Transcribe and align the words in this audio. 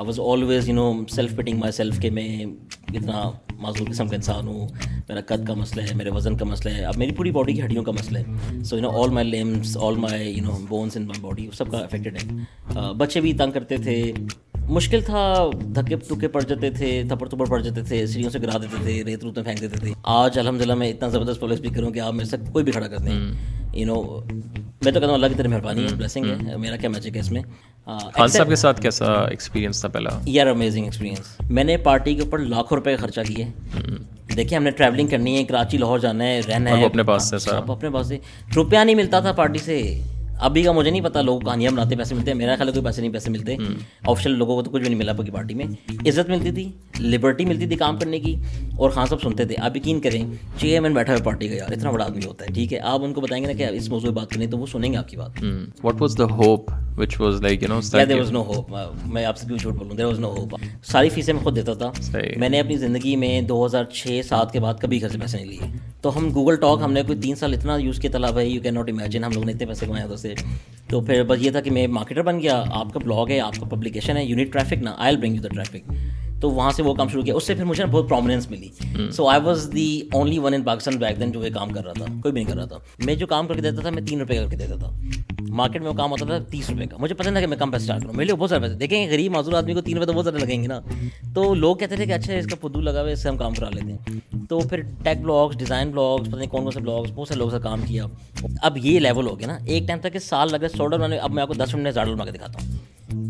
I 0.00 0.06
was 0.06 0.18
always 0.24 0.68
you 0.68 0.74
know 0.74 0.92
self 1.10 1.34
putting 1.36 1.58
myself 1.72 2.00
کہ 2.00 2.10
میں 2.10 2.44
اتنا 2.44 3.30
معذور 3.60 3.88
قسم 3.88 4.08
کا 4.08 4.14
انسان 4.16 4.46
ہوں 4.48 4.68
میرا 5.08 5.20
قد 5.26 5.46
کا 5.46 5.54
مسئلہ 5.54 5.82
ہے 5.82 5.94
میرے 5.94 6.10
وزن 6.10 6.36
کا 6.36 6.44
مسئلہ 6.44 6.72
ہے 6.74 6.84
اب 6.84 6.98
میری 6.98 7.14
پوری 7.14 7.30
باڈی 7.30 7.52
کی 7.52 7.62
ہڈیوں 7.62 7.82
کا 7.84 7.92
مسئلہ 7.92 8.18
ہے 8.18 8.62
so 8.64 8.76
you 8.76 8.82
know 8.82 8.90
all 9.02 9.10
my 9.10 9.28
limbs 9.28 9.76
all 9.80 9.96
my 9.96 10.30
you 10.30 10.44
know 10.44 10.56
bones 10.68 10.96
in 10.96 11.06
my 11.06 11.20
body 11.20 11.48
سب 11.58 11.70
کا 11.70 11.78
افیکٹڈ 11.78 12.16
ہے 12.16 12.92
بچے 12.98 13.20
بھی 13.20 13.32
تنگ 13.32 13.52
کرتے 13.52 13.76
تھے 13.76 14.00
مشکل 14.68 15.00
تھا 15.00 15.24
دھکے 15.74 15.96
تھکے 15.98 16.28
پڑ 16.28 16.42
جاتے 16.42 16.70
تھے 16.70 17.02
تھپڑ 17.08 17.28
تھپڑ 17.28 17.48
پڑ 17.48 17.60
جاتے 17.60 17.82
تھے 17.82 18.04
سیڑھیوں 18.06 18.30
سے 18.30 18.38
گرا 18.38 18.58
دیتے 18.58 18.82
تھے 18.82 19.02
ریت 19.04 19.24
روت 19.24 19.36
میں 19.36 19.44
پھینک 19.44 19.60
دیتے 19.60 19.80
تھے 19.80 19.92
آج 20.14 20.38
الحمد 20.38 20.60
للہ 20.60 20.74
میں 20.74 20.90
اتنا 20.90 21.08
زبردست 21.08 21.40
پولیس 21.40 21.60
بھی 21.60 21.70
کروں 21.70 21.90
کہ 21.90 22.00
آپ 22.00 22.14
میرے 22.14 22.28
سے 22.28 22.36
کوئی 22.52 22.64
بھی 22.64 22.72
کھڑا 22.72 22.86
کر 22.86 22.98
دیں 22.98 23.18
یو 23.74 23.86
نو 23.86 24.02
میں 24.84 24.92
تو 24.92 24.98
کہتا 25.00 25.06
ہوں 25.06 25.14
اللہ 25.14 25.26
کی 25.26 25.34
طرح 25.34 25.48
مہربانی 25.48 25.84
ہے 25.84 25.94
بلیسنگ 25.96 26.24
ہے 26.46 26.56
میرا 26.56 26.76
کیا 26.76 26.90
میجک 26.90 27.16
ہے 27.16 27.20
اس 27.20 27.30
میں 27.30 27.42
ہاں. 27.86 27.98
خان 27.98 28.28
صاحب 28.28 28.48
کے 28.48 28.56
ساتھ 28.56 28.80
کیسا 28.80 29.12
ایکسپیرینس 29.12 29.80
تھا 29.80 29.88
پہلا؟ 29.88 30.10
یار 30.24 30.46
امیزنگ 30.46 30.84
ایکسپیرینس 30.84 31.40
میں 31.50 31.64
نے 31.64 31.76
پارٹی 31.76 32.14
کے 32.14 32.22
اوپر 32.22 32.38
لاکھوں 32.38 32.78
روپے 32.78 32.96
خرچہ 32.96 33.20
کیے. 33.20 33.44
دیکھیں 34.36 34.58
ہم 34.58 34.64
نے 34.64 34.70
ٹریولنگ 34.70 35.08
کرنی 35.08 35.38
ہے 35.38 35.44
کراچی 35.44 35.78
لاہور 35.78 35.98
جانا 35.98 36.24
ہے 36.24 36.40
رہنا 36.48 36.70
ہے. 36.70 36.84
اپنے 36.84 37.02
پاس 37.02 37.30
سے 37.30 37.36
ہاں. 37.50 37.60
اپنے 37.68 37.90
پاس 37.90 38.08
سے. 38.08 38.18
روپیہ 38.56 38.78
نہیں 38.78 38.94
ملتا 38.94 39.20
تھا 39.20 39.32
پارٹی 39.32 39.58
سے. 39.58 40.00
ابھی 40.40 40.62
کا 40.62 40.72
مجھے 40.72 40.90
نہیں 40.90 41.00
پتا 41.00 41.20
لوگ 41.22 41.40
کہانیاں 41.40 41.70
بناتے 41.70 41.96
پیسے 41.96 42.14
ملتے 42.14 42.30
ہیں 42.30 42.38
میرا 42.38 42.54
خیال 42.56 42.68
ہے 42.68 42.72
کوئی 42.72 42.84
پیسے 42.84 43.00
نہیں 43.00 43.12
پیسے 43.12 43.30
ملتے۔ 43.30 43.56
آفیشیل 44.06 44.32
لوگوں 44.32 44.56
کو 44.56 44.62
تو 44.62 44.70
کچھ 44.70 44.82
بھی 44.82 44.88
نہیں 44.88 44.98
ملا 44.98 45.12
پکی 45.12 45.30
پارٹی 45.30 45.54
میں۔ 45.54 45.66
عزت 46.08 46.30
ملتی 46.30 46.52
تھی 46.52 46.70
لبرٹی 47.00 47.44
ملتی 47.44 47.66
تھی 47.66 47.76
کام 47.76 47.98
کرنے 47.98 48.20
کی 48.20 48.34
اور 48.78 48.90
خان 48.90 49.06
صاحب 49.06 49.22
سنتے 49.22 49.44
تھے۔ 49.44 49.56
آپ 49.58 49.76
یقین 49.76 50.00
کریں 50.00 50.24
چیئرمین 50.58 50.94
بیٹھا 50.94 51.12
ہوا 51.12 51.22
پارٹی 51.24 51.48
کا 51.48 51.54
یار 51.54 51.72
اتنا 51.72 51.90
بڑا 51.90 52.04
آدمی 52.04 52.20
ہوتا 52.26 52.44
ہے 52.44 52.52
ٹھیک 52.52 52.72
ہے؟ 52.72 52.78
آپ 52.78 53.04
ان 53.04 53.12
کو 53.12 53.20
بتائیں 53.20 53.44
گے 53.44 53.52
نا 53.52 53.58
کہ 53.58 53.66
اس 53.76 53.88
موضوع 53.88 54.10
بات 54.10 54.30
کریں 54.30 54.46
تو 54.46 54.58
وہ 54.58 54.66
سنیں 54.66 54.92
گے 54.92 54.96
آپ 54.96 55.08
کی 55.08 55.16
بات۔ 55.16 55.42
What 55.84 56.00
was 56.00 56.18
the 56.18 56.24
hope 56.24 56.70
which 56.96 57.20
was 57.20 57.40
like 57.42 57.62
you 57.62 57.68
know 57.68 57.80
there 58.06 58.18
was 58.18 58.30
no 58.32 58.42
hope 58.42 58.74
میں 59.06 59.24
آپ 59.24 59.38
سے 59.38 59.46
کیوں 59.46 59.58
جھوٹ 59.58 59.74
بولوں 59.74 59.96
دیر 59.96 60.04
واز 60.04 60.18
نو 60.20 60.28
ہوپ 60.28 60.54
ساری 60.84 61.08
فیسیں 61.08 61.34
میں 61.34 61.42
خود 61.42 61.56
دیتا 61.56 61.74
تھا۔ 61.74 61.90
میں 62.36 62.48
نے 62.48 62.60
اپنی 62.60 62.76
زندگی 62.76 63.16
میں 63.16 63.40
دو 63.42 63.66
ہزار 63.66 63.84
چھ 63.84 64.20
سات 64.28 64.52
کے 64.52 64.60
بعد 64.60 64.74
کبھی 64.80 65.00
گھر 65.00 65.08
سے 65.08 65.18
پیسے 65.18 65.36
نہیں 65.36 65.46
لیے۔ 65.46 65.76
تو 66.00 66.18
ہم 66.18 66.28
گوگل 66.34 66.56
ٹاک 66.56 66.80
ہم 66.84 66.92
نے 66.92 67.02
کوئی 67.02 67.18
تین 67.18 67.34
سال 67.34 67.54
اتنا 67.54 67.76
یوز 67.76 67.98
کیا 67.98 68.10
تلا 68.10 68.30
بھائی 68.30 68.52
یو 68.52 68.60
کین 68.60 68.74
ناٹ 68.74 68.90
امیجن 68.90 69.24
ہم 69.24 69.32
لوگوں 69.32 69.46
نے 69.46 69.52
اتنے 69.52 69.66
پیسے 69.66 69.86
کمائے 69.86 70.04
ادھر 70.04 70.16
سے۔ 70.36 70.44
تو 70.88 71.00
پھر 71.00 71.22
بس 71.24 71.38
یہ 71.40 71.50
تھا 71.50 71.60
کہ 71.60 71.70
میں 71.70 71.86
مارکیٹر 71.86 72.22
بن 72.22 72.40
گیا۔ 72.40 72.64
آپ 72.72 72.92
کا 72.92 73.00
بلاگ 73.04 73.26
ہے، 73.30 73.40
آپ 73.40 73.54
کا 73.60 73.66
پبلیکیشن 73.66 74.16
ہے 74.16 74.24
یونٹ 74.24 74.52
ٹریفک 74.52 74.82
نا 74.82 74.94
I'll 75.14 75.16
bring 75.16 75.34
you 75.34 75.42
the 75.42 75.48
traffic 75.48 75.92
تو 76.40 76.50
وہاں 76.50 76.70
سے 76.70 76.82
وہ 76.82 76.94
کام 76.94 77.08
شروع 77.08 77.22
کیا۔ 77.22 77.34
اس 77.34 77.46
سے 77.46 77.54
پھر 77.54 77.64
مجھے 77.64 77.86
بہت 77.86 78.08
پرومیننس 78.08 78.50
ملی۔ 78.50 78.68
So 79.10 79.28
I 79.28 79.40
was 79.44 79.70
the 79.74 80.00
only 80.12 80.38
one 80.38 80.54
in 80.54 80.62
Pakistan 80.62 80.96
back 80.96 81.20
then 81.20 81.32
جو 81.32 81.46
یہ 81.46 81.50
کام 81.54 81.70
کر 81.70 81.84
رہا 81.84 81.92
تھا۔ 81.92 82.04
کوئی 82.04 82.32
بھی 82.32 82.42
نہیں 82.42 82.52
کر 82.52 82.58
رہا 82.58 82.66
تھا۔ 82.66 82.76
میں 82.98 83.14
جو 83.14 83.26
کام 83.26 83.46
کر 83.46 83.54
کے 83.54 83.60
دیتا 83.60 83.80
تھا 83.80 83.90
میں 83.90 84.02
تین 84.02 84.20
روپے 84.20 84.36
کر 84.36 84.46
کے 84.46 84.56
دیتا 84.56 84.76
تھا۔ 84.76 84.90
مارکیٹ 85.40 85.82
میں 85.82 85.90
وہ 85.90 85.94
کام 85.94 86.10
ہوتا 86.10 86.24
تھا 86.26 86.38
تیس 86.50 86.70
روپے 86.70 86.86
کا۔ 86.86 86.96
مجھے 87.00 87.14
پتہ 87.14 87.28
تھا 87.30 87.40
کہ 87.40 87.46
میں 87.46 87.56
کم 87.56 87.70
پیسے 87.70 87.82
اسٹارٹ 87.82 88.02
کروں۔ 88.02 88.12
میرے 88.12 88.24
لیے 88.26 88.34
بہت 88.34 88.50
سارے 88.50 88.62
پیسے۔ 88.62 88.74
دیکھیں 88.74 89.10
غریب 89.10 89.32
معذور 89.32 89.52
آدمی 89.52 89.74
کو 89.74 89.80
تین 89.80 89.94
روپے 89.96 90.06
تو 90.06 90.12
بہت 90.12 90.24
زیادہ 90.24 90.36
لگیں 90.36 90.62
گے 90.62 90.66
نا۔ 90.66 90.80
تو 91.34 91.54
لوگ 91.54 91.76
کہتے 91.76 91.96
تھے 91.96 92.06
کہ 92.06 92.12
اچھا 92.12 92.34
اس 92.34 92.46
کا 92.46 92.56
پودو 92.60 92.80
لگا 92.80 93.00
ہوا 93.00 93.08
ہے 93.08 93.12
اس 93.12 93.22
سے 93.22 93.28
ہم 93.28 93.36
کام 93.36 93.54
کرا 93.54 93.70
لیتے 93.70 93.92
ہیں۔ 93.92 94.20
تو 94.48 94.58
پھر 94.60 94.80
ٹیک 95.02 95.20
بلاگس 95.22 95.58
ڈیزائن 95.58 95.90
بلاگس 95.90 96.26
پتہ 96.28 96.36
نہیں 96.36 96.48
کون 96.48 96.62
کون 96.62 96.72
سے 96.72 96.80
بلاگس 96.80 97.10
بہت 97.14 97.28
سارے 97.28 97.38
لوگوں 97.38 97.50
سے 97.50 97.62
کام 97.62 97.82
کیا۔ 97.82 98.04
اب 98.62 98.76
یہ 98.76 99.00
لیول 99.00 99.26
ہو 99.26 99.38
گیا 99.38 99.46
نا۔ 99.46 99.58
ایک 99.66 99.86
ٹائم 99.86 99.98
تھا 100.00 100.08
کہ 100.08 100.18
سال 100.18 100.48
لگا 100.52 100.68
سو 100.68 100.86
ڈالر 100.86 101.08
میں 101.08 101.18
اب 101.18 101.30
میں 101.30 101.42
آپ 101.42 101.48
کو 101.48 101.54
دس 101.54 101.74
منٹ 101.74 101.82
میں 101.84 101.90
زیادہ 101.90 102.08
بنا 102.08 102.24
کے 102.24 102.30
دکھاتا 102.30 102.58
ہوں۔ 102.62 102.78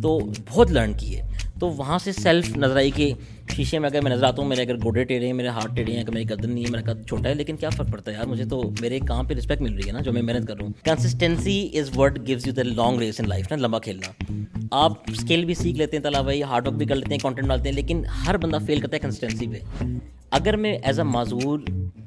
تو 0.03 0.21
بہت 0.51 0.71
لرن 0.71 0.93
کیے 0.93 1.23
تو 1.61 1.69
وہاں 1.69 1.99
سے 1.99 2.13
سیلف 2.13 2.57
نظر 2.57 2.77
آئی 2.77 2.91
کہ 2.91 3.13
شیشے 3.57 3.79
میں 3.79 3.89
اگر 3.89 4.01
میں 4.01 4.11
نظر 4.11 4.25
آتا 4.25 4.43
ہوں، 4.43 4.49
میرے 4.49 4.63
اگر 4.63 4.77
گوڈے 4.77 5.05
ٹیڑھے 5.05 5.27
ہیں، 5.27 5.33
میرے 5.33 5.49
ہاتھ 5.49 5.75
ٹیڑھے 5.77 5.93
ہیں، 5.93 6.01
اگر 6.01 6.13
میری 6.13 6.29
گردن 6.31 6.51
نہیں 6.51 6.65
ہے، 6.65 6.71
میرا 6.71 6.93
قد 6.93 7.07
چھوٹا 7.07 7.29
ہے، 7.29 7.35
لیکن 7.35 7.57
کیا 7.57 7.71
فرق 7.71 7.93
پڑتا 7.93 8.11
ہے 8.11 8.17
یار؟ 8.17 8.27
مجھے 8.27 8.45
تو 8.45 8.63
میرے 8.81 9.01
کام 9.01 9.27
پہ 9.27 9.35
رسپیکٹ 9.35 9.63
مل 9.63 9.75
رہی 9.75 9.87
ہے 9.87 9.93
نا، 9.93 10.01
جو 10.01 10.13
میں 10.13 10.23
محنت 10.23 10.49
کر 10.49 10.57
رہا 10.57 10.65
ہوں۔ 10.65 10.73
Consistency 10.85 11.69
is 11.79 11.91
what 11.97 12.19
gives 12.27 12.47
you 12.47 12.53
the 12.53 12.63
long 12.63 12.99
race 12.99 13.21
in 13.21 13.29
life 13.29 13.51
نا، 13.51 13.57
لمبا 13.57 13.79
کھیلنا۔ 13.79 14.35
آپ 14.71 14.93
اسکل 15.07 15.45
بھی 15.45 15.55
سیکھ 15.55 15.79
لیتے 15.79 15.97
ہیں 15.97 16.05
تلاوائی 16.05 16.43
ہارڈ 16.43 16.67
ورک 16.67 16.77
بھی 16.77 16.87
کر 16.87 16.97
لیتے 16.97 17.11
ہیں 17.11 17.19
کانٹینٹ 17.19 17.49
ڈالتے 17.49 17.69
ہیں، 17.69 17.77
لیکن 17.77 18.03
ہر 18.27 18.37
بندہ 18.37 18.59
فیل 18.67 18.81
کرتا 18.81 18.97
ہے 18.97 19.01
کنسسٹینسی 19.01 19.47
پہ۔ 19.47 19.85
اگر 20.31 20.57
میں 20.57 20.73
ایز 20.83 20.99
اے 21.01 21.05
معذور 21.05 21.59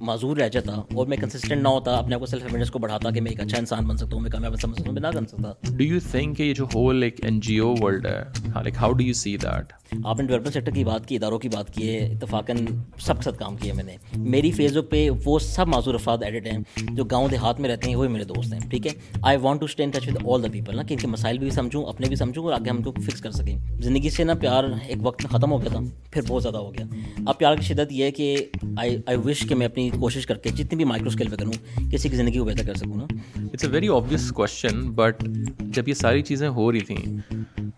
معذور 0.02 0.38
رہ 0.38 0.48
جاتا 0.50 0.74
اور 0.96 1.08
میں 1.08 1.18
کنسسٹنٹ 1.18 1.62
نہ 1.62 1.68
ہوتا، 1.68 1.96
اپنے 1.96 2.16
آپ 2.16 2.20
کو 2.20 2.26
سیلف 2.26 2.44
اویئرنس 2.44 2.72
کو 2.72 2.80
بڑھاتا 2.80 3.10
کہ 3.10 3.22
میں 3.22 3.32
ایک 3.32 3.42
اچھا 3.42 3.58
انسان 3.58 3.86
بن 3.86 3.98
سکتا 3.98 4.16
ہوں، 4.16 4.22
میں 4.22 4.32
کامیاب 4.32 4.56
سمجھ 4.62 4.76
سکتا 4.76 4.90
ہوں، 4.90 4.94
میں 4.94 5.02
نہ 5.02 5.16
بن 5.16 5.26
سکتا۔ 5.26 5.52
ڈو 5.78 5.84
یو 5.84 6.00
تھنک 6.12 6.38
کہ 6.38 6.44
یہ 6.44 6.54
جو 6.54 6.66
ہول 6.76 7.04
ایک 7.04 7.24
این 7.24 7.40
جی 7.40 7.58
او 7.58 7.74
ورلڈ 7.82 8.06
ہے 8.06 8.24
like 8.54 8.78
how 8.78 8.92
do 8.92 9.04
you 9.04 9.14
see 9.14 9.36
that 9.44 9.74
آپ 10.04 10.20
نے 10.20 10.28
ڈیولپمنٹ 10.28 10.54
سیکٹر 10.54 10.72
کی 10.72 10.84
بات 10.84 11.06
کی 11.06 11.16
اداروں 11.16 11.40
کی 11.40 11.50
بات 11.50 11.74
کی 11.74 11.90
ہے 11.90 11.98
اتفاقاً 11.98 12.58
سب 13.00 13.16
کے 13.16 13.22
ساتھ 13.22 13.38
کام 13.38 13.56
کیا 13.56 13.74
میں 13.74 13.84
نے۔ 13.84 13.96
میری 14.16 14.52
فیس 14.52 14.72
بک 14.72 14.90
پہ 14.90 15.10
وہ 15.26 15.40
سب 15.40 15.68
معذور 15.68 15.94
افراد 15.94 16.18
ایڈٹ 16.22 16.48
ہیں 16.48 16.58
جو 16.92 17.04
گاؤں 17.04 17.28
دیہات 17.28 17.60
میں 17.60 17.70
رہتے 17.70 17.90
ہیں 17.90 17.96
وہی 17.96 18.08
میرے 18.08 18.24
دوست 18.24 18.54
ہیں 18.54 18.60
ٹھیک 18.70 18.88
ہے؟ 18.88 18.92
I 19.22 19.38
want 19.42 19.60
to 19.60 19.66
stay 19.66 19.84
in 19.84 19.90
touch 19.90 20.08
with 20.08 20.18
all 20.26 20.44
the 20.44 20.48
people 20.52 20.76
نا 20.76 20.84
کہ 20.84 20.94
ان 20.94 21.00
کے 21.00 21.08
مسائل 21.08 21.38
بھی 21.38 21.50
سمجھوں 21.50 21.86
اپنے 21.86 22.08
بھی 22.08 22.16
سمجھوں 22.16 22.44
اور 22.44 22.54
آگے 22.54 22.70
ہم 22.70 22.82
کو 22.82 22.92
فکس 22.92 23.22
کر 23.22 23.32
سکیں۔ 23.32 23.58
زندگی 23.80 24.10
سے 24.10 24.24
نا 24.24 24.34
پیار 24.34 24.64
ایک 24.88 24.98
وقت 25.02 25.26
ختم 25.32 25.52
ہو 25.52 25.62
گیا 25.62 25.70
تھا 25.70 25.80
پھر 26.12 26.22
بہت 26.28 26.42
زیادہ 26.42 26.58
ہو 26.58 26.74
گیا۔ 26.74 26.86
اب 27.26 27.38
پیار 27.38 27.56
کی 27.56 27.62
شدت 27.62 27.92
یہ 27.92 28.04
ہے 28.04 28.12
کہ 28.12 28.46
آئی 28.78 28.98
آئی 29.06 29.18
وش 29.18 29.46
کہ 29.50 29.56
میں 29.56 29.66
اپنی 29.66 29.90
کوشش 29.90 30.28
کر 30.28 30.38
کے 30.38 30.50
جتنی 30.50 30.76
بھی 30.76 30.86
مائکرو 30.86 31.08
اسکیل 31.08 31.30
پہ 31.30 31.36
کروں 31.36 31.52
کسی 31.92 32.10
کی 32.10 32.16
زندگی 32.16 32.40
کو 32.40 32.46
بہتر 32.46 32.66
کر 32.66 32.76
سکوں 32.76 32.96
نا۔ 32.96 33.06
It's 33.36 33.64
a 33.64 33.70
very 33.72 33.88
obvious 33.88 34.30
question 34.30 34.92
but 34.92 35.24
جب 35.60 35.88
یہ 35.88 35.94
ساری 35.94 36.22
چیزیں 36.22 36.50
ہو 36.50 36.72
رہی 36.72 36.80
تھیں 36.80 37.18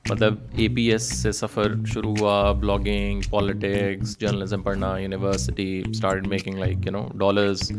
مطلب 0.09 0.33
اے 0.57 0.67
پی 0.75 0.83
ایس 0.91 1.03
سے 1.21 1.31
سفر 1.31 1.73
شروع 1.93 2.13
ہوا 2.19 2.51
بلاگنگ 2.59 3.21
پالیٹکس 3.29 4.17
جرنلزم 4.19 4.61
پڑھنا 4.61 4.97
university 4.97 5.83
start 5.89 6.27
making 6.27 6.59
like 6.59 6.85
you 6.85 6.91
know 6.91 7.01
dollars 7.19 7.71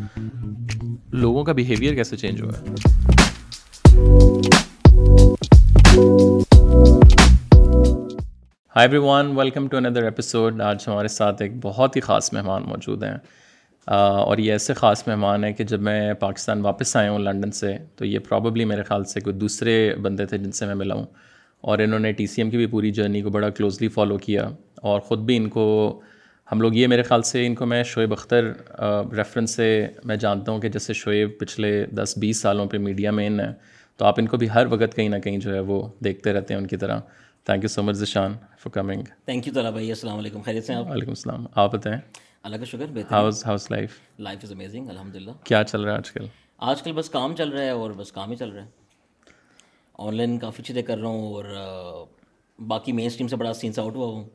لوگوں 1.12 1.44
کا 1.44 1.52
بیہیویئر 1.52 1.94
کیسے 1.94 2.16
چینج 2.16 2.40
ہوا؟ 2.42 2.50
Hi 8.76 8.88
everyone 9.04 9.30
welcome 9.36 9.68
to 9.68 9.76
Andar 9.76 10.02
episode 10.04 10.60
آج 10.60 10.84
ہمارے 10.86 11.08
ساتھ 11.08 11.42
ایک 11.42 11.52
بہت 11.62 11.96
ہی 11.96 12.00
خاص 12.00 12.32
مہمان 12.32 12.62
موجود 12.68 13.02
ہیں. 13.04 13.16
اور 13.88 14.38
یہ 14.38 14.52
ایسے 14.52 14.74
خاص 14.74 15.06
مہمان 15.08 15.44
ہیں 15.44 15.52
کہ 15.52 15.64
جب 15.64 15.82
میں 15.82 16.12
پاکستان 16.20 16.60
واپس 16.64 16.96
آیا 16.96 17.10
ہوں 17.10 17.18
لنڈن 17.18 17.50
سے، 17.60 17.76
تو 17.96 18.04
یہ 18.04 18.18
پرابیبلی 18.28 18.64
میرے 18.64 18.82
خیال 18.82 19.04
سے 19.04 19.20
کوئی 19.20 19.36
دوسرے 19.36 19.94
بندے 20.02 20.26
تھے 20.26 20.38
جن 20.38 20.52
سے 20.52 20.66
میں 20.66 20.74
ملا 20.74 20.94
ہوں. 20.94 21.06
اور 21.60 21.78
انہوں 21.78 21.98
نے 21.98 22.12
ٹی 22.12 22.26
سی 22.26 22.42
ایم 22.42 22.50
کی 22.50 22.56
بھی 22.56 22.66
پوری 22.66 22.90
جرنی 22.90 23.22
کو 23.22 23.30
بڑا 23.30 23.50
کلوزلی 23.50 23.88
فالو 23.88 24.18
کیا 24.18 24.48
اور 24.76 25.00
خود 25.00 25.18
بھی 25.18 25.36
ان 25.36 25.48
کو 25.48 26.00
ہم 26.52 26.60
لوگ 26.60 26.74
یہ 26.74 26.86
میرے 26.86 27.02
خیال 27.02 27.22
سے 27.22 27.46
ان 27.46 27.54
کو 27.54 27.66
میں 27.66 27.82
شعیب 27.82 28.12
اختر 28.12 28.52
ریفرنس 29.12 29.50
سے 29.50 29.86
میں 30.04 30.16
جانتا 30.16 30.52
ہوں 30.52 30.60
کہ 30.60 30.68
جیسے 30.68 30.92
شعیب 30.92 31.30
پچھلے 31.40 31.86
دس 31.86 32.18
بیس 32.18 32.40
سالوں 32.40 32.66
پہ 32.66 32.78
میڈیا 32.78 33.10
میں 33.10 33.26
ان 33.26 33.40
ہے 33.40 33.52
تو 33.96 34.04
آپ 34.04 34.14
ان 34.18 34.26
کو 34.26 34.36
بھی 34.36 34.50
ہر 34.50 34.66
وقت 34.70 34.96
کہیں 34.96 35.08
نہ 35.08 35.16
کہیں 35.16 35.38
جو 35.38 35.54
ہے 35.54 35.60
وہ 35.60 35.88
دیکھتے 36.04 36.32
رہتے 36.32 36.54
ہیں 36.54 36.60
ان 36.60 36.66
کی 36.66 36.76
طرح۔ 36.76 37.00
Thank 37.44 37.64
you 37.64 37.68
so 37.68 37.82
much 37.82 37.96
Zeeshan 37.96 38.32
for 38.58 38.70
coming 38.70 39.02
thank 39.24 39.46
you 39.46 39.52
Talha 39.54 39.70
بھائی 39.70 39.88
السلام 39.88 40.18
علیکم 40.18 40.42
خیریت 40.42 40.64
سے 40.64 40.74
آپ? 40.74 40.86
وعلیکم 40.90 41.10
السلام 41.10 41.46
آپ 41.54 41.72
بتائیں 41.72 41.98
اللہ 42.42 42.56
کا 42.56 42.64
شکر 42.64 42.86
how's 43.10 43.46
how's 43.46 43.70
life 43.70 43.90
life 44.18 44.38
is 44.42 44.52
amazing 44.52 44.88
الحمد 44.88 45.16
للہ 45.16 45.30
کیا 45.44 45.64
چل 45.64 45.80
رہا 45.80 45.92
ہے 45.92 45.96
آج 45.96 46.10
کل؟ 46.10 46.26
آج 46.58 46.82
کل 46.82 46.92
بس 46.92 47.10
کام 47.10 47.36
چل 47.36 47.48
رہا 47.48 47.62
ہے 47.62 47.70
اور 47.70 47.90
بس 47.90 48.12
کام 48.12 48.30
ہی 48.30 48.36
چل 48.36 48.48
رہا 48.48 48.62
ہے۔ 48.62 48.85
آن 49.98 50.14
لائن 50.14 50.38
کافی 50.38 50.62
چیزیں 50.62 50.82
کر 50.82 50.98
رہا 50.98 51.08
ہوں 51.08 51.34
اور 51.34 51.44
باقی 52.66 52.92
مین 52.92 53.06
اسٹریم 53.06 53.28
سے 53.28 53.36
بڑا 53.36 53.52
سینس 53.52 53.78
آؤٹ 53.78 53.96
ہوا 53.96 54.06
ہوں 54.06 54.28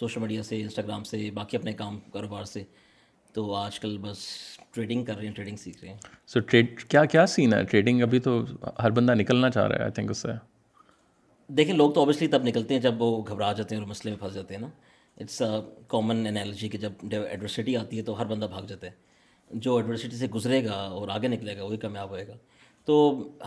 سوشل 0.00 0.20
میڈیا 0.20 0.42
سے 0.42 0.60
انسٹاگرام 0.60 1.04
سے 1.04 1.30
باقی 1.34 1.56
اپنے 1.56 1.72
کام 1.72 2.00
کاروبار 2.00 2.44
سے۔ 2.44 2.64
تو 3.32 3.54
آج 3.54 3.80
کل 3.80 3.98
بس 3.98 4.18
ٹریڈنگ 4.70 5.04
کر 5.04 5.16
رہے 5.16 5.26
ہیں 5.26 5.34
ٹریڈنگ 5.34 5.56
سیکھ 5.56 5.78
رہے 5.80 5.92
ہیں۔ 5.92 5.98
سو 6.26 6.40
ٹریڈ 6.40 6.84
کیا 6.84 7.04
کیا 7.04 7.26
سین 7.26 7.54
ہے؟ 7.54 7.64
ٹریڈنگ 7.64 8.02
ابھی 8.02 8.18
تو 8.18 8.44
ہر 8.82 8.90
بندہ 8.90 9.14
نکلنا 9.14 9.50
چاہ 9.50 9.66
رہا 9.66 9.76
ہے 9.76 9.82
آئی 9.82 9.92
تھنک 9.92 10.10
اس 10.10 10.18
سے۔ 10.18 10.28
دیکھیں 11.48 11.74
لوگ 11.74 11.90
تو 11.90 12.00
اوبیسلی 12.00 12.28
تب 12.28 12.42
نکلتے 12.44 12.74
ہیں 12.74 12.80
جب 12.80 13.02
وہ 13.02 13.22
گھبرا 13.28 13.52
جاتے 13.52 13.74
ہیں 13.74 13.82
اور 13.82 13.90
مسئلے 13.90 14.10
میں 14.10 14.20
پھنس 14.20 14.34
جاتے 14.34 14.54
ہیں 14.54 14.60
نا۔ 14.60 14.68
اٹس 15.16 15.42
کامن 15.88 16.26
انالوجی 16.26 16.68
کہ 16.68 16.78
جب 16.78 16.92
ایڈورسٹی 17.02 17.76
آتی 17.76 17.98
ہے 17.98 18.02
تو 18.02 18.20
ہر 18.20 18.26
بندہ 18.26 18.44
بھاگ 18.44 18.62
جاتا 18.62 18.86
ہے۔ 18.86 18.92
جو 19.50 19.76
ایڈورسٹی 19.76 20.16
سے 20.16 20.26
گزرے 20.26 20.64
گا 20.64 20.72
اور 20.72 21.08
آگے 21.08 21.28
نکلے 21.28 21.56
گا 21.56 21.64
وہی 21.64 21.76
کامیاب 21.76 22.10
ہوئے 22.10 22.28
گا۔ 22.28 22.36
تو 22.88 22.96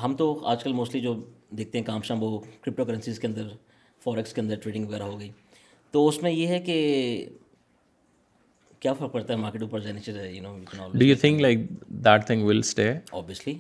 ہم 0.04 0.16
تو 0.18 0.40
آج 0.48 0.64
کل 0.64 0.74
موسٹلی 0.74 1.02
جو 1.02 1.14
دیکھتے 1.58 1.78
ہیں 1.78 1.86
کام 1.86 2.02
شام 2.02 2.24
وہ 2.24 2.38
کرپٹو 2.62 2.86
کرنسیز 2.86 3.20
کے 3.20 3.28
اندر 3.28 3.48
فوریکس 4.04 4.34
کے 4.34 4.42
اندر 4.42 4.56
ٹریڈنگ 4.64 4.86
وغیرہ 4.86 5.04
ہو 5.04 5.20
گئی۔ 5.20 5.30
تو 5.94 6.08
اس 6.08 6.22
میں 6.24 6.32
یہ 6.32 6.48
ہے 6.48 6.60
کہ 6.60 6.76
کیا 8.80 8.94
فرق 8.94 9.12
پڑتا 9.12 9.34
ہے 9.34 9.38
مارکیٹ 9.40 9.62
اوپر 9.62 9.80
جانے 9.80 10.00
سے 10.06 10.12
you 10.32 10.42
know 10.44 10.58
do 10.94 11.06
you 11.06 11.16
think 11.22 11.42
like 11.42 11.60
that 12.06 12.26
thing 12.28 12.44
will 12.48 12.60
stay 12.60 12.92
obviously 13.12 13.54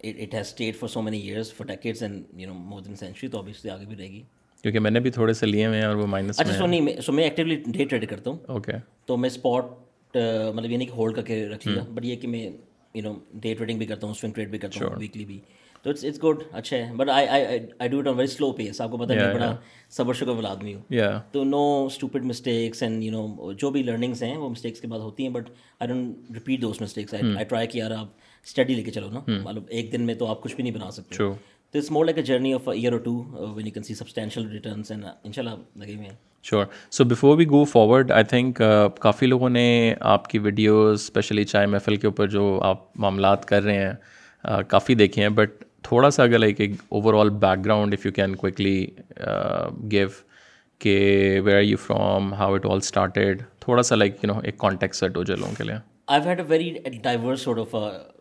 it 0.00 0.34
has 0.34 0.46
stayed 0.46 0.76
for 0.76 0.88
so 0.88 1.02
many 1.02 1.18
years 1.20 1.52
for 1.54 1.66
decades 1.66 2.02
and 2.02 2.40
you 2.40 2.48
know 2.48 2.54
more 2.54 2.80
than 2.80 2.96
century 2.96 3.28
تو 3.28 3.38
آبویسلی 3.38 3.70
آگے 3.70 3.86
بھی 3.86 3.96
رہے 3.96 4.08
گی۔ 4.10 4.22
کیونکہ 4.64 4.80
میں 4.80 4.90
نے 4.90 5.00
بھی 5.00 5.10
تھوڑے 5.10 5.32
سے 5.32 5.46
لیے 5.46 5.66
ہوئے 5.66 5.78
ہیں 5.78 5.86
اور 5.86 5.96
وہ 5.96 6.06
مائنس 6.06 6.40
اچھا 6.40 6.52
سو 6.52 6.66
نہیں 6.66 7.00
سو 7.00 7.12
میں 7.12 7.24
ایکٹیولی 7.24 7.56
ڈے 7.66 7.84
ٹریڈ 7.84 8.08
کرتا 8.08 8.30
ہوں۔ 8.30 8.38
اوکے 8.46 8.72
تو 9.06 9.16
میں 9.16 9.30
اسپاٹ 9.30 9.64
مطلب 10.54 10.70
یہ 10.70 10.76
نہیں 10.76 10.88
کہ 10.88 10.92
ہولڈ 10.92 11.16
کر 11.16 11.22
کے 11.22 11.44
رکھ 11.48 11.66
لیا 11.68 11.82
بٹ 11.94 12.04
یہ 12.04 12.16
کہ 12.16 12.28
میں 12.28 12.50
یو 12.94 13.02
نو 13.02 13.14
ڈے 13.32 13.54
ٹریڈنگ 13.54 13.78
بھی 13.78 13.86
کرتا 13.86 14.06
ہوں 14.06 14.14
سوئنگ 14.14 14.34
ٹریڈ 14.34 14.50
بھی 14.50 14.58
کرتا 14.58 14.84
ہوں 14.84 14.96
ویکلی 15.00 15.24
بھی. 15.24 15.38
تو 15.84 15.90
اٹس 15.90 16.04
اٹس 16.04 16.22
گڈ 16.22 16.42
اچھا 16.52 16.76
ہے. 16.76 16.92
But 16.96 17.08
I 17.08 17.26
I 17.28 17.58
I 17.78 17.88
do 17.88 17.98
it 17.98 18.06
on 18.06 18.14
very 18.16 18.26
slow 18.26 18.50
pace 18.52 18.80
آپ 18.80 18.90
کو 18.90 18.96
پتا 18.98 19.14
ہے 19.14 19.32
بڑا 19.34 19.54
صبر 19.96 20.14
شکر 20.14 20.28
والا 20.28 20.50
آدمی 20.50 20.74
ہوں. 20.74 20.82
تو 21.32 21.44
no 21.44 21.64
stupid 21.86 22.24
mistakes 22.24 22.82
and 22.82 23.02
you 23.02 23.12
know 23.12 23.52
جو 23.52 23.70
بھی 23.70 23.82
لرننگس 23.82 24.22
ہیں 24.22 24.36
وہ 24.36 24.48
مسٹیکس 24.50 24.80
کے 24.80 24.88
بعد 24.88 25.00
ہوتی 25.00 25.22
ہیں 25.22 25.30
but 25.32 25.50
I 25.80 25.88
don't 25.88 26.30
repeat 26.34 26.62
those 26.62 26.80
mistakes 26.82 27.14
I 27.14 27.44
try 27.44 27.66
کہ 27.66 27.78
یار 27.78 27.90
آپ 27.90 28.06
اسٹڈی 28.46 28.74
لے 28.74 28.82
کے 28.82 28.90
چلو 28.90 29.10
نا. 29.10 29.20
Hmm. 29.20 29.42
مطلب 29.44 29.62
ایک 29.68 29.92
دن 29.92 30.02
میں 30.06 30.14
تو 30.14 30.26
آپ 30.26 30.42
کچھ 30.42 30.54
بھی 30.54 30.62
نہیں 30.62 30.74
بنا 30.74 30.90
سکتے. 30.90 31.16
تو 31.16 31.32
it's 31.74 31.90
more 31.90 32.04
like 32.04 32.18
a 32.18 32.22
journey 32.24 32.52
of 32.54 32.68
year 32.68 32.92
or 32.92 33.00
two 33.00 33.22
when 33.54 33.66
you 33.66 33.72
can 33.72 33.82
see 33.82 33.94
substantial 33.94 34.48
returns 34.48 34.90
and 34.90 35.04
ان 35.04 35.32
شاء 35.32 35.42
اللہ 35.42 35.56
لگے 35.76 35.94
ہوئے 35.94 36.06
ہیں. 36.06 36.14
Sure 36.50 36.64
so 36.90 37.04
before 37.04 37.36
we 37.36 37.46
go 37.50 37.64
forward 37.64 38.10
I 38.12 38.24
think 38.24 38.62
کافی 39.00 39.26
لوگوں 39.26 39.48
نے 39.50 39.94
آپ 40.00 40.28
کی 40.30 40.38
ویڈیوز 40.38 41.00
اسپیشلی 41.00 41.44
چائے 41.44 41.66
محفل 41.66 41.96
کے 41.96 42.06
اوپر 42.06 42.26
جو 42.28 42.58
آپ 42.64 42.84
معاملات 42.96 43.44
کر 43.44 43.62
رہے 43.62 43.78
ہیں 43.78 43.92
uh, 44.44 44.62
کافی 44.68 44.94
دیکھے 44.94 45.22
ہیں 45.22 45.28
بٹ 45.28 45.64
تھوڑا 45.82 46.10
سا 46.10 46.22
اگر 46.22 46.38
لائک 46.38 46.60
ایک 46.60 46.72
overall 47.14 47.30
background 47.64 47.94
if 47.94 48.06
you 48.06 48.12
can 48.12 48.34
quickly 48.36 48.86
give 49.92 50.08
کہ 50.80 51.40
where 51.44 51.56
are 51.56 51.62
you 51.62 51.76
from 51.86 52.32
how 52.34 52.54
it 52.54 52.66
all 52.66 52.76
started 52.82 53.42
تھوڑا 53.60 53.82
سا 53.82 53.94
لائک 53.94 54.24
یو 54.24 54.32
نو 54.32 54.38
ایک 54.44 54.58
کانٹیکٹ 54.58 54.94
سیٹ 54.94 55.16
ہو 55.16 55.22
جائے 55.22 55.40
لوگوں 55.40 55.54
کے 55.58 55.64
لیے. 55.64 55.76
I 56.06 56.20
had 56.26 56.40
a 56.40 56.46
very 56.48 56.72
diverse 57.02 57.40
sort 57.40 57.58
of 57.58 57.74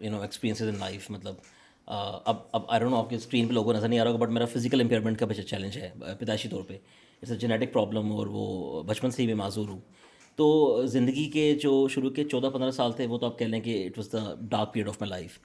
you 0.04 0.12
know 0.12 0.22
experience 0.22 0.62
in 0.62 0.75
life 0.80 1.10
مطلب 1.12 1.33
uh, 1.33 2.19
اب 2.25 2.36
اب 2.51 2.62
آئی 2.68 2.80
ڈونٹ 2.80 2.92
نو 2.92 3.00
آپ 3.00 3.10
کے 3.10 3.16
اسکرین 3.16 3.48
پہ 3.48 3.54
لوگوں 3.54 3.72
کو 3.72 3.77
نظر 3.77 3.88
نہیں 3.88 4.00
آ 4.00 4.04
رہا 4.04 4.12
ہوگا 4.12 4.25
بٹ 4.25 4.31
میرا 4.31 4.45
فزیکل 4.54 4.81
امپیئرمنٹ 4.81 5.19
کا 5.19 5.33
چیلنج 5.33 5.77
ہے 5.77 5.92
uh, 6.00 6.18
پیدائشی 6.19 6.50
طور 6.50 6.63
پہ. 6.68 6.77
اٹس 7.25 7.31
اے 7.31 7.38
جینیٹک 7.38 7.74
پرابلم 7.74 8.12
اور 8.12 8.27
وہ 8.27 8.83
بچپن 8.83 9.12
سے 9.12 9.22
ہی 9.22 9.27
میں 9.27 9.36
معذور 9.36 9.69
ہوں۔ 9.69 9.80
تو 10.36 10.86
زندگی 10.86 11.25
کے 11.25 11.56
جو 11.62 11.88
شروع 11.88 12.10
کے 12.10 12.24
چودہ 12.24 12.48
پندرہ 12.54 12.72
سال 12.72 12.92
تھے، 12.92 13.06
وہ 13.07 13.18
تو 13.18 13.25
آپ 13.25 13.39
کہہ 13.39 13.45
لیں 13.45 13.60
کہ 13.60 13.86
it 13.86 13.98
was 13.98 14.12
the 14.12 14.33
dark 14.42 14.74
period 14.74 14.89
of 14.89 15.01
my 15.01 15.10
life 15.10 15.39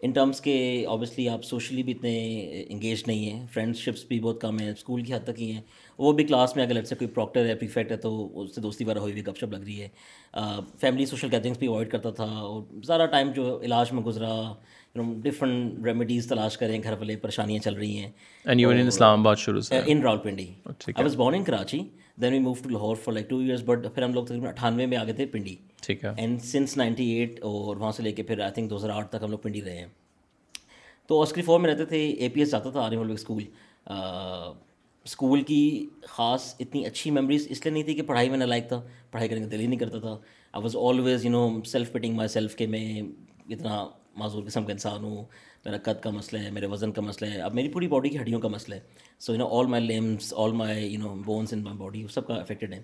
in 0.00 0.10
terms 0.10 0.40
کے 0.40 0.84
آبویسلی 0.88 1.28
آپ 1.28 1.44
سوشلی 1.44 1.82
بھی 1.82 1.92
اتنے 1.92 2.64
انگیج 2.68 3.02
نہیں 3.06 3.30
ہیں 3.30 3.46
فرینڈ 3.52 3.76
شپس 3.76 4.04
بھی 4.04 4.20
بہت 4.20 4.40
کم 4.40 4.58
ہیں 4.60 4.70
اسکول 4.70 5.02
کی 5.02 5.14
حد 5.14 5.24
تک 5.24 5.40
ہی 5.40 5.50
ہیں۔ 5.52 5.60
وہ 5.98 6.12
بھی 6.12 6.24
کلاس 6.24 6.56
میں 6.56 6.64
اگر 6.64 6.74
لٹ 6.74 6.86
سے 6.86 6.94
کوئی 6.94 7.08
پروکٹر 7.08 7.46
ہے 7.46 7.54
پریفیکٹ 7.54 7.92
ہے، 7.92 7.96
تو 7.96 8.40
اس 8.40 8.54
سے 8.54 8.60
دوستی 8.60 8.84
وغیرہ 8.84 8.98
ہوئی 8.98 9.12
بھی 9.12 9.26
گپ 9.26 9.36
شپ 9.36 9.52
لگ 9.52 9.64
رہی 9.64 9.82
ہے۔ 9.82 9.88
فیملی 10.80 11.06
سوشل 11.06 11.28
گیدرنگس 11.32 11.58
بھی 11.58 11.66
اوائڈ 11.66 11.90
کرتا 11.90 12.10
تھا 12.10 12.24
اور 12.24 12.62
زیادہ 12.84 13.06
ٹائم 13.10 13.30
جو 13.30 13.60
علاج 13.62 13.92
میں 13.92 14.02
گزرا۔ 14.02 14.54
ڈفرنٹ 14.96 15.86
ریمیڈیز 15.86 16.26
تلاش 16.28 16.58
کریں 16.58 16.82
گھر 16.82 16.92
والے 16.92 17.16
پریشانیاں 17.16 17.58
چل 17.58 17.74
رہی 17.74 17.98
ہیں۔ 17.98 18.10
اسلام 18.86 19.20
آباد 19.20 19.36
شروع 19.36 19.60
سے۔ 19.60 19.80
In 19.86 20.02
Rawalpindi 20.18 20.46
I 20.66 21.02
was 21.02 21.16
born 21.16 21.34
in 21.34 21.44
Karachi 21.44 21.80
then 22.16 22.32
we 22.32 22.38
move 22.38 22.54
to 22.62 22.68
Lahore 22.68 22.96
for 22.96 23.14
like 23.14 23.30
two 23.30 23.38
years 23.38 23.62
but 23.64 23.86
پھر 23.94 24.02
ہم 24.02 24.14
لوگ 24.14 24.24
تقریباً 24.24 24.48
اٹھانوے 24.48 24.86
میں 24.86 24.96
آ 24.96 25.04
گئے 25.04 25.12
تھے 25.12 25.26
پنڈی۔ 25.26 25.56
ٹھیک 25.82 26.04
ہے۔ 26.04 26.10
اینڈ 26.16 26.42
سنس 26.42 26.76
نائنٹی 26.76 27.10
ایٹ 27.10 27.42
اور 27.42 27.76
وہاں 27.76 27.92
سے 27.92 28.02
لے 28.02 28.12
کے 28.12 28.22
پھر 28.22 28.40
آئی 28.40 28.52
تھنک 28.52 28.70
دو 28.70 28.76
ہزار 28.76 28.90
آٹھ 28.90 29.08
تک 29.08 29.18
ہم 29.22 29.30
لوگ 29.30 29.38
پنڈی 29.38 29.62
رہے 29.62 29.78
ہیں۔ 29.78 29.86
تو 31.06 31.22
اسکری 31.22 31.42
فور 31.42 31.60
میں 31.60 31.70
رہتے 31.70 31.84
تھے 31.84 32.08
اے 32.10 32.28
پی 32.28 32.40
ایس 32.40 32.50
جاتا 32.50 32.70
تھا 32.70 32.80
آرمی 32.80 33.04
لوگ 33.04 33.14
اسکول۔ 33.14 33.42
اسکول 35.04 35.42
کی 35.42 35.86
خاص 36.02 36.54
اتنی 36.60 36.86
اچھی 36.86 37.10
میموریز 37.10 37.46
اس 37.50 37.64
لیے 37.64 37.72
نہیں 37.72 37.82
تھی 37.82 37.94
کہ 37.94 38.02
پڑھائی 38.02 38.28
میں 38.30 38.38
نہ 38.38 38.44
لائق 38.44 38.68
تھا 38.68 38.82
پڑھائی 39.10 39.28
کرنے 39.28 39.44
کا 39.44 39.48
دل 39.52 39.60
ہی 39.60 39.66
نہیں 39.66 39.78
کرتا 39.78 39.98
تھا۔ 39.98 40.18
I 40.52 40.62
was 40.62 40.76
always 40.76 41.24
you 41.24 41.30
know 41.30 41.62
self 41.64 41.92
putting 41.92 42.14
myself 42.28 42.56
کہ 42.56 42.66
میں 42.66 43.02
اتنا 43.50 43.86
معذور 44.16 44.42
قسم 44.46 44.64
کا 44.64 44.72
انسان 44.72 45.04
ہوں 45.04 45.24
میرا 45.64 45.76
قد 45.82 46.02
کا 46.02 46.10
مسئلہ 46.10 46.42
ہے 46.42 46.50
میرے 46.50 46.66
وزن 46.66 46.92
کا 46.92 47.00
مسئلہ 47.00 47.30
ہے 47.30 47.40
اب 47.40 47.54
میری 47.54 47.68
پوری 47.68 47.88
باڈی 47.88 48.08
کی 48.08 48.18
ہڈیوں 48.18 48.40
کا 48.40 48.48
مسئلہ 48.48 48.74
ہے۔ 48.74 48.80
So 49.18 49.32
you 49.32 49.38
know 49.38 49.46
all 49.58 49.66
my 49.66 49.84
limbs 49.84 50.34
all 50.36 50.52
my 50.52 50.86
you 50.86 51.00
know 51.00 51.14
bones 51.24 51.52
in 51.52 51.62
my 51.62 51.76
body 51.76 52.06
سب 52.10 52.26
کا 52.26 52.34
افیکٹڈ 52.34 52.72
ہے 52.72 52.82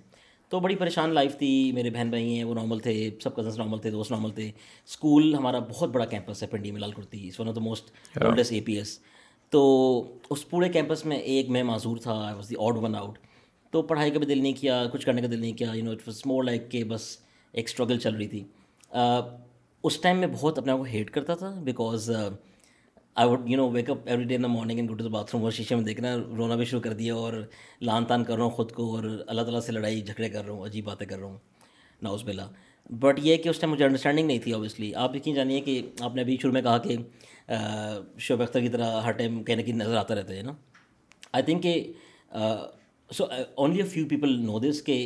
تو 0.48 0.60
بڑی 0.60 0.74
پریشان 0.74 1.10
لائف 1.10 1.38
تھی 1.38 1.72
میرے 1.72 1.90
بہن 1.90 2.10
بھائی 2.10 2.36
ہیں 2.36 2.44
وہ 2.44 2.54
نارمل 2.54 2.78
تھے 2.78 3.10
سب 3.20 3.36
کزنس 3.36 3.58
نارمل 3.58 3.78
تھے 3.78 3.90
دوست 3.90 4.10
نارمل 4.10 4.30
تھے۔ 4.30 4.50
اسکول 4.86 5.34
ہمارا 5.34 5.58
بہت 5.58 5.90
بڑا 5.90 6.04
کیمپس 6.04 6.42
ہے 6.42 6.48
پنڈی 6.48 6.70
میں 6.70 6.80
Lal 6.80 6.92
Kurti 6.92 7.28
is 7.28 7.40
one 7.40 7.48
of 7.48 7.56
the 7.56 7.60
most 7.60 7.90
oldest 8.16 8.52
A 8.52 8.60
P 8.60 8.72
S 8.72 8.98
تو 9.50 9.62
اس 10.30 10.48
پورے 10.50 10.68
کیمپس 10.68 11.04
میں 11.06 11.16
ایک 11.16 11.48
میں 11.48 11.62
معذور 11.62 11.96
تھا 11.96 12.12
I 12.24 12.34
was 12.34 12.50
the 12.50 12.54
odd 12.58 12.76
one 12.76 12.94
out 12.94 13.18
تو 13.70 13.82
پڑھائی 13.82 14.10
کا 14.10 14.18
بھی 14.18 14.26
دل 14.26 14.38
نہیں 14.38 14.52
کیا 14.52 14.84
کچھ 14.92 15.06
کرنے 15.06 15.20
کا 15.20 15.26
دل 15.30 15.40
نہیں 15.40 15.52
کیا 15.52 15.70
you 15.74 15.84
know 15.84 15.90
it 15.90 15.98
was 16.06 16.22
more 16.26 16.44
like 16.44 16.70
کہ 16.70 16.84
بس 16.84 17.18
ایک 17.52 17.64
اسٹرگل 17.64 17.98
چل 17.98 18.14
رہی 18.14 18.26
تھی۔ 18.28 18.44
اس 19.84 19.98
ٹائم 20.00 20.18
میں 20.18 20.28
بہت 20.32 20.58
اپنے 20.58 20.72
آپ 20.72 20.78
کو 20.78 20.84
ہیٹ 20.84 21.10
کرتا 21.10 21.34
تھا 21.34 21.50
because 21.64 22.10
I 22.10 23.28
would 23.28 23.48
you 23.50 23.56
know 23.56 23.68
wake 23.70 23.90
up 23.90 23.98
every 24.06 24.24
day 24.24 24.34
in 24.34 24.42
the 24.42 24.48
morning 24.48 24.78
and 24.78 24.90
go 24.90 24.94
to 24.94 25.08
bathroom 25.34 25.42
اور 25.44 25.52
شیشے 25.52 25.74
میں 25.74 25.84
دیکھنا، 25.84 26.14
رونا 26.38 26.56
بھی 26.56 26.64
شروع 26.64 26.80
کر 26.80 26.92
دیا 26.92 27.14
اور 27.14 27.32
لان 27.80 28.04
تان 28.04 28.24
کر 28.24 28.36
رہا 28.36 28.44
ہوں 28.44 28.50
خود 28.50 28.72
کو 28.72 28.94
اور 28.94 29.04
اللہ 29.04 29.42
تعالیٰ 29.42 29.60
سے 29.60 29.72
لڑائی 29.72 30.00
جھگڑے 30.00 30.28
کر 30.28 30.44
رہا 30.44 30.52
ہوں، 30.52 30.64
عجیب 30.66 30.84
باتیں 30.84 31.06
کر 31.06 31.18
رہا 31.18 31.26
ہوں 31.26 31.38
ناؤز 32.02 32.24
بلا 32.24 32.46
بٹ 33.00 33.18
یہ 33.22 33.36
کہ 33.36 33.48
اس 33.48 33.58
ٹائم 33.58 33.72
مجھے 33.72 33.84
انڈرسٹینڈنگ 33.84 34.26
نہیں 34.26 34.38
تھی 34.38 34.52
اوبیسلی 34.52 34.94
آپ 34.94 35.16
یقین 35.16 35.34
جانیے 35.34 35.60
کہ 35.60 35.80
آپ 36.00 36.14
نے 36.14 36.22
ابھی 36.22 36.36
شروع 36.42 36.52
میں 36.52 36.62
کہا 36.62 36.78
کہ 36.78 36.96
uh, 36.96 38.00
شعیب 38.18 38.42
اختر 38.42 38.60
کی 38.60 38.68
طرح 38.68 39.00
ہر 39.00 39.12
ٹائم 39.12 39.42
کہیں 39.44 39.56
نہ 39.56 39.62
کہیں 39.62 39.76
نظر 39.76 39.96
آتا 39.96 40.14
رہتا 40.14 40.34
ہے 40.34 40.42
نا 40.42 40.52
آئی 41.32 41.44
تھنک 41.44 41.62
کہ 41.62 41.92
so 43.10 43.24
only 43.54 43.80
a 43.80 43.86
few 43.88 44.08
people 44.08 44.40
know 44.42 44.58
this 44.60 44.82
کہ 44.82 44.98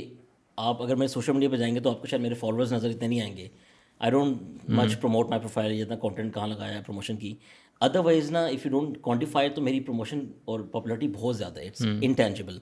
آپ 0.58 0.82
اگر 0.82 0.94
میرے 0.94 1.08
سوشل 1.08 1.32
میڈیا 1.32 1.48
پہ 1.50 1.56
جائیں 1.56 1.74
گے 1.74 1.80
تو 1.80 1.90
آپ 1.90 2.00
کو 2.00 2.06
شاید 2.06 2.22
میرے 2.22 2.34
فالوورز 2.34 2.72
نظر 2.72 2.88
اتنے 2.88 3.08
نہیں 3.08 3.20
آئیں 3.20 3.36
گے۔ 3.36 3.48
I 4.02 4.12
don't 4.12 4.70
much 4.70 5.00
promote 5.00 5.28
my 5.28 5.40
profile 5.40 5.78
جتنا 5.78 5.96
کانٹینٹ 5.96 6.34
کہاں 6.34 6.46
لگایا 6.46 6.74
ہے 6.74 6.82
پروموشن 6.86 7.16
کی 7.16 7.34
ادر 7.80 7.98
وائز 7.98 8.30
نا 8.30 8.44
اف 8.46 8.66
یو 8.66 8.72
ڈونٹ 8.72 9.00
کوانٹیفائی 9.00 9.48
تو 9.48 9.62
میری 9.62 9.80
پروموشن 9.80 10.24
اور 10.44 10.60
پاپولرٹی 10.60 11.08
بہت 11.08 11.36
زیادہ 11.36 11.60
ہے 11.60 11.66
اٹس 11.66 11.86
انٹینجیبل 12.02 12.58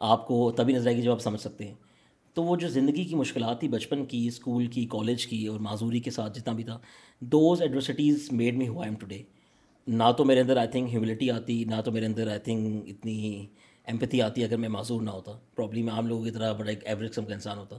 آپ 0.00 0.26
کو 0.26 0.50
تبھی 0.52 0.74
نظر 0.74 0.86
آئے 0.86 0.96
گی 0.96 1.02
جب 1.02 1.10
آپ 1.10 1.20
سمجھ 1.20 1.40
سکتے 1.40 1.64
ہیں 1.64 1.74
تو 2.34 2.42
وہ 2.42 2.56
جو 2.56 2.68
زندگی 2.68 3.04
کی 3.04 3.14
مشکلات 3.14 3.60
تھی 3.60 3.68
بچپن 3.68 4.04
کی 4.04 4.26
اسکول 4.26 4.66
کی 4.66 4.86
کالج 4.90 5.26
کی 5.26 5.46
اور 5.46 5.60
معذوری 5.60 6.00
کے 6.00 6.10
ساتھ 6.10 6.38
جتنا 6.38 6.52
بھی 6.52 6.64
تھا 6.64 6.78
دوز 7.20 7.62
ایڈورسٹیز 7.62 8.28
میڈ 8.32 8.56
می 8.56 8.68
ہوا 8.68 8.84
ایم 8.84 8.94
ٹوڈے 8.94 9.22
نہ 9.86 10.10
تو 10.16 10.24
میرے 10.24 10.40
اندر 10.40 10.56
آئی 10.56 10.68
تھنک 10.68 10.92
ہیوملٹی 10.92 11.30
آتی 11.30 11.64
نہ 11.64 11.80
تو 11.84 11.92
میرے 11.92 12.06
اندر 12.06 12.28
آئی 12.28 12.38
تھنک 12.38 12.88
اتنی 12.88 13.46
ایمپتھی 13.86 14.22
آتی 14.22 14.44
اگر 14.44 14.56
میں 14.56 14.68
معذور 14.68 15.02
نہ 15.02 15.10
ہوتا. 15.10 15.32
پرابلی 15.54 15.82
میں 15.82 15.92
عام 15.92 16.06
لوگوں 16.06 16.24
کی 16.24 16.30
طرح 16.30 16.52
بڑا 16.52 16.70
ایک 16.70 16.86
ایوریج 16.86 17.10
قسم 17.10 17.24
کا 17.24 17.34
انسان 17.34 17.58
ہوتا. 17.58 17.76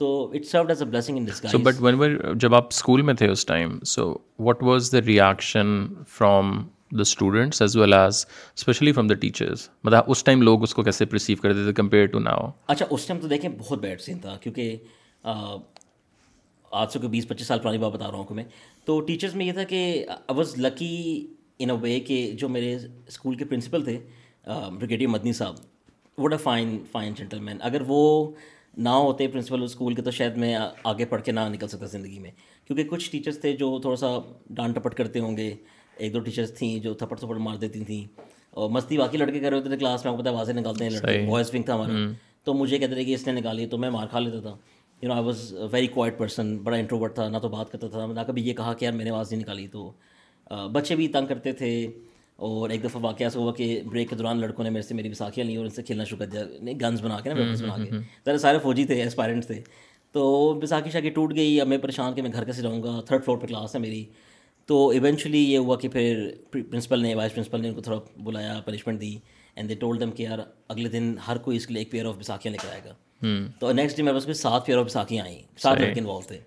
تو 0.00 0.08
it 0.34 0.46
served 0.46 0.70
as 0.70 0.82
a 0.82 0.88
blessing 0.88 1.16
in 1.16 1.24
disguise 1.24 1.54
but 1.62 1.80
when 1.80 2.38
جب 2.38 2.54
آپ 2.54 2.66
اسکول 2.70 3.02
میں 3.02 3.14
تھے 3.14 3.28
اس 3.30 3.44
time 3.46 3.78
so 3.86 4.12
what 4.38 4.62
was 4.62 4.90
the 4.92 5.00
reaction 5.00 5.86
from 6.18 6.52
the 6.92 7.00
students 7.00 7.62
as 7.62 7.76
well 7.76 7.92
as 7.92 8.24
especially 8.56 8.92
from 8.92 9.06
the 9.06 9.14
teachers 9.20 9.68
مطلب 9.84 10.10
اس 10.10 10.24
ٹائم 10.24 10.42
لوگ 10.42 10.62
اس 10.62 10.74
کو 10.74 10.82
کیسے 10.82 11.04
پرسیو 11.04 11.36
کرتے 11.42 11.64
تھے 11.64 11.72
کمپیئر 11.72 12.06
ٹو 12.06 12.18
ناؤ 12.20 12.50
اچھا 12.66 12.86
اس 12.90 13.06
ٹائم 13.06 13.20
تو 13.20 13.28
دیکھیں 13.28 13.50
بہت 13.58 13.78
بیڈ 13.78 14.00
سین 14.00 14.18
تھا 14.18 14.36
کیونکہ 14.42 14.76
آج 15.24 16.92
سے 16.92 16.98
کوئی 16.98 17.10
بیس 17.10 17.28
پچیس 17.28 17.46
سال 17.46 17.58
پرانی 17.58 17.78
بات 17.78 17.92
بتا 17.92 18.10
رہا 18.10 18.16
ہوں 18.16 18.24
کو 18.24 18.34
میں 18.34 18.44
تو 18.84 19.00
ٹیچرز 19.00 19.34
میں 19.34 19.46
یہ 19.46 19.52
تھا 19.52 19.64
کہ 19.64 19.78
I 20.08 20.36
was 20.36 20.56
lucky 20.58 21.26
in 21.58 21.70
a 21.70 21.76
وے 21.80 21.98
کہ 22.00 22.30
جو 22.38 22.48
میرے 22.48 22.74
اسکول 23.06 23.34
کے 23.34 23.44
پرنسپل 23.44 23.84
تھے 23.84 23.98
بریگیڈیئر 24.72 25.08
مدنی 25.08 25.32
صاحب 25.32 25.54
would 26.18 26.32
a 26.32 26.38
fine 26.38 26.78
fine 26.92 27.14
gentleman 27.40 27.58
اگر 27.60 27.82
وہ 27.86 28.30
نہ 28.76 28.88
ہوتے 28.88 29.28
پرنسپل 29.28 29.62
اسکول 29.62 29.94
کے 29.94 30.02
تو 30.02 30.10
شاید 30.10 30.36
میں 30.36 30.58
آگے 30.84 31.04
پڑھ 31.04 31.22
کے 31.22 31.32
نہ 31.32 31.40
نکل 31.48 31.68
سکتا 31.68 31.86
زندگی 31.86 32.18
میں۔ 32.18 32.30
کیونکہ 32.66 32.84
کچھ 32.84 33.10
ٹیچرس 33.10 33.40
تھے 33.40 33.56
جو 33.56 33.78
تھوڑا 33.80 33.96
سا 33.96 34.06
ڈانٹ 34.50 34.76
ٹپٹ 34.76 34.94
کرتے 34.94 35.18
ہوں 35.18 35.36
گے۔ 35.36 35.54
ایک 35.96 36.12
دو 36.12 36.20
ٹیچرس 36.20 36.54
تھیں 36.54 36.78
جو 36.78 36.94
تھپڑ 36.94 37.16
تھپڑ 37.16 37.36
مار 37.36 37.56
دیتی 37.56 37.84
تھیں۔ 37.84 38.20
اور 38.50 38.70
مستی 38.70 38.98
باقی 38.98 39.18
لڑکے 39.18 39.40
کر 39.40 39.48
رہے 39.50 39.58
ہوتے 39.58 39.68
تھے 39.68 39.76
کلاس 39.76 40.04
میں 40.04 40.12
آپ 40.12 40.18
کو 40.18 40.22
پتا 40.22 40.32
واضح 40.32 40.52
نکالتے 40.52 40.84
ہیں 40.84 40.90
لڑکے۔ 40.90 41.26
بوائز 41.26 41.50
ونگ 41.54 41.62
تھا 41.62 41.74
ہمارا۔ 41.74 41.92
تو 42.44 42.54
مجھے 42.54 42.78
کہتے 42.78 42.94
تھے 42.94 43.04
کہ 43.04 43.14
اس 43.14 43.26
نے 43.26 43.32
نکالی 43.40 43.66
تو 43.66 43.78
میں 43.78 43.90
مار 43.90 44.06
کھا 44.06 44.18
لیتا 44.18 44.40
تھا۔ 44.40 44.56
You 45.02 45.08
know 45.08 45.14
I 45.14 45.24
was 45.24 45.54
very 45.72 45.86
quiet 45.86 46.18
person 46.18 46.58
بڑا 46.58 46.76
انٹروورٹ 46.76 47.14
تھا 47.14 47.28
نہ 47.28 47.38
تو 47.38 47.48
بات 47.48 47.72
کرتا 47.72 47.88
تھا۔ 47.88 48.06
نہ 48.06 48.20
کبھی 48.26 48.42
یہ 48.48 48.54
کہا 48.54 48.74
کہ 48.74 48.84
یار 48.84 48.92
میں 48.92 49.04
نے 49.04 49.10
آواز 49.10 49.32
نہیں 49.32 49.40
نکالی۔ 49.42 49.68
تو 49.68 49.92
بچے 50.72 50.96
بھی 50.96 51.08
تنگ 51.08 51.26
کرتے 51.26 51.52
تھے۔ 51.52 51.86
اور 52.36 52.70
ایک 52.70 52.84
دفعہ 52.84 53.00
واقعہ 53.04 53.28
سے 53.28 53.38
ہوا 53.38 53.52
کہ 53.52 53.80
بریک 53.86 54.10
کے 54.10 54.16
دوران 54.16 54.40
لڑکوں 54.40 54.64
نے 54.64 54.70
میرے 54.70 54.82
سے 54.82 54.94
میری 54.94 55.08
بساکیاں 55.08 55.46
لی 55.46 55.56
اور 55.56 55.64
ان 55.64 55.70
سے 55.70 55.82
کھیلنا 55.82 56.04
شروع 56.04 56.18
کر 56.18 56.26
دیا 56.26 56.72
گنز 56.80 57.02
بنا 57.02 57.20
کے 57.20 57.28
نا 57.28 57.34
ویپنس 57.34 57.62
بنا 57.62 57.84
کے۔ 57.84 57.90
ذرا 58.26 58.38
سارے 58.38 58.58
فوجی 58.58 58.84
تھے 58.84 59.02
ایسپائرنٹس 59.02 59.46
تھے۔ 59.46 59.62
تو 60.12 60.52
بساکی 60.62 60.90
شاکی 60.90 61.10
ٹوٹ 61.10 61.36
گئی 61.36 61.60
اب 61.60 61.68
میں 61.68 61.78
پریشان 61.78 62.14
کہ 62.14 62.22
میں 62.22 62.32
گھر 62.32 62.44
کیسے 62.44 62.62
جاؤں 62.62 62.82
گا؟ 62.82 63.00
تھرڈ 63.06 63.24
فلور 63.24 63.38
پہ 63.38 63.46
کلاس 63.46 63.74
ہے 63.74 63.80
میری۔ 63.80 64.04
تو 64.66 64.88
ایونچولی 64.88 65.52
یہ 65.52 65.58
ہوا 65.58 65.76
کہ 65.76 65.88
پھر 65.88 66.30
پرنسپل 66.50 67.00
نے 67.00 67.14
وائس 67.14 67.34
پرنسپل 67.34 67.60
نے 67.60 67.68
ان 67.68 67.74
کو 67.74 67.80
تھوڑا 67.80 67.98
بلایا 68.16 68.60
پنشمنٹ 68.64 69.00
دی۔ 69.00 69.18
اینڈ 69.54 69.68
دے 69.68 69.74
ٹولڈ 69.74 70.00
دم 70.00 70.10
کہ 70.10 70.22
یار 70.22 70.38
اگلے 70.68 70.88
دن 70.88 71.14
ہر 71.28 71.38
کوئی 71.38 71.56
اس 71.56 71.66
کے 71.66 71.74
لیے 71.74 71.80
ایک 71.80 71.90
پیئر 71.90 72.06
آف 72.06 72.16
بساکیاں 72.16 72.52
لے 72.52 72.58
کر 72.62 72.68
آئے 72.72 72.80
گا۔ 72.84 72.94
تو 73.58 73.72
نیکسٹ 73.72 73.96
ڈے 73.96 74.02
میرے 74.02 74.18
پاس 74.18 74.40
سات 74.40 74.66
پیئر 74.66 74.78
آف 74.78 74.84
بساکیاں 74.84 75.24
آئیں 75.24 75.42
سات 75.58 75.80
لڑکے 75.80 76.00
انوالو 76.00 76.20
تھے۔ 76.20 76.38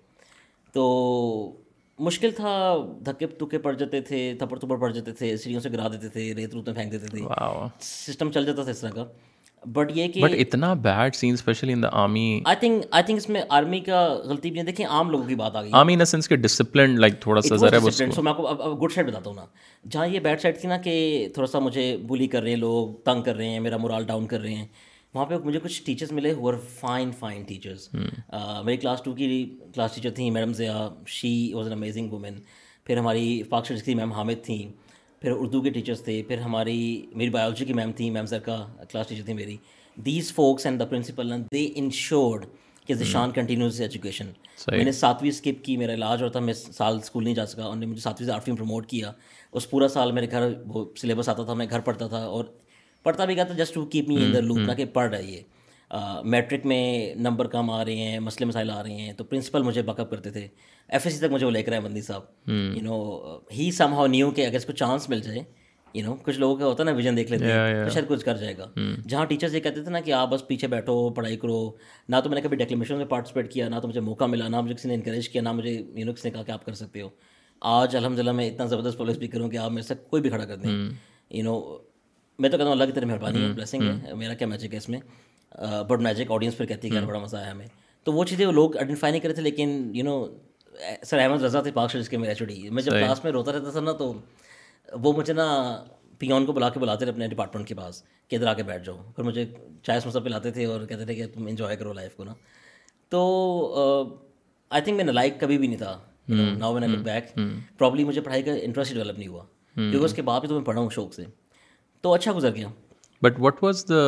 تو 0.74 1.59
مشکل 2.00 2.32
تھا 2.32 2.52
دھکے 3.06 3.28
دھکے 3.40 3.58
پڑ 3.58 3.74
جاتے 3.74 4.02
تھے 4.02 4.34
تھپڑ 4.40 4.60
تھپڑ 4.60 4.78
پڑ 4.78 4.92
جاتے 4.92 5.12
تھے 5.12 5.36
سیڑھیوں 5.38 5.62
سے 5.62 5.70
گرا 5.72 5.88
دیتے 5.88 6.10
تھے 6.10 6.34
ریت 6.36 6.54
روت 6.56 6.68
میں 6.68 6.76
پھینک 6.76 6.92
دیتے 6.92 7.08
تھے۔ 7.08 7.22
سسٹم 7.82 8.32
چل 8.32 8.46
جاتا 8.46 8.64
تھا 8.64 8.72
اس 8.72 8.80
طرح 8.80 8.92
کا۔ 8.92 9.06
بٹ 9.66 9.92
یہ 9.96 10.08
کہ 10.08 10.22
بٹ 10.22 10.34
اتنا 10.40 10.74
bad 10.74 11.16
scene 11.16 11.34
especially 11.34 11.74
in 11.74 11.82
the 11.84 11.88
army 11.92 12.42
I 12.46 12.56
think 12.60 12.86
I 12.92 13.04
think 13.04 13.18
اس 13.18 13.28
میں 13.30 13.42
آرمی 13.50 13.80
کا 13.80 14.08
غلطی 14.26 14.52
بھی 14.52 14.62
دیکھیں 14.62 14.86
عام 14.86 15.10
لوگوں 15.10 15.28
کی 15.28 15.36
بات 15.36 15.56
آ 15.56 15.62
گئی۔ 15.64 15.72
آرمی 15.74 15.94
ان 15.94 16.06
سینس 16.06 16.28
کے 16.28 16.36
ڈسپلن 16.36 17.00
لائک 17.02 17.20
تھوڑا 17.22 17.42
سا 17.42 17.56
ذرا 17.56 17.78
وہ 17.84 17.90
سو 17.90 18.22
میں 18.22 18.32
آپ 18.32 18.38
کو 18.38 18.76
گڈ 18.76 18.92
سائڈ 18.92 19.08
بتاتا 19.08 19.30
ہوں 19.30 19.36
نا۔ 19.36 19.46
جہاں 19.90 20.08
یہ 20.08 20.20
بیڈ 20.20 20.42
سائڈ 20.42 20.60
تھی 20.62 20.70
نا 20.70 20.78
کہ 20.78 21.28
تھوڑا 21.34 21.48
سا 21.48 21.60
مجھے 21.60 21.98
بلی 22.08 22.28
کر 22.28 22.42
رہے 22.42 22.50
ہیں 22.50 22.58
لوگ 22.58 22.94
تنگ 23.06 23.22
کر 23.22 23.36
رہے 23.36 23.50
ہیں 23.50 23.60
میرا 23.60 23.78
مورال 23.78 24.04
ڈاؤن 24.04 24.28
کر 24.28 24.40
رہے 24.42 24.54
ہیں۔ 24.54 24.68
وہاں 25.14 25.26
پہ 25.26 25.38
مجھے 25.38 25.60
کچھ 25.64 25.84
ٹیچرس 25.84 26.12
ملے 26.12 26.34
ہو 26.34 26.52
فائن 26.80 27.12
فائن 27.12 27.44
ٹیچرس 27.44 27.90
میری 27.94 28.78
کلاس 28.78 29.02
ٹو 29.02 29.14
کی 29.14 29.58
کلاس 29.76 29.96
ٹیچر 29.96 30.12
تھیں 30.12 30.32
madam 30.32 30.54
Zia 30.54 30.90
she 31.08 31.54
was 31.54 31.68
an 31.68 31.78
amazing 31.78 32.12
woman 32.12 32.40
پھر 32.86 32.98
ہماری 32.98 33.44
پاک 33.44 33.66
شریف 33.68 33.84
کی 33.84 33.96
میم 33.96 34.12
حامد 34.12 34.44
تھیں. 34.44 34.72
پھر 35.22 35.32
اردو 35.32 35.62
کے 35.62 35.70
ٹیچرس 35.70 36.02
تھے 36.02 36.22
پھر 36.28 36.38
ہماری 36.38 37.06
میری 37.16 37.30
بایولوجی 37.30 37.66
کی 37.66 37.74
میم 37.74 37.92
تھیں 37.92 38.12
میم 38.12 38.26
سر 38.26 38.40
کا 38.40 38.66
کلاس 38.90 39.08
ٹیچر 39.08 39.26
تھی 39.26 39.34
میری 39.34 39.58
these 39.98 40.34
folks 40.34 40.66
and 40.66 40.80
the 40.80 40.86
principal 40.86 41.34
they 41.54 41.68
ensured 41.76 42.46
کہ 42.88 42.94
ذیشان 42.94 43.32
کنٹینیوز 43.32 43.82
ایجوکیشن 43.82 44.32
میں 44.68 44.84
نے 44.84 44.92
ساتویں 44.92 45.30
اسکپ 45.30 45.64
کی 45.66 45.78
میرا 45.78 45.94
علاج 45.94 46.24
ہوتا 46.24 46.40
میں 46.40 46.54
سال 46.54 46.96
اسکول 46.96 47.24
نہیں 47.24 47.36
جا 47.36 47.46
سکا 47.46 47.64
انہوں 47.64 47.80
نے 47.80 47.86
مجھے 47.86 48.02
ساتویں 48.02 48.28
سے 48.28 48.34
آٹھویں 48.34 48.56
پروموٹ 48.58 48.88
کیا. 48.88 49.12
اس 49.52 49.70
پورا 49.70 49.88
سال 49.88 50.12
میرے 50.12 50.32
گھر 50.32 50.54
وہ 50.66 50.86
سلیبس 50.98 51.30
آتا 51.30 51.44
تھا 51.44 51.54
میں 51.54 51.66
گھر 51.70 51.80
پڑھتا 51.80 52.08
تھا 52.08 52.26
اور 52.26 52.46
پڑھتا 53.04 53.26
بھی 53.26 53.36
گیا 53.36 53.44
تھا 53.44 53.54
just 53.54 53.74
to 53.74 53.86
keep 53.86 54.08
me 54.08 54.16
in 54.16 54.34
the 54.34 54.40
loop 54.40 54.58
نہ 54.58 54.74
کہ 54.78 54.86
پڑھ 54.94 55.10
رہا 55.10 55.18
ہے 55.18 55.24
یہ۔ 55.24 55.42
میٹرک 56.24 56.66
میں 56.66 57.16
نمبر 57.16 57.48
کم 57.48 57.70
آ 57.72 57.84
رہے 57.86 57.96
ہیں 57.96 58.20
مسئلے 58.20 58.46
مسائل 58.46 58.70
آ 58.70 58.82
رہے 58.84 58.94
ہیں 58.94 59.14
تو 59.14 59.24
پرنسپل 59.24 59.64
مجھے 59.64 59.82
بیک 59.82 60.00
اپ 60.00 60.10
کرتے 60.12 60.30
تھے۔ 60.30 60.48
ایف 60.90 61.06
ایس 61.06 61.14
سی 61.14 61.20
تک 61.20 61.32
مجھے 61.32 61.46
وہ 61.46 61.52
لے 61.52 61.64
کر 61.64 61.72
آئے 61.72 61.82
بندی 61.82 62.02
صاحب۔ 62.02 62.50
You 62.50 62.82
know 62.84 63.38
he 63.52 63.72
somehow 63.94 64.08
knew 64.08 64.32
کہ 64.32 64.46
اگر 64.46 64.56
اس 64.56 64.66
کو 64.66 64.72
چانس 64.72 65.10
مل 65.10 65.20
جائے 65.20 65.42
یو 65.94 66.04
نو 66.06 66.16
کچھ 66.24 66.40
لوگوں 66.40 66.56
کا 66.56 66.66
ہوتا 66.66 66.84
ہے 66.84 66.86
نا 66.86 66.96
ویژن 66.96 67.18
دیکھ 67.18 67.32
لیتے 67.32 67.46
ہیں 67.46 67.84
تو 67.84 67.90
شاید 67.90 68.08
کچھ 68.08 68.26
کر 68.26 68.38
جائے 68.38 68.58
گا۔ 68.58 68.66
جہاں 69.08 69.26
ٹیچرس 69.26 69.54
یہ 69.54 69.60
کہتے 69.60 69.84
تھے 69.84 69.92
نا 69.92 70.00
کہ 70.00 70.12
آپ 70.14 70.30
بس 70.32 70.46
پیچھے 70.48 70.68
بیٹھو 70.68 71.10
پڑھائی 71.10 71.38
کرو 71.38 71.72
نہ 72.10 72.16
تو 72.24 72.30
میں 72.30 72.36
نے 72.36 72.42
کبھی 72.42 72.58
ڈیکلیمیشن 72.58 72.98
میں 72.98 73.06
پارٹیسپیٹ 73.06 73.52
کیا 73.52 73.70
نہ 73.70 73.80
تو 73.80 73.88
مجھے 73.88 74.00
موقع 74.00 74.26
ملا 74.26 74.48
نہ 74.48 74.62
مجھے 74.62 74.76
کسی 74.76 74.88
نے 74.88 74.94
انکریج 74.94 75.30
کیا 75.30 75.42
نہ 75.42 75.52
مجھے 75.52 75.72
یو 75.72 76.06
نو 76.06 76.14
کسی 76.14 76.30
نے 76.30 76.34
کہا 76.34 76.44
کہ 76.44 76.52
آپ 76.52 76.66
کر 76.66 76.74
سکتے 76.74 77.02
ہو۔ 77.02 77.10
آج 77.62 77.96
الحمد 77.96 78.20
للہ 78.20 78.32
میں 78.32 78.50
اتنا 78.50 78.66
زبردست 78.66 78.98
پبلک 78.98 79.12
اسپیکر 79.12 79.40
ہوں 79.42 79.50
کہ 79.50 79.58
آپ 79.58 79.72
میرے 79.72 79.88
سے 79.88 79.94
کوئی 80.10 80.22
بھی 80.22 80.30
کھڑا 80.30 80.46
کر 80.46 80.58
دیں۔ 80.58 80.90
یو 81.30 81.44
نو 81.44 81.60
میں 82.40 82.50
تو 82.50 82.58
کہتا 82.58 82.66
ہوں 82.66 82.72
اللہ 82.72 82.86
کی 82.86 82.92
طرح 82.92 83.06
مہربانی 83.06 83.44
ہے 83.44 83.52
بلیسنگ 83.54 83.84
ہے 84.04 84.14
میرا 84.14 84.34
کیا 84.34 84.48
میجک 84.48 84.74
ہے 84.74 84.78
اس 84.78 84.90
میں۔ 84.90 85.00
بٹ 85.88 86.00
میجک 86.00 86.32
آڈینس 86.32 86.58
پھر 86.58 86.66
کہتی 86.66 86.96
ہے 86.96 87.00
کہ 87.00 87.06
بڑا 87.06 87.20
مزہ 87.20 87.38
آیا 87.38 87.52
ہمیں۔ 87.52 87.68
تو 88.04 88.14
وہ 88.14 88.24
چیزیں 88.24 88.46
وہ 88.46 88.52
لوگ 88.52 88.78
آئیڈینٹیفائی 88.78 89.12
نہیں 89.12 89.22
کرے 89.22 89.34
تھے 89.34 89.42
لیکن 89.42 89.92
یو 89.96 90.04
نو 90.04 90.26
سر 91.04 91.20
احمد 91.20 91.42
رضا 91.44 91.62
تھے 91.62 91.72
پاک 91.72 91.94
جس 91.94 92.10
کے 92.10 92.18
میرا 92.18 92.34
چڑی 92.34 92.70
میں 92.70 92.84
جب 92.84 92.92
کلاس 92.92 93.24
میں 93.24 93.32
روتا 93.32 93.52
رہتا 93.54 93.72
تھا 93.72 93.80
نا 93.80 93.92
تو 93.92 94.14
وہ 95.04 95.14
مجھے 95.14 95.34
نا 95.34 95.48
پیون 96.20 96.46
کو 96.46 96.52
بلا 96.54 96.70
کے 96.70 96.80
بلاتے 96.80 97.06
تھے 97.06 97.12
اپنے 97.12 97.28
ڈپارٹمنٹ 97.28 97.68
کے 97.68 97.76
پاس 97.76 98.04
کہ 98.28 98.36
ادھر 98.36 98.48
آ 98.48 98.54
کے 98.54 98.64
بیٹھ 98.64 98.86
جاؤ۔ 98.86 98.98
پھر 99.16 99.24
مجھے 99.24 99.46
چائے 99.84 100.00
سموسا 100.00 100.20
پلاتے 100.20 100.52
تھے 100.52 100.66
اور 100.66 100.86
کہتے 100.86 101.06
تھے 101.06 101.16
کہ 101.16 101.26
تم 101.34 101.48
انجوائے 101.48 101.76
کرو 101.76 101.94
لائف 101.94 102.16
کو 102.16 102.24
نا۔ 102.24 102.34
تو 103.10 104.20
آئی 104.70 104.82
تھنک 104.82 104.96
میں 104.96 105.04
نے 105.04 105.12
لائک 105.12 105.40
کبھی 105.40 105.58
بھی 105.58 105.68
نہیں 105.68 105.78
تھا۔ 105.78 106.00
Now 106.30 106.74
when 106.74 106.84
I 106.84 106.92
look 106.92 107.00
back 107.00 107.40
probably 107.78 108.04
مجھے 108.04 108.22
پڑھائی 108.22 108.44
کا 108.44 108.52
انٹرسٹ 108.54 108.94
ڈیولپ 108.94 109.18
نہیں 109.20 109.28
ہوا۔ 109.28 109.44
کیونکہ 109.76 110.06
اس 110.06 110.14
کے 110.14 110.22
بعد 110.22 110.40
بھی 110.40 110.50
تو 110.50 110.56
میں 110.56 110.66
پڑھا 110.66 110.82
ہوں 110.82 110.90
شوق 110.90 111.14
سے۔ 111.14 111.24
تو 112.04 112.14
اچھا 112.14 112.32
گزر 112.36 112.56
گیا۔ 112.56 112.68
But 113.22 113.40
what 113.40 113.64
was 113.64 113.86
the 113.90 114.02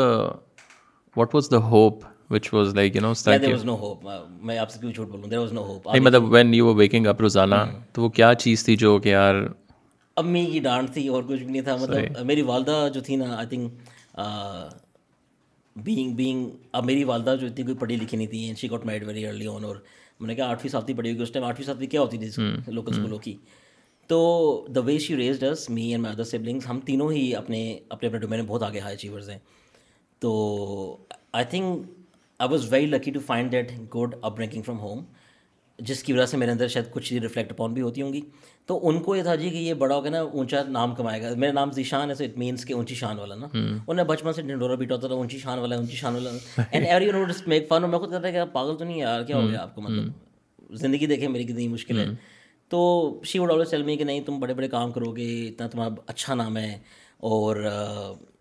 what 1.15 1.35
was 1.35 1.49
the 1.51 1.57
hope 1.69 2.03
which 2.29 2.53
was 2.53 2.73
like 2.75 2.95
you 2.95 3.01
know 3.01 3.07
was 3.07 3.65
no 3.65 3.75
hope 3.77 4.05
میں 4.41 4.57
آپ 4.57 4.69
سے 4.71 4.79
کیوں 4.79 4.91
جھوٹ 4.91 5.07
بولوں؟ 5.07 5.29
دیر 5.29 5.37
واز 5.37 5.53
نو 5.53 5.63
ہوپ 5.63 5.87
نہیں 5.87 6.03
مطلب 6.03 6.31
وین 6.33 6.53
یو 6.53 6.73
ویکنگ 6.75 7.07
اپ 7.07 7.21
روزانہ 7.21 7.55
تو 7.93 8.01
وہ 8.01 8.09
کیا 8.09 8.33
چیز 8.39 8.63
تھی 8.65 8.75
جو 8.75 8.97
کہ 8.99 9.09
یار 9.09 9.35
امی 10.17 10.45
کی 10.45 10.59
ڈانٹ 10.59 10.93
تھی 10.93 11.07
اور 11.07 11.23
کچھ 11.23 11.43
بھی 11.43 11.51
نہیں 11.51 11.61
تھا۔ 11.61 11.75
مطلب 11.75 12.25
میری 12.25 12.41
والدہ 12.41 12.87
جو 12.93 13.01
تھی 13.01 13.15
نا 13.15 13.35
آئی 13.37 13.47
تھنک 13.47 13.73
بینگ 15.75 16.13
بینگ 16.15 16.49
اب 16.71 16.85
میری 16.85 17.03
والدہ 17.03 17.35
جو 17.41 17.47
اتنی 17.47 17.63
کوئی 17.65 17.77
پڑھی 17.79 17.95
لکھی 17.95 18.17
نہیں 18.17 18.27
تھی۔ 18.27 18.53
She 18.57 18.69
got 18.71 18.85
married 18.85 19.07
very 19.07 19.25
early 19.27 19.47
on 19.47 19.63
اور 19.63 19.75
میں 20.19 20.27
نے 20.27 20.35
کہا 20.35 20.47
آٹھویں 20.49 20.71
ساتویں 20.71 20.97
پڑھی 20.97 21.11
ہوگی 21.11 21.21
اس 21.23 21.31
ٹائم 21.31 21.45
آٹھویں 21.45 21.87
کیا 21.87 22.01
ہوتی 22.01 22.17
تھی 22.17 22.43
لوکل 22.67 22.91
اسکولوں 22.91 23.17
کی؟ 23.19 23.35
تو 24.11 24.67
the 24.75 24.79
way 24.79 24.99
she 24.99 25.15
raised 25.39 25.69
me 25.69 25.91
and 25.91 26.03
my 26.03 26.15
other 26.15 26.23
siblings 26.23 26.69
ہم 26.69 26.79
تینوں 26.79 27.11
ہی 27.11 27.35
اپنے 27.35 27.79
اپنے 27.89 28.07
اپنے 28.07 28.19
ڈومین 28.19 28.39
میں 28.39 28.47
بہت 28.47 28.63
آگے 28.63 28.79
ہائی 28.79 28.95
اچیورز 28.95 29.29
ہیں۔ 29.29 29.37
تو 30.19 30.97
I 31.33 31.45
think 31.49 31.85
I 32.39 32.49
was 32.51 32.73
very 32.73 32.85
lucky 32.85 33.11
to 33.11 33.19
find 33.19 33.51
that 33.51 33.71
good 33.95 34.15
upbringing 34.37 34.61
from 34.61 34.79
home 34.79 35.03
جس 35.79 36.03
کی 36.03 36.13
وجہ 36.13 36.25
سے 36.25 36.37
میرے 36.37 36.51
اندر 36.51 36.67
شاید 36.67 36.85
کچھ 36.91 37.09
چیزیں 37.09 37.21
ریفلیکٹ 37.21 37.51
اپون 37.51 37.73
بھی 37.73 37.81
ہوتی 37.81 38.01
ہوں 38.01 38.13
گی۔ 38.13 38.21
تو 38.65 38.87
ان 38.87 38.99
کو 38.99 39.15
یہ 39.15 39.23
تھا 39.23 39.35
جی 39.35 39.49
کہ 39.49 39.55
یہ 39.55 39.73
بڑا 39.73 39.95
ہو 39.95 40.03
گیا 40.03 40.11
نا 40.11 40.21
اونچا 40.21 40.63
نام 40.63 40.95
کمائے 40.95 41.21
گا۔ 41.21 41.33
میرا 41.35 41.51
نام 41.51 41.71
ذیشان 41.71 42.09
ہے 42.09 42.15
سو 42.15 42.23
اٹ 42.23 42.37
مینس 42.37 42.65
کہ 42.65 42.73
اونچی 42.73 42.95
شان 42.95 43.19
والا 43.19 43.35
نا۔ 43.35 43.47
انہیں 43.87 44.05
بچپن 44.05 44.33
سے 44.33 44.41
ڈنڈورا 44.41 44.75
بیٹا 44.75 44.95
ہوتا 44.95 45.07
تھا 45.07 45.15
اونچی 45.15 45.39
شان 45.39 45.59
والا 45.59 45.75
اونچی 45.75 45.95
شان 45.95 46.13
والا 46.13 46.61
and 46.71 46.87
every 46.87 47.23
this 47.23 47.47
make 47.47 47.67
fun 47.69 47.89
میں 47.89 47.99
خود 47.99 48.11
کہتا 48.11 48.27
ہے 48.27 48.33
کہ 48.33 48.45
پاگل 48.51 48.77
تو 48.77 48.85
نہیں 48.85 48.97
یار 48.97 49.23
کیا 49.23 49.37
ہو 49.37 49.49
گیا 49.49 49.61
آپ 49.61 49.75
کو؟ 49.75 49.81
مطلب 49.81 50.75
زندگی 50.75 51.05
دیکھیں 51.05 51.27
میری 51.27 51.43
کتنی 51.43 51.67
مشکل 51.67 51.99
ہے۔ 51.99 52.05
تو 52.71 53.21
شی 53.25 53.39
وڈ 53.39 53.51
آلوز 53.51 53.71
چل 53.71 53.83
می 53.83 53.97
کہ 53.97 54.03
نہیں 54.03 54.19
تم 54.19 54.39
بڑے 54.39 54.53
بڑے 54.53 54.67
کام 54.67 54.91
کرو 54.91 55.11
گے 55.11 55.47
اتنا 55.47 55.67
تمہارا 55.67 55.89
اچھا 56.07 56.35
نام 56.35 56.57
ہے 56.57 56.79
اور 57.17 57.55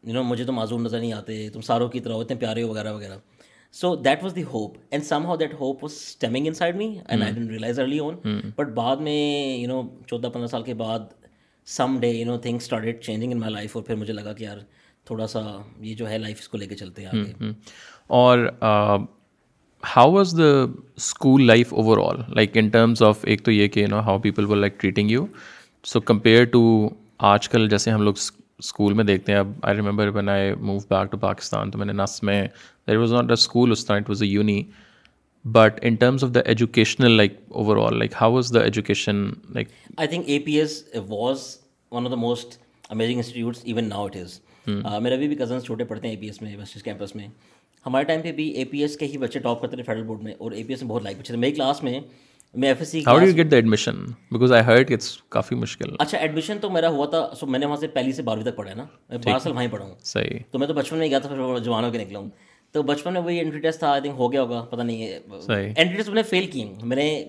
یو 0.03 0.13
نو 0.15 0.23
مجھے 0.23 0.45
تو 0.45 0.53
معذور 0.53 0.81
نظر 0.81 0.99
نہیں 0.99 1.13
آتے 1.13 1.49
تم 1.51 1.61
ساروں 1.61 1.89
کی 1.89 2.01
طرح 2.01 2.15
اتنے 2.15 2.37
پیارے 2.37 2.63
وغیرہ 2.63 2.93
وغیرہ۔ 2.93 3.19
So 3.73 3.97
that 3.97 4.23
was 4.23 4.35
the 4.37 4.43
hope 4.43 4.77
and 4.91 5.05
somehow 5.27 5.37
that 5.37 5.55
hope 5.55 5.85
was 5.85 5.93
stemming 5.93 6.47
inside 6.55 6.77
me 6.77 6.99
and 7.09 7.23
I 7.23 7.33
didn't 7.33 7.51
realise 7.51 7.81
early 7.81 8.01
on 8.01 8.15
but 8.57 8.67
بعد 8.67 8.97
میں 8.97 9.57
یو 9.57 9.69
نو 9.69 9.83
چودہ 10.07 10.27
پندرہ 10.27 10.47
سال 10.47 10.63
کے 10.63 10.75
بعد 10.75 11.01
some 11.67 11.97
day 12.01 12.09
you 12.09 12.27
know 12.27 12.39
thing 12.39 12.57
started 12.57 13.01
changing 13.01 13.33
in 13.33 13.41
my 13.41 13.53
life 13.53 13.77
اور 13.77 13.85
پھر 13.85 13.95
مجھے 13.95 14.13
لگا 14.13 14.33
کہ 14.33 14.45
یار 14.45 14.59
تھوڑا 15.05 15.27
سا 15.27 15.59
یہ 15.79 15.95
جو 15.95 16.09
ہے 16.09 16.19
لائف 16.19 16.37
اس 16.41 16.49
کو 16.49 16.59
لے 16.59 16.67
کے 16.67 16.75
چلتے 16.75 17.03
ہیں 17.03 17.09
آگے۔ 17.09 17.51
اور 18.07 18.39
how 19.83 20.11
was 20.13 20.35
the 20.39 20.51
school 20.97 21.47
life 21.47 21.73
overall 21.99 22.21
like 22.29 22.57
in 22.57 22.69
terms 22.69 23.03
of 23.03 23.25
ایک 23.25 23.45
تو 23.45 23.53
یہ 23.53 23.69
کہ 23.69 23.87
no 23.87 24.01
how 24.01 24.19
people 24.19 24.45
will 24.45 24.59
like 24.59 24.81
treating 24.81 25.11
you 25.11 25.25
so 25.85 26.01
compare 26.01 26.45
to 26.45 26.89
آج 27.29 27.49
کل 27.49 27.69
جیسے 27.69 27.91
ہم 27.91 28.03
لوگ 28.03 28.15
اسکول 28.59 28.93
میں 28.93 29.05
دیکھتے 29.05 29.33
ہیں 29.33 29.39
اب 29.39 29.53
I 29.63 29.77
remember 29.77 30.09
when 30.09 30.29
I 30.29 30.53
move 30.55 30.79
back 30.91 31.11
to 31.13 31.19
Pakistan 31.19 31.71
تو 31.71 31.79
میں 31.79 31.87
نے 31.87 31.93
نس 31.93 32.23
میں 32.23 32.47
there 32.89 32.97
was 32.97 33.13
not 33.13 33.25
a 33.25 33.33
school 33.33 33.73
اس 33.73 33.85
طرح 33.87 33.97
it 33.97 34.09
was 34.09 34.23
a 34.23 34.29
uni 34.29 34.63
but 35.45 35.79
in 35.83 35.95
terms 35.95 36.25
of 36.25 36.35
the 36.35 36.41
educational 36.45 37.17
like 37.17 37.39
overall 37.77 37.99
like 37.99 38.15
how 38.21 38.33
was 38.33 38.55
the 38.55 38.61
education 38.61 39.25
like 39.51 39.69
I 39.97 40.09
think 40.09 40.25
A 40.27 40.39
P 40.39 40.59
S 40.61 40.83
was 41.09 41.57
one 41.93 42.07
of 42.07 42.11
the 42.11 42.17
most 42.19 42.59
amazing 42.91 43.17
institutes 43.17 43.61
even 43.65 43.89
now 43.89 44.07
it 44.07 44.17
is 44.17 44.41
میرے 44.67 45.15
ابھی 45.15 45.29
بھی 45.29 45.37
cousins 45.37 45.65
چھوٹے 45.65 45.85
پڑھتے 45.85 46.09
ہیں 46.09 46.15
A 46.15 46.21
P 46.21 46.27
S 46.27 46.43
میں 46.43 46.57
waste 46.57 46.85
campus 46.85 47.15
میں 47.17 47.29
ہمارے 47.87 48.05
time 48.05 48.23
پہ 48.23 48.33
بھی 48.33 48.49
اے 48.51 48.65
پی 48.65 48.81
ایس 48.83 48.97
کے 48.97 49.07
ہی 49.07 49.19
بچے 49.19 49.39
ٹاپ 49.39 49.61
کرتے 49.61 49.77
تھے 49.77 49.83
فیڈرل 49.83 50.05
بورڈ 50.05 50.23
میں 50.23 50.33
اور 50.39 50.53
اے 50.53 50.63
پی 50.63 50.73
ایس 50.73 50.83
میں 50.83 50.91
بہت 50.91 51.03
لائک 51.03 51.17
بچے 51.17 51.27
تھے۔ 51.27 51.37
میری 51.37 51.53
کلاس 51.53 51.83
میں 51.83 52.01
میں 52.55 52.69
F 52.69 52.77
S 52.79 52.89
C 52.89 53.01
how 53.07 53.19
do 53.19 53.27
get 53.37 53.51
the 53.51 53.57
admission 53.57 54.05
because 54.31 54.53
I 54.53 54.65
heard 54.65 54.93
it's 54.93 55.17
کافی 55.29 55.55
مشکل۔ 55.55 55.95
اچھا 55.99 56.19
ایڈمیشن 56.19 56.59
تو 56.61 56.71
میرا 56.71 56.89
ہوا 56.89 57.07
تھا۔ 57.07 57.29
سو 57.41 57.47
میں 57.47 57.59
نے 57.59 57.67
وہاں 57.67 57.77
سے 57.77 57.87
پہلی 57.89 58.13
سے 58.13 58.23
بارہویں 58.23 58.51
تک 58.51 58.57
پڑھا 58.57 58.71
ہے 58.71 58.77
نا۔ 58.77 58.85
میں 59.09 59.19
بارہ 59.19 59.39
سال 59.39 59.53
وہیں 59.53 59.69
پڑھا 59.69 59.85
ہوں۔ 59.85 59.95
صحیح۔ 60.03 60.39
تو 60.51 60.59
میں 60.59 60.67
تو 60.67 60.75
بچپن 60.75 60.99
میں 60.99 61.09
گیا 61.09 61.19
تھا 61.19 61.29
پھر 61.29 61.59
جوان 61.59 61.85
ہو 61.85 61.91
کے 61.91 61.99
نکلا 61.99 62.19
ہوں۔ 62.19 62.31
تو 62.73 62.83
بچپن 62.83 63.13
میں 63.13 63.21
وہی 63.21 63.41
انٹری 63.41 63.61
ٹیسٹ 63.61 63.79
تھا 63.79 63.91
آئی 63.93 64.01
تھنک 64.03 64.15
ہو 64.19 64.33
گیا 64.33 64.43
ہوگا 64.43 64.61
پتہ 64.71 64.83
نہیں۔ 64.83 65.03
ہے 65.03 65.17
انٹری 65.67 65.97
ٹیسٹ 65.97 66.09
میں 66.09 66.17
نے 66.17 66.23
فیل 66.23 66.47
کی۔ 66.47 66.65
میں 66.83 66.97
نے 66.97 67.25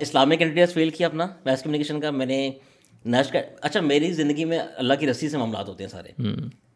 اسلامک 0.00 0.42
انٹری 0.42 0.54
ٹیسٹ 0.54 0.74
فیل 0.74 0.90
کیا 0.90 1.06
اپنا 1.06 1.26
میس 1.44 1.62
کمیونیکیشن 1.62 2.00
کا۔ 2.00 2.10
میں 2.10 2.26
نے 2.26 2.50
نیشنل 3.04 3.32
کا 3.32 3.38
اچھا 3.60 3.80
میری 3.80 4.12
زندگی 4.12 4.44
میں 4.44 4.58
اللہ 4.76 4.94
کی 5.00 5.06
رسی 5.10 5.28
سے 5.28 5.38
معاملات 5.38 5.68
ہوتے 5.68 5.84
ہیں 5.84 5.90
سارے۔ 5.90 6.22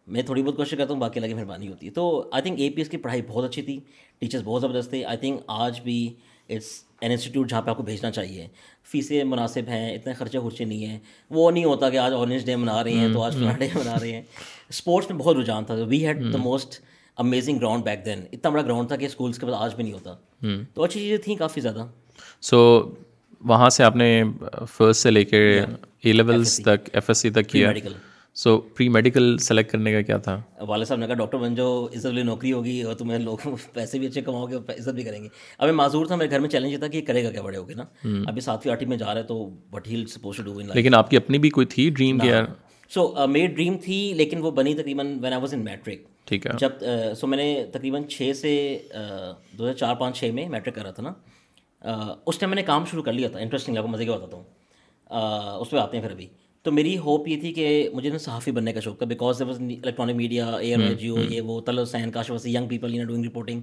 میں 0.08 0.22
تھوڑی 0.22 0.42
بہت 0.42 0.56
کوشش 0.56 0.74
کرتا 0.78 0.92
ہوں 0.92 1.00
باقی 1.00 1.20
کی 1.20 1.34
مہربانی 1.34 1.68
ہوتی 1.68 1.86
ہے۔ 1.86 1.90
تو 1.90 2.28
I 2.32 2.42
think 2.42 2.60
A 2.60 2.70
P 2.70 2.80
S 2.80 2.88
کی 2.88 2.96
پڑھائی 2.96 3.22
بہت 3.28 3.44
اچھی 3.44 3.62
تھی۔ 3.62 3.80
ٹیچرس 4.18 4.42
بہت 4.44 4.62
زبردست 4.62 4.90
تھے۔ 4.90 5.04
آئی 5.04 5.16
تھنک 5.16 5.40
آج 5.46 5.80
بھی 5.80 6.14
اٹس 6.48 6.66
این 7.00 7.10
انسٹیٹیوٹ 7.10 7.50
جہاں 7.50 7.62
پہ 7.62 7.70
آپ 7.70 7.76
کو 7.76 7.82
بھیجنا 7.82 8.10
چاہیے۔ 8.10 8.48
فیسیں 8.84 9.24
مناسب 9.24 9.68
ہیں 9.68 9.94
اتنے 9.94 10.12
خرچے 10.12 10.38
خرچے 10.38 10.64
نہیں 10.64 10.86
ہیں۔ 10.86 10.98
وہ 11.30 11.50
نہیں 11.50 11.64
ہوتا 11.64 11.90
کہ 11.90 11.96
آج 11.96 12.12
اورنج 12.12 12.46
ڈے 12.46 12.56
منا 12.56 12.84
رہے 12.84 12.92
ہیں 12.92 13.12
تو 13.12 13.22
آج 13.22 13.34
فلاں 13.34 13.58
ڈے 13.58 13.68
منا 13.74 13.94
رہے 14.00 14.12
ہیں۔ 14.12 14.22
اسپورٹس 14.68 15.10
میں 15.10 15.18
بہت 15.18 15.36
رجحان 15.36 15.64
تھا۔ 15.64 15.74
We 15.74 16.06
had 16.06 16.32
the 16.32 16.38
most 16.38 16.80
amazing 17.16 17.58
ground 17.58 17.84
back 17.84 18.04
then 18.04 18.20
اتنا 18.32 18.50
بڑا 18.50 18.62
گراؤنڈ 18.62 18.88
تھا 18.88 18.96
کہ 18.96 19.04
اسکولس 19.04 19.38
کے 19.38 19.46
بعد 19.46 19.54
آج 19.54 19.74
بھی 19.74 19.82
نہیں 19.82 19.92
ہوتا۔ 19.92 20.14
تو 20.74 20.82
اچھی 20.82 21.00
چیزیں 21.00 21.16
تھیں 21.16 21.36
کافی 21.36 21.60
زیادہ۔ 21.60 21.86
سو 22.40 22.90
وہاں 23.40 23.70
سے 23.70 23.84
آپ 23.84 23.96
نے 23.96 24.24
فرسٹ 24.70 25.00
سے 25.02 25.10
لے 25.10 25.24
کے 25.24 25.60
اے 26.04 26.12
لیولس 26.12 26.60
تک 26.64 26.90
ایف 26.92 27.04
ایس 27.08 27.18
سی 27.18 27.30
تک 27.30 27.48
کیا۔ 27.48 27.66
Medical 27.66 27.92
so 28.38 28.58
pre 28.74 28.88
medical 28.88 29.36
select 29.38 29.70
کرنے 29.70 29.92
کا 29.92 30.00
کیا 30.00 30.16
تھا؟ 30.16 30.40
والد 30.60 30.84
صاحب 30.84 30.98
نے 30.98 31.06
کہا 31.06 31.14
ڈاکٹر 31.14 31.38
بن 31.38 31.54
جو 31.54 31.88
عزت 31.96 32.06
والی 32.06 32.22
نوکری 32.22 32.52
ہوگی 32.52 32.80
اور 32.82 32.94
تمہیں 32.94 33.18
لوگ 33.18 33.46
پیسے 33.72 33.98
بھی 33.98 34.06
اچھے 34.06 34.20
کماؤ 34.22 34.46
گے 34.46 34.54
اور 34.54 34.70
عزت 34.70 34.94
بھی 34.94 35.02
کریں 35.02 35.22
گے. 35.22 35.28
اب 35.58 35.66
میں 35.66 35.74
معذور 35.74 36.06
تھا 36.06 36.16
میرے 36.16 36.30
گھر 36.30 36.40
میں 36.40 36.48
چیلنج 36.48 36.78
تھا 36.78 36.88
کہ 36.88 37.00
کرے 37.06 37.24
گا 37.24 37.30
کیا 37.30 37.42
بڑے 37.42 37.56
ہو 37.58 37.68
گے 37.68 37.74
نا؟ 37.74 37.84
ابھی 38.26 38.40
ساتویں 38.40 38.72
آٹھویں 38.72 38.88
میں 38.88 38.96
جا 38.96 39.14
رہے 39.14 39.22
تو 39.22 39.44
بٹ 39.70 39.88
ہیل 39.88 40.04
سپوز 40.06 40.36
ڈو 40.44 40.60
لیکن 40.74 40.94
آپ 40.94 41.10
کی 41.10 41.16
اپنی 41.16 41.38
بھی 41.38 41.50
کوئی 41.50 41.66
تھی 41.66 41.88
ڈریم 41.90 42.18
کیا 42.18 42.44
سو 42.90 43.26
میری 43.28 43.46
ڈریم 43.46 43.78
تھی 43.78 44.12
لیکن 44.16 44.42
وہ 44.42 44.50
بنی 44.50 44.74
تقریباً 44.74 45.06
when 45.22 45.32
I 45.32 45.40
was 45.42 45.54
in 45.54 45.64
matric 45.64 46.06
ٹھیک 46.26 46.46
ہے۔ 46.46 46.52
جب 46.60 46.84
سو 47.16 47.26
میں 47.26 47.38
نے 47.38 47.64
تقریباً 47.72 48.04
چھ 48.04 48.30
سے 48.36 48.56
دو 48.92 49.64
ہزار 49.64 49.74
چار 49.74 49.94
پانچ 49.94 50.18
چھ 50.20 50.30
میں 50.34 50.48
میٹرک 50.48 50.74
کر 50.74 50.82
رہا 50.82 50.90
تھا 50.90 51.02
نا 51.02 52.12
اس 52.26 52.38
ٹائم 52.38 52.50
میں 52.50 52.56
نے 52.56 52.62
کام 52.62 52.84
شروع 52.84 53.02
کر 53.02 53.12
لیا 53.12 53.28
تھا 53.28 53.38
انٹرسٹنگ 53.38 53.76
لگا 53.76 53.86
مزے 53.86 54.04
کا 54.04 54.16
بتاتا 54.16 54.36
ہوں۔ 54.36 54.44
اس 55.60 55.70
پہ 55.70 55.76
آتے 55.76 55.96
ہیں 55.96 56.04
پھر 56.04 56.12
ابھی۔ 56.12 56.26
تو 56.62 56.72
میری 56.72 56.98
ہوپ 56.98 57.28
یہ 57.28 57.40
تھی 57.40 57.52
کہ 57.52 57.88
مجھے 57.92 58.10
نا 58.10 58.18
صحافی 58.18 58.50
بننے 58.50 58.72
کا 58.72 58.80
شوق 58.80 58.98
تھا 58.98 59.06
because 59.06 59.42
was 59.42 59.60
electronic 59.60 60.16
media 60.16 60.50
ARY 60.50 60.94
Geo 60.94 61.16
یہ 61.30 61.40
وہ 61.40 61.60
طلب 61.60 61.82
حسین 61.82 62.10
کاش 62.10 62.30
وسی 62.30 62.54
young 62.54 62.68
people 62.68 62.94
you 62.94 63.04
doing 63.04 63.24
reporting 63.24 63.60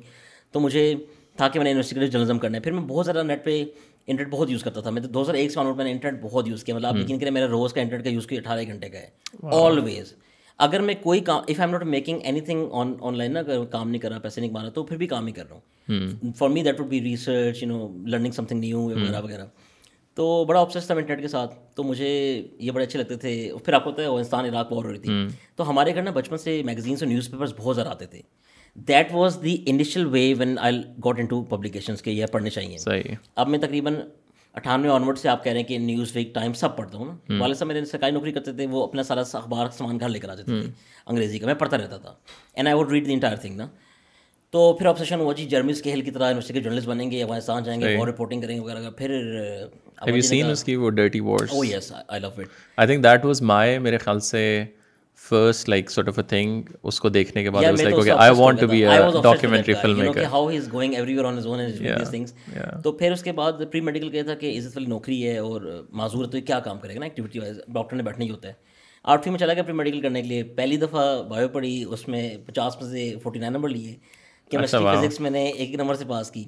تو 0.51 0.59
مجھے 0.59 0.95
تھا 1.37 1.47
کہ 1.47 1.59
میں 1.59 1.63
نے 1.63 1.71
انویسٹیگیٹو 1.71 2.11
جرنلزم 2.11 2.39
کرنا 2.39 2.57
ہے۔ 2.57 2.61
پھر 2.61 2.71
میں 2.71 2.81
بہت 2.81 3.05
زیادہ 3.05 3.23
نیٹ 3.23 3.45
پہ 3.45 3.63
انٹرنیٹ 4.07 4.33
بہت 4.33 4.49
یوز 4.49 4.63
کرتا 4.63 4.81
تھا۔ 4.81 4.89
میں 4.89 5.01
دو 5.01 5.21
ہزار 5.21 5.33
ایک 5.33 5.51
سے 5.51 5.59
آن 5.59 5.75
میں 5.75 5.85
نے 5.85 5.91
انٹرنیٹ 5.91 6.21
بہت 6.21 6.47
یوز 6.47 6.63
کیا۔ 6.63 6.75
مطلب 6.75 6.87
آپ 6.87 6.97
یقین 6.97 7.19
کریں 7.19 7.31
میرا 7.31 7.47
روز 7.47 7.73
کا 7.73 7.81
انٹرنیٹ 7.81 8.03
کا 8.05 8.11
یوز 8.11 8.27
کیا 8.27 8.39
اٹھارہ 8.39 8.63
گھنٹے 8.67 8.89
کا 8.89 8.99
ہے۔ 8.99 9.09
آلویز 9.51 10.13
اگر 10.57 10.79
میں 10.79 10.93
کوئی 11.01 11.19
کام 11.19 11.37
if 11.37 11.59
I 11.59 11.61
am 11.61 11.71
not 11.71 11.83
making 11.83 12.19
anything 12.41 12.67
on 12.71 12.93
online 13.17 13.33
نا 13.33 13.39
اگر 13.39 13.63
کام 13.65 13.89
نہیں 13.89 14.01
کر 14.01 14.09
رہا 14.09 14.19
پیسے 14.19 14.41
نہیں 14.41 14.51
کما 14.51 14.61
رہا 14.61 14.69
تو 14.69 14.83
پھر 14.83 14.97
بھی 14.97 15.07
کام 15.07 15.27
ہی 15.27 15.31
کر 15.31 15.49
رہا 15.49 15.55
ہوں۔ 15.55 16.33
For 16.37 16.49
me 16.49 16.63
that 16.63 16.79
would 16.79 16.87
be 16.87 17.01
research 17.01 17.63
you 17.63 17.69
know 17.69 17.89
learning 18.05 18.31
something 18.45 18.59
new 18.59 18.81
وغیرہ 18.81 19.21
وغیرہ۔ 19.21 19.45
تو 20.15 20.45
بڑا 20.45 20.61
آپسیس 20.61 20.85
تھا 20.85 20.95
انٹرنیٹ 20.95 21.21
کے 21.21 21.27
ساتھ 21.27 21.55
تو 21.75 21.83
مجھے 21.83 22.41
یہ 22.59 22.71
بڑے 22.71 22.83
اچھے 22.83 22.99
لگتے 22.99 23.15
تھے۔ 23.15 23.51
پھر 23.65 23.73
آپ 23.73 23.83
کو 23.83 23.91
پتہ 23.91 24.01
ہے 24.01 24.05
افغانستان 24.05 24.45
عراق 24.45 24.71
وار 24.73 24.85
ہو 24.85 24.91
رہی 24.91 24.99
تھی۔ 24.99 25.27
تو 25.55 25.69
ہمارے 25.69 25.95
گھر 25.95 26.01
نا 26.01 26.11
بچپن 26.11 26.37
سے 26.37 26.61
میگزینس 26.63 27.03
اور 27.03 27.07
نیوز 27.07 27.31
پیپرس 27.31 27.53
بہت 27.57 27.75
زیادہ 27.75 27.89
آتے 27.89 28.05
تھے۔ 28.05 28.21
That 28.75 29.07
was 29.11 29.37
the 29.43 29.57
initial 29.65 30.05
way 30.05 30.33
when 30.37 30.59
I 30.59 30.81
got 31.05 31.19
into 31.25 31.43
publications 31.43 32.01
کے 32.01 32.11
یہ 32.11 32.25
پڑھنے 32.25 32.49
چاہیے۔ 32.49 32.77
اب 33.35 33.47
میں 33.47 33.59
تقریباً 33.59 33.95
اٹھانوے 34.53 34.89
آنورڈ 34.89 35.17
سے 35.17 35.29
آپ 35.29 35.43
کہہ 35.43 35.51
رہے 35.51 35.59
ہیں 35.59 35.67
کہ 35.67 35.77
نیوز 35.77 36.11
ویک 36.15 36.35
ٹائم 36.35 36.53
سب 36.53 36.77
پڑھتا 36.77 36.97
ہوں 36.97 37.05
نا۔ 37.05 37.13
والد 37.39 37.55
صاحب 37.55 37.67
میرے 37.67 37.85
سرکاری 37.85 38.11
نوکری 38.11 38.31
کرتے 38.31 38.53
تھے 38.53 38.67
وہ 38.67 38.83
اپنا 38.83 39.03
سارا 39.03 39.23
اخبار 39.33 39.67
سامان 39.73 39.99
گھر 39.99 40.09
لے 40.09 40.19
کر 40.19 40.29
آ 40.29 40.35
جاتے 40.35 40.61
تھے 40.61 40.71
انگریزی 41.05 41.39
کا 41.39 41.45
میں 41.45 41.53
پڑھتا 41.53 41.77
رہتا 41.77 41.97
تھا۔ 41.97 42.13
And 42.53 42.67
I 42.67 42.77
would 42.77 42.91
read 42.91 43.05
the 43.05 43.13
entire 43.13 43.35
thing 43.35 43.55
نا۔ 43.55 43.67
تو 44.55 44.61
پھر 44.73 44.85
آپسیشن 44.85 45.19
ہوا 45.19 45.33
جی 45.33 45.45
جرمن 45.45 45.69
اسکیل 45.69 46.01
کی 46.01 46.11
طرح 46.11 46.27
یونیورسٹی 46.27 46.53
کے 46.53 46.59
جرنلسٹ 46.59 46.87
بنیں 46.87 47.09
گے 47.11 47.21
افغانستان 47.23 47.63
جائیں 47.63 47.79
گے 47.81 47.95
اور 47.95 48.07
رپورٹنگ 48.07 48.41
کریں 48.41 48.55
گے 48.55 48.59
وغیرہ 48.59 48.89
پھر 48.97 49.11
Have 49.97 50.15
you 50.15 50.23
seen 50.23 50.51
اس 50.51 50.63
کی 50.63 50.75
وہ 50.75 50.89
Dirty 50.91 51.19
Wars 51.21 51.53
oh 51.53 51.63
yes 51.63 51.91
I 51.91 52.21
love 52.21 52.29
it 52.29 52.47
I 52.77 52.87
think 52.87 53.03
that 53.03 53.25
was 53.25 53.41
my 53.49 53.77
میرے 53.79 53.97
خیال 53.97 54.19
سے 54.19 54.43
first 55.21 55.69
like 55.69 55.91
sort 55.91 56.07
of 56.07 56.19
a 56.19 56.23
thing 56.29 56.69
اس 56.83 56.99
کو 56.99 57.09
دیکھنے 57.09 57.43
کے 57.43 57.49
بعد 57.49 57.63
was 57.63 57.81
like 57.81 57.95
okay 57.95 58.11
I 58.11 58.33
want 58.37 58.61
to 58.61 58.67
be 58.67 58.83
a 58.85 58.97
documentary 59.23 59.73
filmmaker 59.99 60.23
how 60.31 60.47
he 60.49 60.57
is 60.57 60.71
going 60.73 60.93
everywhere 61.13 61.25
on 61.25 61.37
his 61.37 61.47
own 61.47 61.59
and 61.59 61.79
these 61.79 62.09
things 62.09 62.33
تو 62.83 62.91
پھر 62.93 63.11
اس 63.11 63.23
کے 63.23 63.31
بعد 63.31 63.61
پری 63.71 63.81
میڈیکل 63.81 64.23
تھا 64.23 64.35
کہ 64.35 64.57
عزت 64.57 64.77
والی 64.77 64.89
نوکری 64.89 65.23
ہے 65.27 65.37
اور 65.39 65.71
معذور 65.93 66.25
تو 66.25 66.41
کیا 66.47 66.59
کام 66.59 66.79
کرے 66.79 66.95
گا 66.95 66.99
نا 66.99 67.05
ایکٹیویٹی 67.05 67.39
وائز 67.39 67.59
ڈاکٹر 67.67 67.95
نے 67.95 68.03
بیٹھنا 68.03 68.25
ہی 68.25 68.29
ہوتا 68.29 68.47
ہے 68.47 68.53
آٹھویں 69.05 69.31
میں 69.31 69.39
چلا 69.39 69.53
گیا 69.53 69.63
پری 69.63 69.73
میڈیکل 69.73 70.01
کرنے 70.01 70.21
کے 70.21 70.27
لیے 70.27 70.43
پہلی 70.55 70.77
دفعہ 70.77 71.01
بایو 71.23 71.47
پڑھی 71.47 71.83
اس 71.89 72.07
میں 72.07 72.29
پچاس 72.45 72.81
میں 72.81 72.89
سے 72.89 73.13
فورٹی 73.23 73.39
نائن 73.39 73.53
نمبر 73.53 73.69
لیے 73.69 73.95
کیمسٹری 74.51 74.83
فزکس 74.97 75.19
میں 75.19 75.29
نے 75.29 75.45
ایک 75.45 75.73
نمبر 75.75 75.95
سے 75.95 76.05
پاس 76.07 76.31
کی۔ 76.31 76.43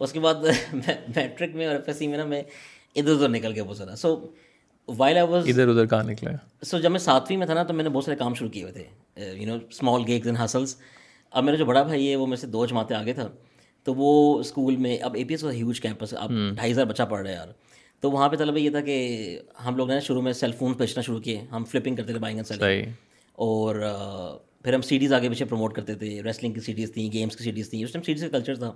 اس 0.00 0.12
کے 0.12 0.20
بعد 0.20 0.34
میٹرک 1.16 1.54
میں 1.54 1.66
اور 1.66 1.74
ایف 1.74 1.84
ایس 1.86 1.96
سی 1.96 2.06
میں 2.06 2.18
نا 2.18 2.24
میں 2.24 2.42
ادھر 2.96 3.12
ادھر 3.12 3.28
نکل 3.28 3.52
گیا 3.52 3.64
بہت 3.64 3.76
سارا 3.76 3.96
سو 3.96 4.26
وائل 4.88 5.18
آئی 5.18 5.26
واز 5.28 5.48
ادھر 5.48 5.68
ادھر 5.68 5.86
کہاں 5.86 6.02
نکلا 6.02 6.30
سو 6.64 6.78
جب 6.78 6.90
میں 6.90 6.98
ساتویں 6.98 7.36
میں 7.38 7.46
تھا 7.46 7.54
نا 7.54 7.62
تو 7.62 7.74
میں 7.74 7.84
نے 7.84 7.90
بہت 7.90 8.04
سارے 8.04 8.16
کام 8.16 8.34
شروع 8.34 8.50
کیے 8.50 8.62
ہوئے 8.62 8.72
تھے۔ 8.72 8.84
You 9.38 9.46
know 9.46 9.54
small 9.70 10.02
gigs 10.06 10.26
and 10.26 10.38
hustles 10.44 10.76
اب 11.30 11.44
میرا 11.44 11.56
جو 11.56 11.64
بڑا 11.64 11.82
بھائی 11.82 12.10
ہے 12.10 12.16
وہ 12.16 12.26
میرے 12.26 12.36
سے 12.36 12.46
دو 12.46 12.66
جماعتیں 12.66 12.96
آگے 12.96 13.12
تھا۔ 13.12 13.28
تو 13.84 13.94
وہ 13.94 14.38
اسکول 14.38 14.76
میں 14.76 14.98
اب 14.98 15.14
A 15.14 15.24
P 15.24 15.34
S 15.34 15.44
huge 15.44 15.80
campus 15.80 16.14
اب 16.18 16.30
ڈھائی 16.54 16.72
ہزار 16.72 16.84
بچہ 16.84 17.02
پڑھ 17.02 17.20
رہا 17.22 17.30
ہے 17.30 17.34
یار۔ 17.34 17.48
تو 18.00 18.10
وہاں 18.10 18.28
پہ 18.28 18.36
طلبہ 18.36 18.58
یہ 18.58 18.70
تھا 18.70 18.80
کہ 18.80 19.38
ہم 19.66 19.76
لوگ 19.76 19.88
نے 19.88 20.00
شروع 20.00 20.22
میں 20.22 20.32
سیل 20.32 20.52
فون 20.52 20.72
بیچنا 20.72 21.02
شروع 21.02 21.20
کیے۔ 21.20 21.40
ہم 21.52 21.64
فلپنگ 21.64 21.96
کرتے 21.96 22.12
تھے 22.12 22.20
بائنگ 22.20 22.38
اینڈ 22.38 22.46
سیلنگ 22.46 22.62
اور 23.32 23.74
پھر 24.64 24.74
ہم 24.74 24.80
سیڈیز 24.80 25.12
آگے 25.12 25.28
پیچھے 25.28 25.44
پروموٹ 25.44 25.74
کرتے 25.74 25.94
تھے 25.94 26.22
ریسلنگ 26.22 26.52
کی 26.52 26.60
سیڈیز 26.60 26.92
تھیں 26.92 27.12
گیمس 27.12 27.36
کی 27.36 27.44
سیڈیز 27.44 27.70
تھیں 27.70 27.84
اس 27.84 27.92
ٹائم 27.92 28.02
سیڈیز 28.02 28.22
کا 28.22 28.28
کلچر 28.28 28.54
تھا۔ 28.54 28.72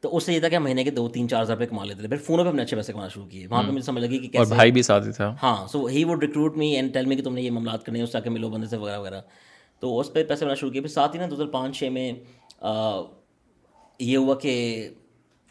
تو 0.00 0.16
اس 0.16 0.22
سے 0.22 0.32
یہ 0.32 0.40
تھا 0.40 0.48
کہ 0.48 0.58
مہینے 0.58 0.84
کے 0.84 0.90
دو 0.90 1.08
تین 1.08 1.28
چار 1.28 1.42
ہزار 1.42 1.56
روپے 1.56 1.66
کما 1.66 1.84
لیتے 1.84 2.00
تھے۔ 2.00 2.08
پھر 2.08 2.16
فونوں 2.16 2.44
پہ 2.44 2.48
ہم 2.48 2.56
نے 2.56 2.62
اچھے 2.62 2.76
پیسے 2.76 2.92
کمانا 2.92 3.08
شروع 3.08 3.26
کیے۔ 3.26 3.46
وہاں 3.46 3.62
پہ 3.62 3.68
مجھے 3.68 3.82
سمجھ 3.82 4.04
لگی 4.04 4.18
کہ 4.18 4.28
کیسے 4.28 4.54
بھائی 4.54 4.72
بھی 4.72 4.82
ساتھ 4.82 5.08
تھا۔ 5.16 5.34
ہاں 5.42 5.66
so 5.66 5.86
he 5.86 6.04
would 6.04 6.24
recruit 6.24 6.56
me 6.56 6.74
and 6.74 6.94
tell 6.94 7.06
me 7.06 7.16
کہ 7.16 7.22
تم 7.22 7.34
نے 7.34 7.42
یہ 7.42 7.50
معاملات 7.50 7.86
کرنے 7.86 8.02
اس 8.02 8.12
جا 8.12 8.20
کے 8.20 8.30
ملو 8.30 8.50
بندے 8.50 8.66
سے 8.66 8.76
وغیرہ 8.76 8.98
وغیرہ۔ 8.98 9.20
تو 9.80 10.00
اس 10.00 10.12
پہ 10.12 10.24
پیسے 10.24 10.44
بنا 10.44 10.54
شروع 10.54 10.70
کیے۔ 10.70 10.80
پھر 10.80 10.88
ساتھ 10.88 11.16
ہی 11.16 11.20
نا 11.20 11.26
دو 11.30 11.34
ہزار 11.34 11.46
پانچ 11.46 11.78
چھ 11.78 11.84
میں 11.84 12.12
یہ 13.98 14.16
ہوا 14.16 14.34
کہ 14.34 14.88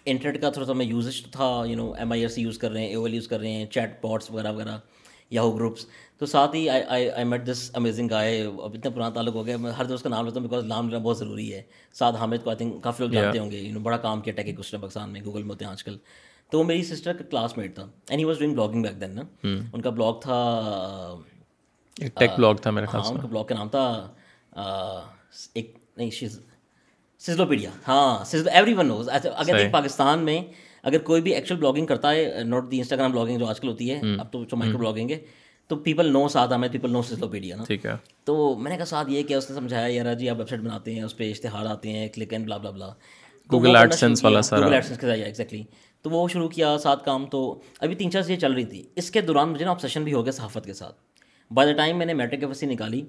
انٹرنیٹ 0.05 0.41
کا 0.41 0.49
تھوڑا 0.49 0.67
سا 0.67 0.73
میں 0.73 0.85
یوزج 0.85 1.31
تھا 1.31 1.63
you 1.67 1.75
know 1.75 1.91
M 1.91 2.11
I 2.11 2.21
R 2.21 2.29
C 2.29 2.41
use 2.41 2.57
کر 2.57 2.71
رہے 2.71 2.81
ہیں 2.81 2.87
اے 2.87 2.95
ایل 2.95 3.13
یوز 3.13 3.27
کر 3.27 3.39
رہے 3.39 3.51
ہیں 3.51 3.65
چیٹ 3.65 4.01
پاٹس 4.01 4.31
وغیرہ 4.31 4.51
وغیرہ۔ 4.51 4.77
یاہو 5.33 5.55
گروپس 5.55 5.85
تو 6.19 6.25
ساتھ 6.25 6.55
ہی 6.55 6.67
آئی 6.69 7.23
میٹ 7.25 7.45
دس 7.47 7.69
امیزنگ 7.75 8.09
گائے 8.09 8.41
اب 8.43 8.73
اتنا 8.73 8.89
پرانا 8.89 9.09
تعلق 9.13 9.35
ہو 9.35 9.45
گیا. 9.45 9.57
میں 9.57 9.71
ہر 9.71 9.85
دوست 9.85 10.03
کا 10.03 10.09
نام 10.09 10.25
لیتا 10.25 10.39
ہوں 10.39 10.47
بیکاز 10.47 10.65
نام 10.65 10.89
لینا 10.89 11.03
بہت 11.03 11.17
ضروری 11.17 11.53
ہے. 11.53 11.61
ساتھ 11.95 12.15
حامد 12.17 12.43
کو 12.43 12.49
آئی 12.49 12.57
تھنک 12.57 12.83
کافی 12.83 13.03
لوگ 13.03 13.11
جانتے 13.11 13.39
ہوں 13.39 13.51
گے. 13.51 13.57
یو 13.57 13.73
نو 13.73 13.79
بڑا 13.79 13.97
کام 13.97 14.21
کیا 14.21 14.33
ٹیک 14.35 14.57
کچھ 14.57 14.75
پاکستان 14.75 15.09
میں 15.09 15.21
گوگل 15.25 15.43
میں 15.43 15.49
ہوتے 15.49 15.65
ہیں 15.65 15.71
آج 15.71 15.83
کل. 15.83 15.97
تو 16.51 16.59
وہ 16.59 16.63
میری 16.63 16.83
سسٹر 16.83 17.13
کا 17.13 17.23
کلاس 17.29 17.57
میٹ 17.57 17.75
تھا 17.75 17.83
and 17.83 18.19
he 18.19 18.25
was 18.25 18.39
doing 18.39 18.55
blogging 18.55 18.81
back 18.83 18.99
then 19.01 19.15
نا 19.15 19.21
ان 19.43 19.81
کا 19.81 19.89
بلاگ 19.89 20.19
تھا 20.21 21.15
ٹیک 21.95 22.31
بلاگ 22.37 22.55
تھا 22.55 22.71
میرے 22.71 22.85
خیال 22.85 23.03
سے. 23.03 23.13
ان 23.13 23.21
کا 23.21 23.27
بلاگ 23.27 23.43
کا 23.43 23.55
نام 23.55 23.69
تھا 23.69 23.85
ایک 25.53 25.77
نہیں 25.97 26.09
سزلوپیڈیا 27.21 27.69
ہاں 27.87 28.23
ایوری 28.33 28.73
ون 28.73 28.87
نوز 28.87 29.09
اگر 29.09 29.67
پاکستان 29.71 30.19
میں 30.19 30.41
اگر 30.83 30.97
کوئی 30.97 31.21
بھی 31.21 31.33
ایکچوئل 31.35 31.59
بلاگنگ 31.59 31.85
کرتا 31.85 32.11
ہے 32.11 32.43
نوٹ 32.43 32.71
دی 32.71 32.77
انسٹاگرام 32.77 33.11
بلاگنگ 33.11 33.37
جو 33.39 33.45
آج 33.45 33.59
کل 33.59 33.67
ہوتی 33.67 33.91
ہے 33.91 34.01
اب 34.19 34.31
تو 34.31 34.43
جو 34.43 34.57
مائکرو 34.57 34.77
بلاگنگ 34.77 35.11
ہے 35.11 35.17
تو 35.67 35.75
پیپل 35.75 36.11
نو 36.11 36.27
ساتھ 36.27 36.53
ہمیں 36.53 36.69
پیپل 36.71 36.91
نو 36.91 37.01
سسلوپیڈیا 37.01 37.55
نا۔ 37.55 37.63
ٹھیک 37.63 37.85
ہے۔ 37.85 37.91
تو 38.23 38.55
میں 38.55 38.71
نے 38.71 38.77
کہا 38.77 38.85
ساتھ 38.85 39.09
یہ 39.09 39.23
کہ 39.23 39.33
اس 39.33 39.49
نے 39.49 39.55
سمجھایا 39.55 39.87
یار 39.87 40.13
جی 40.13 40.29
آپ 40.29 40.37
ویب 40.39 40.49
سائٹ 40.49 40.61
بناتے 40.61 40.95
ہیں 40.95 41.01
اس 41.01 41.17
پہ 41.17 41.31
اشتہار 41.31 41.65
آتے 41.65 41.89
ہیں 41.89 42.07
کلک 42.07 42.33
اینڈ 42.33 42.45
بلا 42.45 42.57
بلا 42.57 42.69
بلا 42.69 42.89
گوگل 43.51 43.75
ایڈسنس 43.75 44.23
والا 44.23 44.41
سارا۔ 44.41 44.61
گوگل 44.61 44.73
ایڈسنس 44.73 44.99
کے 44.99 45.07
ذریعے 45.07 45.25
ایگزیکٹلی 45.25 45.63
تو 46.01 46.09
وہ 46.09 46.27
شروع 46.27 46.49
کیا 46.49 46.77
ساتھ 46.77 47.05
کام 47.05 47.25
تو 47.25 47.59
ابھی 47.79 47.95
تین 47.95 48.11
چار 48.11 48.21
چیزیں 48.21 48.37
چل 48.37 48.53
رہی 48.53 48.65
تھی۔ 48.65 48.83
اس 48.95 49.11
کے 49.11 49.21
دوران 49.21 49.49
مجھے 49.49 49.65
نا 49.65 49.71
آپسیشن 49.71 50.03
بھی 50.03 50.13
ہو 50.13 50.23
گیا 50.23 50.31
صحافت 50.31 50.65
کے 50.65 50.73
ساتھ۔ 50.73 50.95
بائی 51.53 51.71
دا 51.71 51.77
ٹائم 51.77 51.97
میں 51.97 52.05
نے 52.05 52.13
میٹرک 52.13 52.43
ایف 52.43 52.63
نکالی 52.63 53.01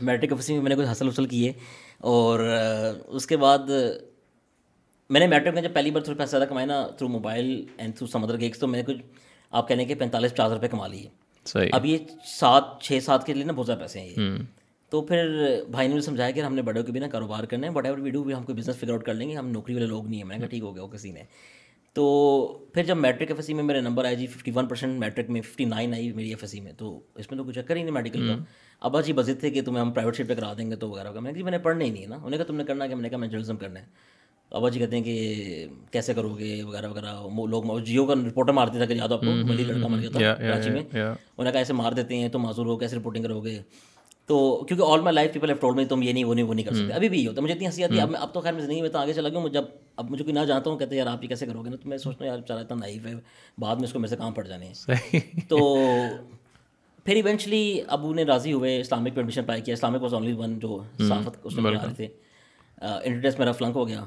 میٹرک 0.00 0.32
ایف 0.32 0.50
میں 0.50 0.60
میں 0.60 0.68
نے 0.68 0.76
کچھ 0.76 0.86
حاصل 0.86 1.08
وصل 1.08 1.24
کیے 1.26 1.52
اور 1.98 2.40
اس 3.06 3.26
کے 3.26 3.36
بعد 3.36 3.58
میں 5.10 5.20
نے 5.20 5.26
میٹرک 5.26 5.54
میں 5.54 5.62
جب 5.62 5.72
پہلی 5.72 5.90
بار 5.90 6.02
تھوڑے 6.02 6.18
پیسے 6.18 6.30
زیادہ 6.30 6.48
کمائے 6.48 6.66
نا 6.66 6.86
تھرو 6.86 7.08
موبائل 7.08 7.64
اینڈ 7.76 7.96
تھرو 7.96 8.06
سمندر 8.06 8.40
گیکس 8.40 8.58
تو 8.58 8.66
میں 8.66 8.82
نے 8.82 8.94
کچھ 8.94 9.02
آپ 9.50 9.68
کہنے 9.68 9.84
کے 9.84 9.94
پینتالیس 9.94 10.32
پچاس 10.32 10.52
روپئے 10.52 10.68
کما 10.68 10.86
لیے۔ 10.86 11.08
اب 11.72 11.86
یہ 11.86 11.98
سات 12.24 12.64
چھ 12.80 12.98
سات 13.02 13.26
کے 13.26 13.34
لیے 13.34 13.44
نا 13.44 13.52
بہت 13.52 13.66
زیادہ 13.66 13.80
پیسے 13.80 14.00
ہیں 14.00 14.08
یہ۔ 14.08 14.14
تو 14.90 15.00
پھر 15.00 15.46
بھائی 15.70 15.88
نے 15.88 15.94
مجھے 15.94 16.06
سمجھایا 16.06 16.30
کہ 16.30 16.40
ہم 16.40 16.54
نے 16.54 16.62
بڑوں 16.62 16.82
کے 16.82 16.92
بھی 16.92 17.00
نا 17.00 17.08
کاروبار 17.08 17.44
کرنا 17.44 17.66
ہے 17.66 17.72
وٹ 17.72 17.84
ایور 17.86 17.98
ویڈیو 17.98 18.24
بھی 18.24 18.34
ہم 18.34 18.42
کوئی 18.42 18.58
بزنس 18.58 18.76
فگر 18.76 18.90
آؤٹ 18.90 19.04
کر 19.04 19.14
لیں 19.14 19.28
گے۔ 19.28 19.34
ہم 19.34 19.48
نوکری 19.48 19.74
والے 19.74 19.86
لوگ 19.86 20.08
نہیں 20.08 20.20
ہیں۔ 20.20 20.28
میں 20.28 20.36
نے 20.36 20.40
کہا 20.40 20.48
ٹھیک 20.48 20.62
ہو 20.62 20.74
گیا 20.74 20.82
وہ 20.82 20.88
کسی 20.88 21.10
نے۔ 21.12 21.22
تو 21.92 22.46
پھر 22.74 22.84
جب 22.84 22.96
میٹرک 22.96 23.28
ایف 23.28 23.36
ایس 23.36 23.46
سی 23.46 23.54
میں 23.54 23.62
میرے 23.62 23.80
نمبر 23.80 24.04
آئے 24.04 24.14
جی 24.14 24.26
ففٹی 24.26 24.50
ون 24.54 24.66
پرسینٹ 24.66 24.98
میٹرک 25.00 25.30
میں 25.30 25.40
ففٹی 25.40 25.64
نائن 25.64 25.94
آئی 25.94 26.12
میری 26.12 26.28
ایف 26.28 26.38
ایس 26.40 26.50
سی 26.50 26.60
میں۔ 26.60 26.72
تو 26.72 27.00
اس 27.14 27.30
میں 27.30 27.38
تو 27.38 27.44
کچھ 27.44 27.58
چکر 27.58 27.76
ہی 27.76 27.82
نہیں 27.82 27.94
میڈیکل 27.94 28.26
کا۔ 28.26 28.32
اب 28.80 29.04
جی 29.04 29.12
بزد 29.12 29.40
تھے 29.40 29.50
کہ 29.50 29.62
تمہیں 29.62 29.80
ہم 29.80 29.90
پرائیویٹ 29.92 30.16
شیپ 30.16 30.28
پہ 30.28 30.34
کرا 30.34 30.52
دیں 30.58 30.70
گے 30.70 30.76
تو 30.76 30.90
وغیرہ۔ 30.90 31.20
میں 31.20 31.32
نے 31.32 31.42
میں 31.42 31.50
نے 31.50 31.58
پڑھنا 31.58 31.84
ہی 31.84 31.90
نہیں 31.90 32.02
ہے 32.02 32.08
نا۔ 32.08 32.16
انہیں 32.16 32.38
کہا 32.38 32.46
تم 32.46 32.56
نے 32.56 32.64
کرنا 32.64 32.86
کہ 32.86 32.94
میں 32.94 33.02
نے 33.02 33.08
کہا 33.08 33.18
میں 33.18 33.28
جرنلزم 33.28 33.56
کرنا 33.56 33.80
ہے۔ 33.80 33.84
ابا 34.52 34.68
جی 34.68 34.78
کہتے 34.78 34.96
ہیں 34.96 35.02
کہ 35.04 35.66
کیسے 35.92 36.14
کرو 36.14 36.28
گے 36.38 36.62
وغیرہ 36.62 36.88
وغیرہ 36.88 37.14
لوگ 37.50 37.78
جیو 37.84 38.04
کا 38.06 38.14
رپورٹر 38.28 38.52
مارتے 38.52 38.78
تھا 38.78 38.86
کہ 38.86 38.92
یاد 38.92 39.12
آپ 39.12 39.20
کو؟ 39.20 39.26
ملی 39.26 39.64
لڑکا 39.64 39.88
مر 39.88 39.98
گیا 39.98 40.10
تھا 40.10 40.34
کراچی 40.34 40.70
میں۔ 40.70 40.82
انہوں 40.92 41.44
نے 41.44 41.50
کہا 41.50 41.60
ایسے 41.60 41.72
مار 41.72 41.92
دیتے 41.92 42.16
ہیں 42.16 42.28
تو 42.28 42.38
معذور 42.38 42.66
ہو 42.66 42.76
کیسے 42.76 42.96
رپورٹنگ 42.96 43.24
کرو 43.24 43.40
گے۔ 43.44 43.58
تو 44.26 44.36
کیونکہ 44.68 44.84
all 44.92 45.00
my 45.00 45.14
life 45.14 45.32
people 45.32 45.54
told 45.60 45.74
میں 45.74 45.84
تم 45.84 46.02
یہ 46.02 46.12
نہیں 46.12 46.24
وہ 46.24 46.34
نہیں 46.34 46.44
وہ 46.44 46.54
نہیں 46.54 46.66
کر 46.66 46.74
سکتے۔ 46.74 46.92
ابھی 46.92 47.08
بھی 47.08 47.22
یہ 47.22 47.28
ہوتا 47.28 47.42
مجھے 47.42 47.54
اتنی 47.54 47.66
ہنسی 47.66 47.84
آتی 47.84 47.96
ہے 47.96 48.02
اب 48.02 48.14
اب 48.20 48.32
تو 48.34 48.40
خیر 48.40 48.52
میں 48.52 48.62
زندگی 48.62 48.80
میں 48.80 48.88
تو 48.88 48.98
آگے 48.98 49.12
چلا 49.12 49.28
گیا 49.28 49.48
جب 49.52 49.64
اب 49.96 50.10
مجھے 50.10 50.24
کوئی 50.24 50.34
نہ 50.34 50.44
جانتا 50.48 50.70
ہوں 50.70 50.78
کہتے 50.78 50.94
ہیں 50.94 50.98
یار 50.98 51.12
آپ 51.12 51.22
یہ 51.24 51.28
کیسے 51.28 51.46
کرو 51.46 51.62
گے؟ 51.64 51.70
نا 51.70 51.76
تو 51.76 51.88
میں 51.88 51.98
سوچتا 51.98 52.24
ہوں 52.24 52.32
یار 52.32 52.40
چلا 52.48 52.60
اتنا 52.60 52.76
نائف 52.76 53.06
ہے 53.06 53.14
بعد 53.58 53.76
میں 53.76 53.84
اس 53.84 53.92
کو 53.92 53.98
میرے 53.98 54.10
سے 54.10 54.16
کام 54.16 54.32
پڑ 54.32 54.46
جانے 54.46 54.66
ہیں۔ 54.66 55.20
تو 55.48 55.58
پھر 57.04 57.14
ایونچولی 57.14 57.80
ابو 57.86 58.12
نے 58.14 58.22
راضی 58.24 58.52
ہوئے 58.52 58.80
اسلامک 58.80 59.14
پہ 59.14 59.20
ایڈمیشن 59.20 59.44
پائی 59.44 59.62
کیا۔ 59.62 59.72
اسلامک 59.72 60.02
واز 60.02 60.14
اونلی 60.14 60.32
ون 60.32 60.58
جو 60.58 60.78
صافت 61.08 61.36
اس 61.44 61.56
میں 61.56 61.70
رہے 61.72 61.94
تھے۔ 61.96 62.08
انٹرڈیس 62.82 63.38
میرا 63.38 63.52
فلنک 63.52 63.76
ہو 63.76 63.88
گیا۔ 63.88 64.04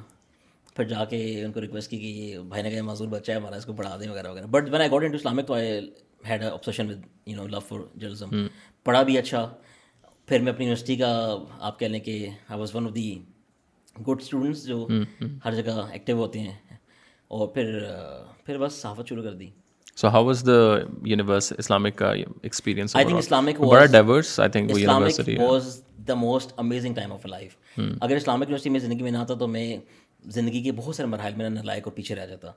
پھر 0.75 0.84
جا 0.84 1.05
کے 1.05 1.43
ان 1.43 1.51
کو 1.51 1.62
ریکویسٹ 1.62 1.89
کی 1.89 1.97
کہ 1.97 2.05
یہ 2.05 2.39
بھائی 2.39 2.63
نے 2.63 2.71
کہا 2.71 2.84
معذور 2.84 3.08
بچہ 3.08 3.32
ہے 3.32 3.38
ہمارا 3.38 3.55
اس 3.55 3.65
کو 3.65 3.73
پڑھا 3.73 3.97
دیں 3.99 4.10
وغیرہ 4.10 4.29
وغیرہ۔ 4.32 4.45
But 4.45 4.69
when 4.71 4.82
I 4.82 4.91
got 4.91 5.03
into 5.12 5.15
Islamic 5.15 5.47
تو 5.47 5.53
I 5.53 5.79
had 6.29 6.43
obsession 6.43 6.89
with 6.89 7.01
you 7.25 7.36
know 7.36 7.47
love 7.47 7.60
for 7.60 7.79
journalism 7.95 8.47
پڑھا 8.84 9.03
بھی 9.03 9.17
اچھا۔ 9.17 9.47
پھر 10.27 10.39
میں 10.39 10.51
اپنی 10.51 10.65
یونیورسٹی 10.65 10.95
کا 10.95 11.36
آپ 11.60 11.79
کہہ 11.79 11.88
لیں 11.88 11.99
کہ 11.99 12.27
I 12.49 12.60
was 12.60 12.75
one 12.75 12.88
of 12.88 12.95
the 12.95 13.13
good 14.08 14.21
students 14.21 14.65
جو 14.65 14.88
ہر 15.45 15.55
جگہ 15.55 15.82
ایکٹیو 15.91 16.17
ہوتے 16.17 16.39
ہیں۔ 16.39 16.55
اور 17.27 17.47
پھر 17.47 17.79
پھر 18.45 18.58
بس 18.58 18.73
صحافت 18.73 19.10
شروع 19.10 19.23
کر 19.23 19.34
دی۔ 19.34 19.49
So 19.95 20.08
how 20.08 20.25
was 20.25 20.43
the 20.47 20.60
university 21.05 21.53
Islamic 21.58 21.95
کا 21.95 22.12
ایکسپیرینس 22.12 22.95
آئی 22.95 23.05
تھنک 23.05 23.17
اسلامک 23.17 23.62
بڑا 23.62 23.86
diverse 23.86 24.39
I 24.39 24.49
think 24.49 24.71
Islamic 24.71 25.29
was 25.39 25.82
the 26.08 26.13
most 26.13 26.53
amazing 26.58 26.93
time 26.93 27.13
of 27.13 27.25
life 27.25 27.79
اگر 28.01 28.15
اسلامک 28.15 28.43
یونیورسٹی 28.43 28.69
میں 28.69 28.79
زندگی 28.79 29.03
میں 29.03 29.12
نہ 29.12 29.17
آتا 29.17 29.34
تو 29.34 29.47
میں 29.47 29.77
زندگی 30.25 30.63
کے 30.63 30.71
بہت 30.71 30.95
سارے 30.95 31.08
مرحل 31.08 31.34
میں 31.38 31.49
نہ 31.49 31.60
لائق 31.60 31.88
اور 31.88 31.93
پیچھے 31.93 32.15
رہ 32.15 32.25
جاتا۔ 32.25 32.51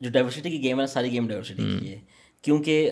جو 0.00 0.10
ڈائیورسٹی 0.10 0.50
کی 0.50 0.62
گیم 0.62 0.80
ہے 0.80 0.86
ساری 0.86 1.12
گیم 1.12 1.26
ڈائیورسٹی 1.26 1.78
کی 1.80 1.88
ہے۔ 1.88 2.00
کیونکہ 2.42 2.90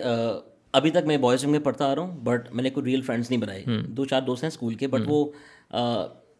ابھی 0.71 0.91
تک 0.91 1.05
میں 1.05 1.17
بوائز 1.17 1.43
روم 1.43 1.51
میں 1.51 1.59
پڑھتا 1.59 1.91
آ 1.91 1.95
رہا 1.95 2.01
ہوں 2.01 2.17
بٹ 2.17 2.51
میں 2.51 2.63
نے 2.63 2.69
کوئی 2.69 2.85
ریئل 2.85 3.01
فرینڈس 3.01 3.29
نہیں 3.29 3.41
بنائے۔ 3.41 3.63
دو 3.87 4.05
چار 4.05 4.21
دوست 4.21 4.43
ہیں 4.43 4.47
اسکول 4.47 4.75
کے 4.75 4.87
بٹ 4.87 5.01
وہ 5.05 5.25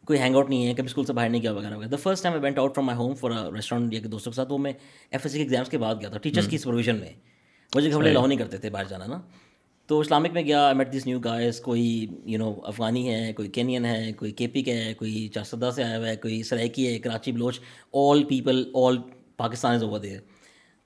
کوئی 0.05 0.19
ہینگ 0.19 0.35
آؤٹ 0.35 0.49
نہیں 0.49 0.67
ہے 0.67 0.73
کبھی 0.73 0.85
اسکول 0.85 1.05
سے 1.05 1.13
باہر 1.13 1.29
نہیں 1.29 1.41
کیا 1.41 1.51
وغیرہ 1.51 1.75
وغیرہ۔ 1.75 1.89
The 1.89 1.97
first 1.97 2.23
time 2.23 2.41
went 2.41 2.59
out 2.59 2.75
from 2.75 2.85
my 2.85 2.97
home 2.97 3.15
for 3.15 3.31
restaurant 3.55 3.93
یا 3.93 3.99
دوستوں 4.11 4.31
کے 4.31 4.35
ساتھ 4.35 4.51
وہ 4.51 4.57
میں 4.57 4.71
ایف 5.11 5.21
ایس 5.23 5.31
سی 5.31 5.37
کے 5.37 5.43
ایگزامس 5.43 5.69
کے 5.69 5.77
بعد 5.77 5.95
گیا 6.01 6.09
تھا 6.09 6.17
ٹیچرس 6.17 6.47
کی 6.47 6.57
سپرویژن 6.57 6.95
میں۔ 6.95 7.13
مجھے 7.75 7.91
گھبرے 7.91 8.13
لاؤ 8.13 8.25
نہیں 8.25 8.39
کرتے 8.39 8.57
تھے 8.57 8.69
باہر 8.69 8.85
جانا 8.89 9.05
نا۔ 9.05 9.19
تو 9.89 9.99
اسلامک 9.99 10.33
میں 10.33 10.41
گیا 10.43 10.71
میٹ 10.77 10.91
دس 10.93 11.05
نیو 11.05 11.19
گائز؟ 11.19 11.59
کوئی 11.61 12.05
یو 12.25 12.37
نو 12.39 12.53
افغانی 12.63 13.07
ہے، 13.13 13.31
کوئی 13.33 13.47
کینین 13.49 13.85
ہے، 13.85 14.11
کوئی 14.17 14.31
کے 14.31 14.47
پی 14.47 14.61
کا 14.63 14.71
ہے، 14.71 14.93
کوئی 14.93 15.27
چارسدہ 15.33 15.69
سے 15.75 15.83
آیا 15.83 15.97
ہوا 15.97 16.07
ہے، 16.07 16.15
کوئی 16.15 16.41
سرائکی 16.43 16.87
ہے، 16.87 16.97
Karachi 16.99 17.31
Baloch 17.31 17.59
all 17.93 18.23
people 18.23 18.63
all 18.83 18.97
Pakistan 19.37 19.75
is 19.75 19.83
over 19.83 19.99
there 19.99 20.19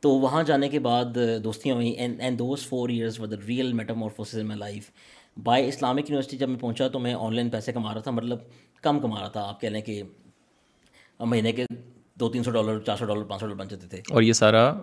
تو 0.04 0.10
وہاں 0.20 0.44
جانے 0.44 0.70
کے 0.70 0.80
بعد 0.80 1.18
دوستیاں 1.44 1.76
ہوئیں 1.76 1.92
and 1.92 2.22
and 2.22 2.40
those 2.40 2.66
four 2.68 2.90
years 2.90 3.20
with 3.20 3.34
real 3.48 3.74
metamorphosis 3.74 4.40
in 4.40 4.48
my 4.48 4.60
life 4.60 4.90
by 5.44 5.68
Islamic 5.68 6.10
university 6.10 6.38
جب 6.38 6.50
میں 6.50 6.60
پہنچا 6.60 6.88
تو 6.88 7.00
میں 7.00 7.14
آن 7.14 7.36
لائن 7.36 7.50
پیسے 7.50 7.72
کما 7.72 7.94
رہا 7.94 8.02
تھا 8.02 8.12
مطلب 8.12 8.40
کم 8.82 9.00
کما 9.00 9.20
رہا 9.20 9.28
تھا، 9.28 9.48
آپ 9.50 9.62
کہہ 9.62 9.70
لیں 9.70 9.82
کہ 9.82 10.02
مہینے 11.20 11.52
کے 11.52 11.66
دو 12.20 12.30
تین 12.30 12.44
سو 12.44 12.52
ڈالر 12.52 12.80
چار 12.80 12.98
سو 12.98 13.06
ڈالر 13.06 13.24
پانچ 13.24 13.42
سو 13.42 13.48
ڈالر 13.48 13.60
بن 13.60 13.68
جاتے 13.68 13.88
تھے۔ 13.88 14.02
اور 14.10 14.22
یہ 14.22 14.34
سارا 14.34 14.74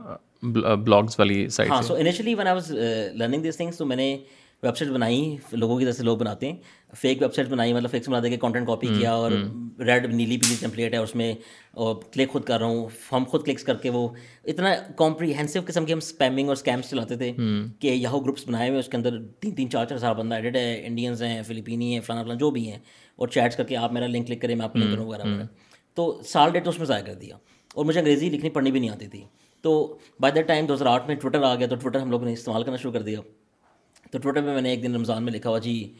بلاگس 0.42 1.18
والی 1.18 1.48
سائٹ 1.48 1.70
ہاں 1.70 1.82
so 1.82 1.94
initially 1.94 2.34
when 2.34 2.46
I 2.46 2.54
was 2.54 2.70
learning 3.14 3.42
these 3.42 3.56
things 3.56 3.76
تو 3.78 3.86
میں 3.86 3.96
نے 3.96 4.18
ویب 4.62 4.76
سائٹ 4.76 4.90
بنائی 4.90 5.36
لوگوں 5.52 5.78
کی 5.78 5.84
طرح 5.84 5.92
سے 5.92 6.02
لوگ 6.02 6.18
بناتے 6.18 6.46
ہیں۔ 6.46 6.56
فیک 6.94 7.22
ویب 7.22 7.34
سائٹ 7.34 7.48
بنائی 7.48 7.72
مطلب 7.72 7.90
فیک 7.90 8.04
سے 8.04 8.10
بنا 8.10 8.20
دے 8.22 8.30
کے 8.30 8.36
کانٹینٹ 8.36 8.66
کاپی 8.66 8.86
کیا 8.86 9.12
اور 9.12 9.30
ریڈ 9.78 10.14
نیلی 10.14 10.36
پیلی 10.36 10.54
ٹیمپلیٹ 10.60 10.92
ہے 10.92 10.98
اس 10.98 11.14
میں 11.14 11.32
اور 11.70 11.94
کلک 12.12 12.30
خود 12.30 12.44
کر 12.44 12.58
رہا 12.58 12.66
ہوں۔ 12.66 12.88
ہم 13.12 13.24
خود 13.28 13.44
کلکس 13.44 13.64
کر 13.64 13.76
کے 13.76 13.90
وہ 13.90 14.08
اتنا 14.44 14.74
کمپریہنسو 14.96 15.60
قسم 15.66 15.84
کے 15.84 15.92
ہم 15.92 15.98
اسپیمنگ 15.98 16.48
اور 16.48 16.56
اسکیمس 16.56 16.90
چلاتے 16.90 17.16
تھے 17.16 17.32
کہ 17.78 17.88
یہو 17.88 18.20
گروپس 18.20 18.48
بنائے 18.48 18.68
ہوئے 18.68 18.80
اس 18.80 18.88
کے 18.88 18.96
اندر 18.96 19.22
تین 19.40 19.54
تین 19.54 19.70
چار 19.70 19.84
چار 19.84 19.96
ہزار 19.96 20.14
بندہ 20.14 20.34
ایڈیڈ 20.34 20.56
ہے 20.56 20.82
انڈینس 20.86 21.22
ہیں 21.22 21.42
فلپینی 21.42 21.92
ہیں 21.94 22.00
فلانا 22.00 22.22
فلانا 22.22 22.38
جو 22.38 22.50
بھی 22.50 22.70
ہیں۔ 22.70 22.78
اور 23.16 23.28
چیٹس 23.28 23.56
کر 23.56 23.64
کے 23.64 23.76
آپ 23.76 23.92
میرا 23.92 24.06
لنک 24.06 24.26
کلک 24.26 24.42
کریں 24.42 24.54
میں 24.54 24.64
آپ 24.64 24.76
لنک 24.76 24.92
کروں 24.92 25.06
وغیرہ 25.06 25.22
وغیرہ 25.22 25.44
تو 25.96 26.20
سال 26.24 26.50
ڈیٹ 26.52 26.64
تو 26.64 26.70
اس 26.70 26.78
میں 26.78 26.86
ضائع 26.86 27.02
کر 27.04 27.14
دیا 27.14 27.36
اور 27.74 27.84
مجھے 27.84 27.98
انگریزی 28.00 28.28
لکھنی 28.30 28.50
پڑھنی 28.50 28.70
بھی 28.70 28.80
نہیں 28.80 28.90
آتی 28.90 29.06
تھی۔ 29.06 29.24
تو 29.64 29.72
بائی 30.20 30.32
دا 30.34 30.42
ٹائم 30.42 30.66
دو 30.66 30.74
ہزار 30.74 30.86
آٹھ 30.86 31.06
میں 31.06 31.14
ٹویٹر 31.14 31.42
آ 31.42 31.54
گیا 31.54 31.66
تو 31.66 31.76
ٹویٹر 31.76 32.00
ہم 32.00 32.10
لوگوں 32.10 32.26
نے 32.26 32.32
استعمال 32.32 32.62
کرنا 32.62 32.76
شروع 32.76 32.92
کر 32.92 33.02
دیا۔ 33.02 33.20
تو 34.10 34.18
ٹویٹر 34.18 34.40
پہ 34.40 34.46
میں 34.46 34.62
نے 34.62 34.70
ایک 34.70 34.82
دن 34.82 34.94
رمضان 34.94 35.24
میں 35.24 35.32
لکھا 35.32 35.50
ہوا 35.50 35.58
جی 35.58 35.92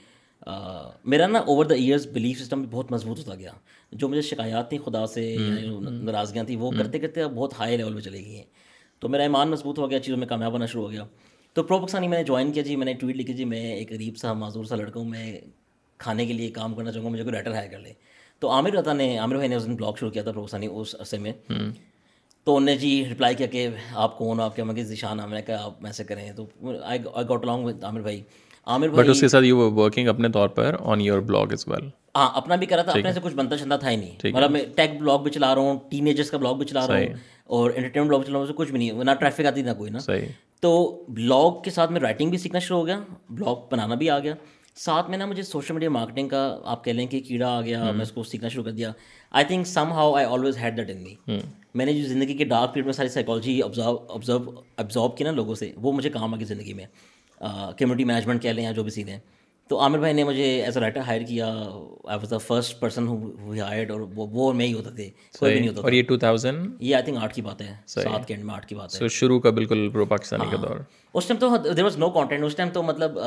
میرا 1.04 1.26
نا 1.26 1.38
over 1.38 1.64
the 1.64 1.74
years 1.74 2.06
belief 2.12 2.40
system 2.40 2.62
بہت 2.70 2.92
مضبوط 2.92 3.18
ہوتا 3.18 3.34
گیا۔ 3.34 3.50
جو 3.92 4.08
مجھے 4.08 4.22
شکایات 4.22 4.68
تھیں 4.68 4.78
خدا 4.78 5.06
سے 5.06 5.36
ناراضگیاں 5.80 6.44
تھیں 6.44 6.56
وہ 6.56 6.70
کرتے 6.78 6.98
کرتے 6.98 7.22
اب 7.22 7.32
بہت 7.34 7.58
ہائی 7.58 7.76
لیول 7.76 7.94
پہ 7.94 8.00
چلے 8.00 8.24
گئی 8.24 8.36
ہیں۔ 8.36 8.44
تو 9.02 9.08
میرا 9.08 9.22
ایمان 9.22 9.50
مضبوط 9.50 9.78
ہو 9.78 9.90
گیا 9.90 9.98
چیزوں 9.98 10.18
میں 10.18 10.26
کامیاب 10.26 10.52
ہونا 10.52 10.66
شروع 10.66 10.82
ہو 10.82 10.90
گیا۔ 10.90 11.04
تو 11.56 11.62
پرو 11.62 11.78
پاکستانی 11.78 12.08
میں 12.08 12.18
نے 12.18 12.24
جوائن 12.24 12.52
کیا 12.52 12.62
جی 12.62 12.76
میں 12.76 12.86
نے 12.86 12.92
ٹویٹ 12.94 13.16
لکھی 13.16 13.34
جی 13.34 13.44
میں 13.44 13.64
ایک 13.74 13.92
غریب 13.92 14.16
سا 14.16 14.32
معذور 14.32 14.64
سا 14.64 14.76
لڑکا 14.76 15.00
ہوں 15.00 15.08
میں 15.08 15.40
کھانے 16.00 16.26
کے 16.26 16.32
لیے 16.32 16.50
کام 16.50 16.74
کرنا 16.74 16.92
چاہوں 16.92 17.06
گا 17.06 17.10
مجھے 17.10 17.22
کوئی 17.22 17.34
رائٹر 17.34 17.54
ہائر 17.54 17.70
کر 17.70 17.78
لے۔ 17.78 17.92
تو 18.40 18.50
عامر 18.50 18.70
رتا 18.70 18.92
نے 18.92 19.18
عامر 19.18 19.34
بھائی 19.34 19.48
نے 19.48 19.54
اس 19.54 19.66
دن 19.66 19.76
بلاگ 19.76 19.92
شروع 20.00 20.10
کیا 20.10 20.22
تھا 20.22 20.30
پرو 20.32 20.40
پاکستانی 20.40 20.66
اس 20.66 20.94
عرصے 21.00 21.18
میں۔ 21.18 21.32
تو 22.44 22.56
انہوں 22.56 22.66
نے 22.66 22.76
جی 22.76 23.04
رپلائی 23.12 23.34
کیا 23.34 23.46
کہ 23.46 23.68
آپ 23.94 24.18
کون 24.18 24.40
آپ 24.40 24.56
کے 24.56 24.62
مگر 24.62 24.82
ذیشان 24.82 25.16
میں 25.16 25.36
نے 25.36 25.42
کہا 25.42 25.64
آپ 25.64 25.86
ایسے 25.86 26.04
کریں۔ 26.04 26.32
تو 26.32 26.46
آئی 26.84 26.98
گوٹ 27.28 27.44
along 27.46 27.64
with 27.64 27.84
عامر 27.84 28.00
بھائی۔ 28.00 28.22
عامر 28.66 28.88
بٹ 28.88 28.94
بھائی 28.94 29.08
اس 29.10 29.20
کے 29.20 29.28
ساتھ 29.28 29.44
یو 29.44 29.70
ورکنگ 29.76 30.08
اپنے 30.08 30.28
طور 30.28 30.48
پر 30.48 30.76
on 30.80 31.00
your 31.00 31.20
blog 31.20 31.52
as 31.52 31.64
well 31.66 31.88
ہاں 32.16 32.30
اپنا 32.34 32.56
بھی 32.56 32.66
کرا 32.66 32.82
تھا۔ 32.82 32.92
اپنے 32.92 33.12
سے 33.12 33.20
کچھ 33.22 33.34
بنتا 33.34 33.56
چنتا 33.56 33.76
تھا 33.76 33.90
ہی 33.90 33.96
نہیں۔ 33.96 34.32
مطلب 34.32 34.50
میں 34.50 34.64
ٹیک 34.76 35.00
بلاگ 35.00 35.18
بھی 35.18 35.30
چلا 35.30 35.54
رہا 35.54 35.62
ہوں 35.62 35.78
ٹین 35.90 36.06
ایجرس 36.06 36.30
کا 36.30 36.36
بلاگ 36.38 36.54
بھی 36.54 36.66
چلا 36.66 36.86
رہا 36.86 36.98
ہوں 36.98 37.14
اور 37.44 37.70
انٹرٹینمنٹ 37.76 38.10
بلاگ 38.10 38.22
چلا 38.22 38.38
رہا 38.38 38.46
ہوں 38.46 38.54
کچھ 38.54 38.70
بھی 38.72 38.78
نہیں۔ 38.78 39.04
نہ 39.04 39.10
ٹریفک 39.20 39.46
آتی 39.46 39.62
نہ 39.62 39.70
کوئی 39.78 39.90
نا 39.90 39.98
تو 40.60 40.72
بلاگ 41.08 41.62
کے 41.62 41.70
ساتھ 41.70 41.92
میں 41.92 42.00
رائٹنگ 42.00 42.30
بھی 42.30 42.38
سیکھنا 42.38 42.58
شروع 42.58 42.78
ہو 42.78 42.86
گیا۔ 42.86 42.98
بلاگ 43.30 43.56
بنانا 43.70 43.94
بھی 43.94 44.10
آ 44.10 44.18
گیا۔ 44.18 44.34
ساتھ 44.84 45.08
میں 45.10 45.18
نا 45.18 45.26
مجھے 45.26 45.42
سوشل 45.42 45.74
میڈیا 45.74 45.90
مارکیٹنگ 45.90 46.28
کا 46.28 46.58
آپ 46.64 46.84
کہہ 46.84 46.92
لیں 46.92 47.06
کہ 47.06 47.20
کیڑا 47.20 47.48
آ 47.56 47.60
گیا 47.60 47.90
میں 47.92 48.02
اس 48.02 48.12
کو 48.12 48.22
سیکھنا 48.24 48.48
شروع 48.48 48.64
کر 48.64 48.70
دیا۔ 48.70 48.90
I 49.30 49.44
think 49.44 49.66
somehow 49.92 50.14
I 50.14 50.26
always 50.26 50.58
had 50.58 50.76
that 50.76 50.90
in 50.90 51.02
me 51.02 51.38
میں 51.74 51.86
نے 51.86 51.92
جو 51.92 52.06
زندگی 52.08 52.36
کے 52.36 52.44
ڈارک 52.44 52.72
پیریڈ 52.74 52.84
میں 52.84 52.92
ساری 52.92 53.08
سائیکالوجی 53.08 53.60
آبزرو 53.62 53.96
آبزرو 54.14 54.38
ابزارو 54.76 55.08
کی 55.08 55.24
نا 55.24 55.30
لوگوں 55.30 55.54
سے 55.54 55.72
وہ 55.76 55.92
مجھے 55.92 56.10
کام 56.10 56.34
آ 56.34 56.36
گئی 56.36 56.44
زندگی 56.44 56.74
میں۔ 56.74 56.86
کمیونٹی 57.78 58.04
مینجمنٹ 58.04 58.42
کہہ 58.42 58.50
لیں 58.50 58.64
یا 58.64 58.72
جو 58.72 58.82
بھی 58.82 58.90
سیدھے 58.90 59.16
تو 59.70 59.80
عامر 59.80 59.98
بھائی 59.98 60.12
نے 60.14 60.24
مجھے 60.24 60.44
ایز 60.62 60.76
اے 60.76 60.80
رائٹر 60.80 61.00
ہائر 61.06 61.22
کیا۔ 61.22 61.46
I 61.46 62.18
was 62.18 62.30
the 62.30 62.38
first 62.38 62.78
person 62.80 63.08
hired 63.58 63.90
اور 63.90 64.00
وہ 64.16 64.52
میں 64.52 64.66
ہی 64.66 64.72
ہوتے 64.72 64.90
تھے۔ 64.96 65.08
کوئی 65.38 65.52
بھی 65.52 65.60
نہیں 65.60 65.68
ہوتا 65.68 65.80
اور 65.82 65.92
یہ 65.92 66.02
ٹو 66.02 66.16
تھاؤزینڈ 66.18 66.72
یہ 66.80 66.94
آئی 66.94 67.04
تھنک 67.04 67.18
آٹھ 67.22 67.34
کی 67.34 67.42
بات 67.42 67.60
ہے۔ 67.62 67.74
سات 67.86 68.26
کے 68.28 68.34
اینڈ 68.34 68.44
میں 68.46 68.54
آٹھ 68.54 68.66
کی 68.66 68.74
بات 68.74 69.00
ہے۔ 69.02 69.08
شروع 69.08 69.38
کا 69.40 69.50
بالکل 69.50 69.88
پرو 69.92 70.04
پاکستانی 70.06 70.50
کا 70.50 70.56
دور۔ 70.62 70.78
اس 71.14 71.26
ٹائم 71.26 71.38
تو 71.40 71.56
دیر 71.76 71.82
واز 71.82 71.98
نو 71.98 72.10
کانٹینٹ 72.10 72.44
اس 72.44 72.56
ٹائم 72.56 72.68
تو 72.70 72.82
مطلب 72.82 73.18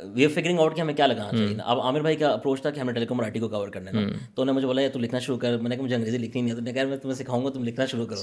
وی 0.00 0.24
آر 0.24 0.30
فگرنگ 0.30 0.58
آؤٹ 0.58 0.76
کہ 0.76 0.80
ہمیں 0.80 0.94
کیا 0.94 1.06
لگانا 1.06 1.38
چاہیے۔ 1.38 1.56
اب 1.64 1.80
عامر 1.80 2.00
بھائی 2.00 2.16
کا 2.16 2.28
اپروچ 2.28 2.60
تھا 2.62 2.70
کہ 2.70 2.80
ہمیں 2.80 2.92
ٹیلی 2.94 3.06
ٹی 3.32 3.38
کو 3.40 3.48
کور 3.48 3.68
کرنا 3.68 3.90
ہے 3.90 3.96
تو 4.34 4.42
انہوں 4.42 4.44
نے 4.44 4.52
مجھے 4.52 4.66
بولا 4.66 4.82
تو 4.92 4.98
لکھنا 4.98 5.18
شروع 5.18 5.36
کر۔ 5.38 5.56
میں 5.58 5.68
نے 5.68 5.76
کہا 5.76 5.84
مجھے 5.84 5.96
انگریزی 5.96 6.18
لکھنی 6.18 6.42
نہیں 6.42 6.50
ہے۔ 6.50 6.56
تو 6.56 6.62
نے 6.62 6.72
کہا 6.72 6.84
میں 6.84 6.96
تمہیں 6.96 7.14
سکھاؤں 7.16 7.44
گا 7.44 7.50
تم 7.50 7.64
لکھنا 7.64 7.86
شروع 7.86 8.06
کرو 8.06 8.18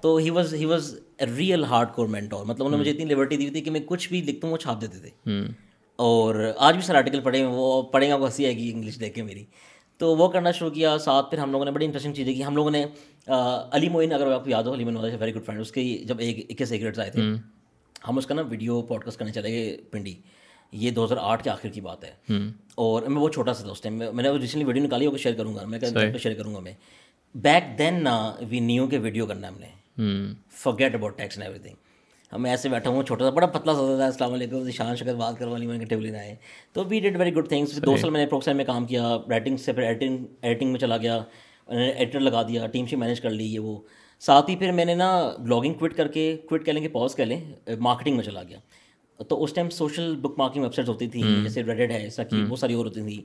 تو 0.00 0.16
he 0.16 0.30
was 0.30 0.54
he 0.54 0.64
was 0.64 0.94
real 1.36 1.64
hardcore 1.94 2.06
mentor 2.06 2.44
مطلب 2.44 2.66
انہوں 2.66 2.78
نے 2.78 2.80
مجھے 2.80 2.90
اتنی 2.90 3.04
لبرٹی 3.04 3.36
دی 3.36 3.50
تھی 3.50 3.60
کہ 3.60 3.70
میں 3.70 3.80
کچھ 3.86 4.08
بھی 4.08 4.20
لکھتا 4.22 4.46
ہوں 4.46 4.52
وہ 4.52 4.58
چھاپ 4.58 4.80
دیتے 4.80 4.98
تھے۔ 4.98 5.10
اور 5.96 6.52
آج 6.56 6.74
بھی 6.74 6.82
سر 6.82 6.94
آرٹیکل 6.94 7.20
پڑھے 7.20 7.44
وہ 7.44 7.82
پڑھیں 7.82 8.10
گا 8.10 8.14
وہ 8.14 8.26
ہنسی 8.26 8.44
آئے 8.46 8.56
گی 8.56 8.70
انگلش 8.74 9.00
دیکھ 9.00 9.14
کے 9.14 9.22
میری۔ 9.22 9.44
تو 9.98 10.16
وہ 10.16 10.28
کرنا 10.28 10.50
شروع 10.50 10.70
کیا۔ 10.70 10.98
ساتھ 10.98 11.30
پھر 11.30 11.38
ہم 11.38 11.50
لوگوں 11.52 11.64
نے 11.64 11.70
بڑی 11.70 11.84
انٹرسٹنگ 11.84 12.14
چیزیں 12.14 12.34
کی۔ 12.34 12.44
ہم 12.44 12.56
لوگوں 12.56 12.70
نے 12.70 12.84
علی 13.70 13.88
موئن 13.88 14.12
اگر 14.12 14.32
آپ 14.32 14.44
کو 14.44 14.50
یاد 14.50 14.62
ہو 14.62 14.74
Ali 14.74 14.84
Moin 14.84 14.96
very 15.20 15.34
good 15.34 15.44
friend 15.44 15.60
اس 15.60 15.72
کے 15.72 15.98
جب 16.08 16.18
ایک 16.18 16.46
اکیس 16.50 16.68
سیکریٹس 16.68 16.98
آئے 16.98 17.10
تھے۔ 17.10 17.22
ہم 18.08 18.18
اس 18.18 18.26
کا 18.26 18.34
نا 18.34 18.42
ویڈیو 18.42 18.82
پوڈ 18.82 19.04
کاسٹ 19.04 19.18
کرنے 19.18 19.32
چلے 19.32 19.48
گئے 19.52 19.76
پنڈی۔ 19.90 20.14
یہ 20.72 20.90
دو 20.90 21.04
ہزار 21.04 21.16
آٹھ 21.20 21.44
کے 21.44 21.50
آخر 21.50 21.68
کی 21.68 21.80
بات 21.80 22.04
ہے۔ 22.04 22.34
اور 22.74 23.02
میں 23.02 23.20
وہ 23.22 23.28
چھوٹا 23.28 23.54
سا 23.54 23.62
تھا 23.62 23.70
اس 23.70 23.80
ٹائم 23.80 23.94
میں 23.94 24.22
نے 24.22 24.30
ریسنٹلی 24.30 24.64
ویڈیو 24.64 24.84
نکالی 24.84 25.06
وہ 25.06 25.16
شیئر 25.16 25.34
کروں 25.34 25.54
گا 25.54 25.64
میں 25.66 25.78
شیئر 26.22 26.34
کروں 26.34 26.54
گا 26.54 26.60
میں۔ 26.60 26.72
بیک 27.34 27.78
دین 27.78 28.02
نا 28.04 28.34
وی 28.48 28.60
نیو 28.60 28.86
کے 28.86 28.98
ویڈیو 28.98 29.26
کرنا 29.26 29.48
ہم 29.48 29.58
نے۔ 29.58 29.66
Forget 30.50 30.94
about 30.94 31.18
tax 31.18 31.38
and 31.38 31.46
everything 31.68 32.40
میں 32.42 32.50
ایسے 32.50 32.68
بیٹھا 32.68 32.90
ہوں 32.90 33.02
چھوٹا 33.02 33.24
سا 33.24 33.30
بڑا 33.30 33.46
پتلا 33.46 33.74
سا 33.74 33.96
تھا 33.96 34.04
السلام 34.04 34.32
علیکم 34.32 34.70
شان 34.70 34.96
شکر 34.96 35.14
بات 35.14 35.38
کروا 35.38 35.58
لی 35.58 35.66
میں 35.66 35.78
نے 35.78 35.84
ٹیبل 35.84 36.14
آئے 36.16 36.34
تو 36.72 36.84
we 36.84 37.00
did 37.00 37.16
very 37.16 37.34
good 37.34 37.48
things 37.48 37.76
دو 37.86 37.96
سال 37.96 38.10
میں 38.10 38.20
نے 38.20 38.26
پروکسائن 38.26 38.56
میں 38.56 38.64
کام 38.64 38.84
کیا 38.84 39.16
رائٹنگ 39.30 39.56
سے 39.56 39.72
پھر 39.72 39.82
ایڈیٹنگ 39.82 40.18
ایڈیٹنگ 40.42 40.70
میں 40.72 40.80
چلا 40.80 40.96
گیا۔ 40.96 41.18
ایڈیٹر 41.66 42.20
لگا 42.20 42.42
دیا 42.42 42.66
ٹیم 42.66 42.86
سے 42.86 42.96
مینیج 42.96 43.20
کر 43.20 43.30
لی 43.30 43.44
یہ 43.44 43.58
وہ۔ 43.58 43.78
ساتھ 44.20 44.50
ہی 44.50 44.56
پھر 44.56 44.72
میں 44.72 44.84
نے 44.84 44.94
نا 44.94 45.30
بلاگنگ 45.38 45.74
کوئٹ 45.74 45.96
کر 45.96 46.08
کے 46.08 46.36
کوئٹ 46.48 46.66
کہہ 46.66 46.72
لیں 46.72 46.82
گے 46.82 46.88
پاز 46.88 47.14
کہہ 47.14 47.24
لیں 47.24 47.40
مارکیٹنگ 47.80 48.16
میں 48.16 48.24
چلا 48.24 48.42
گیا۔ 48.42 48.58
تو 49.28 49.42
اس 49.44 49.52
ٹائم 49.52 49.70
سوشل 49.70 50.16
بک 50.16 50.38
مارکنگ 50.38 50.62
ویب 50.62 50.74
سائٹس 50.74 50.88
ہوتی 50.88 51.06
تھیں 51.08 51.42
جیسے 51.42 51.62
ریڈیڈ 51.62 51.90
ہے 51.90 51.96
ایسا 51.96 52.24
کہ 52.24 52.36
بہت 52.48 52.58
ساری 52.58 52.74
اور 52.74 52.86
ہوتی 52.86 53.02
تھیں۔ 53.02 53.20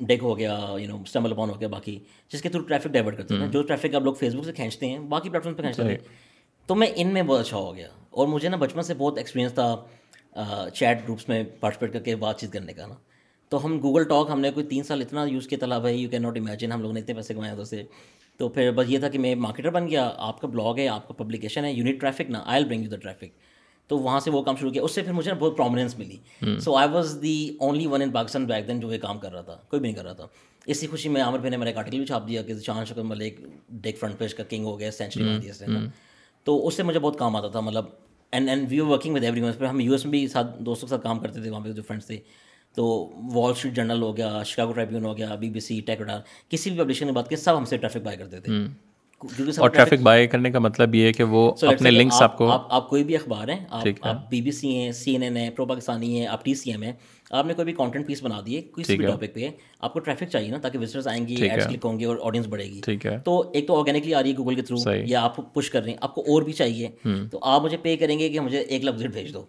ڈیک 0.00 0.22
ہو 0.22 0.38
گیا 0.38 0.58
یو 0.80 0.88
نو 0.88 1.00
اسٹمبل 1.02 1.32
اپون 1.32 1.50
ہو 1.50 1.60
گیا 1.60 1.68
باقی 1.68 1.98
جس 2.32 2.42
کے 2.42 2.48
تھرو 2.48 2.62
ٹریفک 2.62 2.86
ڈائیورٹ 2.86 3.16
کرتے 3.18 3.34
ہیں 3.34 3.48
جو 3.48 3.62
ٹریفک 3.62 3.94
آپ 3.94 4.02
لوگ 4.02 4.14
فیس 4.14 4.34
بک 4.34 4.44
سے 4.44 4.52
کھینچتے 4.52 4.86
ہیں 4.86 4.98
باقی 4.98 5.28
پلیٹ 5.30 5.42
فارم 5.42 5.54
پہ 5.56 5.62
کھینچتے 5.62 5.82
ہیں 5.82 5.96
تو 6.66 6.74
میں 6.74 6.86
ان 6.96 7.12
میں 7.12 7.22
بہت 7.22 7.40
اچھا 7.40 7.56
ہو 7.56 7.74
گیا۔ 7.76 7.88
اور 8.10 8.26
مجھے 8.28 8.48
نا 8.48 8.56
بچپن 8.56 8.82
سے 8.82 8.94
بہت 8.94 9.18
ایکسپیرینس 9.18 9.54
تھا 9.54 10.70
چیٹ 10.74 11.02
گروپس 11.04 11.28
میں 11.28 11.42
پارٹیسپیٹ 11.60 11.92
کر 11.92 12.00
کے 12.00 12.16
بات 12.16 12.40
چیت 12.40 12.52
کرنے 12.52 12.72
کا 12.72 12.86
نا۔ 12.86 12.94
تو 13.48 13.64
ہم 13.64 13.78
گوگل 13.82 14.04
ٹاک 14.04 14.30
ہم 14.30 14.40
نے 14.40 14.50
کوئی 14.50 14.66
تین 14.66 14.82
سال 14.82 15.00
اتنا 15.00 15.24
یوز 15.24 15.48
کیا 15.48 15.58
تھا 15.58 15.78
بھائی 15.78 16.00
یو 16.02 16.08
کین 16.08 16.22
ناٹ 16.22 16.38
امیجن 16.38 16.72
ہم 16.72 16.80
لوگوں 16.80 16.94
نے 16.94 17.00
اتنے 17.00 17.14
پیسے 17.14 17.34
کمائے 17.34 17.56
تو 17.56 17.64
سے۔ 17.64 17.82
تو 18.36 18.48
پھر 18.48 18.70
بس 18.72 18.86
یہ 18.88 18.98
تھا 18.98 19.08
کہ 19.08 19.18
میں 19.18 19.34
مارکیٹر 19.34 19.70
بن 19.70 19.88
گیا۔ 19.88 20.10
آپ 20.16 20.40
کا 20.40 20.48
بلاگ 20.48 20.78
ہے 20.78 20.88
آپ 20.88 21.08
کا 21.08 21.14
پبلیکیشن 21.14 21.64
ہے 21.64 21.72
یونٹ 21.72 22.00
ٹریفک 22.00 22.30
نا 22.30 22.42
I 22.46 22.64
bring 22.64 22.82
you 22.84 22.90
the 22.90 22.96
traffic 22.96 23.38
تو 23.90 23.98
وہاں 23.98 24.20
سے 24.20 24.30
وہ 24.30 24.42
کام 24.42 24.56
شروع 24.56 24.70
کیا 24.70 24.82
اس 24.82 24.92
سے 24.92 25.02
پھر 25.02 25.12
مجھے 25.12 25.30
نا 25.30 25.36
بہت 25.40 25.56
پرومیننس 25.56 25.98
ملی۔ 25.98 26.16
So 26.58 26.76
I 26.76 26.88
was 26.92 27.18
the 27.22 27.56
only 27.60 27.86
one 27.86 28.02
in 28.02 28.10
Pakistan 28.10 28.44
back 28.44 28.68
then 28.68 28.80
جو 28.80 28.92
یہ 28.92 28.98
کام 28.98 29.18
کر 29.18 29.32
رہا 29.32 29.40
تھا 29.40 29.56
کوئی 29.68 29.80
بھی 29.80 29.88
نہیں 29.88 29.96
کر 29.96 30.04
رہا 30.04 30.12
تھا۔ 30.12 30.26
اسی 30.66 30.86
خوشی 30.86 31.08
میں 31.08 31.22
عامر 31.22 31.38
بھائی 31.38 31.50
نے 31.50 31.56
میرا 31.56 31.68
ایک 31.68 31.78
آرٹیکل 31.78 31.98
بھی 31.98 32.06
چھاپ 32.06 32.28
دیا 32.28 32.42
کہ 32.42 32.58
شان 32.58 32.84
شکر 32.84 33.02
ملک 33.02 33.40
ڈیک 33.68 33.98
فرنٹ 33.98 34.18
پیج 34.18 34.34
کا 34.34 34.42
کنگ 34.48 34.64
ہو 34.64 34.78
گیا 34.80 34.90
سینچری 34.90 35.22
بنا 35.22 35.38
دیا 35.42 35.50
اس 35.50 35.62
نے 35.62 35.78
تو 36.44 36.66
اس 36.66 36.74
سے 36.74 36.82
مجھے 36.82 37.00
بہت 37.00 37.18
کام 37.18 37.36
آتا 37.36 37.48
تھا 37.48 37.60
مطلب 37.60 37.84
and 38.32 38.48
and 38.48 38.66
we 38.70 38.80
working 38.80 39.14
with 39.14 39.24
everyone 39.40 39.52
پھر 39.52 39.66
ہم 39.66 39.80
یو 39.80 39.92
ایس 39.92 40.04
میں 40.04 40.10
بھی 40.10 40.28
ساتھ 40.28 40.62
دوستوں 40.62 40.88
کے 40.88 40.90
ساتھ 40.90 41.02
کام 41.02 41.18
کرتے 41.18 41.42
تھے 41.42 41.50
وہاں 41.50 41.60
پہ 41.60 41.72
جو 41.72 41.82
فرینڈس 41.82 42.06
تھے۔ 42.06 42.18
تو 42.74 43.10
وال 43.34 43.50
اسٹریٹ 43.50 43.74
جرنل 43.74 44.02
ہو 44.02 44.16
گیا 44.16 44.42
شکاگو 44.42 44.72
ٹریبیون 44.72 45.04
ہو 45.04 45.16
گیا 45.16 45.34
بی 45.34 45.50
بی 45.50 45.60
سی 45.60 45.80
ٹیکڈار 45.80 46.20
کسی 46.48 46.70
بھی 46.70 46.78
پبلیشن 46.78 47.06
کی 47.06 47.12
بات 47.12 47.28
کی 47.28 47.36
سب 47.36 47.58
ہم 47.58 47.64
سے 47.64 47.76
ٹریفک 47.76 48.04
بائی 48.04 48.18
کرتے 48.18 48.40
تھے۔ 48.40 48.52
اور 49.58 49.68
ٹریفک 49.68 50.02
بائی 50.02 50.26
کرنے 50.26 50.50
کا 50.50 50.58
مطلب 50.58 50.94
یہ 50.94 51.06
ہے 51.06 51.12
کہ 51.12 51.24
وہ 51.24 51.50
اپنے 51.62 51.90
لنکس 51.90 52.20
آپ 52.22 52.36
کو 52.38 52.50
آپ 52.50 52.88
کوئی 52.88 53.04
بھی 53.04 53.16
اخبار 53.16 53.48
ہیں 53.48 53.58
آپ 53.70 54.30
بی 54.30 54.40
بی 54.40 54.50
سی 54.50 54.74
ہیں 54.76 54.92
سی 54.92 55.12
این 55.12 55.22
این 55.22 55.36
ہے 55.36 55.48
پرو 55.50 55.66
پاکستانی 55.66 56.20
ہے 56.20 56.26
آپ 56.26 56.44
ٹی 56.44 56.54
سی 56.54 56.70
ایم 56.70 56.82
ہے 56.82 56.92
آپ 57.30 57.46
نے 57.46 57.54
کوئی 57.54 57.64
بھی 57.64 57.72
کانٹینٹ 57.72 58.06
پیس 58.06 58.22
بنا 58.22 58.40
دیے 58.46 58.60
کسی 58.76 58.96
بھی 58.96 59.06
ٹاپک 59.06 59.34
پہ 59.34 59.48
آپ 59.80 59.92
کو 59.92 60.00
ٹریفک 60.00 60.30
چاہیے 60.30 60.50
نا 60.50 60.58
تاکہ 60.58 60.78
وزٹرس 60.78 61.06
آئیں 61.06 61.26
گے 61.28 61.34
ایڈس 61.42 61.66
کلک 61.66 61.84
ہوں 61.84 61.98
گے 61.98 62.04
اور 62.04 62.16
آڈینس 62.22 62.46
بڑھے 62.46 62.64
گی 62.64 62.80
تو 63.24 63.50
ایک 63.54 63.66
تو 63.66 63.78
آرگینکلی 63.78 64.14
آ 64.14 64.22
رہی 64.22 64.30
ہے 64.30 64.36
گوگل 64.36 64.54
کے 64.54 64.62
تھرو 64.62 64.78
یا 65.04 65.24
آپ 65.24 65.54
پش 65.54 65.70
کر 65.70 65.82
رہے 65.82 65.90
ہیں 65.90 65.98
آپ 66.00 66.14
کو 66.14 66.20
اور 66.22 66.42
بھی 66.42 66.52
چاہیے 66.52 66.88
تو 67.32 67.38
آپ 67.42 67.62
مجھے 67.62 67.76
پے 67.76 67.96
کریں 67.96 68.18
گے 68.18 68.28
کہ 68.28 68.40
مجھے 68.40 68.60
ایک 68.60 68.84
لاکھ 68.84 68.96
وزٹ 68.96 69.12
بھیج 69.12 69.34
دو 69.34 69.44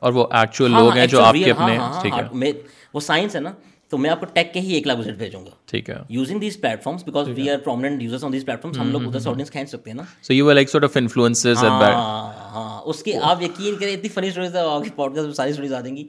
اور 0.00 0.12
وہ 0.12 0.26
ایکچوئل 0.30 0.72
لوگ 0.72 0.92
ہیں 0.92 1.06
جو 1.06 1.20
آپ 1.20 1.34
کے 1.34 1.50
اپنے 1.50 2.52
وہ 2.94 3.00
سائنس 3.00 3.34
ہے 3.36 3.40
نا 3.40 3.52
تو 3.90 3.98
میں 3.98 4.10
آپ 4.10 4.20
کو 4.20 4.26
ٹیک 4.26 4.52
کے 4.54 4.60
ہی 4.60 4.72
ایک 4.72 4.86
لاکھ 4.86 4.98
وزٹ 4.98 5.16
بھیجوں 5.18 5.44
گا۔ 5.46 5.50
ٹھیک 5.66 5.90
ہے۔ 5.90 5.94
Using 6.08 6.40
these 6.40 6.60
platforms 6.82 7.04
because 7.04 7.28
we 7.36 7.48
are 7.50 7.58
prominent 7.58 8.02
users 8.02 8.24
on 8.24 8.32
these 8.32 8.44
platforms 8.62 8.78
ہم 8.78 8.90
لوگ 8.92 9.06
ادھر 9.06 9.18
سے 9.20 9.28
آڈینس 9.30 9.50
کھینچ 9.50 9.70
سکتے 9.70 9.90
ہیں 9.90 9.96
نا۔ 9.96 10.02
So 10.22 10.34
you 10.34 10.52
like 10.52 10.70
sort 10.70 10.84
of 10.84 10.96
influencers 10.96 11.64
at 11.64 11.80
back 11.80 11.94
ہاں 11.94 12.80
اس 12.90 13.02
کی 13.02 13.14
آپ 13.22 13.42
یقین 13.42 13.76
کریں 13.80 13.92
اتنی 13.92 14.08
فنی 14.08 14.28
اسٹوریز 14.28 14.56
آپ 14.56 14.84
کی 14.84 14.90
پوڈ 14.96 15.14
کاسٹ 15.14 15.26
میں 15.26 15.34
ساری 15.34 15.50
اسٹوریز 15.50 15.72
آ 15.72 15.80
جائیں 15.80 15.96
گی۔ 15.96 16.06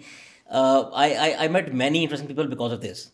I 0.50 1.48
met 1.50 1.74
many 1.74 2.00
interesting 2.00 2.28
people 2.28 2.48
because 2.48 2.74
of 2.74 2.82
this 2.82 3.08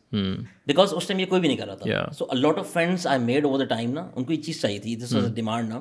because 0.67 0.93
us 0.93 1.07
time 1.07 1.19
یہ 1.19 1.25
کوئی 1.25 1.41
بھی 1.41 1.47
نہیں 1.47 1.57
کر 1.57 1.67
رہا 1.67 1.75
تھا۔ 1.75 2.11
So 2.17 2.25
lot 2.33 2.57
of 2.57 2.71
friends 2.73 3.07
I 3.07 3.19
made 3.19 3.45
over 3.45 3.59
the 3.59 3.65
time 3.65 3.91
نا 3.93 4.07
ان 4.15 4.23
کو 4.23 4.33
یہ 4.33 4.41
چیز 4.41 4.61
چاہیے 4.61 4.79
تھی 4.79 4.95
دس 4.95 5.13
واز 5.13 5.33
ڈیمانڈ 5.35 5.69
نا۔ 5.69 5.79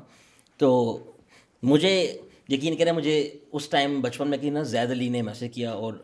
تو 0.61 0.99
مجھے 1.62 1.94
یقین 2.49 2.77
کریں 2.77 2.92
مجھے 2.92 3.18
اس 3.53 3.68
ٹائم 3.68 4.01
بچپن 4.01 4.29
میں 4.29 4.38
کہ 4.38 4.51
نا 4.51 4.62
زیاد 4.62 4.90
علی 4.90 5.09
نے 5.09 5.22
میسج 5.22 5.55
کیا 5.55 5.70
اور 5.70 5.94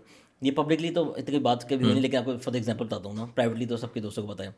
یہ 0.43 0.53
پبلکلی 0.53 0.91
تو 0.91 1.13
اتنی 1.13 1.39
بات 1.39 1.69
کبھی 1.69 1.87
نہیں 1.87 2.01
لیکن 2.01 2.17
آپ 2.17 2.25
کو 2.25 2.39
فار 2.39 2.55
ایگزامپل 2.55 2.85
بتاتا 2.85 3.09
ہوں 3.09 3.17
نا 3.17 3.25
پرائیویٹلی 3.25 3.67
تو 3.67 3.77
سب 3.77 3.95
کے 3.95 4.01
دوستوں 4.01 4.27
کو 4.27 4.33
بتائیں 4.33 4.53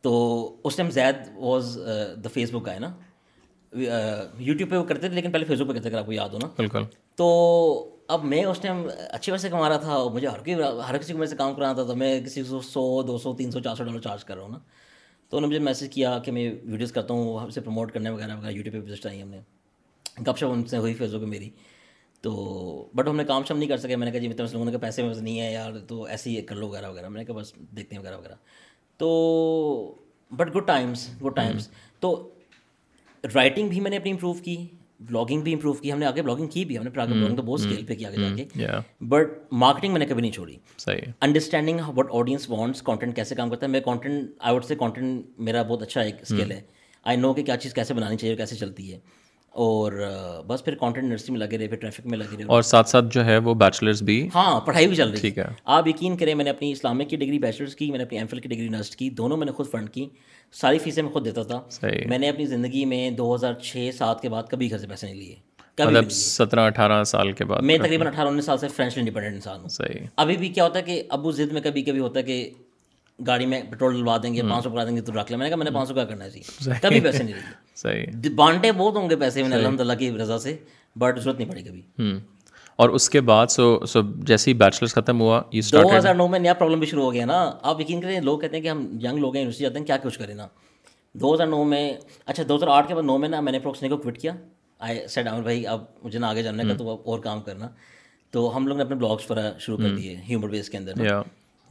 تو 0.00 0.56
اس 0.64 0.76
time 0.76 0.90
Zaid 0.90 1.16
was 1.36 1.78
the 2.24 2.28
Facebook 2.52 2.68
ہے 2.68 2.78
نا۔ 2.78 2.92
یوٹیوب 4.38 4.70
پہ 4.70 4.76
وہ 4.76 4.84
کرتے 4.84 5.08
تھے 5.08 5.14
لیکن 5.14 5.32
پہلے 5.32 5.44
فیس 5.44 5.60
بک 5.60 5.68
پہ 5.68 5.72
کرتے 5.72 5.88
اگر 5.88 5.98
آپ 5.98 6.06
کو 6.06 6.12
یاد 6.12 6.28
ہو 6.28 6.38
نا۔ 6.38 6.48
بالکل۔ 6.56 6.82
تو 7.16 7.28
اب 8.08 8.24
میں 8.24 8.44
اس 8.44 8.58
ٹائم 8.58 8.86
اچھے 9.08 9.32
ویسے 9.32 9.48
کما 9.48 9.68
رہا 9.68 9.76
تھا 9.76 9.92
اور 9.92 10.10
مجھے 10.10 10.28
ہر 10.28 10.38
کوئی 10.38 10.54
ہر 10.88 10.98
کسی 10.98 11.12
کو 11.12 11.18
میرے 11.18 11.30
سے 11.30 11.36
کام 11.36 11.54
کرانا 11.54 11.72
تھا 11.72 11.82
تو 11.82 11.96
میں 11.96 12.20
کسی 12.20 12.42
کو 12.42 12.60
سو 12.60 13.02
دو 13.02 13.18
سو 13.18 13.34
تین 13.34 13.50
سو 13.50 13.60
چار 13.60 13.76
سو 13.76 13.84
ڈالر 13.84 14.00
چارج 14.00 14.24
کر 14.24 14.34
رہا 14.34 14.42
ہوں 14.42 14.50
نا۔ 14.50 14.58
تو 15.28 15.36
انہوں 15.36 15.50
نے 15.50 15.56
مجھے 15.56 15.64
میسج 15.64 15.88
کیا 15.90 16.18
کہ 16.18 16.32
میں 16.32 16.54
ویڈیوز 16.64 16.92
کرتا 16.92 17.14
ہوں 17.14 17.40
ہم 17.40 17.50
سے 17.50 17.60
پروموٹ 17.60 17.92
کرنے 17.92 18.10
وغیرہ 18.10 18.36
وغیرہ 18.36 18.52
یوٹیوب 18.52 18.86
پہ 18.86 18.92
وزٹ 18.92 19.06
آئی 19.06 19.22
ہم 19.22 19.28
نے۔ 19.28 19.40
گپ 20.20 20.36
شپ 20.36 20.44
ان 20.44 20.64
سے 20.64 20.76
ہوئی 20.76 20.94
فیس 20.94 21.10
بک 21.10 21.22
میری۔ 21.22 21.50
تو 22.22 22.90
بٹ 22.94 23.08
ہم 23.08 23.16
نے 23.16 23.24
کام 23.24 23.42
شام 23.44 23.58
نہیں 23.58 23.68
کر 23.68 23.76
سکے 23.76 23.96
میں 23.96 24.04
نے 24.04 24.10
کہا 24.10 24.20
جی 24.20 24.28
میں 24.28 24.36
لوگوں 24.52 24.64
نے 24.64 24.70
کہا 24.70 24.78
پیسے 24.78 25.02
میں 25.02 25.14
نہیں 25.14 25.40
ہے 25.40 25.52
یار 25.52 25.72
تو 25.88 26.04
ایسے 26.04 26.30
ہی 26.30 26.42
کر 26.42 26.56
لو 26.56 26.68
وغیرہ 26.68 26.88
وغیرہ۔ 26.90 27.08
میں 27.08 27.18
نے 27.18 27.24
کہا 27.24 27.34
بس 27.34 27.52
دیکھتے 27.76 27.94
ہیں 27.96 28.02
وغیرہ 28.02 28.16
وغیرہ۔ 28.16 28.34
تو 28.96 29.94
but 30.30 30.56
good 30.56 30.66
times 30.66 31.08
good 31.24 31.36
times 31.36 31.68
تو 32.00 32.30
رائٹنگ 33.34 33.68
بھی 33.68 33.80
میں 33.80 33.90
نے 33.90 33.96
اپنی 33.96 34.10
امپروو 34.10 34.32
کی 34.32 34.66
بلاگنگ 35.00 35.40
بھی 35.40 35.52
امپروو 35.52 35.72
کی 35.72 35.92
ہم 35.92 35.98
نے 35.98 36.06
آگے 36.06 36.22
بلاگنگ 36.22 36.46
کی 36.46 36.64
بھی 36.64 36.78
ہم 36.78 36.84
نے 36.84 36.90
بلاگنگ 36.90 37.36
تو 37.36 37.42
بہت 37.42 37.60
اسکیل 37.60 37.86
پہ 37.86 37.94
کیا 37.94 38.08
آگے۔ 38.08 38.44
جا 38.54 38.78
کے 38.80 39.04
بٹ 39.04 39.28
مارکیٹنگ 39.52 39.92
میں 39.92 39.98
نے 39.98 40.06
کبھی 40.06 40.20
نہیں 40.20 40.32
چھوڑی۔ 40.32 40.56
Understanding 41.20 41.80
what 41.96 42.08
audience 42.12 42.50
wants 42.50 42.82
content 42.82 43.16
کیسے 43.16 43.34
کام 43.34 43.50
کرتا 43.50 43.66
ہے۔ 43.66 43.70
میں 43.70 43.80
کانٹینٹ 43.80 44.30
آئی 44.38 44.56
وڈ 44.56 44.64
سے 44.64 44.74
کانٹینٹ 44.74 45.26
میرا 45.38 45.62
بہت 45.62 45.82
اچھا 45.82 46.00
ایک 46.00 46.14
اسکل 46.20 46.52
ہے۔ 46.52 46.60
آئی 47.04 47.16
نو 47.16 47.34
کہ 47.34 47.42
کیا 47.42 47.56
چیز 47.56 47.74
کیسے 47.74 47.94
بنانی 47.94 48.16
چاہیے 48.16 48.36
کیسے 48.36 48.56
چلتی 48.56 48.92
ہے۔ 48.92 48.98
اور 49.52 49.92
بس 50.46 50.64
پھر 50.64 50.74
کانٹینٹ 50.74 51.06
انڈسٹری 51.08 51.32
میں 51.32 51.46
لگے 51.46 51.58
رہے 51.58 51.68
پھر 51.68 51.76
ٹریفک 51.76 52.06
میں 52.06 52.18
لگے 52.18 52.36
رہے۔ 52.36 52.44
اور 52.46 52.62
ساتھ 52.62 52.88
ساتھ 52.88 53.04
جو 53.10 53.24
ہے 53.24 53.38
وہ 53.38 53.54
بیچلرس 53.54 54.02
بھی 54.02 54.28
ہاں 54.34 54.60
پڑھائی 54.60 54.86
بھی 54.86 54.96
چل 54.96 55.08
رہی 55.10 55.20
ٹھیک 55.20 55.38
ہے۔ 55.38 55.44
آپ 55.64 55.88
یقین 55.88 56.16
کریں 56.16 56.34
میں 56.34 56.44
نے 56.44 56.50
اپنی 56.50 56.72
اسلامک 56.72 57.08
کی 57.08 57.16
ڈگری 57.16 57.38
بیچلرس 57.38 57.74
کی 57.76 57.90
میں 57.90 57.98
نے 57.98 58.04
اپنی 58.04 58.18
ایم 58.18 58.26
فل 58.26 58.38
کی 58.40 58.48
ڈگری 58.48 58.68
نرسٹ 58.68 58.96
کی 58.96 59.10
دونوں 59.10 59.36
میں 59.36 59.46
نے 59.46 59.52
خود 59.52 59.70
فنڈ 59.70 59.90
کی۔ 59.90 60.08
ساری 60.52 60.78
فیسیں 60.78 61.02
میں 61.02 61.10
خود 61.10 61.24
دیتا 61.24 61.42
تھا۔ 61.42 61.62
میں 62.06 62.18
نے 62.18 62.28
اپنی 62.28 62.46
زندگی 62.46 62.84
میں 62.84 63.10
دو 63.10 63.34
ہزار 63.34 63.54
چھ 63.54 63.90
سات 63.98 64.20
کے 64.20 64.28
بعد 64.28 64.42
کبھی 64.50 64.70
گھر 64.70 64.78
سے 64.78 64.86
پیسے 64.86 65.06
نہیں 65.06 65.16
لیے۔ 65.16 65.34
مطلب 65.78 66.10
سترہ 66.10 66.60
اٹھارہ 66.60 67.04
سال 67.04 67.32
کے 67.32 67.44
بعد۔ 67.44 67.62
میں 67.62 67.78
تقریباً 67.78 68.06
اٹھارہ 68.06 68.28
انیس 68.28 68.44
سال 68.44 68.58
سے 68.58 68.68
فائنینشلی 68.68 69.00
انڈیپینڈنٹ 69.00 69.34
انسان 69.34 69.60
ہوں۔ 69.60 69.68
صحیح۔ 69.68 70.06
ابھی 70.16 70.36
بھی 70.36 70.48
کیا 70.48 70.64
ہوتا 70.64 70.78
ہے 70.78 70.84
کہ 70.84 71.02
ابو 71.08 71.32
ضد 71.32 71.52
میں 71.52 71.60
کبھی 71.60 71.82
کبھی 71.82 72.00
ہوتا 72.00 72.18
ہے 72.20 72.24
کہ 72.24 72.50
گاڑی 73.18 73.46
میں 73.46 73.62
پیٹرول 73.70 73.94
ڈلوا 73.94 74.16
دیں 74.22 74.34
گے 74.34 74.42
پانچ 74.42 74.64
سو 74.64 74.70
پکڑا 74.70 74.84
دیں 74.84 74.96
گے 74.96 75.00
تو 75.00 75.12
رکھ 75.20 75.30
لیں۔ 75.32 75.38
میں 75.38 75.46
نے 75.46 75.50
کہا 75.50 75.56
میں 75.56 75.64
نے 75.64 75.70
پانچ 75.70 75.88
سو 75.88 75.94
کیا 75.94 76.04
کرنا 76.04 76.24
ہے 76.24 76.30
کبھی 76.82 77.00
پیسے 77.00 77.22
نہیں 77.22 77.34
لیے 77.34 77.52
صحیح۔ 77.74 78.34
بانٹے 78.34 78.72
بہت 78.72 78.96
ہوں 78.96 79.10
گے 79.10 79.16
پیسے 79.16 79.40
میں 79.42 79.48
نے 79.48 79.56
الحمد 79.56 79.80
للہ 79.80 79.92
کی 79.92 80.10
رضا 80.12 80.38
سے 80.38 80.56
بٹ 80.96 81.18
ضرورت 81.18 81.38
نہیں 81.38 81.48
پڑی 81.48 81.62
کبھی۔ 81.62 81.82
اور 82.76 82.88
اس 82.88 83.10
کے 83.10 83.20
بعد 83.20 83.46
سو 83.46 83.86
سو 83.86 84.00
جیسے 84.16 84.50
ہی 84.50 84.56
بیچلرس 84.56 84.94
ختم 84.94 85.20
ہوا 85.20 85.42
دو 85.72 85.96
ہزار 85.96 86.14
نو 86.14 86.28
میں 86.28 86.38
نیا 86.38 86.54
پرابلم 86.54 86.78
بھی 86.78 86.86
شروع 86.86 87.04
ہو 87.04 87.12
گیا 87.12 87.24
نا۔ 87.24 87.52
آپ 87.62 87.80
یقین 87.80 88.00
کریں 88.00 88.20
لوگ 88.20 88.38
کہتے 88.38 88.56
ہیں 88.56 88.62
کہ 88.62 88.68
ہم 88.68 88.98
ینگ 89.04 89.18
لوگ 89.18 89.34
ہیں 89.34 89.42
یونیورسٹی 89.42 89.64
جاتے 89.64 89.78
ہیں 89.78 89.86
کیا 89.86 89.96
کچھ 90.02 90.18
کریں 90.18 90.34
نا۔ 90.34 90.46
دو 91.14 91.34
ہزار 91.34 91.46
نو 91.46 91.64
میں 91.64 91.94
اچھا 92.26 92.42
دو 92.48 92.56
ہزار 92.56 92.68
آٹھ 92.68 92.88
کے 92.88 92.94
بعد 92.94 93.02
نو 93.02 93.18
میں 93.18 93.28
نا 93.28 93.40
میں 93.40 93.52
نے 93.52 93.58
پروکسنے 93.58 93.88
کو 93.88 93.96
کوٹ 93.96 94.18
کیا۔ 94.18 94.32
آئی 94.78 95.06
سیٹ 95.06 95.26
عامر 95.26 95.42
بھائی 95.42 95.66
اب 95.66 95.84
مجھے 96.02 96.18
نا 96.18 96.28
آگے 96.28 96.42
جانے 96.42 96.62
کا 96.64 96.74
تو 96.78 97.02
اور 97.04 97.18
کام 97.18 97.40
کرنا۔ 97.40 97.68
تو 98.30 98.56
ہم 98.56 98.66
لوگ 98.66 98.76
نے 98.76 98.82
اپنے 98.82 98.96
بلاگس 98.96 99.28
پر 99.28 99.52
شروع 99.58 99.76
کر 99.76 99.96
دیے 99.96 100.16
ہیومر 100.28 100.48
بیس 100.48 100.70
کے 100.70 100.78
اندر 100.78 100.92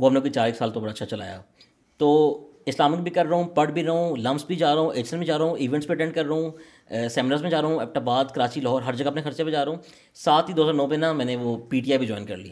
وہ 0.02 0.08
ہم 0.08 0.14
نے 0.14 0.20
کوئی 0.20 0.32
چار 0.32 0.46
ایک 0.46 0.56
سال 0.56 0.72
تو 0.72 0.80
بڑا 0.80 0.92
اچھا 0.92 1.06
چلایا۔ 1.06 1.42
تو 1.98 2.40
اسلامک 2.66 3.00
بھی 3.00 3.12
کر 3.12 3.26
رہا 3.26 3.36
ہوں 3.36 3.44
پڑھ 3.44 3.72
بھی 3.72 3.84
رہا 3.84 3.92
ہوں 3.92 4.16
لمس 4.18 4.46
بھی 4.46 4.56
جا 4.56 4.76
رہا 4.76 4.82
ہوں 4.82 4.92
ایچ 4.94 5.14
میں 5.14 5.26
جا 5.26 5.38
رہا 5.38 5.46
ہوں 5.46 5.58
ایونٹس 5.58 5.88
پہ 5.88 5.94
اٹینڈ 5.94 6.16
کر 6.16 6.26
رہا 6.26 6.34
ہوں 6.34 6.52
سیمنرز 7.10 7.42
میں 7.42 7.50
جا 7.50 7.62
رہا 7.62 7.70
ہوں 7.70 7.80
ایبٹ 7.80 7.98
آباد 7.98 8.26
کراچی 8.26 8.62
لاہور 8.62 8.82
ہر 8.82 8.94
جگہ 8.94 9.08
اپنے 9.08 9.22
خرچے 9.22 9.44
پہ 9.44 9.50
جا 9.50 9.66
رہا 9.66 9.72
ہوں۔ 9.72 9.80
ساتھ 10.14 10.50
ہی 10.50 10.56
دو 10.56 10.64
ہزار 10.64 10.74
نو 10.74 10.88
پہ 10.88 10.96
نا 10.96 11.14
میں 11.14 11.26
نے 11.26 11.36
وہ 11.36 11.58
پی 11.58 11.82
ٹی 11.82 11.92
آئی 11.92 11.98
بھی 11.98 12.08
جوائن 12.08 12.26
کر 12.26 12.38
لی۔ 12.38 12.50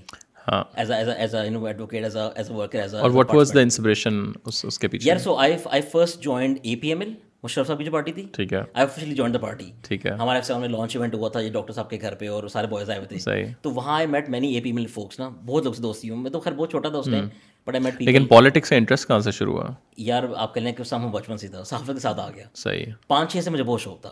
First 5.92 6.22
joined 6.22 6.60
A 6.62 6.76
P 6.76 6.88
M 6.88 7.00
L 7.00 7.14
Musharraf 7.44 7.68
Sahab 7.68 7.78
کی 7.80 7.84
جو 7.84 7.92
پارٹی 7.92 8.12
تھی 8.12 8.26
ٹھیک 8.32 8.54
ہے۔ 8.54 8.58
I 8.58 8.84
officially 8.84 9.16
join 9.16 9.34
the 9.34 9.40
party 9.40 9.72
ٹھیک 9.82 10.06
ہے۔ 10.06 10.12
ہمارے 10.12 10.38
ایکسام 10.38 10.62
میں 10.62 10.70
لانچ 10.70 10.96
ایونٹ 10.96 11.16
ہوا 11.16 11.30
تھا 11.30 11.40
یہ 11.40 11.52
ڈاکٹر 11.52 11.74
صاحب 11.74 11.90
کے 11.90 11.98
گھر 12.02 12.16
پہ 12.16 12.28
اور 12.30 12.48
سارے 12.48 12.68
بوائز 12.68 12.90
آئے 12.90 13.00
ہوئے 13.00 13.08
تھے۔ 13.08 13.16
تو 13.62 13.72
وہاں 13.72 13.98
آئی 13.98 14.08
میٹ 14.08 14.30
مینی 14.30 14.56
اے 14.56 14.62
پی 14.62 14.72
مل 14.72 14.86
فوکس 14.86 15.20
نا 15.20 15.30
بہت 15.46 15.64
لوگ 15.64 15.74
سے 15.74 15.82
دوستی 15.82 16.10
ہوں۔ 16.10 16.18
میں 16.18 16.32
تو 16.32 16.40
خیر 16.40 16.54
بہت 16.54 16.70
چھوٹا 16.70 16.90
تھا 16.90 16.98
اس 16.98 17.06
ٹائم 17.12 17.28
بٹ 17.68 17.76
آئی 17.76 17.84
میٹ 17.84 17.94
لیکن 18.00 18.26
پالیٹکس 18.26 18.70
کا 18.70 18.76
انٹرسٹ 18.76 19.08
کہاں 19.08 19.20
سے 19.20 19.32
شروع 19.32 19.54
ہوا؟ 19.54 19.70
یار 19.98 20.24
آپ 20.36 20.54
کہہ 20.54 20.62
لیں 20.62 20.72
کہ 20.72 20.84
سام 20.84 21.12
بچپن 21.12 21.38
سے 21.38 21.48
تھا 21.48 21.64
صحافت 21.64 21.88
کے 21.88 22.00
ساتھ 22.00 22.20
آ 22.20 22.30
گیا۔ 22.32 22.46
صحیح۔ 22.56 22.86
پانچ 23.08 23.32
چھ 23.32 23.44
سے 23.44 23.50
مجھے 23.50 23.64
بہت 23.64 23.82
شوق 23.82 24.02
تھا۔ 24.02 24.12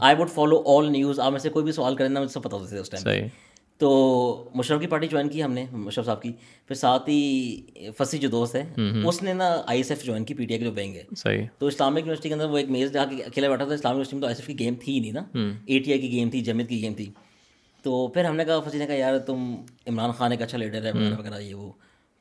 I 0.00 0.16
would 0.16 0.30
follow 0.30 0.62
all 0.66 0.92
news 0.92 1.20
آپ 1.20 1.32
میں 1.32 1.40
سے 1.40 1.48
کوئی 1.48 1.64
بھی 1.64 1.72
سوال 1.72 1.96
کریں 1.96 2.08
نا 2.08 2.20
مجھے 2.20 2.32
سب 2.32 2.42
پتا 2.42 2.56
ہوتے 2.56 2.68
تھے 2.68 2.78
اس 2.78 2.90
ٹائم 2.90 3.04
تو 3.78 4.50
مشرف 4.54 4.80
کی 4.80 4.86
پارٹی 4.86 5.06
جوائن 5.06 5.28
کی 5.28 5.42
ہم 5.42 5.52
نے 5.52 5.66
مشرف 5.72 6.06
صاحب 6.06 6.22
کی۔ 6.22 6.32
پھر 6.66 6.74
ساتھ 6.74 7.10
ہی 7.10 7.60
فسی 7.98 8.18
جو 8.18 8.28
دوست 8.28 8.54
ہے 8.54 8.64
اس 9.06 9.22
نے 9.22 9.32
نا 9.32 9.62
آئی 9.66 9.78
ایس 9.78 9.90
ایف 9.90 10.04
جوائن 10.04 10.24
کی 10.24 10.34
پی 10.34 10.44
ٹی 10.44 10.54
آئی 10.54 10.58
کے 10.58 10.64
جو 10.64 10.70
بینگ 10.70 10.94
ہے۔ 10.94 11.02
صحیح۔ 11.16 11.46
تو 11.58 11.66
اسلامک 11.66 11.98
یونیورسٹی 11.98 12.28
کے 12.28 12.34
اندر 12.34 12.48
وہ 12.48 12.58
ایک 12.58 12.70
میز 12.70 12.92
جا 12.92 13.04
کے 13.04 13.22
اکیلا 13.22 13.48
بیٹھا 13.48 13.64
تھا 13.64 13.74
اسلامک 13.74 13.94
یونیورسٹی 13.94 14.16
میں 14.16 14.20
تو 14.20 14.26
آئی 14.26 14.36
ایس 14.36 14.40
ایف 14.40 14.58
کی 14.58 14.64
گیم 14.64 14.74
تھی 14.84 15.00
نہیں 15.00 15.12
نا۔ 15.12 15.20
اے 15.64 15.78
ٹی 15.78 15.92
آئی 15.92 16.00
کی 16.00 16.10
گیم 16.12 16.30
تھی 16.30 16.40
جمیت 16.40 16.68
کی 16.68 16.82
گیم 16.82 16.94
تھی۔ 16.94 17.10
تو 17.82 18.06
پھر 18.06 18.24
ہم 18.24 18.36
نے 18.36 18.44
کہا 18.44 18.60
فسی 18.60 18.78
نے 18.78 18.86
کہا 18.86 18.94
یار 18.94 19.18
تم 19.18 19.54
عمران 19.86 20.10
خان 20.10 20.30
ایک 20.30 20.42
اچھا 20.42 20.58
لیڈر 20.58 20.84
ہے 20.86 20.92
وغیرہ 20.92 21.18
وغیرہ 21.18 21.38
یہ 21.40 21.54
وہ۔ 21.54 21.72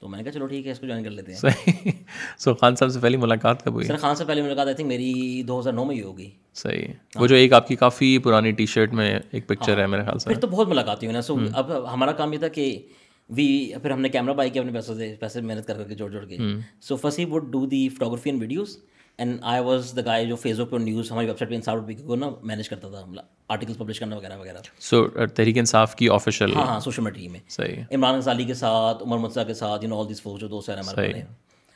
تو 0.03 0.09
میں 0.09 0.17
نے 0.17 0.23
کہا 0.23 0.31
چلو 0.31 0.45
ٹھیک 0.45 0.67
ہے 0.67 0.71
اس 0.71 0.79
کو 0.79 0.85
جوائن 0.87 1.03
کر 1.03 1.09
لیتے 1.09 1.33
ہیں۔ 1.33 1.91
سو 2.37 2.53
خان 2.53 2.75
صاحب 2.75 2.91
سے 2.91 2.99
پہلی 2.99 3.17
ملاقات 3.17 3.63
کب 3.65 3.73
ہوئی؟ 3.73 3.85
سر 3.85 3.97
خان 3.97 4.15
سے 4.15 4.25
پہلی 4.25 4.41
ملاقات 4.41 4.65
آئی 4.65 4.75
تھنک 4.75 4.87
میری 4.87 5.43
دو 5.43 5.59
ہزار 5.59 5.73
نو 5.73 5.85
میں 5.85 5.95
ہی 5.95 6.01
ہوگی۔ 6.01 6.29
صحیح۔ 6.53 6.87
وہ 7.15 7.27
جو 7.27 7.35
ایک 7.35 7.53
آپ 7.53 7.67
کی 7.67 7.75
کافی 7.75 8.17
پرانی 8.17 8.51
ٹی 8.51 8.65
شرٹ 8.65 8.93
میں 8.93 9.19
ایک 9.31 9.47
پکچر 9.47 9.81
ہے 9.81 9.87
میرے 9.87 10.03
خیال 10.03 10.19
سے۔ 10.19 10.29
پھر 10.29 10.39
تو 10.39 10.47
بہت 10.47 10.67
ملاقات 10.67 11.03
ہوئی 11.03 11.13
نا۔ 11.13 11.21
سو 11.21 11.37
اب 11.53 11.93
ہمارا 11.93 12.11
کام 12.11 12.33
یہ 12.33 12.37
تھا 12.37 12.47
کہ 12.47 12.81
وی 13.29 13.71
پھر 13.81 13.89
ہم 13.89 14.01
نے 14.01 14.09
کیمرہ 14.09 14.33
بائی 14.33 14.49
کیا 14.49 14.61
اپنے 14.61 14.73
پیسوں 14.73 14.95
سے 14.95 15.15
پیسے 15.19 15.41
محنت 15.41 15.67
کر 15.67 15.77
کر 15.77 15.83
کے 15.83 15.95
جوڑ 15.95 16.11
جوڑ 16.11 16.25
کے۔ 16.25 16.37
So 16.81 16.95
Fasi 16.95 17.25
would 17.25 17.43
do 17.51 17.65
the 17.65 17.89
photography 17.89 18.29
and 18.29 18.41
videos 18.41 18.77
and 19.17 19.39
I 19.41 19.63
was 19.63 19.93
the 19.95 20.01
guy 20.05 20.25
جو 20.25 20.35
فیس 20.35 20.59
بک 20.59 20.69
پہ 20.69 20.77
نیوز 20.77 21.11
ہماری 21.11 21.27
ویب 21.27 21.37
سائٹ 21.37 21.49
پہ 21.49 21.55
انصاف 21.55 21.77
پی 21.87 21.93
کو 21.93 22.15
نا 22.15 22.29
مینیج 22.43 22.69
کرتا 22.69 22.89
تھا 22.89 23.21
آرٹیکلس 23.49 23.77
پبلش 23.77 23.99
کرنا 23.99 24.15
وغیرہ 24.15 24.37
وغیرہ۔ 24.37 24.57
سو 24.79 25.07
تحریک 25.27 25.57
انصاف 25.57 25.95
کی 25.95 26.09
آفیشیل 26.09 26.55
ہاں 26.55 26.65
ہاں 26.65 26.79
سوشل 26.79 27.03
میڈیا 27.03 27.31
میں۔ 27.31 27.39
صحیح۔ 27.49 27.95
عمران 27.95 28.15
غزالی 28.15 28.43
کے 28.43 28.53
ساتھ 28.53 29.03
عمر 29.03 29.17
متضا 29.17 29.43
کے 29.43 29.53
ساتھ 29.53 29.83
یو 29.83 29.89
نو 29.89 29.99
آل 29.99 30.09
دیس 30.09 30.21
فوج 30.21 30.41
جو 30.41 30.47
دوست 30.47 30.69
ہیں 30.69 30.77
ہمارے 30.77 31.21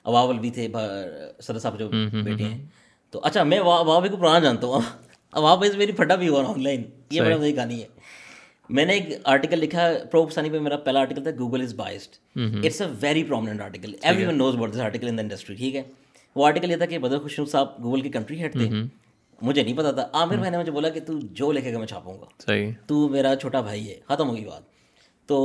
اواول 0.05 0.39
بھی 0.39 0.49
تھے 0.49 0.67
صدر 1.39 1.59
صاحب 1.59 1.79
جو 1.79 1.89
بیٹے 2.23 2.43
ہیں۔ 2.43 2.65
تو 3.11 3.19
اچھا 3.23 3.43
میں 3.43 3.59
اوا 3.59 3.99
بھی 3.99 4.09
کو 4.09 4.17
پرانا 4.17 4.39
جانتا 4.39 4.67
ہوں۔ 4.67 4.81
اوا 5.31 5.55
بھائی 5.55 5.77
میری 5.77 5.91
پھٹا 5.91 6.15
بھی 6.15 6.29
ہوا 6.29 6.43
آن 6.47 6.63
لائن 6.63 6.83
یہ 7.11 7.21
بڑا 7.21 7.37
صحیح 7.37 7.55
کہانی 7.55 7.81
ہے۔ 7.81 7.87
میں 8.69 8.85
نے 8.85 8.93
ایک 8.93 9.09
آرٹیکل 9.23 9.59
لکھا 9.59 9.87
پرو 10.11 10.23
پاکستانی 10.23 10.49
پہ 10.49 10.59
میرا 10.59 10.77
پہلا 10.77 10.99
آرٹیکل 10.99 11.23
تھا 11.23 11.31
Google 11.39 11.61
is 11.61 11.73
biased 11.73 12.39
it's 12.65 12.81
a 12.81 12.87
very 13.01 13.23
prominent 13.23 13.61
article 13.61 13.95
everyone 14.25 14.37
knows 14.37 14.55
about 14.55 14.73
this 14.73 14.79
article 14.79 15.07
in 15.07 15.17
the 15.17 15.21
industry 15.21 15.55
ٹھیک 15.55 15.75
ہے؟ 15.75 15.83
وہ 16.37 16.45
آرٹیکل 16.45 16.71
یہ 16.71 16.75
تھا 16.75 16.85
کہ 16.85 16.97
بدر 16.99 17.19
خوشنو 17.19 17.45
صاحب 17.45 17.67
گوگل 17.83 18.01
کی 18.01 18.09
کنٹری 18.09 18.41
ہیڈ 18.41 18.51
تھے۔ 18.51 18.69
مجھے 19.41 19.63
نہیں 19.63 19.77
پتا 19.77 19.91
تھا۔ 19.91 20.07
عامر 20.13 20.35
بھائی 20.35 20.51
نے 20.51 20.57
مجھے 20.57 20.71
بولا 20.71 20.89
کہ 20.89 20.99
تو 20.99 21.13
جو 21.19 21.51
لکھے 21.51 21.73
گا 21.73 21.79
میں 21.79 21.87
چھاپوں 21.87 22.13
گا۔ 22.13 22.25
صحیح۔ 22.45 22.71
تو 22.87 23.09
میرا 23.09 23.35
چھوٹا 23.35 23.61
بھائی 23.61 23.89
ہے 23.89 23.99
ختم 24.07 24.29
ہوگی 24.29 24.45
بات۔ 24.45 24.61
تو 25.25 25.35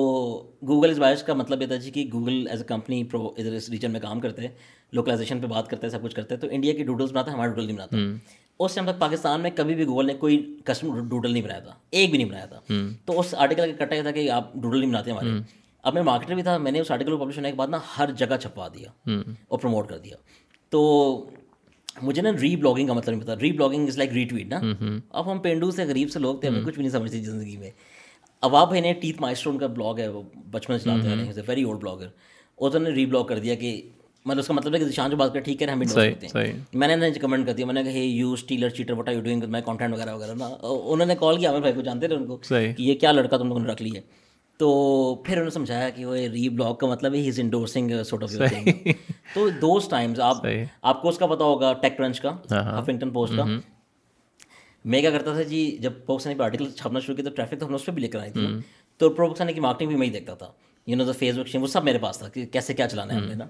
گوگل 0.68 0.90
از 0.90 0.98
بائش 0.98 1.22
کا 1.22 1.34
مطلب 1.34 1.62
یہ 1.62 1.66
تھا 1.66 1.76
جی 1.76 1.90
کہ 1.90 2.08
Google 2.12 2.48
as 2.50 2.60
a 2.60 2.66
company 2.66 3.04
pro 3.04 3.26
ادھر 3.38 3.52
اس 3.52 3.68
ریجن 3.70 3.90
میں 3.90 4.00
کام 4.00 4.20
کرتے 4.20 4.42
ہیں 4.42 4.48
لوکلائزیشن 4.92 5.40
پہ 5.40 5.46
بات 5.46 5.68
کرتے 5.68 5.86
ہیں 5.86 5.92
سب 5.92 6.02
کچھ 6.02 6.14
کرتے 6.14 6.34
ہیں۔ 6.34 6.40
تو 6.40 6.46
انڈیا 6.50 6.72
کی 6.72 6.82
ڈوڈلس 6.84 7.10
بناتا 7.10 7.30
ہے 7.30 7.36
ہمارا 7.36 7.48
ڈوڈل 7.50 7.66
نہیں 7.66 7.76
بناتا۔ 7.76 7.96
اس 8.58 8.74
ٹائم 8.74 8.90
تک 8.92 8.98
پاکستان 8.98 9.40
میں 9.40 9.50
کبھی 9.56 9.74
بھی 9.74 9.84
گوگل 9.86 10.06
نے 10.06 10.14
کوئی 10.14 10.58
کسٹم 10.64 11.08
ڈوڈل 11.08 11.32
نہیں 11.32 11.42
بنایا 11.42 11.60
تھا۔ 11.60 11.72
ایک 11.90 12.10
بھی 12.10 12.18
نہیں 12.18 12.28
بنایا 12.28 12.44
تھا۔ 12.44 12.60
تو 13.04 13.20
اس 13.20 13.34
آرٹیکل 13.38 13.72
کا 13.78 13.84
کٹا 13.84 13.94
یہ 13.94 14.02
تھا 14.02 14.10
کہ 14.10 14.30
آپ 14.30 14.54
ڈوڈل 14.54 14.80
نہیں 14.80 14.90
بناتے 14.90 15.10
ہمارے۔ 15.10 15.28
اب 15.82 15.94
میں 15.94 16.02
مارکیٹر 16.02 16.34
بھی 16.34 16.42
تھا 16.42 16.58
میں 16.58 16.72
نے 16.72 16.80
اس 16.80 16.90
آرٹیکل 16.90 17.16
کو 17.16 17.24
پبلش 17.24 17.36
ہونے 17.36 17.50
کے 17.50 17.56
بعد 17.56 17.68
نا 17.68 17.78
ہر 17.98 18.10
جگہ 18.12 18.36
چھپوا 18.40 18.68
دیا۔ 18.68 18.88
اور 19.48 19.58
پروموٹ 19.58 19.88
کر 19.88 19.98
دیا۔ 19.98 20.16
تو 20.72 20.80
مجھے 22.02 22.22
نا 22.22 22.30
ری 22.42 22.54
بلاگنگ 22.56 22.86
کا 22.86 22.92
مطلب 22.92 23.14
نہیں 23.14 23.24
پتا۔ 23.24 23.34
ری 23.40 23.52
blogging 23.52 23.88
is 23.88 23.96
like 23.98 24.12
re 24.12 24.24
tweet 24.24 24.46
نا 24.48 24.60
اب 25.10 25.30
ہم 25.30 25.38
پینڈو 25.38 25.70
سے 25.70 25.84
غریب 25.84 26.10
سے 26.10 26.18
لوگ 26.18 26.36
تھے 26.38 26.48
ہمیں 26.48 26.62
کچھ 26.64 26.74
بھی 26.74 26.82
نہیں 26.82 26.92
سمجھتے 26.92 27.22
زندگی 27.22 27.56
میں۔ 27.56 27.70
اواب 28.42 28.68
بھائی 28.68 28.80
نے 28.82 28.92
ٹیتھ 28.92 29.20
مائسٹر 29.22 29.50
ان 29.50 29.58
کا 29.58 29.66
بلاگ 29.66 29.98
ہے 29.98 30.08
وہ 30.08 30.22
بچپن 30.50 30.78
سے 30.78 30.84
چلاتے 30.84 31.08
ہیں۔ 31.08 31.32
ویری 31.46 31.62
اولڈ 31.62 31.80
بلاگر 31.80 32.06
اس 32.58 32.74
نے 32.74 32.90
ری 32.90 33.06
بلاگ 33.06 33.24
کر 33.24 33.38
دیا 33.38 33.54
کہ 33.54 33.80
مطلب 34.26 34.38
اس 34.38 34.46
کا 34.46 34.54
مطلب 34.54 34.74
ہے 34.74 34.78
کہ 34.78 34.90
شان 34.90 35.10
جو 35.10 35.16
بات 35.16 35.32
کر 35.34 35.40
ٹھیک 35.40 35.62
ہے 35.62 35.66
ہم 35.68 35.82
کرتے 35.84 36.26
ہیں۔ 36.26 36.52
میں 36.72 36.96
نے 36.96 37.10
کمنٹ 37.10 37.46
کر 37.46 37.52
دیا 37.52 37.66
میں 37.66 37.74
نے 37.74 37.82
کہا 37.84 37.92
you 37.92 38.32
stealer 38.32 38.68
cheater 38.68 38.92
what 38.92 39.08
are 39.08 39.14
you 39.14 39.20
doing 39.20 39.44
میں 39.48 39.60
کانٹینٹ 39.60 39.94
وغیرہ 39.94 40.14
وغیرہ 40.14 40.34
نا؟ 40.34 40.46
انہوں 40.62 41.06
نے 41.06 41.14
کال 41.20 41.38
کیا 41.38 41.50
ہمیں 41.50 41.60
بھائی 41.60 41.74
کو 41.74 41.80
جانتے 41.80 42.08
تھے 42.08 42.16
ان 42.16 42.26
کو 42.26 42.36
کہ 42.76 42.82
یہ 42.82 42.94
کیا 42.94 43.12
لڑکا 43.12 43.36
تم 43.36 43.48
لوگوں 43.48 43.60
نے 43.60 43.72
رکھ 43.72 43.82
لی 43.82 43.96
ہے۔ 43.96 44.00
تو 44.62 45.14
پھر 45.24 45.32
انہوں 45.32 45.44
نے 45.44 45.50
سمجھایا 45.50 45.88
کہ 45.90 46.04
وہ 46.06 46.16
ری 46.32 46.48
بلاگ 46.48 46.74
کا 46.74 46.86
مطلب 46.86 47.14
ہے 47.14 47.20
he 47.20 47.28
is 47.28 47.38
endorsing 47.40 47.92
sort 48.06 48.22
of 48.22 48.30
تو 49.34 49.48
دوز 49.62 49.88
ٹائمز 49.88 50.20
آپ 50.20 50.46
آپ 50.82 51.00
کو 51.02 51.08
اس 51.08 51.18
کا 51.18 51.26
پتا 51.26 51.44
ہوگا 51.44 51.72
ٹیک 51.72 51.96
کرنچ 51.98 52.20
کا 52.20 52.30
ہفنگٹن 52.50 53.10
پوسٹ 53.10 53.36
کا. 53.36 53.44
میں 54.84 55.00
کیا 55.00 55.10
کرتا 55.10 55.32
تھا 55.34 55.42
جی 55.42 55.64
جب 55.80 55.92
پاکستانی 56.06 56.36
پہ 56.36 56.42
آرٹیکل 56.42 56.70
چھپنا 56.70 57.00
شروع 57.00 57.16
کیا 57.16 57.24
تو 57.24 57.34
ٹریفک 57.36 57.60
تو 57.60 57.66
ہم 57.66 57.70
نے 57.70 57.76
اس 57.76 57.86
پہ 57.86 57.92
بھی 57.92 58.02
لے 58.02 58.08
کر 58.08 58.18
آئی 58.18 58.30
تھی 58.30 58.46
تو 59.00 59.10
پاکستانی 59.10 59.52
کی 59.52 59.60
مارکیٹنگ 59.60 59.88
بھی 59.88 59.96
میں 59.96 60.06
ہی 60.06 60.12
دیکھتا 60.12 60.34
تھا. 60.34 60.50
یو 60.86 60.96
نو 60.96 61.04
دا 61.04 61.12
فیس 61.12 61.38
بک 61.38 61.56
وہ 61.62 61.66
سب 61.66 61.84
میرے 61.84 61.98
پاس 61.98 62.18
تھا 62.18 62.28
کہ 62.28 62.46
کیسے 62.52 62.74
کیا 62.74 62.88
چلانا 62.88 63.14
ہے 63.14 63.18
ہم 63.18 63.26
نے 63.26 63.34
نا. 63.34 63.46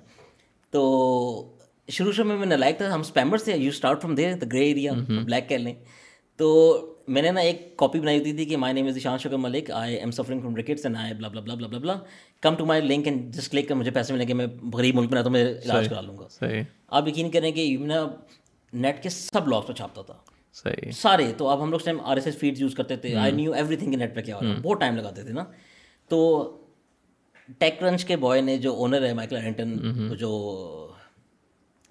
تو 0.72 1.56
شروع 1.88 2.12
شروع 2.12 2.28
میں 2.28 2.36
میں 2.36 2.46
نے 2.46 2.56
لائک 2.56 2.78
تھا 2.78 2.94
ہم 2.94 3.00
اسپیمر 3.00 3.38
سے 3.38 3.56
you 3.56 3.70
start 3.70 4.02
from 4.02 4.14
there 4.14 4.34
the 4.34 4.46
grey 4.52 4.64
area 4.64 4.92
black 5.08 5.48
کہہ 5.48 5.56
لیں. 5.56 5.74
تو 6.38 6.48
میں 7.08 7.22
نے 7.22 7.30
نا 7.30 7.40
ایک 7.40 7.76
کاپی 7.76 8.00
بنائی 8.00 8.18
ہوتی 8.18 8.32
تھی 8.32 8.44
کہ 8.44 8.56
مائی 8.56 8.74
name 8.74 8.86
is 8.86 8.98
Shan 8.98 9.18
Shakar 9.18 9.36
Malik 9.36 9.70
I 9.70 9.96
am 9.96 10.10
suffering 10.10 10.40
from 10.40 10.56
rickets 10.56 10.86
and 10.86 10.96
I 10.96 11.14
bla 11.14 11.28
bla 11.28 11.40
bla 11.40 11.54
bla 11.54 11.78
bla 11.78 11.94
come 12.40 12.54
to 12.54 12.66
my 12.66 12.82
link 12.82 13.06
and 13.08 13.34
just 13.34 13.52
click 13.52 13.68
کر 13.68 13.74
مجھے 13.74 13.90
پیسے 13.90 14.12
ملیں 14.12 14.28
گے 14.28 14.34
میں 14.34 14.46
غریب 14.72 14.94
ملک 14.94 15.10
میں 15.10 15.18
رہتا 15.18 15.26
ہوں 15.26 15.32
میں 15.32 15.44
علاج 15.44 15.88
کرا 15.88 16.00
لوں 16.00 16.18
گا۔ 16.18 16.28
آپ 16.86 17.08
یقین 17.08 17.30
کریں 17.30 17.52
کہ 17.52 17.78
میں 17.78 17.96
نیٹ 18.72 19.02
کے 19.02 19.08
سب 19.08 19.48
لاگس 19.48 19.66
پہ 19.66 19.72
چھاپتا 19.72 20.02
تھا۔ 20.02 20.14
صحیح۔ 20.52 20.90
سارے 20.90 21.32
تو 21.36 21.48
اب 21.48 21.62
ہم 21.62 21.70
لوگ 21.70 21.78
time 21.84 22.00
R 22.00 22.16
S 22.16 22.26
S 22.26 22.38
feed 22.38 22.58
use 22.58 22.74
کرتے 22.74 22.96
تھے۔ 22.96 23.16
I 23.16 23.32
knew 23.32 23.52
every 23.52 23.76
thing 23.76 23.94
net 23.94 24.14
پہ 24.14 24.20
کیا 24.20 24.36
ہو 24.36 24.40
رہا 24.42 24.52
بہت 24.62 24.80
ٹائم 24.80 24.96
لگاتے 24.96 25.22
تھے 25.22 25.32
نا۔ 25.32 25.44
تو 26.08 26.50
ٹیک 27.58 27.82
رنچ 27.82 28.04
کے 28.04 28.16
بوائے 28.16 28.40
نے 28.40 28.56
جو 28.58 28.74
اونر 28.74 29.06
ہے 29.06 29.14
مائیکل 29.14 29.36
اینٹن 29.36 29.78
جو 30.18 30.30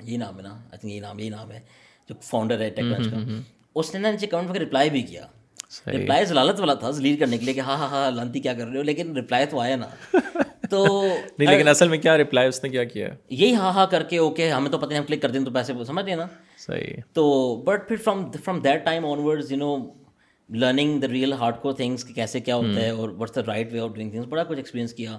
یہ 0.04 0.18
نام 0.18 0.38
ہے 0.38 0.42
نا 0.42 0.50
آئی 0.50 0.78
تھنک 0.78 0.94
یہ 0.94 1.02
نام 1.02 1.20
یہی 1.20 1.30
نام 1.30 1.52
ہے 1.52 1.60
جو 2.10 2.16
فاؤنڈر 2.22 2.62
ہے 2.62 2.70
ٹیک 2.70 2.86
رنچ 2.86 3.08
کا۔ 3.12 3.18
اس 3.76 3.94
نے 3.94 4.00
نا 4.00 4.12
نیچے 4.12 4.28
کمنٹ 4.28 4.54
پہ 4.54 4.60
رپلائی 4.60 4.90
بھی 4.90 5.02
کیا۔ 5.02 5.26
رپلائی 5.88 6.26
ضلالت 6.26 6.60
والا 6.60 6.74
تھا 6.74 6.92
ذلیل 6.92 7.18
کرنے 7.18 7.38
کے 7.38 7.46
لیے 7.46 7.54
کہ 7.54 7.60
ہاں 7.60 7.78
ہاں 7.78 7.88
ہاں 7.88 8.12
لانتی 8.12 8.40
کیا 8.40 8.54
کر 8.54 8.68
رہے 8.68 8.78
ہو؟ 8.78 8.84
لیکن 8.84 9.18
رپلائی 9.18 9.46
تو 9.46 9.60
آیا 9.60 9.76
نا۔ 9.76 9.88
تو 10.70 11.04
نہیں 11.40 11.52
لیکن 11.52 11.68
اصل 11.68 11.88
میں 11.88 11.98
کیا 11.98 12.18
رپلائی 12.18 12.48
اس 12.48 12.64
نے 12.64 12.70
کیا 12.70 12.84
کیا؟ 12.84 13.10
یہی 13.30 13.56
ہاں 13.56 13.74
ہاں 13.74 13.88
کر 13.88 14.04
کے 14.04 14.18
اوکے 14.18 14.52
ہمیں 14.52 14.72
تو 14.72 14.78
پتہ 14.78 14.88
نہیں 14.88 14.98
ہم 14.98 15.06
کلک 15.06 15.22
کر 15.22 15.32
دیں 15.32 15.46
تو 15.46 15.52
پیسے 15.52 15.74
سمجھ 15.88 16.06
رہے 16.06 16.16
نا۔ 16.16 16.26
صحیح۔ 16.58 17.02
تو 17.14 17.56
بٹ 17.56 17.88
پھر 17.88 17.96
from 17.96 18.32
from 18.32 18.60
that 18.60 18.86
time 18.86 19.06
onwards 19.20 19.52
you 19.52 19.58
know 19.58 19.78
learning 20.50 21.00
the 21.00 21.08
real 21.08 21.34
hardcore 21.62 21.72
things 21.72 22.06
کہ 22.06 22.14
کیسے 22.14 22.40
کیا 22.40 22.56
ہوتا 22.56 22.82
ہے 22.82 22.90
اور 22.90 23.10
what's 23.10 23.36
the 23.36 23.42
right 23.48 23.74
way 23.74 23.80
of 23.80 23.90
doing 23.96 24.12
things 24.12 24.26
بڑا 24.26 24.44
کچھ 24.44 24.58
ایکسپیرینس 24.58 24.94
کیا۔ 24.94 25.18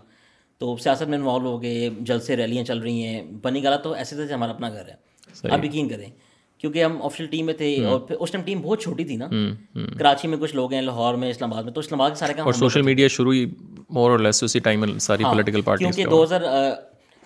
تو 0.58 0.76
سیاست 0.76 1.02
میں 1.02 1.18
انوالو 1.18 1.48
ہو 1.48 1.62
گئے 1.62 1.90
جلد 2.00 2.22
سے 2.22 2.36
ریلیاں 2.36 2.64
چل 2.64 2.78
رہی 2.78 3.02
ہیں۔ 3.02 3.22
بنی 3.22 3.64
گالا 3.64 3.76
تو 3.76 3.92
ایسے 3.92 4.16
جیسے 4.16 4.34
ہمارا 4.34 4.52
اپنا 4.52 4.70
گھر 4.70 4.88
ہے۔ 4.88 5.12
آپ 5.50 5.64
یقین 5.64 5.88
کریں۔ 5.88 6.10
کیونکہ 6.62 6.84
ہم 6.84 7.02
آفیشیل 7.02 7.26
ٹیم 7.26 7.46
میں 7.46 7.54
تھے 7.54 7.86
اور 7.86 8.00
پھر 8.00 8.16
اس 8.16 8.30
ٹائم 8.30 8.44
ٹیم 8.44 8.60
بہت 8.62 8.82
چھوٹی 8.82 9.04
تھی 9.04 9.16
نا۔ 9.16 9.28
کراچی 9.98 10.28
میں 10.28 10.38
کچھ 10.38 10.54
لوگ 10.56 10.72
ہیں 10.72 10.82
لاہور 10.82 11.14
میں 11.14 11.30
اسلام 11.30 11.52
آباد 11.52 11.62
میں 11.62 11.72
تو 11.72 11.80
اسلام 11.80 12.00
آباد 12.00 12.10
کے 12.10 12.16
سارے 12.16 12.34
کام 12.34 12.46
اور 12.46 12.52
سوشل 12.52 12.82
میڈیا 12.82 13.08
شروع 13.08 13.32
ہی 13.34 13.44
مور 13.90 14.10
اور 14.10 14.18
لیس 14.18 14.42
اسی 14.42 14.58
ٹائم 14.58 14.98
ساری 14.98 15.24
پولیٹیکل 15.24 15.60
پارٹیز 15.60 15.94
کیونکہ 15.96 16.10
دو 16.10 16.22
ہزار 16.24 16.40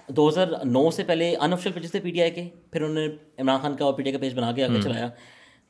دو 0.08 0.28
ہزار 0.28 0.46
نو 0.64 0.90
سے 0.90 1.04
پہلے 1.04 1.34
ان 1.36 1.52
آفیشیل 1.52 1.72
پیجز 1.72 1.90
تھے 1.90 2.00
پی 2.00 2.10
ٹی 2.10 2.22
آئی 2.22 2.30
کے 2.30 2.48
پھر 2.70 2.82
انہوں 2.82 2.94
نے 2.94 3.06
عمران 3.38 3.60
خان 3.62 3.76
کا 3.76 3.84
اور 3.84 3.94
پی 3.94 4.02
ٹی 4.02 4.08
آئی 4.08 4.16
کا 4.16 4.22
پیج 4.22 4.34
بنا 4.34 4.52
کے 4.52 4.64
آگے 4.64 4.82
چلایا۔ 4.82 5.08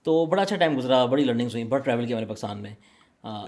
تو 0.02 0.24
بڑا 0.26 0.42
اچھا 0.42 0.56
ٹائم 0.56 0.78
گزرا 0.78 1.04
بڑی 1.04 1.24
لرننگس 1.24 1.54
ہوئی 1.54 1.64
بڑا 1.64 1.82
ٹریول 1.82 2.06
کیا 2.06 2.16
ہمارے 2.16 2.28
پاکستان 2.28 2.62
میں۔ 2.62 2.74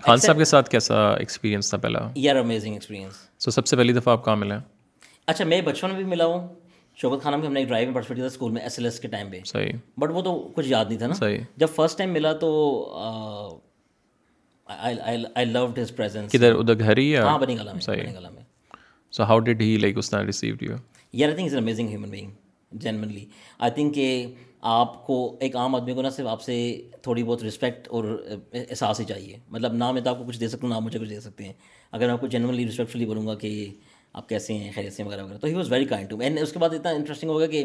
خان 0.02 0.16
صاحب 0.16 0.38
کے 0.38 0.44
ساتھ 0.44 0.70
کیسا 0.70 1.10
ایکسپیرینس 1.14 1.68
تھا 1.70 1.78
پہلا؟ 1.78 2.00
یار 2.14 2.36
امیزنگ 2.36 2.72
ایکسپیرینس 2.72 3.14
سو 3.38 3.50
سب 3.50 3.66
سے 3.66 3.76
پہلی 3.76 3.92
دفعہ 3.92 4.12
آپ 4.12 4.24
کہاں 4.24 4.36
ملے؟ 4.36 4.54
اچھا 5.26 5.44
میں 5.44 5.60
بچپن 5.60 5.88
میں 5.88 5.96
بھی 5.96 6.04
ملا 6.04 6.24
ہوں۔ 6.24 6.48
شوکت 7.00 7.22
خانہ 7.22 7.36
میں 7.36 7.46
ہم 7.46 7.52
نے 7.52 7.60
ایک 7.60 7.68
ڈرائیونگ 7.68 7.94
پارٹیسپیٹ 7.94 8.18
تھا 8.18 8.26
اسکول 8.26 8.52
میں 8.52 8.62
ایس 8.62 8.78
ایل 8.78 8.84
ایس 8.84 9.00
کے 9.00 9.08
ٹائم 9.08 9.30
پہ۔ 9.30 9.40
صحیح۔ 9.44 9.72
بٹ 9.96 10.10
وہ 10.10 10.22
تو 10.22 10.52
کچھ 10.54 10.68
یاد 10.68 10.84
نہیں 10.84 10.98
تھا 10.98 11.06
نا۔ 11.06 11.14
صحیح۔ 11.14 11.38
جب 11.56 11.66
فرسٹ 11.74 11.98
ٹائم 11.98 12.12
ملا 12.12 12.32
تو 12.32 12.50
آئی 14.66 15.44
لوڈ 15.44 15.78
ہز 15.78 15.94
پریزنس 15.96 16.32
کدھر؟ 16.32 16.54
ادھر 16.54 16.78
گھر 16.78 16.96
ہی 16.96 17.16
ہاں 17.16 17.38
بنی 17.38 17.56
گالا 17.58 17.72
میں 17.72 17.96
بنی 17.96 18.14
گالا 18.14 18.30
میں۔ 18.30 18.42
So 19.12 19.22
how 19.22 19.38
did 19.38 19.60
he 19.60 19.76
like 19.76 19.98
اس 19.98 20.14
نے 20.14 20.22
ریسیوڈ 20.24 20.62
یو 20.62 20.74
یار 21.12 21.28
I 21.28 21.36
think 21.36 21.46
is 21.48 21.54
an 21.54 21.62
amazing 21.62 21.88
human 21.88 22.10
being 22.10 22.30
genuinely 22.72 23.24
I 23.58 23.70
think 23.70 23.94
کہ 23.94 24.26
آپ 24.60 25.06
کو 25.06 25.36
ایک 25.40 25.56
عام 25.56 25.74
آدمی 25.74 25.94
کو 25.94 26.02
نہ 26.02 26.08
صرف 26.08 26.26
آپ 26.26 26.42
سے 26.42 26.56
تھوڑی 27.02 27.22
بہت 27.24 27.42
رسپیکٹ 27.44 27.88
اور 27.88 28.04
احساس 28.52 29.00
ہی 29.00 29.04
چاہیے۔ 29.04 29.36
مطلب 29.48 29.72
نہ 29.72 29.90
میں 29.92 30.02
تو 30.02 30.10
آپ 30.10 30.18
کو 30.18 30.24
کچھ 30.24 30.40
دے 30.40 30.48
سکتا 30.48 30.66
ہوں 30.66 30.74
نہ 30.74 30.80
مجھے 30.80 30.98
کچھ 30.98 31.10
دے 31.10 31.20
سکتے 31.20 31.44
ہیں۔ 31.44 31.52
اگر 31.92 32.04
میں 32.04 32.12
آپ 32.12 32.20
کو 32.20 32.26
جینونلی 32.26 32.66
رسپیکٹفلی 32.68 33.06
بولوں 33.06 33.26
گا 33.26 33.34
کہ 33.34 33.70
آپ 34.12 34.28
کیسے 34.28 34.54
ہیں 34.54 34.70
خیریت 34.74 34.92
سے 34.92 35.02
وغیرہ 35.02 35.24
وغیرہ۔ 35.24 35.38
تو 35.38 35.46
he 35.46 35.54
was 35.54 35.72
very 35.72 35.84
kind 35.84 36.10
to 36.10 36.18
and 36.18 36.38
اس 36.38 36.52
کے 36.52 36.58
بعد 36.58 36.70
اتنا 36.70 36.90
انٹرسٹنگ 36.90 37.30
ہو 37.30 37.38
گیا 37.38 37.46
کہ 37.46 37.64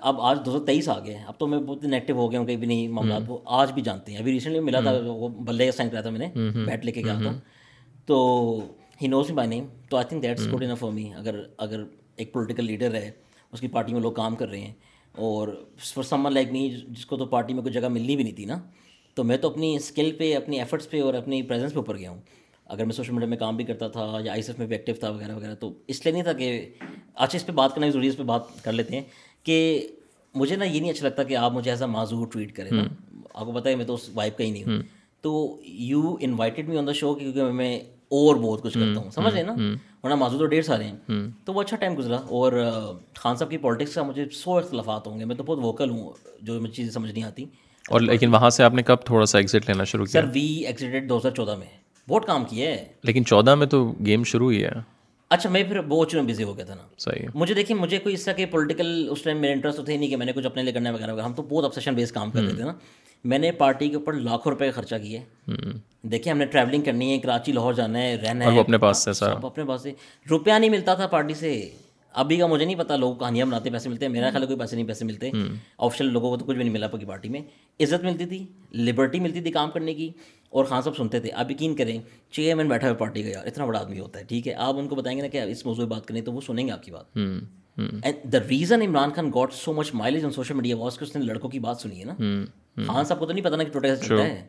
اب 0.00 0.20
آج 0.20 0.38
دو 0.46 0.56
ہزار 0.56 0.66
تیئیس 0.66 0.88
آ 0.88 0.98
گئے 0.98 1.16
اب 1.26 1.38
تو 1.38 1.46
میں 1.46 1.58
بہت 1.58 1.84
نیگیٹو 1.84 2.14
ہو 2.14 2.30
گیا 2.30 2.38
ہوں 2.38 2.46
کہیں 2.46 2.56
بھی 2.56 2.66
نہیں 2.66 2.88
معاملات۔ 2.88 3.22
وہ 3.28 3.38
آج 3.44 3.72
بھی 3.72 3.82
جانتے 3.82 4.12
ہیں۔ 4.12 4.18
ابھی 4.18 4.32
ریسنٹلی 4.32 4.60
ملا 4.60 4.80
تھا 4.80 4.92
وہ 5.06 5.28
بلے 5.28 5.66
کا 5.66 5.72
سائن 5.72 5.90
کرایا 5.90 6.02
تھا 6.02 6.10
میں 6.10 6.18
نے 6.18 6.28
بیٹ 6.66 6.84
لے 6.84 6.92
کے 6.92 7.02
گیا 7.04 7.14
تھا۔ 7.22 7.32
تو 8.06 8.60
ہی 9.02 9.06
نوز 9.06 9.30
می 9.30 9.36
بائی 9.36 9.48
نیم 9.48 9.66
تو 9.90 9.96
I 9.96 10.06
think 10.08 10.22
that's 10.22 10.46
good 10.52 10.62
enough 10.62 10.78
for 10.78 10.90
me 10.90 11.14
اگر 11.14 11.42
اگر 11.58 11.82
ایک 12.16 12.32
پولیٹیکل 12.32 12.64
لیڈر 12.64 12.94
ہے 12.94 13.10
اس 13.52 13.60
کی 13.60 13.68
پارٹی 13.68 13.92
میں 13.92 14.00
لوگ 14.00 14.12
کام 14.12 14.36
کر 14.36 14.48
رہے 14.48 14.60
ہیں 14.60 14.72
اور 15.12 15.48
فار 15.78 16.02
سمن 16.02 16.32
لائک 16.32 16.52
می 16.52 16.70
جس 16.88 17.06
کو 17.06 17.16
تو 17.16 17.26
پارٹی 17.26 17.54
میں 17.54 17.62
کوئی 17.62 17.72
جگہ 17.74 17.88
ملنی 17.88 18.16
بھی 18.16 18.24
نہیں 18.24 18.36
تھی 18.36 18.44
نا 18.44 18.58
تو 19.14 19.24
میں 19.24 19.36
تو 19.36 19.48
اپنی 19.50 19.76
اسکل 19.76 20.12
پہ 20.18 20.36
اپنی 20.36 20.58
ایفرٹس 20.58 20.90
پہ 20.90 21.02
اور 21.02 21.14
اپنی 21.14 21.42
پریزنس 21.42 21.72
پہ 21.72 21.78
اوپر 21.78 21.98
گیا 21.98 22.10
ہوں۔ 22.10 22.20
اگر 22.72 22.84
میں 22.84 22.92
سوشل 22.92 23.12
میڈیا 23.12 23.28
میں 23.28 23.36
کام 23.36 23.56
بھی 23.56 23.64
کرتا 23.64 23.88
تھا 23.88 24.00
یا 24.00 24.32
آئی 24.32 24.38
ایس 24.38 24.48
ایف 24.48 24.58
میں 24.58 24.66
بھی 24.66 24.76
ایکٹیو 24.76 24.94
تھا 25.00 25.10
وغیرہ 25.10 25.36
وغیرہ 25.36 25.54
تو 25.54 25.72
اس 25.86 26.04
لیے 26.04 26.12
نہیں 26.12 26.22
تھا 26.22 26.32
کہ 26.32 26.68
اچھا 27.14 27.36
اس 27.36 27.46
پہ 27.46 27.52
بات 27.52 27.74
کرنا 27.74 27.86
بھی 27.86 27.90
ضروری 27.90 28.06
ہے 28.06 28.12
اس 28.12 28.16
پہ 28.16 28.22
بات 28.22 28.42
کر 28.62 28.72
لیتے 28.72 28.96
ہیں 28.96 29.02
کہ 29.42 29.88
مجھے 30.34 30.56
نا 30.56 30.64
یہ 30.64 30.80
نہیں 30.80 30.90
اچھا 30.90 31.08
لگتا 31.08 31.22
کہ 31.22 31.36
آپ 31.36 31.52
مجھے 31.52 31.70
ایز 31.70 31.82
اے 31.82 31.88
معذور 31.88 32.26
ٹویٹ 32.26 32.52
کریں 32.52 32.70
آپ 33.34 33.46
کو 33.46 33.52
پتہ 33.52 33.68
ہے 33.68 33.76
میں 33.76 33.84
تو 33.84 33.94
اس 33.94 34.10
وائب 34.14 34.38
کا 34.38 34.44
ہی 34.44 34.50
نہیں 34.50 34.64
ہوں۔ 34.64 34.82
تو 35.20 35.60
یو 35.64 36.16
انوائٹیڈ 36.20 36.68
می 36.68 36.78
آن 36.78 36.86
دا 36.86 36.92
شو 36.92 37.14
کیونکہ 37.14 37.44
میں 37.44 37.80
اور 38.08 38.36
بہت 38.36 38.62
کچھ 38.62 38.74
کرتا 38.74 39.00
ہوں 39.00 39.10
سمجھ 39.10 39.34
رہے 39.34 39.42
نا؟ 39.42 39.52
ورنہ 40.02 40.14
معذور 40.14 40.38
تو 40.38 40.46
ڈیڑھ 40.46 40.64
سارے 40.64 40.84
ہیں۔ 40.84 40.96
تو 41.44 41.52
وہ 41.52 41.60
اچھا 41.60 41.76
ٹائم 41.76 41.98
گزرا 41.98 42.16
اور 42.16 42.52
خان 43.14 43.36
صاحب 43.36 43.50
کی 43.50 43.56
پالیٹکس 43.58 43.94
کا 43.94 44.02
مجھے 44.02 44.24
سو 44.32 44.58
اختلافات 44.58 45.06
ہوں 45.06 45.20
گے۔ 45.20 45.24
میں 45.24 45.36
تو 45.36 45.42
بہت 45.42 45.58
ووکل 45.58 45.90
ہوں 45.90 46.12
جو 46.42 46.60
مجھے 46.60 46.74
چیزیں 46.74 46.92
سمجھ 46.92 47.12
نہیں 47.12 47.24
آتی۔ 47.24 47.44
اور 47.88 48.00
لیکن 48.00 48.34
وہاں 48.34 48.50
سے 48.50 48.64
آپ 48.64 48.74
نے 48.74 48.82
کب 48.82 48.96
تھوڑا 49.04 49.26
سا 49.26 49.38
ایگزٹ 49.38 49.66
لینا 49.66 49.84
شروع 49.84 50.04
کیا؟ 50.04 50.22
سر 50.22 50.28
وی 50.32 50.46
ایگزٹیڈ 50.46 51.08
دو 51.08 51.18
ہزار 51.18 51.30
چودہ 51.30 51.56
میں۔ 51.58 51.81
بہت 52.08 52.26
کام 52.26 52.44
کیا 52.44 52.70
ہے 52.70 52.84
لیکن 53.02 53.24
چودہ 53.24 53.54
میں 53.54 53.66
تو 53.66 53.92
گیم 54.06 54.24
شروع 54.24 54.52
ہی 54.52 54.64
ہے۔ 54.64 54.70
اچھا 55.30 55.50
میں 55.50 55.64
پھر 55.64 55.80
بہت 55.82 56.10
چیزوں 56.10 56.24
میں 56.24 56.32
بزی 56.32 56.42
ہو 56.44 56.56
گیا 56.56 56.64
تھا 56.64 56.74
نا۔ 56.74 56.82
صحیح۔ 56.98 57.26
مجھے 57.34 57.54
دیکھیں 57.54 57.76
مجھے 57.76 57.98
کوئی 57.98 58.14
اس 58.14 58.24
طرح 58.24 58.32
کے 58.32 58.46
پولیٹیکل 58.46 59.08
اس 59.10 59.22
ٹائم 59.22 59.40
میرے 59.40 59.52
انٹرسٹ 59.52 59.76
تو 59.76 59.84
تھے 59.84 59.96
نہیں 59.96 60.08
کہ 60.08 60.16
میں 60.16 60.26
نے 60.26 60.32
کچھ 60.32 60.46
اپنے 60.46 60.62
لیے 60.62 60.72
کرنا 60.72 60.90
وغیرہ 60.90 61.12
وغیرہ۔ 61.12 61.26
ہم 61.26 61.32
تو 61.32 61.42
بہت 61.42 61.64
اپسیشن 61.64 61.94
بیس 61.94 62.12
کام 62.12 62.30
کر 62.30 62.42
رہے 62.42 62.54
تھے 62.54 62.64
نا۔ 62.64 62.72
میں 63.24 63.38
نے 63.38 63.52
پارٹی 63.52 63.88
کے 63.88 63.94
اوپر 63.96 64.12
لاکھوں 64.12 64.52
روپے 64.52 64.64
کا 64.66 64.72
خرچہ 64.72 64.94
کیے 65.02 65.20
دیکھیں 66.02 66.32
ہم 66.32 66.38
نے 66.38 66.46
ٹریولنگ 66.46 66.82
کرنی 66.82 67.12
ہے 67.12 67.18
کراچی 67.18 67.52
لاہور 67.52 67.72
جانا 67.72 67.98
ہے 68.02 68.16
رہنا 68.16 68.44
ہے۔ 68.44 68.60
اپنے 68.60 68.78
پاس 68.78 68.98
سے 68.98 69.24
اپنے 69.24 69.64
پاس 69.64 69.82
سے۔ 69.82 69.92
روپیہ 70.30 70.52
نہیں 70.52 70.70
ملتا 70.70 70.94
تھا 70.94 71.06
پارٹی 71.06 71.34
سے۔ 71.34 71.70
ابھی 72.14 72.36
کا 72.36 72.46
مجھے 72.46 72.64
نہیں 72.64 72.76
پتا 72.76 72.96
لوگ 72.96 73.16
کہانیاں 73.16 73.46
بناتے 73.46 73.70
پیسے 73.70 73.88
ملتے 73.88 74.04
ہیں 74.04 74.12
میرا 74.12 74.30
خیال 74.30 74.42
ہے 74.42 74.46
کوئی 74.46 74.58
پیسے 74.58 74.76
نہیں 74.76 74.86
پیسے 74.86 75.04
ملتے۔ 75.04 75.30
آفیشیل 75.78 76.06
لوگوں 76.06 76.30
کو 76.30 76.36
تو 76.36 76.44
کچھ 76.44 76.56
بھی 76.56 76.64
نہیں 76.64 76.72
ملا 76.72 76.86
کی 76.86 77.06
پارٹی 77.06 77.28
میں۔ 77.28 77.40
عزت 77.80 78.04
ملتی 78.04 78.26
تھی 78.26 78.46
لبرٹی 78.74 79.20
ملتی 79.20 79.40
تھی 79.40 79.50
کام 79.50 79.70
کرنے 79.70 79.94
کی۔ 79.94 80.10
اور 80.50 80.64
خان 80.64 80.82
صاحب 80.82 80.96
سنتے 80.96 81.20
تھے 81.20 81.30
آپ 81.32 81.50
یقین 81.50 81.74
کریں 81.76 81.98
چیئرمین 82.30 82.68
بیٹھا 82.68 82.88
ہوا 82.88 82.96
پارٹی 82.96 83.22
کا 83.22 83.28
یار 83.28 83.46
اتنا 83.46 83.66
بڑا 83.66 83.78
آدمی 83.80 83.98
ہوتا 83.98 84.18
ہے 84.18 84.24
ٹھیک 84.24 84.48
ہے؟ 84.48 84.54
آپ 84.54 84.74
ان 84.78 84.88
کو 84.88 84.94
بتائیں 84.94 85.18
گے 85.18 85.22
نا 85.22 85.28
کہ 85.28 85.40
اس 85.40 85.66
موضوع 85.66 85.86
بات 85.86 86.06
کریں 86.06 86.20
تو 86.20 86.32
وہ 86.32 86.40
سنیں 86.40 86.66
گے 86.66 86.72
آپ 86.72 86.82
کی 86.82 86.90
بات۔ 86.90 87.04
And 88.02 88.32
the 88.32 88.38
reason 88.48 88.82
Imran 88.82 89.10
Khan 89.12 89.30
got 89.34 89.52
so 89.52 89.72
much 89.72 89.94
mileage 89.94 90.24
on 90.24 90.30
social 90.30 90.54
media 90.54 90.76
was 90.76 90.98
کہ 90.98 91.04
اس 91.04 91.16
نے 91.16 91.24
لڑکوں 91.24 91.50
کی 91.50 91.58
بات 91.58 91.76
سنی 91.76 92.00
ہے 92.00 92.04
نا۔ 92.04 92.12
خان 92.86 93.04
صاحب 93.04 93.20
کو 93.20 93.26
تو 93.26 93.32
نہیں 93.32 93.44
پتا 93.44 93.56
نا 93.56 93.62
کہ 93.62 93.70
پروٹیسٹ 93.70 94.02
چلتا 94.02 94.22
ہے۔ 94.24 94.46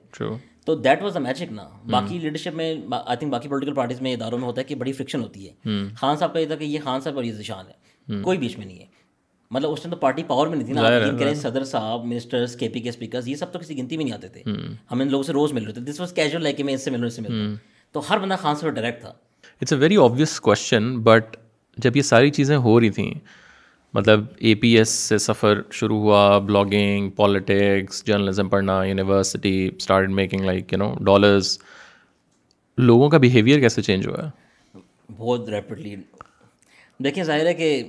تو 0.66 0.76
دیٹ 0.76 1.02
واز 1.04 1.18
اے 1.18 1.24
میجک 1.24 1.52
نا۔ 1.52 1.70
باقی 1.90 2.20
لیڈرشپ 2.20 2.56
میں 2.56 2.76
آئی 3.06 3.18
تھنک 3.18 3.32
باقی 3.32 3.50
پولیٹیکل 3.50 3.74
پارٹیز 3.76 4.02
میں 4.02 4.14
اداروں 4.14 4.38
میں 4.38 4.48
ہوتا 4.48 4.62
ہے 4.62 4.64
کہ 4.64 4.76
بڑی 4.76 4.92
فرکشن 4.92 5.22
ہوتی 5.22 5.50
ہے۔ 5.50 5.54
خان 5.96 6.18
صاحب 6.18 6.34
کا 6.34 6.40
یہ 6.40 6.46
تھا 6.46 6.56
کہ 6.56 6.64
یہ 6.64 6.80
خان 6.84 7.02
صاحب 7.02 7.16
اور 7.16 7.24
یہ 7.24 7.34
ذیشان 7.34 7.66
ہے۔ 7.68 7.84
کوئی 8.22 8.38
بیچ 8.38 8.58
میں 8.58 8.66
نہیں 8.66 8.80
ہے۔ 8.80 8.86
مطلب 9.52 9.72
اس 9.72 9.82
ٹائم 9.82 9.94
تو 9.96 10.00
پارٹی 10.00 10.24
پاور 10.24 10.48
میں 10.48 10.56
نہیں 10.56 10.66
تھی 10.66 10.74
نا۔ 10.74 10.82
کریں 11.20 11.34
صدر 11.34 11.64
صاحب 11.64 12.06
منسٹرس 12.06 12.56
کے 12.56 12.70
پی 12.70 12.80
کے 12.80 12.90
اسپیکرز 12.90 13.28
یہ 13.28 13.36
سب 13.36 13.52
تو 13.52 13.60
کسی 13.60 13.78
گنتی 13.78 13.98
میں 13.98 14.06
نہیں 14.06 14.16
آتے 14.16 14.28
تھے۔ 14.28 14.44
ہم 14.92 15.02
ان 15.02 15.12
لوگوں 15.12 15.24
سے 15.24 15.34
روز 15.34 15.54
مل 15.54 15.64
رہے 15.64 15.74
تھے۔ 15.74 15.82
دس 15.82 16.00
واز 16.00 16.14
کیجول 16.14 16.44
لائک 16.44 16.58
کہ 16.58 16.64
میں 16.64 16.74
اس 16.74 16.86
سے 16.86 16.92
مل 16.92 17.00
رہا 17.00 17.08
اس 17.08 17.14
سے 17.14 17.22
مل 17.22 17.32
رہا 17.32 17.56
تو 17.92 18.02
ہر 18.10 18.18
بندہ 18.18 18.36
خان 18.40 18.56
صاحب 18.56 18.74
ڈائریکٹ 18.74 19.02
تھا۔ 19.02 19.10
It's 19.62 19.74
a 19.74 19.80
very 19.80 19.98
obvious 19.98 20.40
question 20.40 21.00
but 21.00 21.38
جب 21.78 21.98
یہ 21.98 22.02
ساری 22.02 22.30
چیزیں 22.30 22.58
ہو 22.58 22.80
رہی 22.80 22.90
تھیں 22.90 23.14
مطلب 23.94 24.20
اے 24.38 24.56
پی 24.56 24.70
ایس 24.78 24.90
سے 24.90 25.18
سفر 25.18 25.62
شروع 25.72 26.00
ہوا 26.00 26.38
بلاگنگ 26.38 27.10
پالیٹکس 27.10 28.06
جرنلزم 28.06 28.50
پڑھنا 28.50 28.84
university 28.84 29.70
start 29.78 30.10
making 30.10 30.46
like 30.46 30.74
you 30.74 30.80
know 30.80 30.94
dollars 31.06 31.58
لوگوں 32.78 33.10
کا 33.10 33.18
بیہیویئر 33.18 33.60
کیسے 33.60 33.82
چینج 33.82 34.08
ہوا 34.08 34.26
ہے؟ 34.26 34.30
بہت 35.18 35.50
ریپڈلی 35.50 35.96
دیکھیں 37.00 37.24
ظاہر 37.24 37.46
ہے 37.46 37.54
کہ 37.54 37.84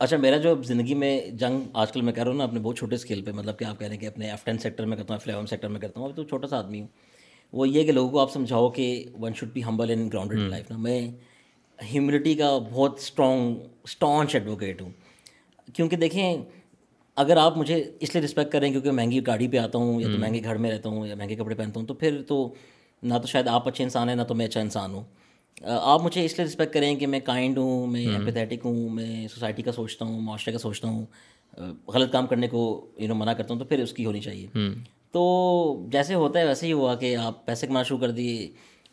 اچھا 0.00 0.16
میرا 0.16 0.36
جو 0.36 0.54
زندگی 0.62 0.94
میں 0.94 1.20
جنگ 1.30 1.60
آج 1.72 1.92
کل 1.92 2.00
میں 2.00 2.12
کر 2.12 2.22
رہا 2.22 2.30
ہوں 2.30 2.38
نا 2.38 2.44
اپنے 2.44 2.60
بہت 2.60 2.78
چھوٹے 2.78 2.94
اسکیل 2.94 3.22
پہ 3.22 3.30
مطلب 3.30 3.58
کہ 3.58 3.64
آپ 3.64 3.78
کہہ 3.78 3.86
رہے 3.86 3.94
ہیں 3.94 4.00
کہ 4.00 4.06
اپنے 4.06 4.30
ایف 4.30 4.44
ٹین 4.44 4.58
سیکٹر 4.58 4.86
میں 4.86 4.96
کرتا 4.96 5.14
ہوں 5.14 5.18
ایف 5.20 5.28
الیون 5.28 5.46
سیکٹر 5.46 5.68
میں 5.68 5.80
کرتا 5.80 6.00
ہوں 6.00 6.08
اب 6.08 6.16
تو 6.16 6.24
چھوٹا 6.24 6.46
سا 6.46 6.58
آدمی 6.58 6.80
ہوں۔ 6.80 6.88
وہ 7.52 7.68
یہ 7.68 7.84
کہ 7.84 7.92
لوگوں 7.92 8.10
کو 8.10 8.18
آپ 8.18 8.32
سمجھاؤ 8.32 8.70
کہ 8.70 9.04
one 9.20 9.32
should 9.34 9.48
be 9.52 9.64
humble 9.64 9.90
in 9.90 10.08
grounded 10.08 10.40
life 10.40 10.70
نا۔ 10.70 10.76
میں 10.76 11.00
ہیوملٹی 11.84 12.34
کا 12.34 12.58
بہت 12.72 12.98
اسٹرانگ 12.98 13.54
اسٹانچ 13.84 14.34
ایڈوکیٹ 14.34 14.82
ہوں۔ 14.82 14.90
کیونکہ 15.74 15.96
دیکھیں 15.96 16.36
اگر 17.16 17.36
آپ 17.36 17.58
مجھے 17.58 17.84
اس 18.00 18.14
لیے 18.14 18.24
رسپیکٹ 18.24 18.52
کریں 18.52 18.70
کیونکہ 18.70 18.90
مہنگی 18.90 19.26
گاڑی 19.26 19.48
پہ 19.48 19.56
آتا 19.56 19.78
ہوں 19.78 20.00
یا 20.00 20.08
تو 20.12 20.18
مہنگے 20.18 20.44
گھر 20.44 20.56
میں 20.56 20.70
رہتا 20.70 20.88
ہوں 20.88 21.06
یا 21.06 21.14
مہنگے 21.14 21.34
کپڑے 21.34 21.54
پہنتا 21.54 21.80
ہوں 21.80 21.86
تو 21.86 21.94
پھر 21.94 22.22
تو 22.26 22.54
نہ 23.02 23.14
تو 23.14 23.26
شاید 23.26 23.48
آپ 23.48 23.68
اچھے 23.68 23.84
انسان 23.84 24.08
ہیں 24.08 24.16
نہ 24.16 24.22
تو 24.22 24.34
میں 24.34 24.46
اچھا 24.46 24.60
انسان 24.60 24.94
ہوں۔ 24.94 25.02
آپ 25.64 26.02
مجھے 26.02 26.24
اس 26.24 26.38
لیے 26.38 26.46
رسپیکٹ 26.46 26.72
کریں 26.74 26.96
کہ 26.96 27.06
میں 27.06 27.20
کائنڈ 27.20 27.58
ہوں 27.58 27.86
میں 27.86 28.00
ایمپیتھیٹک 28.00 28.64
ہوں 28.64 28.88
میں 28.88 29.28
سوسائٹی 29.28 29.62
کا 29.62 29.72
سوچتا 29.72 30.04
ہوں 30.04 30.20
معاشرے 30.20 30.52
کا 30.52 30.58
سوچتا 30.58 30.88
ہوں۔ 30.88 31.06
غلط 31.86 32.12
کام 32.12 32.26
کرنے 32.26 32.48
کو 32.48 32.86
یو 32.98 33.08
نو 33.08 33.14
منع 33.14 33.32
کرتا 33.32 33.54
ہوں 33.54 33.58
تو 33.58 33.66
پھر 33.66 33.82
اس 33.82 33.92
کی 33.92 34.04
ہونی 34.04 34.20
چاہیے۔ 34.20 34.46
تو 35.12 35.86
جیسے 35.88 36.14
ہوتا 36.14 36.38
ہے 36.38 36.46
ویسے 36.46 36.66
ہی 36.66 36.72
ہوا 36.72 36.94
کہ 36.94 37.16
آپ 37.16 37.46
پیسے 37.46 37.66
کمانا 37.66 37.82
شروع 37.82 37.98
کر 37.98 38.10
دیے۔ 38.10 38.50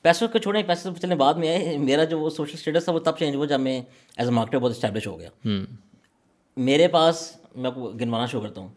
پیسوں 0.08 0.28
کو 0.28 0.38
چھوڑیں 0.38 0.62
پیسے 0.68 0.90
چلنے 1.02 1.16
بعد 1.16 1.34
میں 1.34 1.50
آئے۔ 1.50 1.78
میرا 1.78 2.04
جو 2.04 2.20
وہ 2.20 2.30
سوشل 2.30 2.54
اسٹیٹس 2.54 2.84
تھا 2.84 2.92
وہ 2.94 3.00
تب 3.00 3.18
چینج 3.18 3.36
ہوا 3.36 3.46
جب 3.46 3.60
میں 3.60 3.80
ایز 4.18 4.28
اے 4.28 4.34
مارکیٹر 4.34 4.60
بہت 4.60 4.72
اسٹیبلش 4.72 5.08
ہو 5.08 5.20
گیا۔ 5.20 5.30
میرے 6.58 6.88
پاس 6.88 7.32
میں 7.56 7.70
آپ 7.70 7.76
کو 7.76 7.92
گنوانا 8.02 8.26
شروع 8.26 8.42
کرتا 8.42 8.62
ہوں۔ 8.62 8.70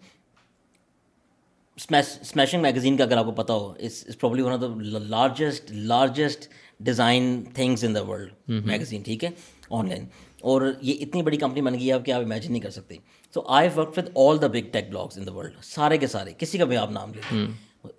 اسمیشنگ 1.79 2.63
میگزین 2.63 2.97
کا 2.97 3.05
اگر 3.05 3.17
آپ 3.17 3.25
کو 3.25 3.33
پتا 3.33 3.55
ہو 3.55 3.73
اس 3.79 4.05
probably 4.21 4.43
one 4.43 4.53
of 4.53 4.61
the 4.61 4.67
largest 4.99 5.71
largest 5.71 6.49
design 6.81 7.43
things 7.55 7.85
in 7.85 7.95
the 7.95 8.03
world 8.03 8.33
magazine 8.67 9.03
ٹھیک 9.03 9.25
ہے؟ 9.25 9.31
آن 9.71 9.89
لائن 9.89 10.05
اور 10.41 10.63
یہ 10.81 10.95
اتنی 11.01 11.23
بڑی 11.23 11.37
کمپنی 11.37 11.63
بن 11.63 11.79
گئی 11.79 11.91
ہے 11.93 11.97
کہ 12.05 12.11
آپ 12.13 12.23
امیجن 12.23 12.53
نہیں 12.53 12.63
کر 12.63 12.71
سکتے۔ 12.71 12.97
So 13.35 13.43
I 13.47 13.69
work 13.77 13.99
with 13.99 14.11
all 14.17 14.41
the 14.43 14.47
big 14.47 14.71
tech 14.73 14.89
blogs 14.91 15.19
in 15.19 15.27
the 15.27 15.33
world 15.33 15.65
سارے 15.65 15.99
کے 15.99 16.07
سارے 16.07 16.33
کسی 16.39 16.59
کا 16.59 16.65
بھی 16.65 16.77
آپ 16.77 16.91
نام 16.91 17.13
لیں۔ 17.15 17.47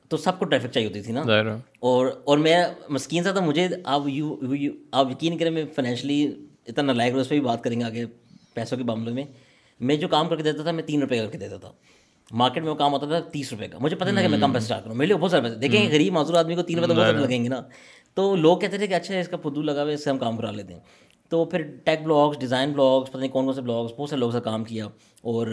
تو 0.09 0.17
سب 0.17 0.39
کو 0.39 0.45
ٹریفک 0.45 0.67
چاہیے 0.67 0.87
ہوتی 0.87 1.01
تھی 1.01 1.13
نا۔ 1.13 1.21
اور 1.79 2.07
اور 2.23 2.37
میں 2.37 2.63
مسکین 2.89 3.23
سا 3.23 3.31
تھا 3.31 3.39
مجھے 3.41 3.67
آپ 3.83 4.01
یو 4.05 4.35
آپ 4.91 5.11
یقین 5.11 5.37
کریں 5.37 5.51
میں 5.51 5.65
فائنینشلی 5.75 6.31
اتنا 6.67 6.93
لائق 6.93 7.15
اس 7.15 7.29
پہ 7.29 7.35
بھی 7.35 7.45
بات 7.45 7.63
کریں 7.63 7.79
گے 7.79 7.85
آگے 7.85 8.05
پیسوں 8.53 8.77
کے 8.77 8.83
معاملے 8.83 9.11
میں۔ 9.11 9.23
میں 9.79 9.95
جو 9.95 10.07
کام 10.07 10.29
کر 10.29 10.35
کے 10.35 10.43
دیتا 10.43 10.63
تھا 10.63 10.71
میں 10.71 10.83
تین 10.83 11.01
روپے 11.01 11.17
کر 11.17 11.27
کے 11.27 11.37
دیتا 11.37 11.57
تھا۔ 11.57 11.71
مارکیٹ 12.31 12.63
میں 12.63 12.71
وہ 12.71 12.75
کام 12.75 12.93
ہوتا 12.93 13.05
تھا 13.05 13.19
تیس 13.19 13.51
روپے 13.53 13.67
کا۔ 13.67 13.77
مجھے 13.81 13.95
پتہ 13.95 14.09
نہیں 14.09 14.25
کہ 14.25 14.31
میں 14.31 14.39
کم 14.39 14.53
پیسہ 14.53 14.63
اسٹارٹ 14.63 14.83
کروں۔ 14.83 14.95
میرے 14.95 15.07
لیے 15.07 15.15
بہت 15.17 15.31
سارے 15.31 15.43
پیسے۔ 15.43 15.55
دیکھیں 15.55 15.89
غریب 15.89 16.13
معذور 16.13 16.33
آدمی 16.33 16.55
کو 16.55 16.61
تین 16.61 16.75
روپے 16.77 16.87
تو 16.87 16.93
بہت 16.93 17.03
سارے 17.05 17.17
لگیں 17.17 17.43
گے 17.43 17.49
نا۔ 17.49 17.61
تو 18.13 18.35
لوگ 18.35 18.57
کہتے 18.57 18.77
تھے 18.77 18.87
کہ 18.87 18.93
اچھا 18.93 19.19
اس 19.19 19.27
کا 19.27 19.37
فدو 19.37 19.61
لگا 19.61 19.83
ہوا 19.83 19.91
اس 19.91 20.03
سے 20.03 20.09
ہم 20.09 20.17
کام 20.17 20.37
کرا 20.37 20.51
لیتے 20.51 20.73
ہیں۔ 20.73 20.79
تو 21.29 21.45
پھر 21.45 21.61
ٹیک 21.83 22.03
بلاگس 22.03 22.39
ڈیزائن 22.39 22.71
بلاگس 22.71 23.09
پتہ 23.09 23.17
نہیں 23.17 23.29
کون 23.29 23.45
کون 23.45 23.53
سے 23.53 23.61
بلاگس 23.61 23.91
بہت 23.97 24.09
سارے 24.09 24.19
لوگوں 24.19 24.31
سے 24.31 24.39
کام 24.41 24.63
کیا۔ 24.63 24.85
اور 25.21 25.47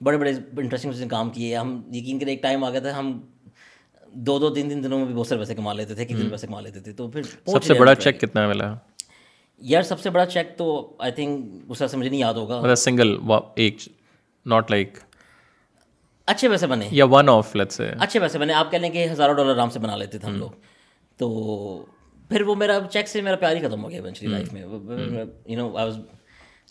بڑے 0.00 0.16
بڑے 0.16 0.32
انٹرسٹنگ 0.58 1.08
کام 1.08 1.30
کیے۔ 1.30 1.56
ہم 1.56 1.82
یقین 1.92 2.18
کریں 2.18 2.32
ایک 2.32 2.42
ٹائم 2.42 2.64
آ 2.64 2.70
گیا 2.70 2.80
تھا 2.80 2.98
ہم 2.98 3.20
دو 4.12 4.38
دو 4.38 4.54
تین 4.54 4.68
تین 4.68 4.84
دنوں 4.84 4.98
میں 4.98 5.06
بھی 5.06 5.14
بہت 5.14 5.26
سارے 5.26 5.38
پیسے 5.38 5.54
کما 5.54 5.72
لیتے 5.72 5.94
تھے 5.94 6.04
کتنے 6.04 6.28
پیسے 6.30 6.46
کما 6.46 6.60
لیتے 6.60 6.80
تھے 6.80 6.92
تو 6.92 7.08
پھر 7.08 7.22
سب 7.22 7.64
سے 7.64 7.74
بڑا 7.74 7.94
چیک 7.94 8.20
کتنا 8.20 8.46
ملا؟ 8.48 8.74
یار 9.58 9.82
سب 9.82 10.00
سے 10.00 10.10
بڑا 10.10 10.26
چیک 10.26 10.56
تو 10.56 10.96
آئی 10.98 11.12
تھنک 11.12 11.64
اس 11.68 11.78
طرح 11.78 11.86
سے 11.86 11.96
مجھے 11.96 12.10
نہیں 12.10 12.20
یاد 12.20 12.34
ہوگا۔ 12.34 12.74
سنگل 12.74 13.16
ایک 13.54 13.76
ناٹ 14.46 14.70
لائک 14.70 14.98
اچھے 16.26 16.48
پیسے 16.48 16.66
بنے۔ 16.66 16.88
یا 16.90 17.04
ون 17.04 17.28
آف 17.28 17.56
لیٹ 17.56 17.72
سے 17.72 17.90
اچھے 17.98 18.20
پیسے 18.20 18.38
بنے۔ 18.38 18.52
آپ 18.52 18.70
کہہ 18.70 18.78
لیں 18.78 18.90
کہ 18.90 19.08
ہزاروں 19.12 19.34
ڈالر 19.34 19.54
آرام 19.54 19.70
سے 19.70 19.78
بنا 19.78 19.96
لیتے 19.96 20.18
تھے 20.18 20.28
ہم 20.28 20.36
لوگ۔ 20.36 20.50
تو 21.16 21.84
پھر 22.28 22.42
وہ 22.42 22.54
میرا 22.54 22.78
چیک 22.90 23.08
سے 23.08 23.20
میرا 23.20 23.36
پیار 23.36 23.56
ہی 23.56 23.68
ختم 23.68 23.84
ہو 23.84 23.90
گیا 23.90 24.00
ایونچولی 24.00 24.32
لائف 24.32 24.52
میں۔ 24.52 24.62
You 24.62 25.58
know 25.58 25.76
I 25.76 25.86
was 25.86 25.98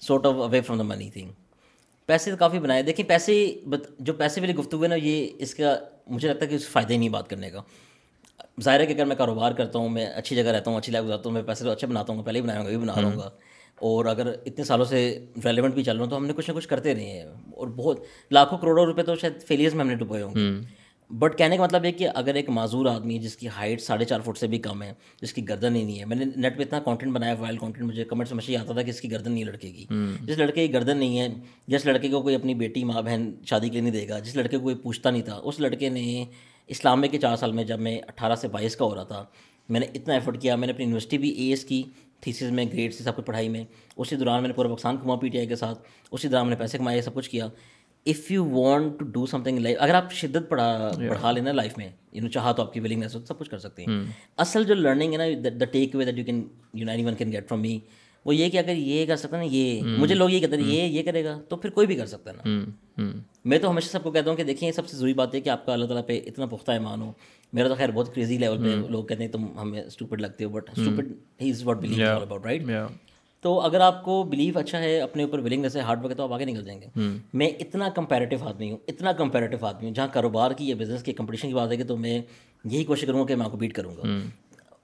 sort 0.01 0.25
of 0.25 0.33
away 0.35 0.61
from 0.61 0.77
the 0.77 0.83
money 0.83 1.09
thing 1.09 1.29
پیسے 2.05 2.31
تو 2.31 2.37
کافی 2.37 2.59
بنائے۔ 2.59 2.81
دیکھیں 2.83 3.07
پیسے 3.09 3.59
جو 3.99 4.13
پیسے 4.13 4.41
والی 4.41 4.55
گفتگو 4.55 4.83
ہے 4.83 4.87
نا 4.87 4.95
یہ 4.95 5.27
اس 5.37 5.55
کا 5.55 5.75
مجھے 6.09 6.27
لگتا 6.27 6.45
ہے 6.45 6.49
کہ 6.49 6.55
اس 6.55 6.67
فائدہ 6.67 6.93
ہی 6.93 6.97
نہیں 6.97 7.09
بات 7.09 7.29
کرنے 7.29 7.49
کا۔ 7.49 7.61
ظاہر 8.63 8.79
ہے 8.79 8.85
کہ 8.85 8.93
اگر 8.93 9.05
میں 9.05 9.15
کاروبار 9.15 9.51
کرتا 9.51 9.79
ہوں 9.79 9.89
میں 9.89 10.05
اچھی 10.05 10.35
جگہ 10.35 10.43
رہتا 10.43 10.71
ہوں 10.71 10.77
اچھی 10.77 10.93
لائف 10.93 11.05
گزارتا 11.05 11.23
ہوں 11.25 11.31
میں 11.31 11.41
پیسے 11.41 11.63
تو 11.63 11.71
اچھے 11.71 11.87
بناتا 11.87 12.13
ہوں 12.13 12.23
پہلے 12.23 12.39
ہی 12.39 12.43
بناؤں 12.43 12.63
گا 12.63 12.69
بھی 12.69 12.77
بنا 12.77 12.93
ہوں۔ 12.93 13.17
گا۔ 13.17 13.29
اور 13.75 14.05
اگر 14.05 14.33
اتنے 14.45 14.63
سالوں 14.63 14.85
سے 14.85 15.25
ریلیونٹ 15.45 15.73
بھی 15.73 15.83
چل 15.83 15.95
رہا 15.95 16.03
ہوں 16.03 16.09
تو 16.09 16.17
ہم 16.17 16.25
نے 16.25 16.33
کچھ 16.33 16.49
نہ 16.49 16.55
کچھ 16.55 16.67
کرتے 16.67 16.95
رہے 16.95 17.03
ہیں۔ 17.03 17.23
اور 17.55 17.67
بہت 17.67 17.99
لاکھوں 18.31 18.57
کروڑوں 18.57 18.85
روپے 18.85 19.03
تو 19.03 19.15
شاید 19.15 19.41
فیلیئرس 19.41 19.73
میں 19.73 19.83
ہم 19.83 19.89
نے 19.89 19.95
ڈبوئے 19.95 20.21
ہوں 20.21 20.35
گے۔ 20.35 20.39
بٹ 21.09 21.37
کہنے 21.37 21.57
کا 21.57 21.63
مطلب 21.63 21.85
ہے 21.85 21.91
کہ 21.91 22.07
اگر 22.15 22.35
ایک 22.35 22.49
معذور 22.49 22.85
آدمی 22.85 23.15
ہے 23.15 23.19
جس 23.19 23.37
کی 23.37 23.47
ہائٹ 23.47 23.81
ساڑھے 23.81 24.05
چار 24.05 24.19
فٹ 24.19 24.37
سے 24.37 24.47
بھی 24.47 24.59
کم 24.59 24.83
ہے 24.83 24.93
جس 25.21 25.33
کی 25.33 25.49
گردن 25.49 25.75
ہی 25.75 25.83
نہیں 25.83 25.99
ہے 25.99 26.05
میں 26.05 26.15
نے 26.15 26.25
نیٹ 26.35 26.57
پہ 26.57 26.61
اتنا 26.61 26.79
کانٹینٹ 26.79 27.13
بنایا 27.13 27.35
وائل 27.39 27.57
کانٹینٹ 27.57 27.87
مجھے 27.87 28.03
کمنٹ 28.03 28.27
سمجھ 28.27 28.55
آتا 28.55 28.73
تھا 28.73 28.81
کہ 28.81 28.89
اس 28.89 29.01
کی 29.01 29.11
گردن 29.11 29.31
نہیں 29.31 29.43
لڑکے 29.43 29.71
کی 29.71 29.85
جس 30.21 30.37
لڑکے 30.37 30.67
کی 30.67 30.73
گردن 30.73 30.97
نہیں 30.97 31.19
ہے 31.19 31.27
جس 31.67 31.85
لڑکے 31.85 32.09
کو 32.09 32.21
کوئی 32.21 32.35
اپنی 32.35 32.53
بیٹی 32.53 32.83
ماں 32.83 33.01
بہن 33.01 33.31
شادی 33.45 33.67
کے 33.67 33.71
لیے 33.71 33.81
نہیں 33.81 34.01
دے 34.01 34.09
گا 34.09 34.19
جس 34.19 34.35
لڑکے 34.35 34.57
کو 34.57 34.63
کوئی 34.63 34.75
پوچھتا 34.75 35.09
نہیں 35.09 35.21
تھا 35.21 35.35
اس 35.43 35.59
لڑکے 35.59 35.89
نے 35.89 36.25
اسلام 36.67 37.03
کے 37.11 37.17
چار 37.17 37.35
سال 37.35 37.51
میں 37.51 37.63
جب 37.63 37.79
میں 37.79 37.99
اٹھارہ 38.07 38.35
سے 38.35 38.47
بائیس 38.47 38.75
کا 38.75 38.85
ہو 38.85 38.95
رہا 38.95 39.03
تھا 39.03 39.25
میں 39.69 39.79
نے 39.79 39.85
اتنا 39.93 40.13
ایفرٹ 40.13 40.41
کیا 40.41 40.55
میں 40.55 40.67
نے 40.67 40.73
اپنی 40.73 40.83
یونیورسٹی 40.85 41.17
بھی 41.17 41.29
اے 41.29 41.49
ایس 41.49 41.65
کی 41.65 41.83
تھیسز 42.19 42.51
میں 42.51 42.65
گریڈ 42.73 42.93
سے 42.93 43.03
سب 43.03 43.15
کچھ 43.15 43.25
پڑھائی 43.25 43.49
میں 43.49 43.63
اسی 43.97 44.15
دوران 44.15 44.41
میں 44.41 44.47
نے 44.47 44.53
پورا 44.53 44.67
پاکستان 44.67 44.95
گھما 44.95 45.15
پی 45.15 45.29
ٹی 45.29 45.37
آئی 45.37 45.47
کے 45.47 45.55
ساتھ 45.55 45.79
اسی 46.11 46.27
دوران 46.27 46.45
میں 46.45 46.55
نے 46.55 46.59
پیسے 46.59 46.77
کمائے 46.77 47.01
سب 47.01 47.13
کچھ 47.13 47.29
کیا۔ 47.29 47.47
If 48.05 48.31
you 48.31 48.45
want 48.45 48.99
to 48.99 49.05
do 49.05 49.25
something 49.43 49.59
life 49.59 49.77
اگر 49.79 49.93
آپ 49.93 50.11
شدت 50.13 50.49
پڑھا 50.49 50.91
پڑھا 50.99 51.31
لینا 51.31 51.51
لائف 51.51 51.77
میں 51.77 51.89
یو 52.11 52.21
نو 52.23 52.29
چاہا 52.29 52.51
تو 52.51 52.63
آپ 52.63 52.73
کی 52.73 52.79
ولنگنیس 52.79 53.15
ہو 53.15 53.19
سب 53.25 53.39
کچھ 53.39 53.49
کر 53.49 53.59
سکتے 53.59 53.83
ہیں. 53.83 54.03
اصل 54.37 54.63
جو 54.63 54.75
لرننگ 54.75 55.13
ہے 55.13 55.17
نا 55.17 55.49
the 55.59 55.65
takeaway 55.95 56.05
that 56.05 56.17
you 56.17 56.25
can 56.25 56.47
you 56.73 56.89
anyone 57.05 57.15
can 57.15 57.31
get 57.31 57.47
from 57.49 57.61
me 57.61 57.79
وہ 58.25 58.35
یہ 58.35 58.49
کہ 58.49 58.57
اگر 58.57 58.75
یہ 58.75 59.05
کر 59.05 59.15
سکتا 59.15 59.37
نا 59.37 59.43
یہ 59.43 59.81
مجھے 59.97 60.15
لوگ 60.15 60.29
یہ 60.29 60.39
کہتے 60.39 60.57
ہیں 60.57 60.63
یہ 60.65 60.83
یہ 60.83 61.03
کرے 61.03 61.23
گا 61.23 61.39
تو 61.49 61.55
پھر 61.55 61.69
کوئی 61.69 61.87
بھی 61.87 61.95
کر 61.95 62.05
سکتا 62.05 62.31
ہے 62.31 62.35
نا. 62.35 63.11
میں 63.45 63.57
تو 63.59 63.69
ہمیشہ 63.69 63.89
سب 63.89 64.03
کو 64.03 64.11
کہتا 64.11 64.29
ہوں 64.29 64.37
کہ 64.37 64.43
دیکھیں 64.43 64.71
سب 64.71 64.87
سے 64.87 64.97
ضروری 64.97 65.13
بات 65.13 65.35
ہے 65.35 65.41
کہ 65.41 65.49
آپ 65.49 65.65
کا 65.65 65.73
اللہ 65.73 65.85
تعالیٰ 65.85 66.05
پہ 66.07 66.19
اتنا 66.27 66.45
پختہ 66.45 66.71
ایمان 66.71 67.01
ہو. 67.01 67.11
میرا 67.53 67.67
تو 67.67 67.75
خیر 67.75 67.91
بہت 67.91 68.13
کریزی 68.15 68.37
لیول 68.37 68.57
پہ 68.63 68.75
لوگ 68.89 69.05
کہتے 69.05 69.23
ہیں 69.23 69.31
تم 69.31 69.45
ہمیں 69.59 69.81
اسٹوپڈ 69.81 70.21
لگتے 70.21 70.43
ہو 70.45 70.49
but 70.49 70.69
stupid 70.69 71.11
he 71.41 71.49
is 71.49 71.63
what 71.65 71.77
believe 71.77 72.09
about 72.11 72.45
right 72.45 72.61
تو 73.43 73.59
اگر 73.61 73.79
آپ 73.79 74.03
کو 74.03 74.23
بلیو 74.23 74.57
اچھا 74.59 74.79
ہے 74.79 74.99
اپنے 75.01 75.23
اوپر 75.23 75.39
ولنگنیس 75.39 75.75
ہے 75.75 75.81
ہارڈ 75.81 75.99
ورک 75.99 76.11
ہے 76.11 76.15
تو 76.15 76.23
آپ 76.23 76.33
آگے 76.33 76.45
نکل 76.45 76.65
جائیں 76.65 76.79
گے. 76.81 76.87
میں 77.33 77.49
اتنا 77.59 77.89
کمپیریٹیو 77.89 78.47
آدمی 78.47 78.69
ہوں 78.71 78.77
اتنا 78.87 79.11
کمپیریٹیو 79.13 79.65
آدمی 79.65 79.87
ہوں 79.87 79.93
جہاں 79.95 80.07
کاروبار 80.13 80.51
کی 80.51 80.69
یا 80.69 80.75
بزنس 80.79 81.03
کی 81.03 81.13
کمپٹیشن 81.13 81.47
کی 81.47 81.53
بات 81.53 81.71
ہے 81.71 81.77
کہ 81.77 81.83
تو 81.83 81.97
میں 81.97 82.21
یہی 82.63 82.83
کوشش 82.83 83.05
کروں 83.05 83.19
گا 83.19 83.25
کہ 83.25 83.35
میں 83.35 83.45
آپ 83.45 83.51
کو 83.51 83.57
بیٹ 83.57 83.73
کروں 83.73 83.95
گا. 83.97 84.17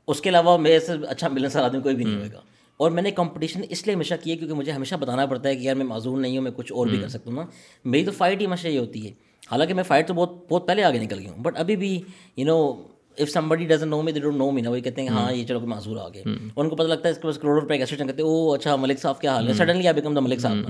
اس 0.08 0.22
کے 0.22 0.30
علاوہ 0.30 0.58
میرے 0.58 0.80
سے 0.80 0.93
اچھا 1.08 1.28
ملنسار 1.28 1.64
آدمی 1.64 1.82
کوئی 1.82 1.95
بھی 1.95 2.06
نہیں 2.06 2.16
ہوئے 2.16 2.32
گا. 2.34 2.41
اور 2.80 2.91
میں 2.91 3.03
نے 3.03 3.12
کمپٹیشن 3.12 3.62
اس 3.70 3.86
لیے 3.88 3.95
ہمیشہ 3.95 4.14
کی 4.24 4.32
ہے 4.32 4.36
کیونکہ 4.38 4.56
مجھے 4.56 4.72
ہمیشہ 4.72 4.95
بتانا 4.95 5.26
پڑتا 5.26 5.49
ہے 5.49 5.56
کہ 5.56 5.62
یار 5.62 5.76
میں 5.76 5.86
معذور 5.86 6.18
نہیں 6.20 6.38
ہوں 6.38 6.43
میں 6.43 6.51
کچھ 6.56 6.72
اور 6.74 6.88
بھی 6.88 6.97
کر 6.97 7.08
سکتا 7.10 7.30
ہوں 7.30 7.38
نا. 7.38 7.45
میری 7.86 8.06
تو 8.06 8.12
فائٹ 8.12 8.41
ہی 8.41 8.45
ہمیشہ 8.45 8.68
یہ 8.68 8.80
ہوتی 8.80 9.06
ہے. 9.08 9.12
حالانکہ 9.51 9.74
میں 9.74 9.84
فائٹ 9.84 10.08
تو 10.08 10.14
بہت 10.14 10.34
بہت 10.49 10.68
پہلے 10.68 10.84
آگے 10.84 10.99
نکل 10.99 11.20
گئی 11.20 11.28
ہوں 11.28 11.43
بٹ 11.43 11.58
ابھی 11.58 11.76
بھی 11.76 11.99
you 12.38 12.45
know 12.45 12.74
if 13.18 13.30
somebody 13.49 13.66
doesn't 13.66 13.89
know 13.89 14.01
me 14.01 14.11
they 14.11 14.20
don't 14.20 14.38
know 14.38 14.51
me 14.51 14.61
نا 14.61 14.70
وہی 14.70 14.82
کہتے 14.82 15.01
ہیں 15.01 15.09
ہاں 15.09 15.32
یہ 15.34 15.45
چلو 15.45 15.59
کہ 15.59 15.66
معذور 15.66 15.97
آ 15.97 16.07
گئے 16.09 16.24
ان 16.55 16.70
کو 16.70 16.76
پتہ 16.76 16.88
لگتا 16.88 17.07
ہے 17.07 17.11
اس 17.11 17.18
کے 17.18 17.28
پاس 17.28 17.38
کروڑ 17.38 17.61
روپے 17.61 17.78
کیسے 17.78 17.95
کہتے 17.95 18.11
ہیں۔ 18.11 18.30
او 18.30 18.53
اچھا 18.53 18.76
ملک 18.76 18.99
صاحب 18.99 19.22
کیا 19.22 19.34
حال 19.34 19.47
ہے؟ 19.47 19.53
سڈنلی 19.53 19.88
آئی 19.88 19.93
بیکم 19.93 20.13
دا 20.13 20.20
ملک 20.20 20.39
صاحب 20.39 20.68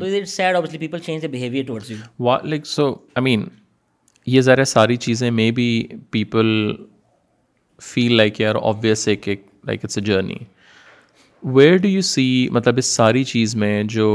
تو 0.00 0.04
it 0.04 0.28
said 0.28 0.56
obviously 0.56 0.78
people 0.78 0.98
change 0.98 1.22
the 1.22 1.28
behaviour 1.28 1.64
towards 1.64 1.90
you 1.90 2.36
like 2.44 2.66
so 2.66 2.90
I 2.90 3.22
mean 3.22 3.44
یہ 4.26 4.40
ذرا 4.40 4.64
ساری 4.64 4.96
چیزیں 4.96 5.30
may 5.30 5.50
be 5.50 5.82
people 6.10 6.46
feel 7.82 8.16
like 8.16 8.40
یار 8.40 8.54
آبویس 8.62 9.08
ایک 9.08 9.28
like 9.64 9.84
it's 9.84 9.98
a 9.98 10.04
journey 10.04 10.36
where 11.42 11.76
do 11.76 11.88
you 11.88 12.00
see 12.00 12.48
مطلب 12.50 12.74
اس 12.76 12.86
ساری 12.86 13.24
چیز 13.24 13.56
میں 13.56 13.82
جو 13.82 14.08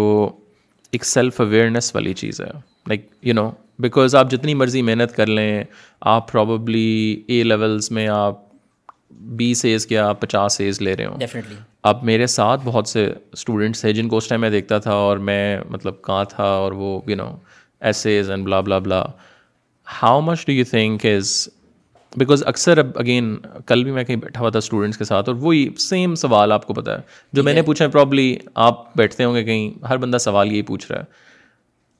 ایک 0.91 1.05
سیلف 1.05 1.41
اویئرنیس 1.41 1.95
والی 1.95 2.13
چیز 2.13 2.41
ہے؟ 2.41 2.51
لائک 2.88 3.07
یو 3.21 3.34
نو 3.34 3.49
بیکاز 3.80 4.15
آپ 4.15 4.32
جتنی 4.32 4.53
مرضی 4.53 4.82
محنت 4.82 5.15
کر 5.15 5.27
لیں 5.27 5.63
آپ 6.01 6.32
پرابلی 6.32 7.23
اے 7.27 7.43
لیولس 7.43 7.91
میں 7.91 8.07
آپ 8.07 8.36
بیس 9.11 9.65
ایز 9.65 9.93
آپ 9.93 10.21
پچاس 10.21 10.61
ایز 10.61 10.82
لے 10.82 10.95
رہے 10.95 11.05
ہوں۔ 11.05 11.17
اب 11.84 12.03
میرے 12.03 12.27
ساتھ 12.27 12.61
بہت 12.63 12.88
سے 12.88 13.13
اسٹوڈنٹس 13.32 13.82
تھے 13.82 13.93
جن 13.93 14.07
کو 14.07 14.17
اس 14.17 14.27
ٹائم 14.27 14.41
میں 14.41 14.49
دیکھتا 14.49 14.77
تھا 14.77 14.91
اور 14.91 15.17
میں 15.17 15.59
مطلب 15.69 16.01
کہاں 16.01 16.23
تھا 16.23 16.43
اور 16.43 16.71
وہ 16.71 17.01
you 17.07 17.15
know 17.15 17.36
essays 17.80 18.30
and 18.30 18.45
blah 18.45 18.59
blah 18.59 18.80
blah 18.80 19.05
how 20.03 20.21
much 20.21 20.45
do 20.45 20.53
you 20.53 20.65
think 20.69 21.05
is 21.05 21.49
because 22.17 22.43
اکثر 22.45 22.77
اب 22.77 22.88
اگین 22.95 23.38
کل 23.65 23.84
بھی 23.84 23.91
میں 23.91 24.03
کہیں 24.03 24.17
بیٹھا 24.17 24.41
ہوا 24.41 24.49
تھا 24.49 24.57
اسٹوڈنٹس 24.57 24.97
کے 24.97 25.03
ساتھ 25.03 25.30
اور 25.30 25.38
وہی 25.39 25.69
سیم 25.77 26.15
سوال 26.15 26.51
آپ 26.51 26.65
کو 26.67 26.73
پتا 26.73 26.95
ہے۔ 26.95 27.01
جو 27.34 27.43
میں 27.43 27.53
نے 27.53 27.61
پوچھا 27.61 27.86
ہے 27.86 27.89
پرابلی 27.89 28.38
آپ 28.55 28.95
بیٹھتے 28.95 29.23
ہوں 29.23 29.36
گے 29.36 29.43
کہیں 29.43 29.86
ہر 29.86 29.97
بندہ 29.97 30.17
سوال 30.17 30.51
یہی 30.51 30.61
پوچھ 30.61 30.91
رہا 30.91 30.99
ہے۔ 30.99 31.05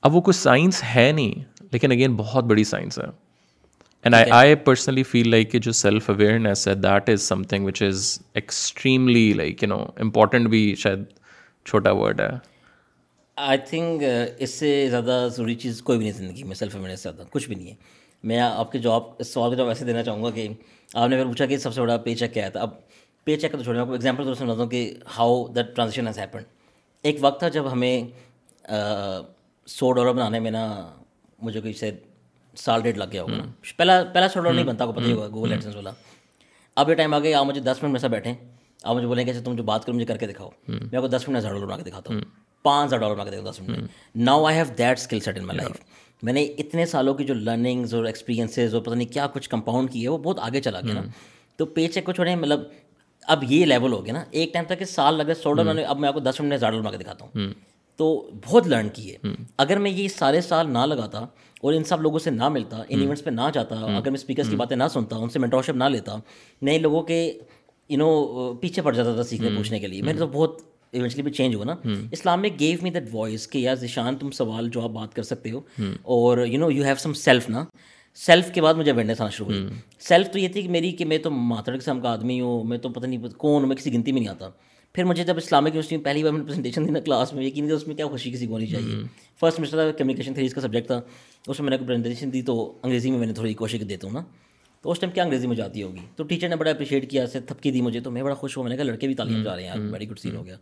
اب 0.02 0.16
وہ 0.16 0.22
کچھ 0.22 0.36
سائنس 0.36 0.84
ہے 0.96 1.12
نہیں۔ 1.12 1.59
لیکن 1.72 1.92
اگین 1.92 2.16
بہت 2.16 2.44
بڑی 2.44 2.64
سائنس 2.64 3.00
ہے 3.00 3.06
and 4.04 4.16
I 4.16 4.30
I 4.32 4.56
personally 4.56 5.04
feel 5.04 5.30
like 5.30 5.52
کہ 5.52 5.60
جو 5.60 5.72
سیلف 5.72 6.10
اویئرنیس 6.10 6.68
ہے 6.68 6.76
that 6.76 7.10
is 7.10 7.22
something 7.44 7.66
which 7.66 7.82
is 7.82 8.20
extremely 8.34 9.34
like 9.34 9.64
you 9.64 9.70
know 9.70 9.86
important 9.98 10.48
بھی 10.50 10.76
شاید 10.76 11.04
چھوٹا 11.66 11.92
ورڈ 11.92 12.22
ہے. 12.22 12.30
آئی 13.38 13.58
تھنک 13.58 14.04
اس 14.38 14.54
سے 14.54 14.88
زیادہ 14.90 15.28
ضروری 15.32 15.56
چیز 15.56 15.82
کوئی 15.82 15.98
بھی 15.98 16.06
نہیں 16.06 16.18
زندگی 16.18 16.44
میں 16.44 16.56
سیلف 16.56 16.76
اویئرنیس 16.76 17.04
زیادہ 17.04 17.24
کچھ 17.32 17.48
بھی 17.48 17.56
نہیں 17.56 17.70
ہے. 17.70 17.76
میں 18.24 18.40
آپ 18.40 18.72
کے 18.72 18.80
جواب 18.80 19.04
اس 19.20 19.34
سوال 19.34 19.50
کا 19.50 19.56
جواب 19.56 19.70
ایسے 19.70 19.86
دینا 19.86 20.04
چاہوں 20.04 20.24
گا 20.24 20.30
کہ 20.30 20.48
آپ 20.94 21.10
نے 21.10 21.16
پھر 21.16 21.26
پوچھا 21.26 21.46
کہ 21.46 21.58
سب 21.58 21.74
سے 21.74 21.82
بڑا 21.82 21.98
پے 21.98 22.16
چیک 22.16 22.34
کیا 22.34 22.50
تھا 22.50 22.62
اب 22.62 22.70
پے 23.24 23.36
چیک 23.36 23.52
کا 23.52 23.58
تو 23.58 23.64
چھوڑیں 23.64 23.82
آپ 23.82 23.88
کو 23.88 23.94
ایگزامپل 23.94 24.24
تو 24.24 24.34
سمجھاتا 24.34 24.62
ہوں 24.62 24.70
کہ 24.70 24.94
how 25.18 25.48
that 25.48 25.76
transaction 25.76 26.08
has 26.08 26.20
happen 26.20 26.44
ایک 27.02 27.18
وقت 27.22 27.40
تھا 27.40 27.50
جب 27.50 27.72
ہمیں 27.72 28.04
سو 29.68 29.92
ڈالر 29.92 30.14
بنانے 30.14 30.40
میں 30.40 30.52
نا 30.52 30.94
مجھے 31.42 31.62
کوئی 31.62 31.74
سے 31.74 31.92
سال 32.56 32.82
ڈیٹ 32.82 32.98
لگ 32.98 33.04
گیا 33.12 33.22
ہوگا۔ 33.22 33.44
پہلا 33.78 34.04
پہلا 34.04 34.30
سو 34.30 34.40
ڈالر 34.40 34.56
نہیں 34.56 34.66
بنتا 34.66 34.86
کو 34.86 34.92
پتہ 34.92 35.06
ہی 35.06 35.12
ہوگا 35.12 35.28
گوگل 35.28 35.52
ایڈسنس 35.52 35.76
والا۔ 35.76 35.92
اب 36.76 36.90
یہ 36.90 36.96
ٹائم 36.96 37.14
آ 37.14 37.20
گیا 37.20 37.40
آپ 37.40 37.46
مجھے 37.46 37.62
دس 37.62 37.78
منٹ 37.82 37.92
میں 37.92 38.00
سے 38.00 38.08
بیٹھیں 38.08 38.34
آپ 38.84 38.96
مجھے 38.96 39.08
بولیں 39.08 39.26
کہ 39.26 39.34
تم 39.46 39.56
جو 39.56 39.64
بات 39.64 39.86
کرو 39.86 39.96
مجھے 39.96 40.06
کر 40.06 40.18
کے 40.18 40.28
دکھاؤ۔ 40.28 40.50
میں 40.68 40.96
آپ 40.96 41.02
کو 41.02 41.08
دس 41.08 41.14
منٹ 41.14 41.30
میں 41.30 41.40
ہزار 41.40 41.52
ڈالر 41.52 41.66
بنا 41.66 41.78
کے 41.78 41.84
دکھاتا 41.84 42.14
ہوں۔ 42.14 42.22
پانچ 42.64 42.88
ہزار 42.88 43.00
ڈالر 43.00 43.16
بنا 43.16 43.24
کے 43.24 43.32
دکھاؤ 43.32 43.52
دس 43.52 43.62
منٹ 43.62 43.70
میں۔ 43.70 43.88
Now 44.16 44.46
I 44.46 44.56
have 44.56 44.66
that 44.78 45.00
skill 45.00 45.20
set 45.20 45.38
in 45.38 45.46
my 45.46 45.58
life 45.58 45.72
میں 46.24 46.34
نے 46.34 46.44
اتنے 46.44 46.86
سالوں 46.86 47.14
کی 47.14 47.24
جو 47.24 47.34
لرننگز 47.34 47.94
اور 47.94 48.06
ایکسپیرینسز 48.06 48.74
اور 48.74 48.84
پتہ 48.84 48.96
نہیں 48.96 49.14
کیا 49.14 49.28
کچھ 49.28 49.50
کمپاؤنڈ 49.50 49.92
کی 49.92 50.04
ہے 50.04 50.08
وہ 50.08 50.18
بہت 50.18 50.40
آگے 50.40 50.62
چلا 50.62 50.82
گیا 50.82 50.94
نا۔ 50.94 51.02
تو 51.58 51.66
پے 51.66 51.88
چیک 51.88 52.06
کو 52.06 52.12
چھوڑیں 52.12 52.36
مطلب 52.36 52.60
اب 53.22 53.44
یہ 53.44 53.66
لیول 53.66 53.94
ہو 53.94 54.06
گیا 54.06 54.14
نا۔ 54.14 54.24
ایک 54.32 54.54
ٹائم 54.54 54.66
تک 54.66 54.80
کہ 54.80 54.86
سال 54.86 55.18
لگ 55.18 55.24
گئے 55.26 55.34
سو 55.34 55.54
ڈالر 55.54 55.84
اب 55.84 56.00
میں 56.00 56.08
آپ 56.08 56.14
کو 56.14 56.20
دس 56.20 56.40
منٹ 56.40 56.50
میں 56.50 56.58
ہزار 56.58 56.72
ڈالر 56.72 56.82
بنا 56.82 56.92
کے 56.92 56.98
دکھاتا 56.98 57.26
ہوں۔ 57.26 57.54
تو 58.00 58.30
بہت 58.46 58.68
لرن 58.68 58.90
کی 58.90 59.14
ہے 59.14 59.28
اگر 59.58 59.78
میں 59.78 59.92
یہ 59.92 60.08
سارے 60.08 60.42
سال 60.42 60.70
نہ 60.74 60.86
لگاتا 60.86 61.20
اور 61.62 61.74
ان 61.74 61.84
سب 61.84 62.02
لوگوں 62.02 62.20
سے 62.20 62.30
نہ 62.30 62.50
ملتا 62.50 62.84
ان 62.90 63.00
ایونٹس 63.00 63.24
پہ 63.24 63.30
نہ 63.30 63.42
جاتا 63.54 63.76
اگر 63.76 64.12
میں 64.12 64.20
اسپیکرس 64.20 64.50
کی 64.50 64.56
باتیں 64.56 64.78
نہ 64.78 64.84
سنتا 64.94 65.16
ان 65.16 65.30
سے 65.30 65.40
مینٹورشپ 65.40 65.76
نہ 65.76 65.84
لیتا 65.84 66.16
نئے 66.62 66.78
لوگوں 66.78 67.02
کے 67.02 67.38
یو 67.90 67.98
نو 67.98 68.10
پیچھے 68.54 68.82
پڑ 68.82 68.94
جاتا 68.94 69.14
تھا 69.14 69.24
سیکھنے 69.24 69.50
پوچھنے 69.58 69.80
کے 69.80 69.88
لیے۔ 69.88 70.02
میں 70.02 70.14
نے 70.14 70.20
تو 70.20 70.28
بہت 70.28 70.62
ایونچلی 70.92 71.22
بھی 71.22 71.32
چینج 71.32 71.56
ہوا 71.56 71.66
نا۔ 71.66 71.76
اسلام 72.12 72.42
میں 72.42 72.50
گیو 72.60 72.78
می 72.82 72.90
دیٹ 72.90 73.04
وائس 73.14 73.48
کہ 73.48 73.58
یار 73.58 73.76
ذیشان 73.76 74.16
تم 74.18 74.32
سوال 74.32 74.70
جو 74.70 74.82
آپ 74.82 74.90
بات 74.90 75.14
کر 75.14 75.24
سکتے 75.24 75.52
ہو۔ 75.52 75.60
اور 76.02 76.46
you 76.46 76.60
know 76.60 76.72
you 76.72 76.84
have 76.84 76.96
some 77.00 77.14
self 77.14 77.50
نا۔ 77.50 77.66
سیلف 78.16 78.52
کے 78.52 78.62
بعد 78.62 78.74
مجھے 78.74 78.92
اویئرنیس 78.92 79.22
آنا 79.22 79.30
شروع 79.30 79.48
ہوئی۔ 79.48 79.68
سیلف 80.00 80.30
تو 80.32 80.40
یہ 80.40 80.48
تھی 80.48 80.62
کہ 80.62 80.70
میری 80.70 80.92
کہ 80.92 81.06
میں 81.06 81.18
تو 81.18 81.32
ماتر 81.32 81.78
قسم 81.78 82.02
کا 82.02 82.10
آدمی 82.12 82.42
ہوں 82.42 82.64
میں 82.64 82.78
تو 82.78 82.90
پتہ 82.90 83.06
نہیں 83.06 83.20
کون 83.38 83.62
ہوں 83.62 83.68
میں 83.68 83.76
کسی 83.76 83.94
گنتی 83.94 84.12
میں 84.12 84.22
نہیں 84.22 84.32
آتا۔ 84.32 84.50
پھر 84.94 85.04
مجھے 85.04 85.24
جب 85.24 85.38
اسلامک 85.38 85.68
یونیورسٹی 85.68 85.98
میں 85.98 86.06
پہلی 86.06 86.24
بار 86.24 86.32
میں 86.32 86.44
پریزنٹیشن 86.46 86.86
دی 86.86 86.92
نا 86.92 87.00
کلاس 87.00 87.34
میں 87.34 87.44
یقین 87.44 87.72
اس 87.72 87.88
میں 87.88 87.96
کیا 87.96 88.08
خوشی 88.08 88.32
کسی 88.32 88.48
کو 88.48 88.54
ہونی 88.54 88.68
چاہیے؟ 88.68 88.96
فرسٹ 89.40 89.58
سمسٹر 89.58 89.92
کمیونیکیشن 89.92 90.34
تھریز 90.34 90.54
کا 90.54 90.62
سبجیکٹ 90.62 90.88
تھا 90.88 91.02
اس 91.48 91.60
میں 91.60 91.70
میں 91.70 91.78
نے 91.78 91.86
پریزنٹیشن 91.86 92.34
دی 92.34 92.42
تو 92.42 92.80
انگریزی 92.84 93.12
میں 93.12 93.20
میں 93.20 93.28
نے 93.28 93.34
تھوڑی 93.34 93.54
کوشش 93.54 93.84
دیتا 93.90 94.08
ہوں 94.08 94.14
نا۔ 94.14 94.22
تو 94.82 94.92
اس 94.92 95.00
ٹائم 95.00 95.12
کیا 95.12 95.24
انگریزی 95.24 95.48
میں 95.48 95.56
جاتی 95.56 95.84
ہوگی؟ 95.84 96.00
تو 96.16 96.24
ٹیچر 96.24 96.50
نے 96.50 96.56
بڑا 96.56 96.72
اپریشیٹ 96.72 97.12
کیا 97.12 97.28
سے 97.28 97.40
تھپکی 97.40 97.72
دی 97.72 97.82
مجھے 97.82 98.00
تو 98.00 98.12
میں 98.12 98.24
بڑا 98.24 98.34
خوش 98.34 98.58
ہوا 98.58 98.64
میں 98.64 98.70
نے 98.70 98.76
کہا 98.76 98.86
لڑکے 98.86 99.08
بھی 99.08 99.16
تعلیم 99.16 99.44
جا 99.44 99.56
رہے 99.56 99.62
ہیں 99.62 99.70
یار 99.70 99.80
ویری 99.80 100.10
گڈ 100.10 100.20
سین 100.20 100.36
ہو 100.36 100.46
گیا۔ 100.46 100.58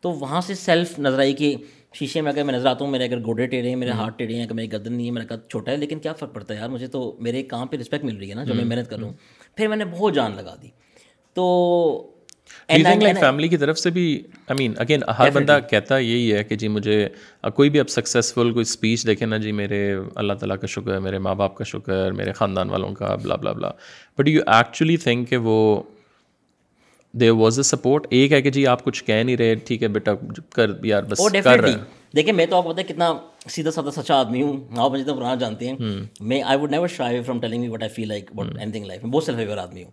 تو 0.00 0.12
وہاں 0.12 0.40
سے 0.40 0.54
سیلف 0.54 0.98
نظر 0.98 1.18
آئی 1.18 1.32
کہ 1.32 1.56
شیشے 1.94 2.20
میں 2.20 2.32
اگر 2.32 2.44
میں 2.44 2.54
نظر 2.54 2.66
آتا 2.66 2.84
ہوں 2.84 2.92
میرے 2.92 3.04
اگر 3.04 3.24
گوڈے 3.24 3.46
ٹیڑھے 3.46 3.68
ہیں 3.68 3.76
میرے 3.76 3.90
ہاتھ 3.90 4.18
ٹیڑھے 4.18 4.34
ہیں 4.34 4.44
اگر 4.44 4.54
میری 4.54 4.72
گردن 4.72 4.92
نہیں 4.92 5.06
ہے 5.06 5.10
میرا 5.10 5.36
قد 5.36 5.50
چھوٹا 5.50 5.72
ہے 5.72 5.76
لیکن 5.76 5.98
کیا 5.98 6.12
فرق 6.12 6.34
پڑتا 6.34 6.54
ہے 6.54 6.58
یار؟ 6.58 6.68
مجھے 6.68 6.86
تو 6.86 7.16
میرے 7.20 7.42
کام 7.42 7.66
پہ 7.66 7.76
رسپیکٹ 7.76 8.04
مل 8.04 8.16
رہی 8.16 8.30
ہے 8.30 8.34
نا 8.34 8.44
جو 8.44 8.54
میں 8.54 8.64
محنت 8.64 8.90
کر 8.90 8.98
رہا 8.98 9.06
ہوں۔ 9.06 9.14
پھر 9.56 9.68
میں 9.68 9.76
نے 9.76 9.84
بہت 9.84 10.14
جان 10.14 10.36
لگا 10.36 10.56
دی۔ 10.62 10.68
تو 11.34 12.14
فیملی 12.68 13.48
کی 13.48 13.56
طرف 13.56 13.78
سے 13.78 13.90
بھی 13.90 14.22
آئی 14.48 14.56
مین 14.58 14.74
اگین 14.78 15.02
ہر 15.18 15.30
بندہ 15.30 15.58
کہتا 15.70 15.98
یہی 15.98 16.32
ہے 16.34 16.44
کہ 16.44 16.56
جی 16.56 16.68
مجھے 16.68 17.08
کوئی 17.54 17.70
بھی 17.70 17.80
اب 17.80 17.88
سکسیزفل 17.88 18.52
کوئی 18.52 18.62
اسپیچ 18.62 19.06
دیکھے 19.06 19.26
نا 19.26 19.36
جی 19.36 19.52
میرے 19.52 19.80
اللہ 20.14 20.32
تعالیٰ 20.32 20.56
کا 20.60 20.66
شکر 20.66 20.98
میرے 20.98 21.18
ماں 21.18 21.34
باپ 21.34 21.56
کا 21.56 21.64
شکر 21.64 22.12
میرے 22.12 22.32
خاندان 22.32 22.70
والوں 22.70 22.94
کا 22.94 23.14
بلا 23.14 23.36
بلا 23.36 23.52
بلا 23.52 23.70
بٹ 24.18 24.28
یو 24.28 24.42
ایکچولی 24.46 24.96
تھنک 24.96 25.28
کہ 25.30 25.36
وہ 25.36 25.82
دیر 27.14 27.30
واز 27.30 27.58
اے 27.58 27.62
سپورٹ 27.62 28.06
ایک 28.10 28.32
ہے 28.32 28.42
کہ 28.42 28.50
جی 28.50 28.66
آپ 28.66 28.84
کچھ 28.84 29.04
کہہ 29.04 29.22
نہیں 29.22 29.36
رہے 29.36 29.54
ٹھیک 29.54 29.82
ہے 29.82 29.88
بیٹا 29.88 30.12
کر 30.54 30.70
یار 30.82 31.02
بس 31.02 31.20
کر 31.44 31.60
رہے 31.60 31.76
دیکھیں 32.14 32.32
میں 32.32 32.46
تو 32.46 32.56
آپ 32.56 32.64
کو 32.64 32.72
پتا 32.72 32.82
کتنا 32.82 33.12
سیدھا 33.50 33.70
سادہ 33.70 33.90
سچا 33.96 34.14
آدمی 34.14 34.42
ہوں 34.42 34.78
آپ 34.78 34.90
مجھے 34.90 35.04
تو 35.04 35.14
پرانا 35.14 35.34
جانتے 35.34 35.68
ہیں۔ 35.68 35.76
میں 36.20 36.42
I 36.42 36.58
would 36.58 36.70
never 36.70 36.88
shy 36.88 37.22
from 37.22 37.40
telling 37.40 37.60
me 37.60 37.68
what 37.68 37.82
I 37.82 37.88
feel 37.88 38.08
like 38.08 38.30
what 38.38 38.46
anything 38.72 38.84
life 38.84 39.02
میں 39.04 39.10
بہت 39.12 39.24
سیلف 39.24 39.38
اویئر 39.38 39.58
آدمی 39.58 39.84
ہوں۔ 39.84 39.90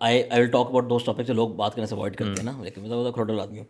I 0.00 0.22
I 0.30 0.42
will 0.42 0.50
talk 0.50 0.66
about 0.68 0.90
دوست 0.90 1.06
ٹاپک 1.06 1.26
سے 1.26 1.32
لوگ 1.32 1.48
بات 1.48 1.74
کرنے 1.74 1.86
سے 1.86 1.94
اوائڈ 1.94 2.16
کرتے 2.16 2.42
ہیں 2.42 2.52
نا 2.52 2.62
لیکن 2.62 2.80
میں 2.80 2.88
تو 2.88 3.12
کھروٹل 3.12 3.40
آدمی 3.40 3.58
ہوں۔ 3.58 3.66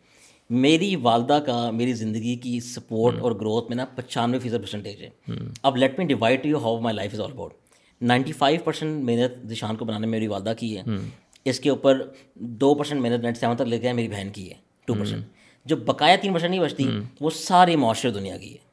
میری 0.50 0.96
والدہ 0.96 1.38
کا 1.46 1.70
میری 1.70 1.92
زندگی 1.92 2.36
کی 2.36 2.60
سپورٹ 2.60 3.20
اور 3.20 3.32
گروتھ 3.32 3.68
میں 3.68 3.76
نا 3.76 3.84
پچانوے 3.84 4.38
فیصد 4.38 4.54
پرسنٹیج 4.54 5.02
ہے۔ 5.02 5.08
اب 5.62 5.76
let 5.76 5.98
me 5.98 6.04
divide 6.04 6.46
you 6.46 6.58
how 6.58 6.80
my 6.80 6.96
life 6.96 7.14
is 7.14 7.20
all 7.20 7.30
about 7.32 7.54
ninety 8.00 8.32
five 8.32 8.60
percent 8.64 9.04
محنت 9.04 9.50
دشان 9.52 9.76
کو 9.76 9.84
بنانے 9.84 10.06
میں 10.06 10.18
میری 10.18 10.26
والدہ 10.26 10.52
کی 10.58 10.76
ہے۔ 10.76 10.82
اس 11.44 11.60
کے 11.60 11.70
اوپر 11.70 12.02
دو 12.34 12.74
پرسینٹ 12.74 13.00
محنت 13.00 13.22
نائنٹی 13.22 13.40
سیون 13.40 13.56
تک 13.56 13.62
لے 13.62 13.78
کے 13.78 13.92
میری 13.92 14.08
بہن 14.08 14.28
کی 14.32 14.48
ہے۔ 14.48 14.54
ٹو 14.86 14.94
پرسینٹ 14.94 15.24
جو 15.66 15.76
بقایا 15.76 16.16
تین 16.16 16.32
پرسینٹ 16.32 16.50
نہیں 16.50 16.60
بچتی 16.60 16.88
وہ 17.20 17.30
ساری 17.30 17.76
معاشرے 17.76 18.10
دنیا 18.10 18.36
کی 18.36 18.52
ہے۔ 18.52 18.69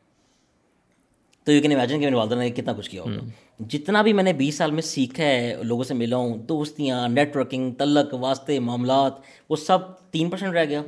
تو 1.47 1.53
یو 1.53 1.61
کین 1.61 1.71
امیجن 1.71 1.95
کہ 1.95 2.05
میری 2.05 2.15
والدہ 2.15 2.35
نے 2.35 2.49
کتنا 2.49 2.73
کچھ 2.73 2.89
کیا 2.89 3.01
ہوگا۔ 3.01 3.25
جتنا 3.69 4.01
بھی 4.01 4.13
میں 4.13 4.23
نے 4.23 4.33
بیس 4.33 4.55
سال 4.55 4.71
میں 4.71 4.81
سیکھا 4.81 5.23
ہے 5.23 5.55
لوگوں 5.63 5.83
سے 5.83 5.93
ملا 5.93 6.15
ہوں 6.15 6.37
دوستیاں 6.37 7.09
نیٹ 7.09 7.35
ورکنگ 7.35 7.71
تلق 7.71 8.13
واسطے 8.13 8.59
معاملات 8.59 9.13
وہ 9.49 9.55
سب 9.55 9.77
تین 10.11 10.29
پرسینٹ 10.29 10.53
رہ 10.53 10.65
گیا۔ 10.65 10.81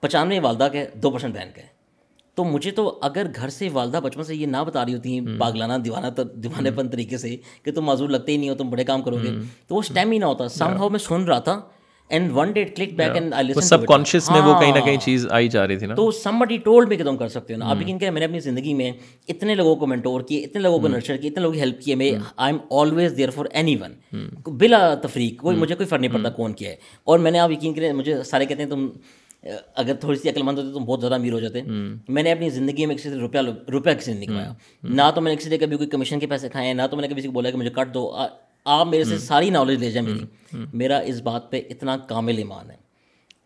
پچانوے 0.00 0.40
والدہ 0.40 0.68
کے 0.72 0.86
دو 0.94 1.10
پرسینٹ 1.10 1.34
بہن 1.34 1.48
کے۔ 1.54 1.62
تو 2.34 2.44
مجھے 2.44 2.70
تو 2.70 2.98
اگر 3.02 3.26
گھر 3.36 3.48
سے 3.48 3.68
والدہ 3.72 4.00
بچپن 4.02 4.22
سے 4.22 4.36
یہ 4.36 4.46
نہ 4.46 4.56
بتا 4.66 4.84
رہی 4.84 4.94
ہوتی 4.94 5.18
ہیں 5.18 5.38
پاگلانہ 5.38 5.72
دیوانہ 5.72 6.20
دیوانے 6.22 6.70
پن 6.70 6.88
طریقے 6.88 7.16
سے 7.16 7.36
کہ 7.62 7.72
تم 7.72 7.84
معذور 7.84 8.08
لگتے 8.08 8.32
ہی 8.32 8.36
نہیں 8.36 8.50
ہو 8.50 8.54
تم 8.54 8.70
بڑے 8.70 8.84
کام 8.84 9.02
کرو 9.02 9.16
گے۔ 9.16 9.30
تو 9.68 9.74
وہ 9.74 9.80
اسٹیم 9.80 10.10
ہی 10.10 10.18
نہ 10.18 10.24
ہوتا۔ 10.24 10.48
سم 10.48 10.76
ہاؤ 10.76 10.88
میں 10.88 10.98
سن 10.98 11.24
رہا 11.24 11.38
تھا 11.38 11.60
and 12.10 12.30
one 12.34 12.52
day 12.52 12.64
click 12.66 12.94
back 12.96 13.14
and 13.14 13.34
I 13.34 13.46
listen 13.46 13.60
subconscious 13.86 14.30
میں 14.30 14.40
وہ 14.40 14.54
کہیں 14.60 14.72
نہ 14.72 14.84
کہیں 14.84 14.96
چیز 14.96 15.26
آئی 15.30 15.48
جا 15.48 15.66
رہی 15.66 15.76
تھی 15.76 15.86
نا 15.86 15.94
تو 15.94 16.10
سم 16.12 16.38
بڈی 16.38 16.56
ٹولڈ 16.56 16.88
میں 16.88 16.96
کہ 16.96 17.04
تم 17.04 17.16
کر 17.16 17.28
سکتے 17.28 17.54
ہو 17.54 17.58
نا 17.58 17.70
آپ 17.70 17.80
یقین 17.80 17.98
کریں 17.98 18.10
میں 18.10 18.20
نے 18.20 18.24
اپنی 18.24 18.40
زندگی 18.40 18.74
میں 18.74 18.90
اتنے 19.28 19.54
لوگوں 19.54 19.76
کو 19.76 19.86
مینٹور 19.86 20.20
کیے 20.20 20.40
اتنے 20.40 20.62
لوگوں 20.62 20.78
کو 20.78 20.88
نرچر 20.88 21.16
کیے 21.16 21.30
اتنے 21.30 21.42
لوگوں 21.42 21.54
کی 21.54 21.60
ہیلپ 21.60 21.80
کیے 21.80 21.94
میں 21.94 22.12
I 22.36 22.52
am 22.52 22.58
always 22.70 23.16
there 23.16 23.30
for 23.30 23.46
anyone 23.76 23.94
بلا 24.58 24.94
تفریق 24.94 25.40
کوئی 25.40 25.56
مجھے 25.56 25.74
کوئی 25.74 25.88
فرق 25.88 26.00
نہیں 26.00 26.12
پڑتا 26.12 26.30
کون 26.32 26.52
کیا 26.52 26.70
ہے 26.70 26.76
اور 27.06 27.18
میں 27.18 27.30
نے 27.30 27.38
آپ 27.38 27.50
یقین 27.50 27.74
کریں 27.74 27.92
مجھے 27.92 28.22
سارے 28.24 28.46
کہتے 28.46 28.62
ہیں 28.62 28.70
تم 28.70 28.88
اگر 29.74 29.94
تھوڑی 29.94 30.18
سی 30.18 30.28
عقل 30.28 30.42
مند 30.42 30.58
ہوتے 30.58 30.72
تو 30.72 30.78
بہت 30.78 31.00
زیادہ 31.00 31.14
امیر 31.14 31.32
ہو 31.32 31.40
جاتے 31.40 31.62
میں 32.08 32.22
نے 32.22 32.32
اپنی 32.32 32.50
زندگی 32.50 32.86
میں 32.86 32.96
کسی 32.96 33.10
سے 33.10 33.16
روپیہ 33.16 33.40
روپیہ 33.72 33.92
کسی 33.92 34.12
نے 34.12 34.18
نہیں 34.18 34.28
کمایا 34.28 34.52
نہ 34.82 35.10
تو 35.14 35.20
میں 35.20 35.32
نے 35.32 35.36
کسی 35.36 35.50
سے 35.50 35.58
کبھی 35.58 35.76
کوئی 35.76 35.88
کمیشن 35.88 36.18
کے 36.18 36.26
پیسے 36.26 36.48
کھائے 36.48 36.66
ہیں 36.66 36.74
نہ 36.74 36.86
تو 36.90 36.96
میں 36.96 37.08
نے 37.08 37.14
کسی 37.14 37.26
کو 37.26 37.32
بولا 37.32 37.50
کہ 37.50 37.56
مجھے 37.56 37.70
کٹ 37.70 37.94
دو 37.94 38.10
آپ 38.64 38.86
میرے 38.86 39.04
سے 39.04 39.18
ساری 39.18 39.50
نالج 39.50 39.78
لے 39.78 39.90
جائیں 39.90 40.08
میری۔ 40.08 40.24
میرا 40.72 40.98
اس 40.98 41.20
بات 41.20 41.50
پہ 41.50 41.62
اتنا 41.70 41.96
کامل 41.96 42.38
ایمان 42.38 42.70
ہے۔ 42.70 42.76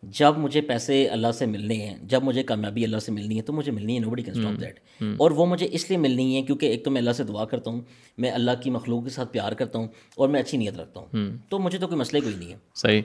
جب 0.03 0.39
مجھے 0.39 0.61
پیسے 0.61 1.09
اللہ 1.09 1.33
سے 1.33 1.47
ملنے 1.47 1.75
ہیں 1.75 1.97
جب 2.03 2.25
مجھے 2.25 2.43
کامیابی 2.43 2.85
اللہ 2.85 2.99
سے 2.99 3.13
ملنی 3.13 3.37
ہے 3.37 3.43
تو 3.43 3.53
مجھے 3.53 3.73
ملنی 3.73 3.95
ہے 3.95 4.01
نو 4.01 4.11
بڑی 4.11 4.23
کین 4.23 4.35
اسٹاپ 4.37 4.61
دیٹ 4.61 4.81
اور 5.17 5.31
وہ 5.31 5.47
مجھے 5.47 5.69
اس 5.73 5.91
لیے 5.91 5.99
ملنی 5.99 6.37
ہے 6.37 6.43
کیونکہ 6.43 6.67
ایک 6.67 6.85
تو 6.85 6.91
میں 6.91 7.01
اللہ 7.01 7.11
سے 7.11 7.25
دعا 7.25 7.45
کرتا 7.45 7.71
ہوں 7.71 7.81
میں 8.19 8.31
اللہ 8.31 8.51
کی 8.63 8.71
مخلوق 8.71 9.05
کے 9.05 9.11
ساتھ 9.11 9.33
پیار 9.33 9.53
کرتا 9.53 9.79
ہوں 9.79 9.89
اور 10.17 10.29
میں 10.29 10.41
اچھی 10.41 10.59
نیت 10.59 10.79
رکھتا 10.79 11.01
ہوں۔ 11.01 11.37
تو 11.49 11.59
مجھے 11.59 11.79
تو 11.79 11.89
کوئی 11.89 12.01
مسئلہ 12.01 12.23
کوئی 12.23 12.35
نہیں 12.37 12.53
ہے۔ 12.53 12.57
صحیح۔ 12.75 13.03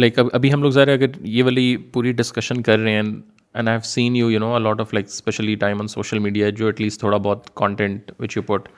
لائک 0.00 0.18
ابھی 0.32 0.52
ہم 0.52 0.62
لوگ 0.62 0.70
ظاہر 0.70 0.88
اگر 0.88 1.06
یہ 1.20 1.44
والی 1.44 1.76
پوری 1.76 2.12
ڈسکشن 2.12 2.62
کر 2.62 2.78
رہے 2.78 2.90
ہیں 2.90 2.98
and 2.98 3.22
I 3.54 3.68
have 3.68 3.80
seen 3.82 4.16
you 4.16 4.30
you 4.30 4.38
know 4.38 4.54
a lot 4.54 4.80
of 4.80 4.94
like 4.94 5.06
especially 5.06 5.54
time 5.54 5.80
on 5.80 5.86
social 5.86 6.18
media 6.18 6.50
جو 6.50 6.66
ایٹ 6.66 6.80
لیسٹ 6.80 7.00
تھوڑا 7.00 7.16
بہت 7.16 7.54
کانٹینٹ 7.54 8.12
وچ 8.18 8.36
یو 8.36 8.42
پٹ 8.42 8.68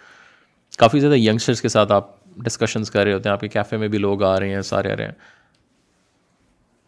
کافی 0.78 1.00
زیادہ 1.00 1.14
ینگسٹرس 1.14 1.62
کے 1.62 1.68
ساتھ 1.68 1.92
آپ 1.92 2.23
ڈسکشنس 2.36 2.90
کر 2.90 3.04
رہے 3.04 3.12
ہوتے 3.12 3.28
ہیں 3.28 3.32
آپ 3.32 3.40
کے 3.40 3.48
کیفے 3.48 3.76
میں 3.76 3.88
بھی 3.88 3.98
لوگ 3.98 4.22
آ 4.22 4.38
رہے 4.40 4.54
ہیں 4.54 4.62
سارے 4.62 4.92
آ 4.92 4.96
رہے 4.96 5.04
ہیں 5.04 5.12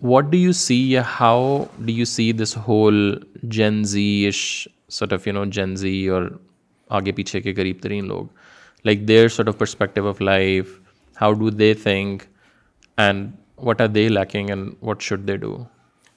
واٹ 0.03 0.25
ڈو 0.25 0.39
یو 0.39 0.53
سی 0.53 0.93
یا 0.93 1.03
how 1.21 1.65
do 1.79 1.91
you 1.91 2.05
see 2.05 2.33
this 2.33 2.57
whole 2.69 3.19
Gen 3.43 3.83
Z 3.85 4.27
ish 4.27 4.43
set 4.91 5.13
of 5.13 5.27
you 5.27 5.33
know 5.33 5.45
Gen 5.51 5.77
Z 5.77 6.09
اور 6.09 6.29
آگے 6.91 7.13
پیچھے 7.13 7.41
کے 7.41 7.55
قریب 7.55 7.77
ترین 7.83 8.09
لوگ 8.09 8.27
like 8.85 9.09
their 9.09 9.29
sort 9.29 9.49
of 9.49 9.59
perspective 9.59 10.09
of 10.09 10.21
life 10.21 10.79
how 11.17 11.33
do 11.33 11.51
they 11.51 11.73
think 11.75 12.23
and 12.99 13.31
what 13.59 13.81
are 13.81 13.87
they 13.87 14.09
lacking 14.09 14.51
and 14.51 14.71
what 14.83 15.03
should 15.03 15.29
they 15.29 15.37
do 15.37 15.57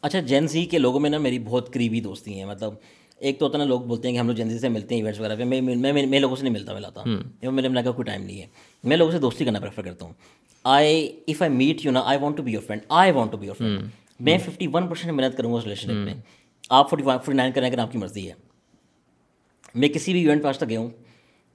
اچھا 0.01 0.19
gen 0.19 0.47
سی 0.47 0.65
کے 0.65 0.77
لوگوں 0.77 0.99
میں 0.99 1.09
نا 1.09 1.17
میری 1.17 1.39
بہت 1.39 1.73
قریبی 1.73 2.01
دوستی 2.01 2.37
ہیں 2.37 2.45
مطلب 2.45 2.73
ایک 3.19 3.39
تو 3.39 3.45
ہوتا 3.45 3.57
نا 3.57 3.63
لوگ 3.63 3.81
بولتے 3.81 4.07
ہیں 4.07 4.15
کہ 4.15 4.19
ہم 4.19 4.27
لوگ 4.27 4.35
سی 4.49 4.59
سے 4.59 4.69
ملتے 4.69 4.95
ہیں 4.95 5.01
ایونٹس 5.01 5.19
وغیرہ 5.19 5.35
پہ 5.35 5.43
میں 5.43 5.61
میں 5.61 6.19
لوگوں 6.19 6.35
سے 6.35 6.43
نہیں 6.43 6.53
ملتا 6.53 6.73
ملاتا 6.73 7.03
میرے 7.49 7.67
میں 7.67 7.83
کا 7.83 7.91
کوئی 7.91 8.05
ٹائم 8.05 8.23
نہیں 8.23 8.41
ہے۔ 8.41 8.45
میں 8.83 8.97
لوگوں 8.97 9.11
سے 9.11 9.19
دوستی 9.19 9.45
کرنا 9.45 9.59
پریفر 9.59 9.81
کرتا 9.81 10.05
ہوں۔ 10.05 10.13
I 10.63 11.19
if 11.27 11.41
I 11.41 11.51
meet 11.51 11.85
you 11.85 11.91
نا 11.91 12.01
I 12.05 12.19
want 12.21 12.37
to 12.37 12.43
be 12.43 12.51
your 12.51 12.61
friend 12.61 12.81
I 12.89 13.11
want 13.11 13.31
to 13.31 13.37
be 13.37 13.47
your 13.47 13.55
friend 13.55 13.79
میں 14.19 14.37
ففٹی 14.37 14.67
ون 14.73 14.87
پرسینٹ 14.87 15.13
محنت 15.13 15.37
کروں 15.37 15.51
گا 15.53 15.57
اس 15.57 15.63
ریلیشن 15.63 15.95
میں۔ 15.95 16.13
آپ 16.69 16.89
فورٹی 16.89 17.03
فورٹی 17.03 17.33
نائن 17.33 17.51
کریں 17.51 17.67
اگر 17.67 17.77
آپ 17.79 17.91
کی 17.91 17.97
مرضی 17.97 18.27
ہے۔ 18.27 18.33
میں 19.75 19.89
کسی 19.89 20.11
بھی 20.11 20.21
ایونٹ 20.21 20.43
پہ 20.43 20.47
آج 20.47 20.57
تک 20.57 20.69
گیا 20.69 20.79
ہوں 20.79 20.89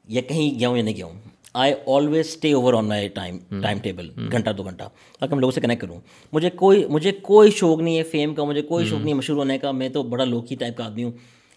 یا 0.08 0.20
کہیں 0.20 0.58
گیا 0.58 0.68
ہوں 0.68 0.76
یا 0.76 0.82
نہیں 0.82 0.96
گیا 0.96 1.06
ہوں 1.06 1.20
I 1.54 1.72
always 1.86 2.26
stay 2.28 2.52
over 2.52 2.74
on 2.74 2.84
my 2.88 3.08
time 3.08 3.38
time 3.62 3.78
table 3.78 4.10
گھنٹہ 4.32 4.50
دو 4.50 4.62
گھنٹہ 4.62 4.84
تاکہ 5.20 5.34
میں 5.34 5.40
لوگوں 5.40 5.52
سے 5.52 5.60
کنیکٹ 5.60 5.80
کروں۔ 5.80 6.00
مجھے 6.32 6.50
کوئی 6.50 6.84
مجھے 6.88 7.12
کوئی 7.12 7.50
شوق 7.50 7.80
نہیں 7.80 7.98
ہے 7.98 8.02
فیم 8.02 8.34
کا 8.34 8.44
مجھے 8.44 8.62
کوئی 8.62 8.86
شوق 8.86 8.98
نہیں 8.98 9.12
ہے 9.12 9.14
مشہور 9.14 9.38
ہونے 9.38 9.58
کا۔ 9.58 9.70
میں 9.72 9.88
تو 9.88 10.02
بڑا 10.02 10.24
لوکی 10.24 10.54
ٹائپ 10.54 10.76
کا 10.76 10.84
آدمی 10.84 11.04
ہوں۔ 11.04 11.12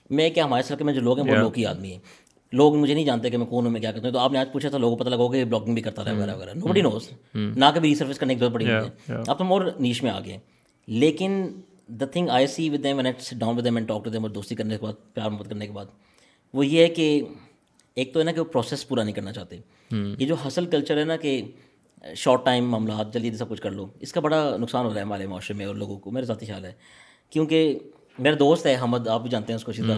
میں 0.10 0.30
کیا 0.30 0.46
ہمارے 0.46 0.64
سرکل 0.64 0.84
میں 0.84 0.94
جو 0.94 1.02
لوگ 1.02 1.20
ہیں 1.20 1.32
وہ 1.32 1.36
لوکی 1.36 1.66
آدمی 1.66 1.92
ہیں۔ 1.92 2.00
لوگ 2.52 2.76
مجھے 2.76 2.94
نہیں 2.94 3.06
جانتے 3.06 3.30
کہ 3.30 3.38
میں 3.38 3.46
کون 3.46 3.66
ہوں 3.66 3.72
میں 3.72 3.82
کیا 3.82 3.92
کرتا 3.92 4.08
ہوں۔ 4.08 4.14
تو 4.14 4.20
آپ 4.20 4.32
نے 4.32 4.40
آج 4.40 4.48
پوچھا 4.52 4.70
تھا 4.70 4.78
لوگوں 4.78 4.98
کو 4.98 5.04
پتہ 5.04 5.10
لگا 5.10 5.32
کہ 5.32 5.44
بلاگنگ 5.46 5.74
بھی 5.74 5.82
کرتا 5.82 6.04
رہا 6.04 6.12
وغیرہ 6.12 6.36
وغیرہ۔ 6.36 6.54
نو 6.54 6.68
بڑی 6.68 6.82
نوز 6.82 7.10
نہ 7.36 7.66
کبھی 7.76 7.90
ریسرفس 7.90 8.20
کرنے 8.20 8.34
کی 8.34 8.40
ضرورت 8.40 8.54
پڑی 8.54 8.66
ہے۔ 8.66 9.14
آپ 9.28 9.38
تو 9.38 9.44
مور 9.44 9.62
نیش 9.80 10.04
میں 10.04 10.12
آ 10.12 10.20
گئے 10.20 10.38
لیکن 10.88 11.48
the 11.88 12.06
thing 12.06 12.30
I 12.30 12.48
see 12.48 12.70
with 12.70 12.84
them 12.84 12.98
and 12.98 13.40
down 13.40 13.58
with 13.58 13.66
them 13.66 13.76
and 13.76 13.88
talk 13.88 14.04
to 14.04 14.10
them 14.10 14.22
اور 14.22 14.30
دوستی 14.30 14.56
کرنے 14.56 14.78
کے 14.78 14.86
بعد 14.86 14.94
پیار 15.14 15.30
محبت 15.30 15.50
کرنے 15.50 15.68
کے 15.68 15.72
بعد 15.72 15.86
وہ 16.54 16.66
یہ 16.66 16.82
ہے 16.82 16.88
کہ 16.88 17.22
ایک 17.96 18.14
تو 18.14 18.20
ہے 18.20 18.26
نا 18.26 18.32
کہ 18.32 18.40
وہ 18.40 18.46
پروسیس 18.46 18.88
پورا 18.88 19.04
نہیں 19.04 19.16
کرنا 19.16 19.32
چاہتے۔ 19.34 19.58
یہ 19.92 20.26
جو 20.26 20.36
حاصل 20.36 20.66
کلچر 20.66 20.98
ہے 20.98 21.04
نا 21.04 21.16
کہ 21.18 21.42
شارٹ 22.16 22.46
ٹائم 22.46 22.70
معاملات 22.70 23.14
جلدی 23.14 23.32
سب 23.32 23.50
کچھ 23.50 23.62
کر 23.62 23.72
لو 23.72 23.86
اس 24.00 24.12
کا 24.14 24.22
بڑا 24.22 24.58
نقصان 24.60 24.86
ہو 24.86 24.90
رہا 24.90 24.98
ہے 24.98 25.02
ہمارے 25.02 25.28
معاشرے 25.28 25.58
میں 25.58 25.66
اور 25.66 25.76
لوگوں 25.76 25.98
کو 26.00 26.12
میرے 26.12 26.26
ذاتی 26.26 26.46
خیال 26.46 26.66
ہے۔ 26.66 26.72
کیونکہ 27.30 27.80
میرا 28.20 28.36
دوست 28.40 28.66
ہے 28.66 28.76
حمد 28.82 29.08
آپ 29.08 29.22
بھی 29.22 29.30
جانتے 29.30 29.54
ہیں 29.54 29.56
اس 29.56 29.64
کو 29.64 29.72
سیدھا 29.72 29.98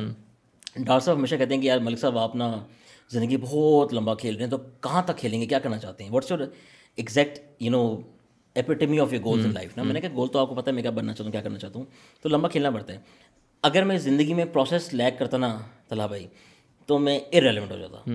ڈاکٹر 0.75 0.99
صاحب 0.99 1.17
ہمیشہ 1.17 1.35
کہتے 1.35 1.53
ہیں 1.53 1.61
کہ 1.61 1.67
یار 1.67 1.79
ملک 1.79 1.99
صاحب 1.99 2.17
آپ 2.17 2.35
نا 2.35 2.65
زندگی 3.09 3.37
بہت 3.37 3.93
لمبا 3.93 4.15
کھیل 4.15 4.35
رہے 4.35 4.43
ہیں 4.43 4.51
تو 4.51 4.57
کہاں 4.57 5.01
تک 5.01 5.17
کھیلیں 5.17 5.41
گے؟ 5.41 5.45
کیا 5.45 5.59
کرنا 5.59 5.77
چاہتے 5.77 6.03
ہیں؟ 6.03 6.11
What's 6.11 6.31
your 6.31 6.39
exact 6.95 7.39
you 7.59 7.71
know 7.71 8.01
epitome 8.55 8.99
of 8.99 9.13
your 9.13 9.23
goals 9.23 9.45
in 9.45 9.53
life 9.53 9.77
نا 9.77 9.83
میں 9.83 9.93
نے 9.93 10.01
کہا 10.01 10.09
گول 10.15 10.27
تو 10.27 10.39
آپ 10.39 10.49
کو 10.49 10.55
پتہ 10.55 10.69
ہے 10.69 10.75
میں 10.75 10.81
کیا 10.81 10.91
بننا 10.91 11.11
چاہتا 11.11 11.23
ہوں 11.23 11.31
کیا 11.31 11.41
کرنا 11.41 11.59
چاہتا 11.59 11.79
ہوں؟ 11.79 11.85
تو 12.21 12.29
لمبا 12.29 12.49
کھیلنا 12.49 12.69
پڑتا 12.69 12.93
ہے۔ 12.93 12.97
اگر 13.63 13.83
میں 13.83 13.97
زندگی 13.97 14.33
میں 14.33 14.45
پروسیس 14.45 14.93
لیک 14.93 15.19
کرتا 15.19 15.37
نا 15.37 15.57
طلحہ 15.87 16.07
بھائی 16.07 16.27
تو 16.85 16.99
میں 16.99 17.19
ریلیونٹ 17.33 17.71
ہو 17.71 17.77
جاتا۔ 17.77 18.09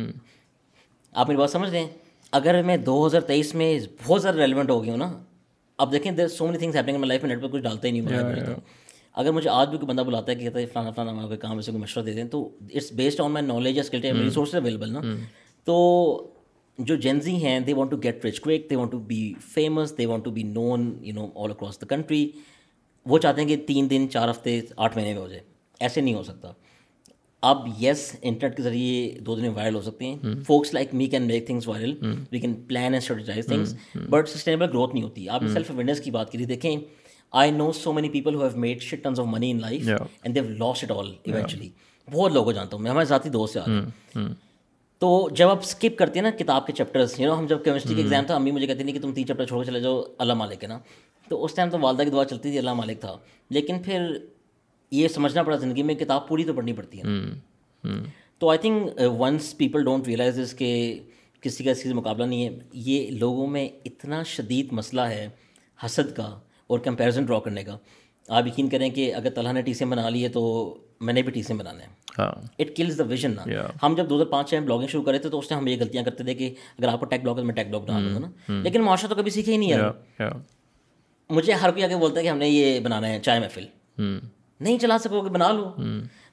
آپ 1.12 1.28
میری 1.28 1.38
بات 1.38 1.50
سمجھ 1.50 1.70
رہے 1.70 1.80
ہیں؟ 1.80 1.88
اگر 2.32 2.62
میں 2.62 2.76
دو 2.76 3.06
ہزار 3.06 3.20
تیئیس 3.20 3.54
میں 3.54 3.78
بہت 4.06 4.22
زیادہ 4.22 4.36
ریلیونٹ 4.36 4.70
ہو 4.70 4.82
گیا 4.84 4.90
ہوں 4.90 4.98
نا 4.98 5.22
اب 5.78 5.92
دیکھیں 5.92 6.12
there 6.12 6.28
so 6.28 6.46
many 6.46 6.58
things 6.58 6.76
happening 6.76 7.04
life 7.04 7.22
میں 7.22 7.34
نیٹ 7.34 7.42
پر 7.42 7.48
کچھ 7.48 7.62
ڈالتا 7.62 7.88
ہی 7.88 7.92
نہیں 7.92 8.54
اگر 9.14 9.30
مجھے 9.32 9.50
آج 9.50 9.68
بھی 9.68 9.78
کوئی 9.78 9.88
بندہ 9.88 10.02
بلاتا 10.02 10.32
ہے 10.32 10.36
کہ 10.36 10.44
کہتا 10.44 10.58
ہے 10.58 10.66
فلانا 10.66 10.90
فلانا 10.90 11.26
کوئی 11.26 11.38
کام 11.38 11.56
ایسے 11.56 11.70
کوئی 11.70 11.82
مشورہ 11.82 12.04
دے 12.04 12.12
دیں 12.12 12.24
تو 12.24 12.48
it's 12.60 12.92
based 12.92 13.20
on 13.20 13.32
my 13.32 13.46
knowledge 13.46 13.78
skill 13.78 14.00
resource 14.00 14.54
available 14.54 14.92
نا۔ 14.92 15.00
تو 15.64 15.76
جو 16.78 16.94
جینزی 16.96 17.34
ہیں 17.34 17.60
they 17.60 17.74
want 17.74 17.90
to 17.90 17.96
get 17.96 18.24
rich 18.24 18.40
quick 18.40 18.70
they 18.70 18.76
want 18.76 18.92
to 18.92 18.98
be 18.98 19.34
famous 19.40 19.98
they 19.98 20.06
want 20.06 20.24
to 20.24 20.30
be 20.30 20.42
known 20.42 20.98
you 21.00 21.14
know 21.14 21.28
all 21.34 21.50
across 21.50 21.80
the 21.80 21.86
country 21.86 22.30
وہ 23.06 23.18
چاہتے 23.18 23.40
ہیں 23.40 23.48
کہ 23.48 23.56
تین 23.56 23.90
دن 23.90 24.06
چار 24.10 24.30
ہفتے 24.30 24.60
آٹھ 24.76 24.96
مہینے 24.96 25.12
میں 25.12 25.22
ہو 25.22 25.28
جائے۔ 25.28 25.40
ایسے 25.80 26.00
نہیں 26.00 26.14
ہو 26.14 26.22
سکتا۔ 26.22 26.52
اب 27.40 27.58
یس 27.80 28.16
انٹرنیٹ 28.22 28.56
کے 28.56 28.62
ذریعے 28.62 29.18
دو 29.20 29.34
دن 29.36 29.42
میں 29.42 29.50
وائرل 29.50 29.74
ہو 29.74 29.80
سکتے 29.80 30.04
ہیں۔ 30.04 30.16
Folks 30.46 30.74
like 30.74 30.94
me 30.94 31.06
can 31.06 31.22
make 31.22 31.46
things 31.46 31.68
viral 31.68 31.94
we 32.32 32.38
can 32.38 32.54
plan 32.54 32.82
and 32.82 32.96
strategize 32.96 33.46
things 33.46 33.74
but 34.10 34.28
sustainable 34.28 34.68
growth 34.68 34.94
نہیں 34.94 35.04
ہوتی۔ 35.04 35.28
آپ 35.28 35.42
نے 35.42 35.48
سیلف 35.48 35.70
اویئرنیس 35.70 36.00
کی 36.00 36.10
بات 36.10 36.32
کی 36.32 36.38
دیکھیں 36.38 36.76
I 37.34 37.50
know 37.50 37.72
so 37.72 37.92
many 37.92 38.08
people 38.08 38.34
have 38.34 38.48
made 38.54 38.82
shit 38.82 39.04
tons 39.04 39.20
of 39.20 39.26
money 39.26 39.50
in 39.50 39.60
life 39.60 39.88
and 40.22 40.34
they've 40.34 40.44
lost 40.48 40.84
it 40.84 40.90
all 40.90 41.12
eventually 41.22 41.68
بہت 42.12 42.32
لوگوں 42.32 42.44
کو 42.44 42.52
جانتا 42.52 42.76
ہوں 42.76 42.82
میں 42.82 42.90
ہمارے 42.90 43.06
ذاتی 43.06 43.28
دوست 43.28 43.56
ہوں 43.56 44.28
تو 44.98 45.28
جب 45.32 45.48
آپ 45.48 45.58
اسکپ 45.58 45.98
کرتے 45.98 46.18
ہیں 46.18 46.30
نا 46.30 46.30
کتاب 46.30 46.66
کے 46.66 46.72
چیپٹرس 46.72 47.20
یو 47.20 47.28
نو 47.28 47.38
ہم 47.38 47.46
جب 47.46 47.64
کیمسٹری 47.64 47.94
کے 47.94 48.02
ایگزام 48.02 48.24
تھا 48.26 48.34
امی 48.34 48.50
مجھے 48.50 48.66
کہتی 48.66 48.82
نہیں 48.82 48.94
کہ 48.94 49.00
تم 49.00 49.12
تین 49.12 49.26
چیپٹر 49.26 49.46
چھوڑ 49.46 49.64
کے 49.64 49.70
چلے 49.70 49.80
جاؤ 49.80 50.02
اللہ 50.18 50.32
مالک 50.32 50.62
ہے 50.62 50.68
نا۔ 50.68 50.78
تو 51.28 51.44
اس 51.44 51.54
ٹائم 51.54 51.70
تو 51.70 51.78
والدہ 51.80 52.02
کی 52.02 52.10
دعا 52.10 52.24
چلتی 52.24 52.50
تھی 52.50 52.58
اللہ 52.58 52.72
مالک 52.74 53.00
تھا۔ 53.00 53.16
لیکن 53.50 53.82
پھر 53.82 54.18
یہ 54.90 55.08
سمجھنا 55.08 55.42
پڑا 55.42 55.56
زندگی 55.56 55.82
میں 55.82 55.94
کتاب 55.94 56.28
پوری 56.28 56.44
تو 56.44 56.52
پڑھنی 56.52 56.72
پڑتی 56.72 56.98
ہے 56.98 57.02
تو 58.38 58.48
I 58.48 58.58
think 58.58 59.00
once 59.18 59.56
people 59.56 59.84
don't 59.84 60.06
realise 60.06 60.40
اس 60.40 60.54
کہ 60.54 60.98
کسی 61.40 61.64
کا 61.64 61.70
اس 61.70 61.82
سے 61.82 61.94
مقابلہ 61.94 62.24
نہیں 62.24 62.44
ہے 62.44 62.58
یہ 62.72 63.10
لوگوں 63.10 63.46
میں 63.46 63.68
اتنا 63.84 64.22
شدید 64.22 64.72
مسئلہ 64.72 65.00
ہے 65.00 65.28
حسد 65.86 66.16
کا۔ 66.16 66.40
اور 66.66 66.78
کمپیریزن 66.78 67.24
ڈرا 67.24 67.38
کرنے 67.38 67.64
کا۔ 67.64 67.78
آپ 68.28 68.46
یقین 68.46 68.68
کریں 68.68 68.90
کہ 68.90 69.14
اگر 69.14 69.30
طلحہ 69.30 69.52
نے 69.52 69.62
ٹی 69.62 69.74
سی 69.74 69.84
ایم 69.84 69.90
بنا 69.90 70.08
لی 70.08 70.24
ہے 70.24 70.28
تو 70.28 70.74
میں 71.00 71.14
نے 71.14 71.22
بھی 71.22 71.32
ٹی 71.32 71.42
سی 71.42 71.52
ایم 71.52 71.58
بنانا 71.58 71.80
ہے 71.84 71.88
اٹ 72.58 72.76
کلز 72.76 72.98
دا 72.98 73.04
ویژن 73.04 73.30
نا۔ 73.30 73.42
ہم 73.82 73.94
جب 73.96 74.10
دو 74.10 74.16
ہزار 74.16 74.26
پانچ 74.26 74.52
میں 74.52 74.60
بلاگنگ 74.60 74.86
شروع 74.86 75.02
کرے 75.02 75.18
تھے 75.18 75.28
تو 75.30 75.38
اس 75.38 75.50
میں 75.50 75.58
ہم 75.58 75.66
یہ 75.66 75.76
غلطیاں 75.80 76.02
کرتے 76.04 76.24
تھے 76.24 76.34
کہ 76.34 76.54
اگر 76.78 76.88
آپ 76.88 77.00
کو 77.00 77.06
ٹیک 77.06 77.22
بلاگ 77.22 77.46
میں 77.46 77.54
ٹیک 77.54 77.68
بلاگ 77.68 77.80
بنا 77.80 77.98
دوں 77.98 78.14
گا 78.14 78.18
نا۔ 78.18 78.26
لیکن 78.62 78.82
معاشرہ 78.82 79.08
تو 79.08 79.14
کبھی 79.14 79.30
سیکھے 79.30 79.52
ہی 79.52 79.56
نہیں 79.56 79.72
ہے۔ 79.72 79.76
مجھے 81.30 81.52
ہر 81.52 81.70
کوئی 81.70 81.84
آگے 81.84 81.96
بولتا 81.96 82.18
ہے 82.18 82.24
کہ 82.24 82.28
ہم 82.28 82.38
نے 82.38 82.48
یہ 82.48 82.80
بنانا 82.80 83.08
ہے 83.08 83.20
چائے 83.20 83.40
محفل۔ 83.40 83.64
نہیں 84.60 84.78
چلا 84.78 84.98
سکو 84.98 85.22
کہ 85.22 85.28
بنا 85.28 85.52
لو۔ 85.52 85.70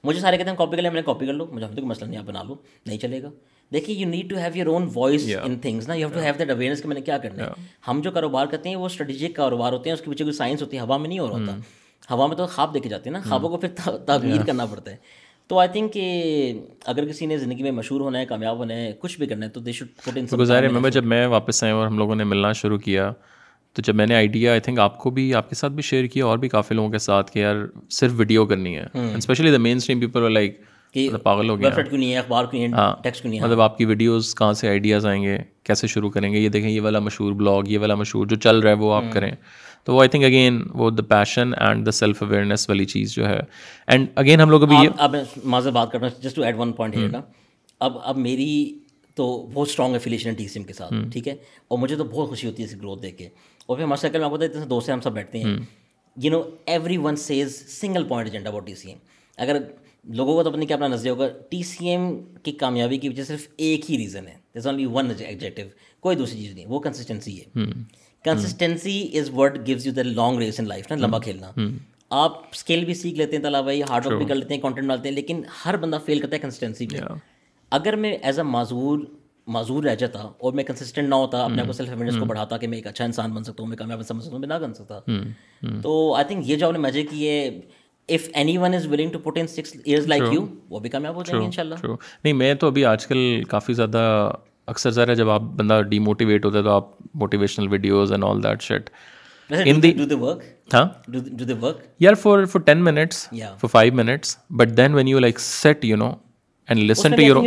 مجھے 0.03 0.19
سارے 0.19 0.37
کہتے 0.37 0.49
ہیں 0.49 0.57
کاپی 0.57 0.75
کر 0.75 0.81
لیں 0.81 0.91
میں 0.91 1.01
نے 1.01 1.05
کاپی 1.05 1.25
کر 1.25 1.33
لو۔ 1.33 1.47
مجھے 1.51 1.65
ہم 1.65 1.75
تو 1.75 1.85
مسئلہ 1.85 2.09
نہیں 2.09 2.19
آپ 2.19 2.25
بنا 2.25 2.43
لو۔ 2.43 2.55
نہیں 2.85 2.97
چلے 2.97 3.21
گا۔ 3.21 3.29
دیکھیے 3.73 3.95
you 3.95 4.07
need 4.07 4.29
to 4.29 4.37
have 4.37 4.57
your 4.57 4.67
own 4.67 4.87
voice 4.95 5.29
in 5.43 5.57
things 5.59 5.87
نا 5.87 5.93
you 5.93 6.07
have 6.07 6.13
to 6.13 6.21
have 6.21 6.33
that 6.39 6.49
awareness 6.49 6.81
کہ 6.81 6.87
میں 6.87 6.95
نے 6.95 7.01
کیا 7.01 7.17
کرنا 7.17 7.43
ہے. 7.43 7.49
ہم 7.87 8.01
جو 8.03 8.11
کاروبار 8.11 8.45
کرتے 8.45 8.69
ہیں 8.69 8.75
وہ 8.75 8.85
اسٹریٹجک 8.85 9.35
کاروبار 9.35 9.73
ہوتے 9.73 9.89
ہیں 9.89 9.93
اس 9.95 10.01
کے 10.01 10.09
پیچھے 10.11 10.25
کوئی 10.25 10.33
سائنس 10.33 10.61
ہوتی 10.61 10.77
ہے 10.77 10.81
ہوا 10.81 10.97
میں 10.97 11.09
نہیں 11.09 11.19
ہو 11.19 11.27
رہا 11.27 11.37
ہوتا. 11.37 11.57
ہوا 12.09 12.27
میں 12.27 12.35
تو 12.37 12.47
خواب 12.47 12.73
دیکھے 12.73 12.89
جاتے 12.89 13.09
ہیں 13.09 13.17
نا 13.17 13.23
خوابوں 13.23 13.49
کو 13.49 13.57
پھر 13.57 13.97
تعمیر 14.05 14.45
کرنا 14.45 14.65
پڑتا 14.65 14.91
ہے. 14.91 14.95
تو 15.49 15.57
آئی 15.59 15.69
تھنک 15.69 15.93
کہ 15.93 16.03
اگر 16.85 17.05
کسی 17.05 17.25
نے 17.25 17.37
زندگی 17.37 17.63
میں 17.63 17.71
مشہور 17.71 18.01
ہونا 18.01 18.19
ہے 18.19 18.25
کامیاب 18.25 18.57
ہونا 18.57 18.73
ہے 18.73 18.91
کچھ 18.99 19.17
بھی 19.19 19.27
کرنا 19.27 19.45
ہے 19.45 19.51
تو 19.51 19.59
دے 19.59 19.71
شوڈ 19.71 19.87
پٹ 20.03 20.17
ان 20.17 20.25
گزارے 20.39 20.67
میں 20.67 20.89
جب 20.89 21.05
میں 21.05 21.25
واپس 21.27 21.63
آئے 21.63 21.73
اور 21.73 21.87
ہم 21.87 21.97
لوگوں 21.97 22.15
نے 22.15 22.23
ملنا 22.23 22.51
شروع 22.53 22.77
کیا 22.77 23.11
تو 23.75 23.81
جب 23.81 23.95
میں 23.95 24.05
نے 24.07 24.15
آئیڈیا 24.15 24.51
آئی 24.51 24.59
تھنک 24.59 24.79
آپ 24.79 24.97
کو 24.99 25.09
بھی 25.09 25.33
آپ 25.33 25.49
کے 25.49 25.55
ساتھ 25.55 25.73
بھی 25.73 25.83
شیئر 25.83 26.05
کیا 26.05 26.25
اور 26.25 26.37
بھی 26.37 26.49
کافی 26.49 26.75
لوگوں 26.75 26.89
کے 26.89 26.99
ساتھ 26.99 27.31
کہ 27.31 27.39
یار 27.39 27.55
صرف 27.89 28.11
ویڈیو 28.15 28.45
کرنی 28.45 28.77
ہے. 28.77 28.85
Especially 29.17 29.51
the 29.51 29.57
mainstream 29.77 29.99
people 29.99 30.31
like 30.33 30.59
پاگل 31.23 31.49
ہو 31.49 31.59
گیا۔ 31.59 31.69
ہاں۔ 32.73 32.95
مطلب 33.43 33.61
آپ 33.61 33.77
کی 33.77 33.85
ویڈیوز 33.85 34.35
کہاں 34.35 34.53
سے 34.53 34.67
آئیڈیاز 34.67 35.05
آئیں 35.05 35.23
گے؟ 35.23 35.37
کیسے 35.63 35.87
شروع 35.87 36.09
کریں 36.09 36.33
گے؟ 36.33 36.39
یہ 36.39 36.49
دیکھیں 36.49 36.69
یہ 36.69 36.81
والا 36.81 36.99
مشہور 36.99 37.33
بلاگ 37.33 37.63
یہ 37.67 37.79
والا 37.79 37.95
مشہور 37.95 38.25
جو 38.27 38.35
چل 38.35 38.59
رہا 38.59 38.69
ہے 38.69 38.75
وہ 38.75 38.93
آپ 38.93 39.03
کریں۔ 39.11 39.31
تو 39.83 39.99
آئی 39.99 40.09
تھنک 40.09 40.23
اگین 40.23 40.63
وہ 40.73 40.89
the 40.89 41.01
passion 41.01 41.51
and 41.57 41.85
the 41.85 41.91
self 41.91 42.23
awareness 42.23 42.69
والی 42.69 42.85
چیز 42.85 43.15
جو 43.15 43.27
ہے۔ 43.29 43.39
اینڈ 43.87 44.07
اگین 44.15 44.39
ہم 44.39 44.49
لوگ 44.49 44.63
ابھی 44.63 44.75
اب 44.97 45.15
میں 45.43 45.71
بات 45.71 45.91
کرنا 45.91 46.07
just 46.21 46.35
to 46.35 46.43
add 46.43 46.55
one 46.57 46.71
point 46.71 46.95
اب 47.79 47.97
اب 48.03 48.17
میری 48.17 48.79
تو 49.15 49.49
بہت 49.53 49.67
strong 49.69 49.95
affiliation 49.95 50.29
T 50.29 50.35
C 50.35 50.47
M 50.47 50.59
M 50.59 50.67
کے 50.67 50.73
ساتھ 50.73 50.93
ٹھیک 51.11 51.27
ہے؟ 51.27 51.35
اور 51.67 51.79
مجھے 51.79 51.95
تو 51.95 52.03
بہت 52.03 52.29
خوشی 52.29 52.47
ہوتی 52.47 52.63
ہے 52.63 52.67
اس 52.67 52.75
گروتھ 52.77 53.01
دیکھ 53.01 53.17
کے۔ 53.17 53.29
اور 53.65 53.77
پھر 53.77 53.83
ہمارے 53.83 54.01
سرکل 54.01 54.17
میں 54.17 54.25
آپ 54.25 54.31
کو 54.31 54.43
اتنے 54.43 54.65
دوست 54.65 54.89
ہیں 54.89 54.95
ہم 54.95 55.01
سب 55.01 55.11
بیٹھتے 55.11 55.37
ہیں۔ 55.39 55.45
You 56.15 56.31
know 56.31 56.41
everyone 56.97 57.15
says 57.15 57.79
single 57.81 58.03
point 58.03 58.29
agenda 58.29 58.49
about 58.49 58.67
T 58.67 58.75
C 58.75 58.87
M 58.89 58.97
اگر 59.37 59.57
لوگوں 60.05 60.33
کو 60.35 60.43
تو 60.43 60.49
اپنے 60.49 60.65
کیا 60.65 60.75
اپنا 60.75 60.87
نظریہ 60.87 61.11
ہوگا؟ 61.11 61.27
ٹی 61.49 61.61
سی 61.63 61.89
ایم 61.89 62.09
کی 62.43 62.51
کامیابی 62.51 62.97
کی 62.97 63.09
وجہ 63.09 63.23
صرف 63.23 63.47
ایک 63.57 63.89
ہی 63.91 63.97
ریزن 63.97 64.27
ہے. 64.27 64.35
دس 64.55 64.65
اونلی 64.65 64.85
ون 64.85 65.11
ایگزیکٹو 65.19 65.61
کوئی 66.03 66.15
دوسری 66.15 66.39
چیز 66.39 66.53
نہیں. 66.55 66.65
وہ 66.67 66.79
کنسسٹنسی 66.79 67.39
ہے. 67.39 67.63
Consistency 68.25 69.07
is 69.19 69.29
what 69.35 69.57
gives 69.67 69.87
you 69.87 69.93
the 69.93 70.03
long 70.03 70.39
race 70.39 70.59
in 70.59 70.67
life 70.67 70.91
نا 70.91 70.97
لمبا 70.97 71.19
کھیلنا. 71.19 71.51
آپ 72.11 72.37
اسکل 72.51 72.83
بھی 72.85 72.93
سیکھ 72.93 73.17
لیتے 73.17 73.35
ہیں 73.35 73.43
طلبا 73.43 73.61
بھائی 73.61 73.81
ہارڈ 73.89 74.05
ورک 74.05 74.17
بھی 74.17 74.25
کر 74.25 74.35
لیتے 74.35 74.53
ہیں 74.53 74.61
کانٹینٹ 74.61 74.87
ڈالتے 74.87 75.09
ہیں 75.09 75.15
لیکن 75.15 75.41
ہر 75.65 75.77
بندہ 75.77 75.97
فیل 76.05 76.19
کرتا 76.19 76.35
ہے 76.35 76.41
کنسسٹنسی 76.41 76.87
پہ 76.87 76.99
اگر 77.71 77.95
میں 77.95 78.17
ایز 78.21 78.39
اے 78.39 78.43
معذور 78.45 78.99
معذور 79.47 79.83
رہ 79.83 79.95
جاتا 79.95 80.19
اور 80.19 80.53
میں 80.53 80.63
کنسسٹنٹ 80.63 81.09
نہ 81.09 81.15
ہوتا 81.15 81.43
اپنے 81.43 81.61
آپ 81.61 81.67
کو 81.67 81.73
سیلف 81.73 82.19
کو 82.19 82.25
بڑھاتا 82.25 82.57
کہ 82.57 82.67
میں 82.67 82.77
ایک 82.77 82.87
اچھا 82.87 83.05
انسان 83.05 83.31
بن 83.33 83.43
سکتا 83.43 83.63
ہوں 83.63 83.69
میں 83.69 83.77
کامیاب 83.77 84.01
سمجھ 84.07 84.23
سکتا 84.23 84.33
ہوں 84.33 84.39
میں 84.39 84.47
نہ 84.47 84.53
بن 84.61 84.73
سکتا. 84.73 84.99
تو 85.83 86.13
آئی 86.15 86.25
تھنک 86.27 86.49
یہ 86.49 86.55
جو 86.55 86.67
آپ 86.67 86.73
نے 86.73 86.79
مزے 86.79 87.03
کی 87.03 87.27
ہے 87.27 87.49
if 88.09 88.27
anyone 88.57 88.73
is 88.73 88.87
willing 88.87 89.11
to 89.11 89.19
put 89.19 89.37
in 89.37 89.47
six 89.47 89.75
years 89.85 90.07
like 90.07 90.23
you 90.31 90.45
وہ 90.69 90.79
بھی 90.79 90.89
کامیاب 90.89 91.15
ہو 91.15 91.23
جائیں 91.23 91.39
گے 91.41 91.45
ان 91.45 91.51
شاء 91.51 91.63
اللہ 91.63 91.85
نہیں 92.23 92.33
میں 92.33 92.53
تو 92.53 92.67
ابھی 92.67 92.85
آج 92.85 93.07
کل 93.07 93.43
کافی 93.49 93.73
زیادہ 93.73 94.31
اکثر 94.67 94.89
ذرا 94.89 95.13
جب 95.13 95.29
آپ 95.29 95.41
بندہ 95.41 95.81
ڈی 95.81 95.99
موٹیویٹ 95.99 96.45
ہوتا 96.45 96.57
ہے 96.57 96.63
تو 96.63 96.69
آپ 96.69 96.89
motivational 97.13 97.67
videos 97.67 98.11
and 98.11 98.23
all 98.23 98.43
that 98.43 98.61
shit 98.61 98.89
یار 101.99 102.13
for 102.13 102.45
for 102.45 102.61
ten 102.61 102.83
minutes 102.83 103.27
for 103.59 103.67
five 103.67 103.93
minutes 103.93 104.37
but 104.49 104.77
then 104.77 104.93
when 104.93 105.07
you 105.07 105.19
like 105.19 105.39
sit 105.39 105.85
you 105.85 105.97
know 105.97 106.11
and 106.69 106.83
listen 106.83 107.11
to 107.11 107.21
your 107.21 107.43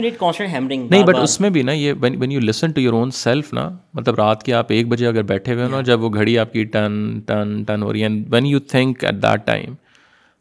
نہیں 0.71 1.05
بٹ 1.05 1.17
اس 1.17 1.41
میں 1.41 1.51
بھی 1.51 1.63
نا 1.63 1.73
یہ 1.73 1.93
when 2.01 2.33
you 2.33 2.41
listen 2.41 2.71
to 2.71 2.81
your 2.81 2.93
own 2.93 3.11
self 3.11 3.53
نا 3.53 3.69
مطلب 3.95 4.15
رات 4.15 4.43
کے 4.43 4.53
آپ 4.53 4.67
ایک 4.69 4.89
بجے 4.89 5.07
اگر 5.07 5.23
بیٹھے 5.23 5.55
ہوئے 5.55 5.69
نا 5.69 5.81
جب 5.81 6.03
وہ 6.03 6.11
گھڑی 6.15 6.39
آپ 6.39 6.53
کی 6.53 6.65
ٹن 6.65 7.21
ٹن 7.27 7.63
ٹن 7.65 7.83
ہو 7.83 7.93
رہی 7.93 8.03
ہے 8.03 8.09
when 8.29 8.47
you 8.47 8.59
think 8.59 9.05
at 9.05 9.15
that 9.15 9.47
time 9.47 9.75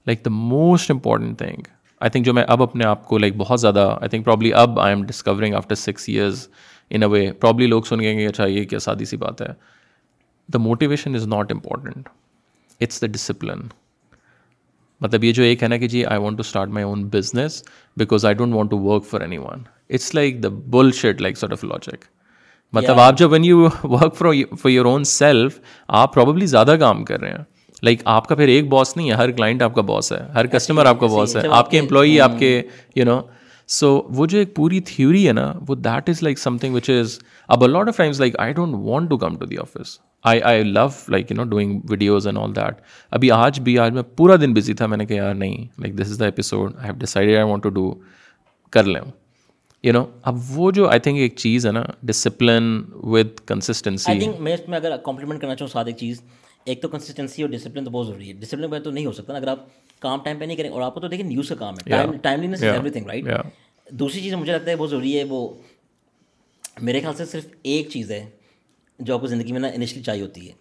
like 0.08 0.26
the 0.26 0.30
most 0.32 0.92
important 0.92 1.38
thing 1.38 1.68
I 2.02 2.10
think 2.12 2.26
جو 2.26 2.34
میں 2.34 2.44
اب 2.48 2.64
اپنے 2.64 2.86
آپ 2.86 3.06
کو 3.08 3.18
لائک 3.18 3.36
بہت 3.38 3.62
زیادہ 3.62 3.88
آئی 4.00 4.10
تھنک 4.10 4.26
پرابلی 4.26 4.54
اب 4.54 4.80
I 4.80 4.96
am 4.96 5.04
discovering 5.06 5.56
after 5.56 5.76
six 5.76 6.10
years 6.10 6.48
in 6.92 7.04
a 7.04 7.10
way 7.10 7.32
probably 7.42 7.68
لوگ 7.68 7.84
سن 7.90 8.00
گئے 8.00 8.26
اچھا 8.28 8.46
یہ 8.46 8.66
کیا 8.66 8.80
سادی 8.80 9.06
سی 9.06 9.18
بات 9.18 9.42
ہے. 9.42 9.48
The 10.50 10.60
motivation 10.60 11.16
is 11.16 11.28
not 11.28 11.52
important 11.52 12.10
it's 12.82 13.02
the 13.02 13.08
discipline 13.08 13.68
مطلب 15.02 15.24
یہ 15.24 15.32
جو 15.34 15.44
ایک 15.44 15.64
ہے 15.64 15.68
نا 15.68 15.78
کہ 15.78 15.88
جی 15.88 16.04
I 16.06 16.20
want 16.22 16.38
to 16.38 16.42
start 16.42 16.70
my 16.70 16.86
own 16.86 17.08
business 17.14 17.64
because 17.98 18.26
I 18.26 18.36
don't 18.36 18.54
want 18.54 18.72
to 18.72 18.80
work 18.80 19.06
for 19.06 19.22
anyone 19.38 19.64
it's 19.90 20.14
like 20.16 20.44
the 20.44 20.50
bullshit 20.92 21.22
like 21.22 21.38
sort 21.38 21.52
of 21.52 21.64
logic 21.64 22.06
مطلب 22.74 23.00
آپ 23.00 23.18
جب 23.18 23.32
when 23.32 23.46
you 23.46 23.68
work 23.84 24.16
for 24.16 24.34
for 24.62 24.70
your 24.72 24.86
own 24.86 25.04
self 25.04 25.60
آپ 25.90 26.14
probably 26.14 26.46
زیادہ 26.46 26.76
کام 26.80 27.04
کر 27.06 27.20
رہے 27.22 27.32
ہیں. 27.32 27.44
Like 27.84 28.02
آپ 28.06 28.28
کا 28.28 28.36
پھر 28.36 28.48
ایک 28.48 28.70
باس 28.70 28.96
نہیں 28.98 29.10
ہے 29.10 29.16
ہر 29.16 29.32
کلائنٹ 29.32 29.62
آپ 29.62 29.76
کا 29.76 29.82
باس 29.82 30.12
ہے 30.12 30.18
ہر 30.34 30.48
کسٹمر 30.48 30.86
آپ 30.86 31.00
کا 31.00 31.08
باس 31.08 31.36
ہے 31.36 31.42
آپ 31.52 31.72
کے 31.72 31.80
امپلائی 31.80 32.20
آپ 32.22 32.40
کے 32.40 32.62
یو 32.96 33.06
نو 33.06 33.20
سو 33.70 33.90
وہ 34.10 34.26
جو 34.26 34.38
ایک 34.38 34.56
پوری 34.56 34.80
تھیوری 34.80 35.28
ہے 35.28 35.34
نا 35.34 35.52
وہ 35.68 35.76
that 35.76 36.10
is 36.10 36.24
like 36.24 36.40
something 36.58 36.76
which 36.76 36.90
is 36.90 37.18
a 37.50 37.66
lot 37.68 37.88
of 37.88 37.98
times 37.98 38.20
like 38.20 38.40
I 38.40 38.54
don't 38.54 38.76
want 38.80 39.10
to 39.10 39.18
come 39.18 39.36
to 39.36 39.46
the 39.46 39.58
office 39.58 39.98
I 40.26 40.42
I 40.42 40.64
love 40.64 40.88
like 41.08 41.32
you 41.32 41.38
know 41.38 41.44
doing 41.44 41.80
videos 41.90 42.28
and 42.28 42.40
all 42.40 42.56
that 42.56 42.82
ابھی 43.12 43.32
آج 43.32 43.60
بھی 43.60 43.78
آج 43.80 43.92
میں 43.92 44.04
پورا 44.16 44.36
دن 44.36 44.54
busy 44.54 44.74
تھا 44.74 44.88
میں 44.88 44.98
نے 44.98 45.06
کہا 45.06 45.16
یار 45.16 45.34
نہیں 45.34 45.66
like 45.80 45.98
this 45.98 46.12
is 46.12 46.20
the 46.20 46.26
episode 46.26 46.76
I 46.76 46.86
have 46.86 46.96
decided 47.00 47.36
I 47.36 47.50
want 47.50 47.64
to 47.64 47.70
do 47.70 47.94
کر 48.74 48.84
لیں 48.84 49.02
یو 49.84 49.94
نو 49.94 50.04
اب 50.22 50.38
وہ 50.50 50.72
جو 50.72 50.88
آئی 50.90 51.00
تھنک 51.00 51.18
ایک 51.18 51.36
چیز 51.36 51.66
ہے 51.66 51.72
نا 51.72 51.84
ڈسپلن 52.04 52.82
ود 52.94 53.40
کنسسٹنسی 53.46 54.30
میں 54.40 54.54
اس 54.54 54.68
میں 54.68 54.78
اگر 54.78 54.98
کمپلیمنٹ 54.98 55.42
کرنا 55.42 55.56
چاہوں 55.56 55.70
ساتھ 55.70 55.88
ایک 55.88 55.98
چیز 55.98 56.22
ایک 56.66 56.82
تو 56.82 56.88
کنسسٹنسی 56.88 57.42
اور 57.42 57.50
ڈسپلن 57.50 57.86
تو 57.86 57.92
بہت 57.92 58.08
ضروری 58.08 58.28
ہے۔ 58.28 58.34
ڈسپلن 58.34 58.72
پہ 58.72 58.80
تو 58.80 58.92
نہیں 58.92 59.06
ہو 59.06 59.12
سکتا 59.12 59.36
اگر 59.36 59.48
آپ 59.48 59.66
کام 60.00 60.20
ٹائم 60.24 60.40
پہ 60.40 60.46
نہیں 60.46 60.58
کریں 60.58 60.70
اور 60.70 60.82
آپ 60.82 60.94
کو 60.94 61.00
تو 61.00 61.08
دیکھیں 61.08 61.28
نیوز 61.28 61.50
کا 61.50 61.56
کام 61.56 61.74
ہے۔ 61.74 61.90
ٹائملینس 62.22 62.64
ایوری 62.64 62.90
تھنگ 62.90 63.06
رائٹ 63.06 63.26
دوسری 63.92 64.22
چیز 64.22 64.34
مجھے 64.34 64.54
لگتا 64.54 64.72
ہے 64.72 64.76
بہت 64.76 64.90
ضروری 64.90 65.18
ہے 65.20 65.24
وہ 65.24 65.48
میرے 66.82 67.00
خیال 67.00 67.16
سے 67.16 67.26
صرف 67.26 67.46
ایک 67.64 67.90
چیز 67.90 68.12
ہے 68.12 68.30
جو 69.00 69.14
آپ 69.14 69.22
کو 69.22 69.28
زندگی 69.28 69.52
میں 69.52 69.60
نا 69.60 69.68
انیشلی 69.68 70.04
چاہیے 70.04 70.22
ہوتی 70.22 70.48
ہے۔ 70.48 70.54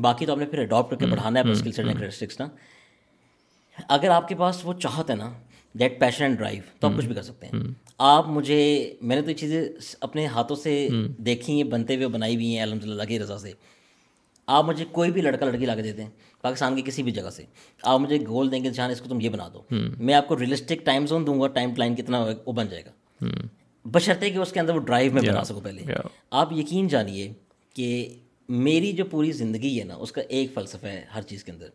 باقی 0.00 0.26
تو 0.26 0.32
آپ 0.32 0.38
نے 0.38 0.44
پھر 0.44 0.58
اڈاپٹ 0.58 0.90
کر 0.90 0.96
کے 0.96 1.06
بڑھانا 1.06 1.38
ہے 1.38 1.40
اپنے 1.40 1.52
اسکل 1.52 1.72
سیٹ 1.72 1.86
کریکٹرسٹکس 1.86 2.40
نا۔ 2.40 2.48
اگر 3.88 4.10
آپ 4.10 4.28
کے 4.28 4.34
پاس 4.34 4.60
وہ 4.64 4.72
چاہت 4.72 5.10
ہے 5.10 5.14
نا 5.14 5.32
دیٹ 5.72 6.00
پیشن 6.00 6.24
اینڈ 6.24 6.38
ڈرائیو 6.38 6.62
تو 6.80 6.86
آپ 6.86 6.92
کچھ 6.96 7.06
بھی 7.06 7.14
کر 7.14 7.22
سکتے 7.22 7.46
ہیں۔ 7.46 7.60
آپ 7.98 8.28
مجھے 8.28 8.94
میں 9.00 9.16
نے 9.16 9.22
تو 9.22 9.30
یہ 9.30 9.36
چیزیں 9.36 9.64
اپنے 10.00 10.26
ہاتھوں 10.26 10.56
سے 10.56 10.88
دیکھی 11.18 11.52
ہیں 11.52 11.64
بنتے 11.64 11.96
ہوئے 11.96 12.08
بنائی 12.08 12.34
ہوئی 12.34 12.54
ہیں 12.54 12.62
الحمد 12.62 12.84
للہ 12.84 13.02
کی 13.02 13.18
رضا 13.20 13.38
سے۔ 13.38 13.52
آپ 14.46 14.64
مجھے 14.64 14.84
کوئی 14.92 15.10
بھی 15.10 15.22
لڑکا 15.22 15.46
لڑکی 15.46 15.66
لا 15.66 15.74
کے 15.74 15.82
دے 15.82 15.92
دیں 15.92 16.06
پاکستان 16.40 16.76
کی 16.76 16.82
کسی 16.82 17.02
بھی 17.02 17.12
جگہ 17.12 17.30
سے 17.30 17.44
آپ 17.82 18.00
مجھے 18.00 18.18
گول 18.28 18.52
دیں 18.52 18.64
گے 18.64 18.70
جہاں 18.70 18.90
اس 18.90 19.00
کو 19.00 19.08
تم 19.08 19.20
یہ 19.20 19.28
بنا 19.28 19.48
دو۔ 19.54 19.62
میں 19.98 20.14
آپ 20.14 20.28
کو 20.28 20.38
ریئلسٹک 20.38 20.84
ٹائم 20.84 21.06
زون 21.06 21.26
دوں 21.26 21.40
گا 21.40 21.46
ٹائم 21.48 21.70
لائن 21.76 21.94
کتنا 21.94 22.26
وہ 22.46 22.52
بن 22.52 22.68
جائے 22.68 22.84
گا۔ 22.84 22.90
بشرطے 23.84 24.30
کہ 24.30 24.38
اس 24.38 24.52
کے 24.52 24.60
اندر 24.60 24.74
وہ 24.74 24.80
ڈرائیو 24.80 25.12
میں 25.12 25.22
بنا 25.22 25.44
سکوں 25.44 25.60
پہلے۔ 25.60 25.82
آپ 26.30 26.52
یقین 26.52 26.88
جانیے 26.88 27.32
کہ 27.74 28.18
میری 28.48 28.92
جو 28.92 29.04
پوری 29.04 29.32
زندگی 29.32 29.78
ہے 29.78 29.84
نا 29.84 29.94
اس 29.94 30.12
کا 30.12 30.20
ایک 30.28 30.54
فلسفہ 30.54 30.86
ہے 30.86 31.04
ہر 31.14 31.22
چیز 31.22 31.44
کے 31.44 31.52
اندر۔ 31.52 31.68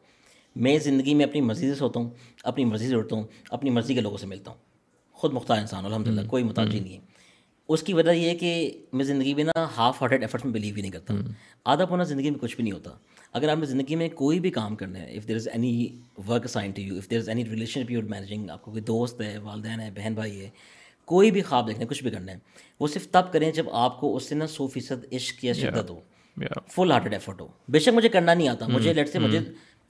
میں 0.55 0.79
زندگی 0.79 1.13
میں 1.13 1.25
اپنی 1.25 1.41
مرضی 1.41 1.69
سے 1.69 1.75
سوتا 1.75 1.99
ہوں 1.99 2.09
اپنی 2.43 2.65
مرضی 2.65 2.87
سے 2.87 2.95
اڑتا 2.95 3.15
ہوں 3.15 3.23
اپنی 3.49 3.69
مرضی 3.69 3.93
کے 3.93 4.01
لوگوں 4.01 4.17
سے 4.17 4.27
ملتا 4.27 4.51
ہوں۔ 4.51 4.57
خود 5.11 5.33
مختار 5.33 5.57
انسان 5.57 5.85
الحمد 5.85 6.07
للہ 6.07 6.21
کوئی 6.27 6.43
محتاجی 6.43 6.79
نہیں 6.79 6.93
ہے۔ 6.93 7.16
اس 7.67 7.83
کی 7.83 7.93
وجہ 7.93 8.11
یہ 8.11 8.29
ہے 8.29 8.35
کہ 8.35 8.71
میں 8.93 9.05
زندگی 9.05 9.33
میں 9.33 9.43
نا 9.43 9.67
ہاف 9.77 10.01
ہارٹیڈ 10.01 10.21
ایفرٹس 10.21 10.45
میں 10.45 10.53
بلیو 10.53 10.75
ہی 10.75 10.81
نہیں 10.81 10.91
کرتا۔ 10.91 11.13
آدھا 11.65 11.85
پونا 11.85 12.03
زندگی 12.03 12.29
میں 12.29 12.39
کچھ 12.39 12.55
بھی 12.55 12.63
نہیں 12.63 12.73
ہوتا۔ 12.73 12.91
اگر 13.33 13.49
آپ 13.49 13.57
نے 13.57 13.65
زندگی 13.65 13.95
میں 13.95 14.09
کوئی 14.09 14.39
بھی 14.39 14.49
کام 14.49 14.75
کرنا 14.75 14.99
ہے 14.99 15.11
if 15.11 15.27
there 15.27 15.35
is 15.35 15.47
any 15.47 15.87
work 16.27 16.47
sign 16.47 16.71
to 16.71 16.81
you 16.81 16.97
if 16.97 17.09
there 17.09 17.17
is 17.19 17.29
any 17.29 17.45
relationship 17.83 17.91
you 17.91 18.01
managing 18.01 18.49
آپ 18.49 18.61
کو 18.61 18.71
کوئی 18.71 18.83
دوست 18.83 19.21
ہے 19.21 19.37
والدین 19.37 19.79
ہے 19.79 19.89
بہن 19.95 20.13
بھائی 20.13 20.41
ہے 20.41 20.49
کوئی 21.05 21.31
بھی 21.31 21.41
خواب 21.41 21.67
دیکھنا 21.67 21.83
ہے 21.83 21.87
کچھ 21.87 22.03
بھی 22.03 22.11
کرنا 22.11 22.31
ہے 22.31 22.37
وہ 22.79 22.87
صرف 22.87 23.07
تب 23.07 23.21
کریں 23.31 23.51
جب 23.51 23.65
آپ 23.71 23.99
کو 23.99 24.15
اس 24.15 24.23
سے 24.23 24.35
نا 24.35 24.47
سو 24.47 24.67
فیصد 24.67 25.13
عشق 25.13 25.45
یا 25.45 25.53
شدت 25.53 25.89
ہو۔ 25.89 25.99
فل 26.67 26.91
ہارٹیڈ 26.91 27.13
ایفرٹ 27.13 27.41
ہو۔ 27.41 27.47
بے 27.69 27.79
شک 27.79 27.89
مجھے 27.89 28.09
کرنا 28.09 28.33
نہیں 28.33 28.47
آتا۔ 28.47 28.67
مجھے 28.67 28.93
لیٹ 28.93 29.09
سے 29.09 29.19
مجھے 29.19 29.39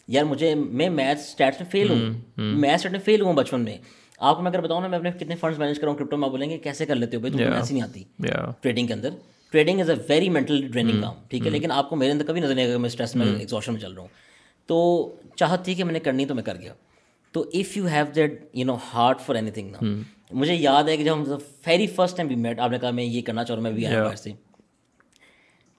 یار 0.07 0.23
مجھے 0.23 0.55
میں 0.55 0.89
میتھس 0.89 1.23
اسٹیٹس 1.25 1.61
میں 1.61 1.69
فیل 1.71 1.89
ہوں۔ 1.89 2.13
میتھس 2.37 2.85
میں 2.91 2.99
فیل 2.99 3.21
ہوں 3.21 3.33
بچپن 3.33 3.61
میں۔ 3.61 3.77
آپ 4.17 4.35
کو 4.35 4.41
میں 4.41 4.51
اگر 4.51 4.61
بتاؤں 4.61 4.81
نا 4.81 4.87
میں 4.87 4.97
اپنے 4.97 5.11
کتنے 5.11 5.35
فنڈس 5.35 5.59
مینیج 5.59 5.79
کروں 5.79 5.95
کرپٹو 5.95 6.17
میں 6.17 6.29
بولیں 6.29 6.49
گے 6.49 6.57
کیسے 6.57 6.85
کر 6.85 6.95
لیتے 6.95 7.15
ہو 7.17 7.21
بھائی؟ 7.21 7.31
تمہیں 7.31 7.47
ایسی 7.59 7.73
نہیں 7.73 7.83
آتی 7.83 8.03
ٹریڈنگ 8.61 8.87
کے 8.87 8.93
اندر۔ 8.93 9.09
Trading 9.51 9.81
is 9.81 9.89
a 9.89 9.95
very 10.09 10.29
mental 10.29 10.71
training 10.71 11.01
کام 11.01 11.13
ٹھیک 11.27 11.45
ہے؟ 11.45 11.51
لیکن 11.51 11.71
آپ 11.71 11.89
کو 11.89 11.95
میرے 11.95 12.11
اندر 12.11 12.25
کبھی 12.25 12.41
نظر 12.41 12.55
نہیں 12.55 12.65
آئے 12.65 12.73
گا 12.73 12.79
میں 12.79 12.87
اسٹریس 12.87 13.15
میں 13.15 13.27
ایگزاشن 13.39 13.73
میں 13.73 13.81
چل 13.81 13.91
رہا 13.91 14.01
ہوں۔ 14.01 14.07
تو 14.65 15.15
چاہت 15.35 15.65
تھی 15.65 15.73
کہ 15.73 15.83
میں 15.83 15.93
نے 15.93 15.99
کرنی 15.99 16.25
تو 16.25 16.35
میں 16.35 16.43
کر 16.43 16.57
گیا۔ 16.61 16.73
تو 17.31 17.45
if 17.53 17.77
you 17.77 17.85
have 17.85 18.05
that 18.15 18.49
you 18.53 18.65
know 18.65 18.75
heart 18.93 19.21
for 19.21 19.35
anything 19.51 19.71
نا 19.71 20.01
مجھے 20.31 20.53
یاد 20.55 20.83
ہے 20.83 20.97
کہ 20.97 21.03
جب 21.03 21.13
ہم 21.13 21.23
ویری 21.67 21.87
فرسٹ 21.87 22.17
ٹائم 22.17 22.27
بھی 22.27 22.35
میٹ 22.35 22.59
آپ 22.59 22.71
نے 22.71 22.79
کہا 22.79 22.91
میں 22.91 23.03
یہ 23.03 23.21
کرنا 23.21 23.43
چاہ 23.43 23.55
رہا 23.55 23.63
ہوں 23.63 23.69
میں 23.69 23.71
بھی 23.71 23.85
آیا 23.85 24.03
باہر 24.03 24.15
سے۔ 24.15 24.31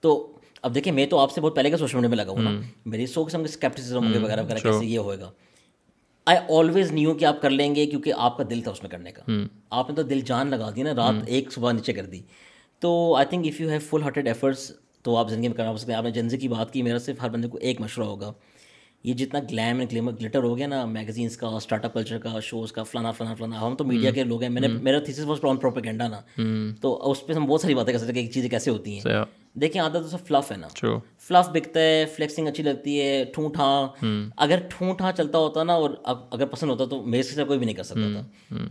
تو 0.00 0.32
اب 0.62 0.74
دیکھیں 0.74 0.92
میں 0.92 1.06
تو 1.06 1.18
آپ 1.18 1.32
سے 1.32 1.40
بہت 1.40 1.56
پہلے 1.56 1.70
کا 1.70 1.76
سوشل 1.76 1.98
میڈیا 1.98 2.08
میں 2.08 2.16
لگا 2.16 2.32
ہوں 2.32 2.42
نا۔ 2.42 2.50
میری 2.86 3.06
سو 3.06 3.24
قسم 3.24 3.38
کے 3.38 3.44
اسکیپٹسزم 3.44 4.04
وغیرہ 4.22 4.42
وغیرہ 4.42 4.58
کیسے 4.58 4.86
یہ 4.86 4.98
ہوئے 4.98 5.18
گا۔ 5.18 5.30
آئی 6.28 6.38
آلویز 6.48 6.92
نیو 6.92 7.14
کہ 7.14 7.24
آپ 7.24 7.42
کر 7.42 7.50
لیں 7.50 7.74
گے 7.74 7.86
کیونکہ 7.86 8.12
آپ 8.16 8.36
کا 8.36 8.44
دل 8.50 8.60
تھا 8.60 8.70
اس 8.70 8.82
میں 8.82 8.90
کرنے 8.90 9.12
کا۔ 9.12 9.22
آپ 9.70 9.90
نے 9.90 9.96
تو 9.96 10.02
دل 10.02 10.20
جان 10.20 10.48
لگا 10.48 10.70
دی 10.76 10.82
نا 10.82 10.94
رات 10.94 11.14
ایک 11.26 11.52
صبح 11.52 11.72
نیچے 11.72 11.92
کر 11.92 12.06
دی۔ 12.06 12.20
تو 12.78 13.14
I 13.14 13.26
think 13.26 13.46
if 13.46 13.60
you 13.60 13.68
have 13.68 13.78
full 13.80 14.02
hearted 14.02 14.26
efforts 14.26 14.72
تو 15.02 15.16
آپ 15.16 15.30
زندگی 15.30 15.48
میں 15.48 15.56
کرنا 15.56 15.70
ہو 15.70 15.76
سکتے 15.76 15.92
ہیں۔ 15.92 15.98
آپ 15.98 16.04
نے 16.04 16.10
جنزے 16.10 16.36
کی 16.36 16.48
بات 16.48 16.72
کی 16.72 16.82
میرا 16.82 16.98
صرف 16.98 17.22
ہر 17.22 17.28
بندے 17.28 17.48
کو 17.48 17.58
ایک 17.58 17.80
مشورہ 17.80 18.06
ہوگا۔ 18.06 18.32
یہ 19.04 19.14
جتنا 19.14 19.40
گلیم 19.50 19.78
اینڈ 19.78 19.92
گلیمر 19.92 20.12
گلیٹر 20.12 20.42
ہو 20.42 20.58
گیا 20.58 20.66
نا 20.66 20.84
میگزینس 20.84 21.36
کا 21.36 21.46
اسٹارٹ 21.46 21.84
اپ 21.84 21.94
کلچر 21.94 22.18
کا 22.18 22.40
شوز 22.42 22.72
کا 22.72 22.82
فلانا 22.82 23.10
فلانا 23.10 23.34
فلانا 23.34 23.66
ہم 23.66 23.74
تو 23.74 23.84
میڈیا 23.84 24.10
کے 24.10 24.24
لوگ 24.24 24.42
ہیں۔ 24.42 24.50
میں 24.50 24.60
نے 24.60 24.68
میرا 24.82 24.98
تھیسس 24.98 25.24
واز 25.24 25.40
پروپیگنڈا 25.40 26.08
نا۔ 26.08 26.20
تو 26.80 27.10
اس 27.10 27.26
پہ 27.26 27.32
ہم 27.32 27.46
بہت 27.46 27.60
ساری 27.60 27.74
باتیں 27.74 27.92
کر 27.92 27.98
سکتے 27.98 28.20
ہیں 28.20 28.26
کہ 28.26 28.32
چیزیں 28.32 28.50
کیسے 28.50 28.70
ہوتی 28.70 28.94
ہیں۔ 28.94 29.00
دیکھیں 29.60 29.80
آتا 29.82 30.00
تو 30.00 30.08
سب 30.08 30.26
فلف 30.26 30.50
ہے 30.52 30.56
نا۔ 30.56 30.68
فلف 31.18 31.48
بکتا 31.48 31.80
ہے 31.80 32.04
فلیکسنگ 32.16 32.48
اچھی 32.48 32.62
لگتی 32.62 33.00
ہے 33.00 33.24
ٹھوں 33.34 33.48
ٹھاں 33.50 34.04
اگر 34.36 34.58
ٹھوں 34.68 34.94
ٹھاں 34.94 35.12
چلتا 35.12 35.38
ہوتا 35.38 35.62
نا 35.64 35.72
اور 35.72 35.90
اگر 36.04 36.46
پسند 36.46 36.70
ہوتا 36.70 36.84
تو 36.84 37.02
میرے 37.02 37.22
سے 37.22 37.44
کوئی 37.44 37.58
بھی 37.58 37.66
نہیں 37.66 37.76
کر 37.76 37.82
سکتا 37.82 38.08
تھا۔ 38.12 38.66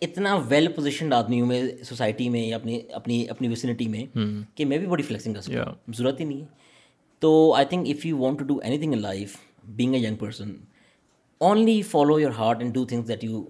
اتنا 0.00 0.34
ویل 0.48 0.68
پوزیشنڈ 0.72 1.14
آدمی 1.14 1.40
ہوں 1.40 1.46
میں 1.46 1.62
سوسائٹی 1.84 2.28
میں 2.28 2.46
یا 2.46 2.56
اپنی 2.56 2.80
اپنی 2.92 3.24
اپنی 3.28 3.48
ویسینٹی 3.48 3.88
میں 3.88 4.04
کہ 4.56 4.64
میں 4.64 4.78
بھی 4.78 4.86
بڑی 4.86 5.02
فلیکسنگ 5.02 5.34
کر 5.34 5.40
سکتا 5.40 5.72
ضرورت 5.96 6.20
ہی 6.20 6.24
نہیں۔ 6.24 6.40
ہے 6.40 6.46
تو 7.22 7.52
I 7.54 7.66
think 7.66 7.88
if 7.88 8.06
you 8.06 8.18
want 8.18 8.38
to 8.38 8.44
do 8.44 8.58
anything 8.78 8.92
in 8.92 9.02
life 9.02 9.36
being 9.76 9.94
a 9.94 10.00
young 10.00 10.16
person 10.16 10.54
only 11.40 11.80
follow 11.82 12.18
your 12.20 12.30
heart 12.30 12.62
and 12.62 12.74
do 12.74 12.84
things 12.84 13.08
that 13.08 13.24
you 13.24 13.44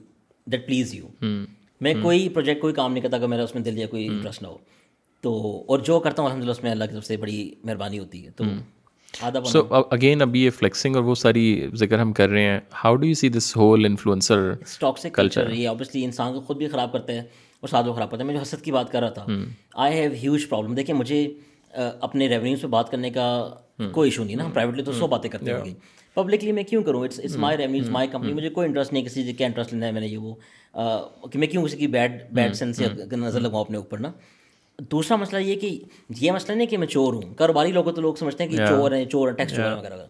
that 0.47 0.67
please 0.67 0.95
you 0.95 1.09
میں 1.81 1.95
کوئی 2.03 2.29
پروجیکٹ 2.29 2.61
کوئی 2.61 2.75
کام 2.75 2.93
نہیں 2.93 3.03
کرتا 3.03 3.17
اگر 3.17 3.27
میرا 3.27 3.43
اس 3.43 3.55
میں 3.55 3.63
دل 3.63 3.79
یا 3.79 3.87
کوئی 3.87 4.07
انٹرسٹ 4.07 4.43
نہ 4.43 4.49
ہو۔ 4.49 4.59
تو 5.23 5.65
اور 5.69 5.79
جو 5.79 6.01
کرتا 6.01 6.23
ہوں 6.23 6.29
الحمد 6.29 6.43
للہ 6.43 6.51
اس 6.51 6.63
میں 6.63 6.71
اللہ 6.71 6.85
کی 6.85 6.93
طرف 6.93 7.07
سے 7.07 7.17
بڑی 7.17 7.51
مہربانی 7.65 7.99
ہوتی 7.99 8.27
ہے 8.27 8.31
تو 8.31 8.45
سو 9.45 9.75
اگین 9.91 10.23
ابھی 10.23 10.45
یہ 10.45 10.51
فلیکسنگ 10.51 10.97
اور 10.97 11.05
وہ 11.05 11.15
ساری 11.15 11.67
ذکر 11.75 11.99
ہم 11.99 12.13
کر 12.13 12.29
رہے 12.29 12.43
ہیں 12.43 12.61
how 12.85 12.95
do 12.95 13.07
you 13.07 13.15
see 13.15 13.29
this 13.29 13.57
whole 13.57 13.85
influencer 13.85 14.53
toxic 14.81 15.15
culture 15.15 15.51
یہ 15.51 15.69
اوبیسلی 15.69 16.05
انسان 16.05 16.35
کو 16.35 16.41
خود 16.41 16.57
بھی 16.57 16.69
خراب 16.69 16.93
کرتے 16.93 17.13
ہیں 17.13 17.21
اور 17.21 17.69
ساتھ 17.69 17.87
وہ 17.87 17.93
خراب 17.93 18.11
کرتے 18.11 18.23
ہیں۔ 18.23 18.27
میں 18.27 18.35
جو 18.35 18.43
حسد 18.43 18.63
کی 18.63 18.73
بات 18.73 18.93
کر 18.93 19.01
رہا 19.01 19.09
تھا 19.09 19.27
آئی 19.75 19.95
ہیو 19.99 20.11
ہیوج 20.13 20.49
پرابلم 20.49 20.75
دیکھیں 20.75 20.95
مجھے 20.95 21.35
اپنے 22.01 22.29
ریونیوز 22.29 22.61
پہ 22.61 22.67
بات 22.67 22.91
کرنے 22.91 23.11
کا 23.11 23.51
کوئی 23.93 24.11
ایشو 24.11 24.25
نہیں 24.25 24.37
نا۔ 24.37 24.45
ہم 24.45 24.51
پرائیویٹلی 24.51 24.83
تو 24.83 24.93
سو 24.93 25.07
باتیں 25.07 25.31
کرتے 25.31 25.53
ہوں 25.53 25.65
گے۔ 25.65 25.75
پبلکلی 26.15 26.53
میں 26.53 26.63
کیوں 26.63 26.83
کروں؟ 26.83 27.05
It's 27.05 27.21
it's 27.25 27.37
my 27.37 27.57
revenues 27.57 27.89
my 27.89 28.09
company 28.09 28.33
مجھے 28.33 28.49
کوئی 28.49 28.67
انٹرسٹ 28.69 28.93
نہیں 28.93 29.05
کسی 29.05 29.23
چیز 29.23 29.39
کا 29.39 29.47
انٹرسٹ 29.47 29.75
لینا 29.75 29.87
ہے 29.87 29.93
میں 29.93 30.01
نے 30.01 30.07
یہ 30.07 30.19
وہ۔ 30.19 30.35
کہ 31.33 31.39
میں 31.39 31.47
کیوں 31.47 31.65
کسی 31.65 31.77
کی 31.77 31.87
بیڈ 31.87 32.23
بیڈ 32.33 32.55
سینس 32.55 32.77
سے 32.77 33.17
نظر 33.17 33.41
لگاؤں 33.41 33.61
اپنے 33.61 33.77
اوپر 33.77 33.99
نا؟ 33.99 34.13
دوسرا 34.79 35.17
مسئلہ 35.17 35.41
یہ 35.41 35.55
کہ 35.55 35.81
یہ 36.21 36.33
مسئلہ 36.33 36.57
نہیں 36.57 36.67
کہ 36.67 36.77
میں 36.79 36.87
چور 36.87 37.13
ہوں 37.13 37.35
کاروباری 37.35 37.73
لوگ 37.73 37.85
تو 37.85 38.01
لوگ 38.01 38.15
سمجھتے 38.15 38.45
ہیں 38.45 38.51
کہ 38.51 38.57
چور 38.69 38.93
ہیں 38.93 39.05
چور 39.05 39.29
ہیں 39.29 39.37
ٹیکس 39.37 39.55
چور 39.57 39.73
وغیرہ 39.79 40.07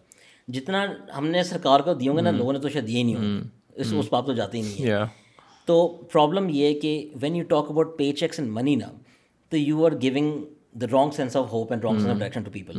جتنا 0.47 0.85
ہم 1.17 1.27
نے 1.27 1.43
سرکار 1.43 1.79
کو 1.79 1.93
دیے 1.93 2.09
ہوں 2.09 2.17
گے 2.17 2.21
نا 2.21 2.31
لوگوں 2.31 2.53
نے 2.53 2.59
تو 2.59 2.69
شاید 2.69 2.87
دیے 2.87 2.97
ہی 2.97 3.03
نہیں 3.03 3.15
ہوں۔ 3.15 3.43
اس 3.75 3.93
اس 3.99 4.05
بات 4.11 4.25
تو 4.25 4.33
جاتے 4.33 4.57
ہی 4.57 4.63
نہیں 4.63 4.85
ہے 4.85 4.91
تو 5.65 5.87
پرابلم 6.11 6.49
یہ 6.49 6.65
ہے 6.65 6.73
کہ 6.73 7.09
when 7.21 7.35
you 7.35 7.43
talk 7.43 7.69
about 7.69 7.97
pay 7.97 8.11
cheques 8.11 8.39
and 8.39 8.51
money 8.51 8.75
نا 8.75 8.87
تو 9.49 9.57
you 9.57 9.85
are 9.85 9.91
giving 10.01 10.43
the 10.73 10.85
wrong 10.91 11.11
sense 11.11 11.35
of 11.35 11.51
hope 11.51 11.71
and 11.71 11.83
wrong 11.83 11.97
sense 11.97 12.09
of 12.09 12.17
direction 12.17 12.43
to 12.43 12.51
people 12.51 12.77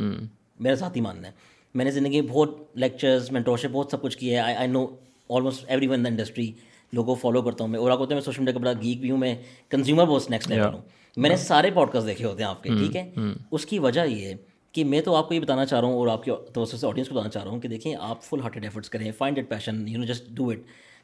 میرا 0.59 0.75
ذاتی 0.75 1.01
ماننا 1.01 1.27
ہے۔ 1.27 1.33
میں 1.75 1.85
نے 1.85 1.91
زندگی 1.91 2.21
بہت 2.21 2.49
لیکچرز 2.73 3.31
مینٹورشپ 3.31 3.69
بہت 3.71 3.91
سب 3.91 4.01
کچھ 4.01 4.17
کیا 4.17 4.47
ہے۔ 4.47 4.53
I 4.55 4.67
know 4.67 4.85
almost 5.29 5.65
everyone 5.87 6.03
the 6.03 6.09
industry 6.09 6.51
لوگوں 6.93 7.15
کو 7.15 7.19
فالو 7.21 7.41
کرتا 7.41 7.63
ہوں 7.63 7.71
میں۔ 7.71 7.79
اور 7.79 7.91
آپ 7.91 7.99
ہوتے 7.99 8.13
ہیں 8.13 8.19
میں 8.19 8.25
سوشل 8.25 8.41
میڈیا 8.41 8.53
کا 8.53 8.59
بڑا 8.59 8.73
گیک 8.81 9.01
بھی 9.01 9.11
ہوں 9.11 9.17
میں 9.17 9.35
کنزیومر 9.69 10.05
بہت 10.05 10.29
نیکسٹ 10.31 10.49
لیول 10.49 10.73
ہوں۔ 10.73 10.81
میں 11.17 11.29
نے 11.29 11.35
سارے 11.37 11.71
پوڈ 11.71 11.91
کاسٹ 11.91 12.07
دیکھے 12.07 12.25
ہوتے 12.25 12.43
ہیں 12.43 12.49
آپ 12.49 12.63
کے 12.63 12.69
ٹھیک 12.69 12.95
ہے؟ 12.95 13.11
اس 13.51 13.65
کی 13.65 13.79
وجہ 13.79 14.05
یہ 14.05 14.25
ہے 14.25 14.33
کہ 14.71 14.83
میں 14.83 15.01
تو 15.01 15.15
آپ 15.15 15.27
کو 15.27 15.33
یہ 15.33 15.39
بتانا 15.39 15.65
چاہ 15.65 15.79
رہا 15.79 15.87
ہوں 15.87 15.95
اور 15.95 16.07
آپ 16.07 16.23
کی 16.23 16.31
توسط 16.53 16.75
سے 16.75 16.87
آڈینس 16.87 17.07
کو 17.07 17.15
بتانا 17.15 17.29
چاہ 17.29 17.43
رہا 17.43 17.51
ہوں 17.51 17.59
کہ 17.59 17.67
دیکھیں 17.67 17.95
آپ 17.99 18.23
فل 18.23 18.39
ہارٹیڈ 18.39 18.63
ایفرٹس 18.63 18.89
کریں 18.89 19.11
find 19.11 19.39
it 19.39 19.49
passion 19.49 19.87
you 19.87 19.99
know 19.99 20.05
just 20.05 20.27
do 20.29 20.49
it 20.49 20.57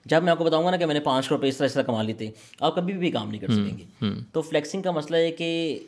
جب 0.06 0.24
میں 0.24 0.32
آپ 0.32 0.38
کو 0.38 0.44
بتاؤں 0.44 0.66
گا 0.66 0.72
نا 0.72 0.78
کہ 0.78 0.86
میں 0.86 0.94
نے 0.94 1.00
پانچ 1.00 1.28
کروڑ 1.28 1.38
روپئے 1.38 1.50
اس 1.50 1.58
طرح 1.58 1.66
اس 1.66 1.74
طرح 1.74 1.84
کما 1.84 2.02
لیتے 2.02 2.30
آپ 2.60 2.76
کبھی 2.76 2.94
بھی 2.94 3.12
کام 3.12 3.30
نہیں 3.30 3.42
کر 3.42 3.52
سکیں 3.52 3.78
گے۔ 3.78 3.84
تو 4.32 4.42
فلیکسنگ 4.42 4.82
کا 4.82 4.92
مسئلہ 4.92 5.18
ہے 5.18 5.32
کہ 5.32 5.80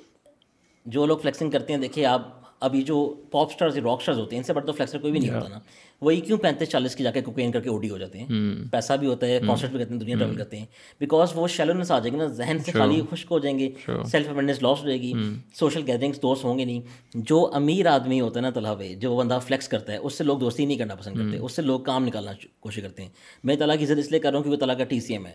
جو 0.85 1.05
لوگ 1.05 1.17
فلیکسنگ 1.17 1.51
کرتے 1.51 1.73
ہیں 1.73 1.79
دیکھیے 1.79 2.05
آپ 2.05 2.21
ابھی 2.59 2.81
جو 2.81 3.13
پاپ 3.31 3.47
اسٹارز 3.49 3.77
راک 3.77 3.99
اسٹارز 3.99 4.19
ہوتے 4.19 4.35
ہیں 4.35 4.39
ان 4.39 4.43
سے 4.43 4.53
بڑا 4.53 4.65
تو 4.65 4.71
فلیکسر 4.71 4.97
کوئی 4.97 5.11
بھی 5.11 5.19
نہیں 5.19 5.29
ہوتا 5.29 5.47
نا۔ 5.47 5.59
وہی 6.03 6.19
کیوں 6.21 6.37
پینتیس 6.37 6.69
چالیس 6.69 6.95
کی 6.95 7.03
جا 7.03 7.11
کے 7.11 7.21
کوکین 7.21 7.51
کر 7.51 7.61
کے 7.61 7.69
اوڈی 7.69 7.89
ہو 7.89 7.97
جاتے 7.97 8.19
ہیں؟ 8.19 8.27
پیسہ 8.71 8.93
بھی 8.93 9.07
ہوتا 9.07 9.27
ہے 9.27 9.39
کانسرٹ 9.47 9.69
بھی 9.69 9.79
کرتے 9.79 9.93
ہیں 9.93 9.99
دنیا 9.99 10.15
ٹریول 10.15 10.35
کرتے 10.35 10.59
ہیں۔ 10.59 10.65
بیکاز 10.99 11.27
وہ 11.35 11.47
شیلونس 11.47 11.91
آ 11.91 11.99
جائیں 11.99 12.13
گے 12.13 12.17
نا 12.17 12.25
ذہن 12.25 12.57
سے 12.65 12.71
خالی 12.71 13.01
خشک 13.11 13.27
ہو 13.31 13.39
جائیں 13.39 13.59
گے 13.59 13.69
سیلف 14.05 14.27
اویئرنیس 14.27 14.63
لاس 14.63 14.81
ہو 14.81 14.87
جائے 14.87 15.01
گی۔ 15.01 15.13
سوشل 15.53 15.81
گیدرنگس 15.87 16.21
دوست 16.21 16.43
ہوں 16.43 16.59
گے 16.59 16.65
نہیں۔ 16.65 16.81
جو 17.15 17.51
امیر 17.53 17.87
آدمی 17.87 18.21
ہوتا 18.21 18.39
ہے 18.39 18.41
نا 18.41 18.49
طلحہ 18.49 18.75
بھائی 18.75 18.95
جو 18.95 19.17
بندہ 19.17 19.39
فلیکس 19.47 19.67
کرتا 19.67 19.93
ہے 19.93 19.97
اس 19.97 20.13
سے 20.13 20.23
لوگ 20.23 20.37
دوستی 20.37 20.65
نہیں 20.65 20.77
کرنا 20.77 20.95
پسند 20.95 21.15
کرتے۔ 21.15 21.37
اس 21.37 21.51
سے 21.51 21.61
لوگ 21.61 21.79
کام 21.79 22.05
نکالنا 22.05 22.31
کوشش 22.59 22.81
کرتے 22.81 23.03
ہیں۔ 23.03 23.09
میں 23.43 23.55
طلح 23.55 23.75
کی 23.75 23.83
عزت 23.85 23.99
اس 23.99 24.11
لیے 24.11 24.19
کر 24.19 24.29
رہا 24.31 24.37
ہوں 24.37 24.43
کیونکہ 24.43 24.65
طلح 24.65 24.73
کا 24.73 24.83
ٹی 24.83 24.99
سی 24.99 25.13
ایم 25.13 25.25
ہے۔ 25.25 25.33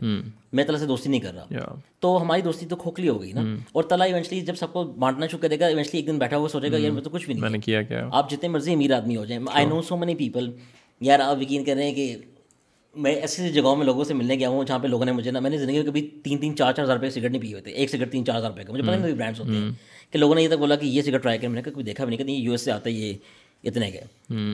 میں 0.52 0.64
طلح 0.64 0.78
سے 0.78 0.86
دوستی 0.86 1.10
نہیں 1.10 1.20
کر 1.20 1.34
رہا۔ 1.34 1.46
تو 2.00 2.22
ہماری 2.22 2.42
دوستی 2.42 2.66
تو 2.66 2.76
کھوکھلی 2.76 3.08
ہو 3.08 3.20
گئی 3.22 3.32
نا۔ 3.32 3.40
اور 3.72 3.84
طلح 3.84 4.04
ایونچلی 4.04 4.40
جب 4.40 4.54
سب 4.54 4.72
کو 4.72 4.84
بانٹنا 4.84 5.26
شروع 5.26 5.40
کرے 5.40 5.60
گا 5.60 5.66
ایونچلی 5.66 6.00
ایک 6.00 6.06
دن 6.06 6.18
بیٹھا 6.18 6.36
ہوا 6.36 6.48
سوچے 6.48 6.72
گا 6.72 6.76
یار 6.76 6.90
میں 6.90 7.02
تو 7.02 7.10
کچھ 7.10 7.26
بھی 7.26 7.34
نہیں 7.34 7.42
کیا 7.82 8.08
آپ 8.12 8.30
جتنے 8.30 8.48
مرضی 8.48 8.74
امیر 8.74 8.92
آدمی 8.92 9.16
ہو 9.16 9.24
جائیں۔ 9.24 9.44
آئی 9.52 9.66
نو 9.66 9.82
سو 9.82 9.96
مینی 9.96 10.14
پیپل 10.14 10.50
یار 11.00 11.20
آپ 11.20 11.42
یقین 11.42 11.64
کر 11.64 11.74
رہے 11.74 11.84
ہیں 11.84 11.94
کہ 11.94 12.16
میں 12.94 13.12
ایسی 13.12 13.42
ایسی 13.42 13.54
جگہوں 13.54 13.76
میں 13.76 13.86
لوگوں 13.86 14.04
سے 14.04 14.14
ملنے 14.14 14.34
گیا 14.34 14.48
ہوں 14.48 14.64
جہاں 14.64 14.78
پہ 14.78 14.86
لوگوں 14.86 15.04
نے 15.04 15.12
مجھے 15.12 15.30
نا 15.30 15.40
میں 15.40 15.50
نے 15.50 15.58
زندگی 15.58 15.76
میں 15.76 15.86
کبھی 15.86 16.10
تین 16.24 16.38
تین 16.38 16.56
چار 16.56 16.72
چار 16.72 16.84
ہزار 16.84 16.96
روپئے 16.96 17.10
سگریٹ 17.10 17.30
نہیں 17.30 17.42
پیے 17.42 17.54
ہوتے 17.54 17.70
ایک 17.70 17.90
سگریٹ 17.90 18.12
تین 18.12 18.24
چار 18.24 18.36
ہزار 18.36 18.50
روپئے 18.50 18.64
کا 18.64 18.72
مجھے 18.72 18.82
پتہ 18.82 18.90
نہیں 18.90 19.14
برانڈس 19.14 19.40
ہوتے 19.40 19.52
ہیں 19.52 19.70
کہ 20.10 20.18
لوگوں 20.18 20.34
نے 20.34 20.42
یہ 20.42 20.48
تک 20.48 20.58
بولا 20.58 20.76
کہ 20.76 20.86
یہ 20.86 21.02
سگریٹ 21.02 21.22
ٹرائی 21.22 21.38
کر 21.38 21.48
میں 21.48 21.62
نے 21.62 21.70
کبھی 21.70 21.84
دیکھا 21.84 22.04
بھی 22.04 22.16
نہیں 22.16 22.26
کہ 22.26 22.32
یو 22.32 22.50
ایس 22.50 22.60
سے 22.60 22.72
آتا 22.72 22.90
ہے 22.90 22.94
یہ 22.94 23.14
اتنے 23.64 23.90
کے۔ 23.90 24.00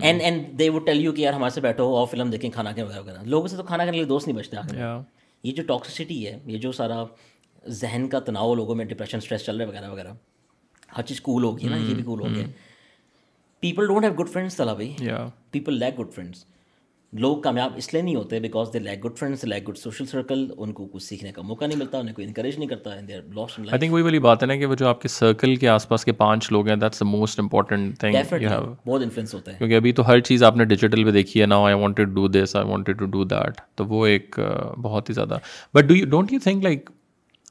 And 0.02 0.20
and 0.22 0.58
they 0.58 0.68
would 0.68 0.86
tell 0.86 1.00
you 1.04 1.12
کہ 1.12 1.20
یار 1.20 1.32
ہمارے 1.32 1.54
سے 1.54 1.60
بیٹھو 1.60 1.96
اور 1.96 2.06
فلم 2.06 2.30
دیکھیں 2.30 2.50
کھانا 2.50 2.72
کے 2.72 2.82
وغیرہ 2.82 3.00
وغیرہ۔ 3.00 3.18
لوگوں 3.24 3.48
سے 3.48 3.56
تو 3.56 3.62
کھانا 3.62 3.84
کھانے 3.84 3.96
کے 3.96 4.02
لیے 4.02 4.08
دوست 4.08 4.28
نہیں 4.28 4.38
بچتے 4.38 4.56
یہ 5.42 5.52
جو 5.52 5.62
ٹاکسٹی 5.62 6.26
ہے 6.26 6.38
یہ 6.44 6.58
جو 6.58 6.72
سارا 6.72 7.04
ذہن 7.68 8.08
کا 8.08 8.18
تناؤ 8.18 8.54
لوگوں 8.54 8.74
میں 8.74 8.84
ڈپریشن 8.84 9.18
اسٹریس 9.18 9.44
چل 9.44 9.56
رہا 9.56 9.64
ہے 9.64 9.70
وغیرہ 9.70 9.90
وغیرہ 9.90 10.12
ہر 10.98 11.02
چیز 11.02 11.20
کول 11.20 11.44
ہوگی 11.44 11.68
نا 11.68 11.76
یہ 11.76 11.94
بھی 11.94 12.02
کول 12.02 12.20
ہو 12.20 12.34
گیا۔ 12.34 12.44
People 13.64 13.86
don't 13.86 14.04
have 14.04 14.14
good 14.14 14.28
friends 14.28 14.56
تلا 14.56 14.72
بھائی 14.74 14.94
پیپل 15.50 15.74
لیک 15.74 15.98
گڈ 16.00 16.12
فرینڈس 16.14 16.44
لوگ 17.12 17.40
کامیاب 17.40 17.72
اس 17.76 17.92
لیے 17.94 18.02
نہیں 18.02 18.14
ہوتے 18.14 18.38
because 18.40 18.72
they 18.72 18.78
like 18.78 19.04
good 19.04 19.16
friends 19.18 19.44
like 19.44 19.68
good 19.68 19.76
social 19.78 20.06
circle 20.06 20.46
ان 20.56 20.72
کو 20.72 20.86
کچھ 20.86 21.02
سیکھنے 21.02 21.32
کا 21.32 21.42
موقع 21.42 21.64
نہیں 21.64 21.78
ملتا 21.78 21.98
انہیں 21.98 22.14
کوئی 22.14 22.26
انکریج 22.26 22.58
نہیں 22.58 22.68
کرتا 22.68 22.90
آئی 22.90 23.78
تھنک 23.78 23.92
وہی 23.92 24.02
والی 24.02 24.18
بات 24.18 24.42
ہے 24.42 24.46
نا 24.46 24.56
کہ 24.56 24.66
وہ 24.66 24.74
جو 24.74 24.88
آپ 24.88 25.00
کے 25.02 25.08
سرکل 25.08 25.54
کے 25.56 25.68
آس 25.68 25.88
پاس 25.88 26.04
کے 26.04 26.12
پانچ 26.12 26.50
لوگ 26.52 26.68
ہیں 26.68 26.76
that's 26.76 27.00
the 27.00 27.06
most 27.06 27.40
important 27.40 27.98
thing 27.98 28.16
بہت 28.86 29.02
انفلوئنس 29.02 29.34
ہوتا 29.34 29.52
ہے 29.52 29.58
کیونکہ 29.58 29.76
ابھی 29.76 29.92
تو 29.92 30.06
ہر 30.06 30.20
چیز 30.20 30.42
آپ 30.42 30.56
نے 30.56 30.64
ڈیجیٹل 30.64 31.04
پہ 31.04 31.10
دیکھی 31.10 31.40
ہے 31.40 31.46
now 31.46 31.64
I 31.64 31.74
wanted 31.74 32.08
do 32.08 32.26
this 32.28 32.56
I 32.56 32.66
wanted 32.66 32.98
to 32.98 33.06
do 33.06 33.24
that 33.24 33.60
تو 33.74 33.86
وہ 33.86 34.06
ایک 34.06 34.38
بہت 34.82 35.08
ہی 35.08 35.14
زیادہ 35.14 35.38
but 35.74 35.84
do 35.84 35.96
you 35.96 36.06
don't 36.06 36.32
you 36.32 36.38
think 36.44 36.64
like 36.64 36.90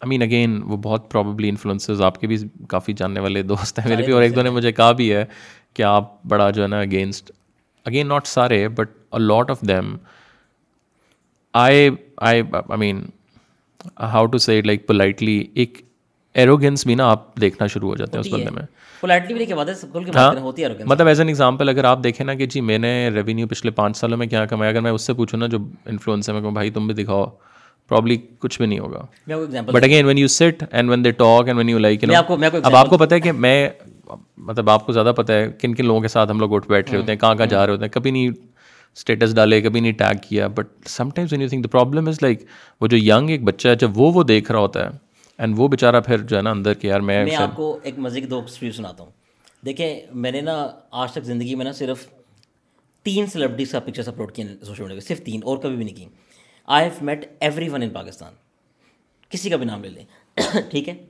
I 0.01 0.09
mean 0.09 0.21
again 0.21 0.61
وہ 0.63 0.77
بہت 0.77 1.11
پرابیبلی 1.11 1.49
انفلوئنسز 1.49 2.01
آپ 2.01 2.21
کے 2.21 2.27
بھی 2.27 2.37
کافی 2.69 2.93
جاننے 2.93 3.19
والے 3.19 3.41
دوست 3.41 3.79
ہیں 3.79 3.89
میرے 3.89 4.03
بھی 4.03 4.13
اور 4.13 4.21
ایک 4.21 4.35
دو 4.35 4.41
نے 4.41 4.49
مجھے 4.49 4.71
کہا 4.71 4.91
بھی 4.91 5.13
ہے 5.13 5.25
کہ 5.73 5.83
آپ 5.83 6.23
بڑا 6.25 6.49
جو 6.49 6.61
ہے 6.63 6.67
نا 6.67 6.79
اگینسٹ 6.79 7.31
اگین 7.85 8.07
ناٹ 8.07 8.27
سارے 8.27 8.67
but 8.69 8.89
a 9.11 9.19
lot 9.19 9.49
of 9.49 9.61
them 9.61 9.95
I 11.53 11.89
I 12.17 12.41
I 12.47 12.77
mean 12.77 13.05
how 14.01 14.25
to 14.25 14.37
see 14.37 14.61
like 14.61 14.87
politely 14.87 15.43
ایک 15.53 15.81
ایروگینس 16.33 16.85
بھی 16.85 16.95
نا 16.95 17.09
آپ 17.09 17.35
دیکھنا 17.41 17.67
شروع 17.67 17.89
ہو 17.89 17.95
جاتے 17.95 18.17
ہیں 18.17 18.19
اس 18.19 18.33
بندے 18.33 18.49
میں۔ 18.49 18.61
مطلب 20.85 21.07
ایز 21.07 21.19
این 21.19 21.27
ایگزامپل 21.27 21.69
اگر 21.69 21.83
آپ 21.83 22.03
دیکھیں 22.03 22.25
نا 22.25 22.33
کہ 22.33 22.45
جی 22.45 22.61
میں 22.61 22.77
نے 22.77 23.09
ریونیو 23.09 23.47
پچھلے 23.47 23.71
پانچ 23.71 23.97
سالوں 23.97 24.17
میں 24.17 24.27
کیا 24.27 24.45
کمایا 24.45 24.71
اگر 24.71 24.81
میں 24.81 24.91
اس 24.91 25.01
سے 25.01 25.13
پوچھوں 25.13 25.39
نا 25.39 25.47
جو 25.47 25.57
انفلوئنس 25.85 26.29
ہے 26.29 26.33
میں 26.33 26.41
کہوں 26.41 26.51
بھائی 26.51 26.69
تم 26.69 26.87
بھی 26.87 27.03
دکھاؤ 27.03 27.25
پرابلی 27.87 28.17
کچھ 28.39 28.57
بھی 28.57 28.67
نہیں 28.67 28.79
ہوگا۔ 28.79 29.05
But 29.61 29.83
again 29.83 30.05
when 30.05 30.17
you 30.17 30.27
sit 30.27 30.63
and 30.71 30.89
when 30.89 31.05
they 31.05 31.11
talk 31.11 31.47
and 31.47 31.57
when 31.57 31.69
you 31.69 31.79
like 31.79 32.03
اب 32.63 32.75
آپ 32.75 32.89
کو 32.89 32.97
پتا 32.97 33.15
ہے 33.15 33.19
کہ 33.19 33.31
میں 33.31 33.69
مطلب 34.37 34.69
آپ 34.69 34.85
کو 34.85 34.91
زیادہ 34.91 35.11
پتا 35.17 35.33
ہے 35.33 35.51
کن 35.51 35.75
کن 35.75 35.85
لوگوں 35.85 36.01
کے 36.01 36.07
ساتھ 36.07 36.31
ہم 36.31 36.39
لوگ 36.39 36.53
اٹھ 36.55 36.67
بیٹھ 36.67 36.91
رہے 36.91 36.99
ہوتے 36.99 37.11
ہیں 37.11 37.19
کہاں 37.19 37.35
کہاں 37.35 37.47
جا 37.47 37.65
رہے 37.65 37.73
ہوتے 37.73 37.83
ہیں 37.83 37.91
کبھی 37.91 38.11
نہیں 38.11 38.29
اسٹیٹس 38.93 39.35
ڈالے 39.35 39.61
کبھی 39.61 39.79
نہیں 39.79 39.91
ٹیگ 39.91 40.17
کیا 40.29 40.47
but 40.47 40.67
sometimes 41.09 41.33
when 41.33 41.41
you 41.41 41.47
think 41.49 41.63
the 41.63 41.69
problem 41.69 42.07
is 42.07 42.17
like 42.21 42.43
وہ 42.81 42.87
جو 42.87 42.97
ینگ 42.97 43.29
ایک 43.29 43.43
بچہ 43.43 43.67
ہے 43.67 43.75
جب 43.75 43.91
وہ 43.95 44.11
وہ 44.13 44.23
دیکھ 44.23 44.51
رہا 44.51 44.59
ہوتا 44.59 44.85
ہے 44.85 44.89
اینڈ 45.37 45.55
وہ 45.57 45.67
بیچارہ 45.67 46.01
پھر 46.01 46.17
جو 46.17 46.37
ہے 46.37 46.41
نا 46.41 46.51
اندر 46.51 46.73
کہ 46.73 46.87
یار 46.87 46.99
میں 46.99 47.35
آپ 47.35 47.55
کو 47.55 47.79
ایک 47.83 47.99
مزے 47.99 48.21
کی 48.21 48.27
دو 48.27 48.39
اسٹوری 48.39 48.71
سناتا 48.71 49.03
ہوں۔ 49.03 49.11
دیکھیں 49.65 50.01
میں 50.13 50.31
نے 50.31 50.41
نا 50.41 50.67
آج 50.91 51.11
تک 51.11 51.23
زندگی 51.23 51.55
میں 51.55 51.65
نا 51.65 51.71
صرف 51.71 52.07
تین 53.03 53.27
سیلیبریٹیز 53.27 53.71
کا 53.71 53.79
پکچرس 53.79 54.07
اپلوڈ 54.07 54.31
کیے 54.31 54.45
سوشل 54.61 54.83
میڈیا 54.83 54.99
پہ 54.99 55.05
صرف 55.05 55.21
تین 55.21 55.39
اور 55.43 55.57
کبھی 55.57 55.75
بھی 55.75 55.85
نہیں 55.85 55.95
کی۔ 55.95 56.05
I 56.65 56.85
have 56.85 57.05
met 57.05 57.25
everyone 57.69 57.83
in 57.83 57.89
Pakistan 57.89 58.33
کسی 59.29 59.49
کا 59.49 59.55
بھی 59.55 59.65
نام 59.65 59.83
لے 59.83 59.89
لیں۔ 59.89 60.05
ٹھیک 60.69 60.89
ہے؟ 60.89 61.05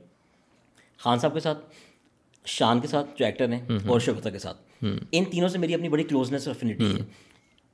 خان 0.98 1.18
صاحب 1.18 1.34
کے 1.34 1.40
ساتھ۔ 1.40 1.58
شان 2.44 2.80
کے 2.80 2.88
ساتھ 2.88 3.10
جو 3.18 3.24
ایکٹر 3.24 3.52
ہیں 3.52 3.60
اور 3.86 4.00
شوکتا 4.00 4.30
کے 4.30 4.38
ساتھ۔ 4.38 4.84
ان 5.12 5.24
تینوں 5.24 5.48
سے 5.48 5.58
میری 5.58 5.74
اپنی 5.74 5.88
بڑی 5.88 6.04
کلوزنس 6.04 6.48
اور 6.48 6.56
افینٹی 6.56 6.84
ہے۔ 6.84 7.04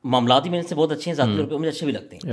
معاملات 0.05 0.45
ہی 0.45 0.51
میرے 0.51 0.62
سے 0.62 0.75
بہت 0.75 0.93
اچھے 0.93 1.11
ہیں 1.11 1.16
ذاتی 1.16 1.37
طور 1.37 1.47
پہ 1.47 1.55
مجھے 1.55 1.68
اچھے 1.68 1.85
بھی 1.85 1.93
لگتے 1.93 2.16
ہیں۔ 2.16 2.33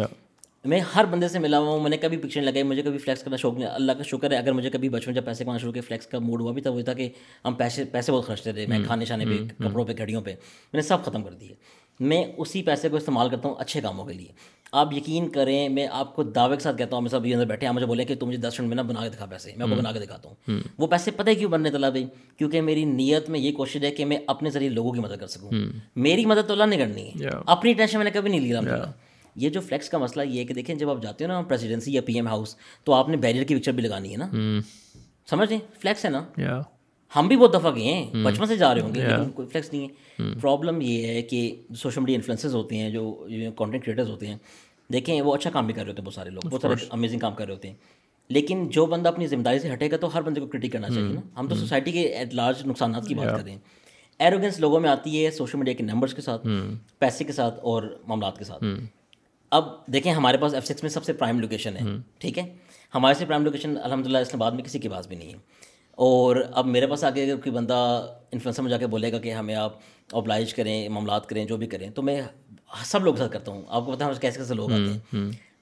میں 0.65 0.79
ہر 0.79 1.05
بندے 1.05 1.27
سے 1.27 1.39
ملا 1.39 1.59
ہوا 1.59 1.69
ہوں 1.69 1.79
میں 1.79 1.89
نے 1.89 1.97
کبھی 1.97 2.17
پکچر 2.17 2.41
لگائی 2.41 2.63
مجھے 2.63 2.81
کبھی 2.81 2.97
فلیکس 2.97 3.23
کرنا 3.23 3.35
شوق 3.35 3.57
نہیں 3.57 3.69
اللہ 3.69 3.91
کا 3.91 4.03
شکر 4.03 4.31
ہے۔ 4.31 4.37
اگر 4.37 4.51
مجھے 4.51 4.69
کبھی 4.69 4.89
بچپن 4.89 5.13
جب 5.13 5.25
پیسے 5.25 5.43
کمانا 5.43 5.57
شروع 5.57 5.71
کیا 5.71 5.81
فلیکس 5.87 6.07
کا 6.07 6.19
موڈ 6.19 6.41
ہوا 6.41 6.51
بھی 6.51 6.61
تھا 6.61 6.69
وہ 6.69 6.81
تھا 6.81 6.93
کہ 6.93 7.09
ہم 7.45 7.53
پیسے 7.53 7.85
پیسے 7.85 8.11
بہت 8.11 8.25
خرچتے 8.25 8.51
تھے 8.51 8.65
میں 8.67 8.79
کھانے 8.85 9.05
شانے 9.05 9.25
پہ 9.25 9.63
کپڑوں 9.63 9.85
پہ 9.85 9.93
گھڑیوں 9.97 10.21
پہ۔ 10.21 10.29
میں 10.29 10.81
نے 10.81 10.81
سب 10.81 11.05
ختم 11.05 11.23
کر 11.23 11.31
دیے۔ 11.31 11.53
میں 11.99 12.23
اسی 12.37 12.63
پیسے 12.63 12.89
کو 12.89 12.97
استعمال 12.97 13.29
کرتا 13.29 13.49
ہوں 13.49 13.55
اچھے 13.59 13.81
کاموں 13.81 14.05
کے 14.05 14.13
لیے۔ 14.13 14.27
آپ 14.71 14.93
یقین 14.93 15.29
کریں 15.29 15.69
میں 15.69 15.87
آپ 15.91 16.15
کو 16.15 16.23
دعوے 16.23 16.57
کے 16.57 16.63
ساتھ 16.63 16.77
کہتا 16.77 16.95
ہوں 16.95 17.01
میں 17.01 17.09
سب 17.09 17.23
اندر 17.23 17.45
بیٹھے 17.45 17.67
ہیں۔ 17.67 17.73
مجھے 17.73 17.85
بولے 17.85 18.05
کہ 18.05 18.15
تم 18.15 18.27
مجھے 18.27 18.37
دس 18.37 18.59
منٹ 18.59 18.69
میں 18.69 18.75
نا 18.75 18.81
بنا 18.81 19.03
کے 19.03 19.09
دکھا 19.09 19.25
پیسے 19.25 19.51
میں 19.57 19.63
آپ 19.63 19.69
کو 19.69 19.75
بنا 19.75 19.91
کے 19.91 19.99
دکھاتا 19.99 20.29
ہوں۔ 20.29 20.35
وہ 20.77 20.87
پیسے 20.87 21.11
پتہ 21.11 21.29
کیوں 21.39 21.51
بننے 21.51 21.71
تلا 21.71 21.89
بھائی؟ 21.89 22.05
کیونکہ 22.37 22.61
میری 22.61 22.85
نیت 22.85 23.29
میں 23.29 23.39
یہ 23.39 23.51
کوشش 23.51 23.83
ہے 23.83 23.91
کہ 23.91 24.05
میں 24.05 24.17
اپنے 24.27 24.49
ذریعے 24.49 24.69
لوگوں 24.69 24.91
کی 24.91 24.99
مدد 24.99 25.19
کر 25.19 25.27
سکوں۔ 25.27 25.49
میری 25.95 26.25
مدد 26.25 26.47
تو 26.47 26.53
اللہ 26.53 26.63
نے 26.63 26.77
کرنی 26.77 27.09
ہے۔ 27.09 27.11
اپنی 27.45 27.73
ٹینشن 27.73 27.97
میں 27.97 28.05
نے 28.05 28.11
کبھی 28.11 28.29
نہیں 28.29 28.39
لی 28.39 28.53
یہ 29.35 29.49
جو 29.49 29.61
فلیکس 29.61 29.89
کا 29.89 29.97
مسئلہ 29.97 30.23
یہ 30.23 30.39
ہے 30.39 30.45
کہ 30.45 30.53
دیکھیں 30.53 30.75
جب 30.75 30.89
آپ 30.89 31.01
جاتے 31.01 31.23
ہو 31.23 31.29
نا 31.29 31.41
پریسیڈنسی 31.41 31.93
یا 31.93 32.01
پی 32.01 32.13
ایم 32.13 32.27
ہاؤس 32.27 32.55
تو 32.83 32.93
آپ 32.93 33.09
نے 33.09 33.17
بیریئر 33.17 33.43
کی 33.43 33.55
پکچر 33.55 33.71
بھی 33.71 33.83
لگانی 33.83 34.11
ہے 34.11 34.17
نا۔ 34.17 34.27
سمجھ 35.29 35.49
لیں 35.49 35.59
فلیکس 35.79 36.05
ہے 36.05 36.09
نا۔ 36.09 36.25
ہم 37.15 37.27
بھی 37.27 37.37
بہت 37.37 37.53
دفعہ 37.53 37.75
گئے 37.75 37.83
ہیں 37.83 38.13
بچپن 38.23 38.45
سے 38.45 38.57
جا 38.57 38.73
رہے 38.73 38.81
ہوں 38.81 38.95
گے 38.95 39.01
لیکن 39.17 39.29
کوئی 39.29 39.47
فلیکس 39.47 39.73
نہیں 39.73 39.87
ہے۔ 39.87 39.87
پرابلم 40.41 40.81
یہ 40.81 41.07
ہے 41.07 41.21
کہ 41.21 41.55
سوشل 41.75 42.01
میڈیا 42.01 42.15
انفلوئنسز 42.15 42.55
ہوتے 42.55 42.77
ہیں 42.77 42.89
جو 42.89 43.25
کانٹینٹ 43.55 43.85
کریٹرز 43.85 44.09
ہوتے 44.09 44.27
ہیں 44.27 44.37
دیکھیں 44.93 45.21
وہ 45.21 45.35
اچھا 45.35 45.49
کام 45.49 45.65
بھی 45.65 45.73
کر 45.73 45.81
رہے 45.81 45.89
ہوتے 45.89 46.01
ہیں 46.01 46.05
بہت 46.05 46.13
سارے 46.13 46.29
لوگ 46.29 46.47
بہت 46.49 46.61
سارے 46.61 46.73
امیزنگ 46.89 47.19
کام 47.19 47.33
کر 47.33 47.45
رہے 47.45 47.53
ہوتے 47.53 47.67
ہیں۔ 47.67 47.75
لیکن 48.29 48.67
جو 48.67 48.85
بندہ 48.85 49.09
اپنی 49.09 49.27
ذمہ 49.27 49.43
داری 49.43 49.59
سے 49.59 49.73
ہٹے 49.73 49.91
گا 49.91 49.97
تو 49.97 50.13
ہر 50.15 50.21
بندے 50.21 50.41
کو 50.41 50.47
کرٹک 50.47 50.71
کرنا 50.71 50.89
چاہیے 50.89 51.13
نا۔ 51.13 51.21
ہم۔ 51.39 51.47
تو 51.47 51.55
سوسائٹی 51.55 51.91
کے 51.91 52.01
ایٹ 52.01 52.33
لارج 52.33 52.55
نقصانات 52.65 53.07
کی 53.07 53.15
بات 53.15 53.27
کر 53.37 53.43
رہے 53.43 53.51
ہیں۔ 53.51 53.59
ایروگنس 54.19 54.59
لوگوں 54.59 54.79
میں 54.79 54.89
آتی 54.89 55.25
ہے 55.25 55.31
سوشل 55.31 55.57
میڈیا 55.57 55.73
کے 55.73 55.83
نمبرس 55.83 56.13
کے 56.13 56.21
ساتھ 56.21 56.47
پیسے 56.99 57.23
کے 57.23 57.31
ساتھ 57.31 57.59
اور 57.59 58.01
معاملات 58.07 58.37
کے 58.37 58.43
ساتھ۔ 58.43 58.63
اب 59.51 59.65
دیکھیں 59.87 60.13
ہمارے 60.13 60.37
پاس 60.37 60.53
ایف 60.53 60.65
سکس 60.65 60.83
میں 60.83 60.89
سب 60.89 61.03
سے 61.03 61.13
پرائم 61.13 61.39
لوکیشن 61.39 61.75
ہے 61.75 61.81
ٹھیک 62.17 62.39
ہے؟ 62.39 62.55
ہمارے 62.95 63.13
سے 63.13 63.25
پرائم 63.25 63.43
لوکیشن 63.43 63.75
الحمد 63.83 64.07
للہ 64.07 64.17
اسلام 64.17 64.41
آباد 64.41 64.51
میں 64.51 64.63
کسی 64.63 64.79
کے 64.79 64.89
پاس 64.89 65.07
بھی 65.07 65.15
نہیں 65.15 65.29
ہے۔ 65.29 65.37
اور 65.97 66.35
اب 66.51 66.65
میرے 66.65 66.87
پاس 66.87 67.03
آگے 67.03 67.23
اگر 67.23 67.35
کوئی 67.35 67.51
بندہ 67.51 68.07
انفلوئنسر 68.31 68.61
میں 68.61 68.71
جا 68.71 68.77
کے 68.77 68.87
بولے 68.87 69.11
گا 69.11 69.19
کہ 69.19 69.33
ہمیں 69.33 69.55
آپ 69.55 69.73
اوبلائج 70.11 70.53
کریں 70.53 70.89
معاملات 70.89 71.25
کریں 71.25 71.45
جو 71.45 71.57
بھی 71.57 71.67
کریں 71.67 71.89
تو 71.89 72.01
میں 72.01 72.21
سب 72.85 73.03
لوگ 73.03 73.13
کے 73.13 73.19
ساتھ 73.19 73.31
کرتا 73.31 73.51
ہوں۔ 73.51 73.61
آپ 73.67 73.85
کو 73.85 73.91
پتہ 73.91 74.03
ہے 74.03 74.09
کیسے 74.21 74.39
کیسے 74.39 74.53
لوگ 74.53 74.71
آتے 74.71 74.91
ہیں۔ 74.91 74.97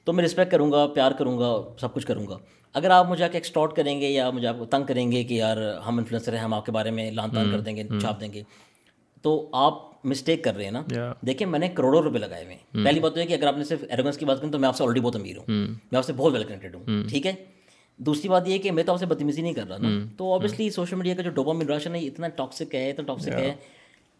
تو 0.04 0.14
میں 0.14 0.24
رسپیکٹ 0.24 0.52
کروں 0.52 0.72
گا 0.72 0.88
پیار 0.88 1.12
کروں 1.12 1.40
گا 1.40 1.64
سب 1.82 1.94
کچھ 1.94 2.08
کروں 2.08 2.28
گا۔ 2.28 2.38
اگر 2.74 2.90
آپ 2.90 3.10
مجھے 3.10 3.24
آ 3.24 3.28
کے 3.28 3.38
ایکسٹارٹ 3.38 3.74
کریں 3.74 4.02
گے 4.02 4.10
یا 4.10 4.30
مجھے 4.30 4.48
آپ 4.48 4.56
کو 4.60 4.66
تنگ 4.66 4.84
کریں 4.84 5.12
گے 5.12 5.24
کہ 5.24 5.34
یار 5.34 5.58
ہم 5.88 5.98
انفلوئنسر 5.98 6.34
ہیں 6.34 6.40
ہم 6.40 6.54
آپ 6.54 6.66
کے 6.66 6.72
بارے 6.72 6.92
میں 6.92 7.12
لان 7.12 7.30
تان 7.30 7.52
کر 7.52 7.60
دیں 7.60 7.76
گے 7.76 7.84
چھاپ 8.02 8.22
دیں 8.22 8.34
گے۔ 8.34 8.44
تو 9.22 9.50
آپ 9.54 10.06
مسٹیک 10.06 10.44
کر 10.44 10.56
رہے 10.56 10.64
ہیں 10.64 10.72
نا۔ 10.72 10.82
دیکھیں 11.28 11.48
میں 11.48 11.60
نے 11.60 11.68
کروڑوں 11.68 12.02
روپے 12.02 12.20
لگائے 12.20 12.44
ہوئے 12.44 12.56
ہیں۔ 12.56 12.86
پہلی 12.86 13.00
بات 13.00 13.14
تو 13.14 13.20
ہے 13.20 13.26
کہ 13.26 13.34
اگر 13.34 13.48
آپ 13.48 13.58
نے 13.58 13.64
صرف 13.64 13.84
ایروگنس 13.90 14.18
کی 14.18 14.26
بات 14.26 14.42
کریں 14.42 14.52
تو 14.52 14.60
میں 14.60 14.68
آپ 14.68 14.76
سے 14.76 14.84
آلریڈی 14.84 15.00
بہت 15.00 15.16
امیر 15.16 15.38
ہوں۔ 15.38 15.44
میں 15.92 15.98
آپ 15.98 16.06
سے 16.06 16.14
بہت 16.14 16.34
ویل 16.34 16.44
کنیکٹڈ 16.44 16.76
ہوں۔ 16.76 16.84
ٹھیک 17.10 17.26
ہے؟ 17.28 17.34
دوسری 17.98 18.30
بات 18.30 18.48
یہ 18.48 18.58
کہ 18.58 18.72
میں 18.72 18.84
تو 18.84 18.91
آپ 18.91 19.00
سے 19.00 19.06
بدتمیزی 19.06 19.41
نہیں 19.41 19.54
کر 19.54 19.68
رہا 19.70 19.78
نا 19.78 19.88
تو 20.18 20.34
آبویسلی 20.34 20.70
سوشل 20.70 20.96
میڈیا 20.96 21.16
کا 21.16 21.22
جو 21.22 21.32
ڈوپا 21.32 21.54
راشن 21.70 21.96
ہے 21.96 22.00
اتنا 22.00 22.28
ٹاکسک 22.28 22.76
ہے 22.76 22.89
اتنا 22.89 23.06
ٹاکسک 23.08 23.30
ہے۔ 23.30 23.56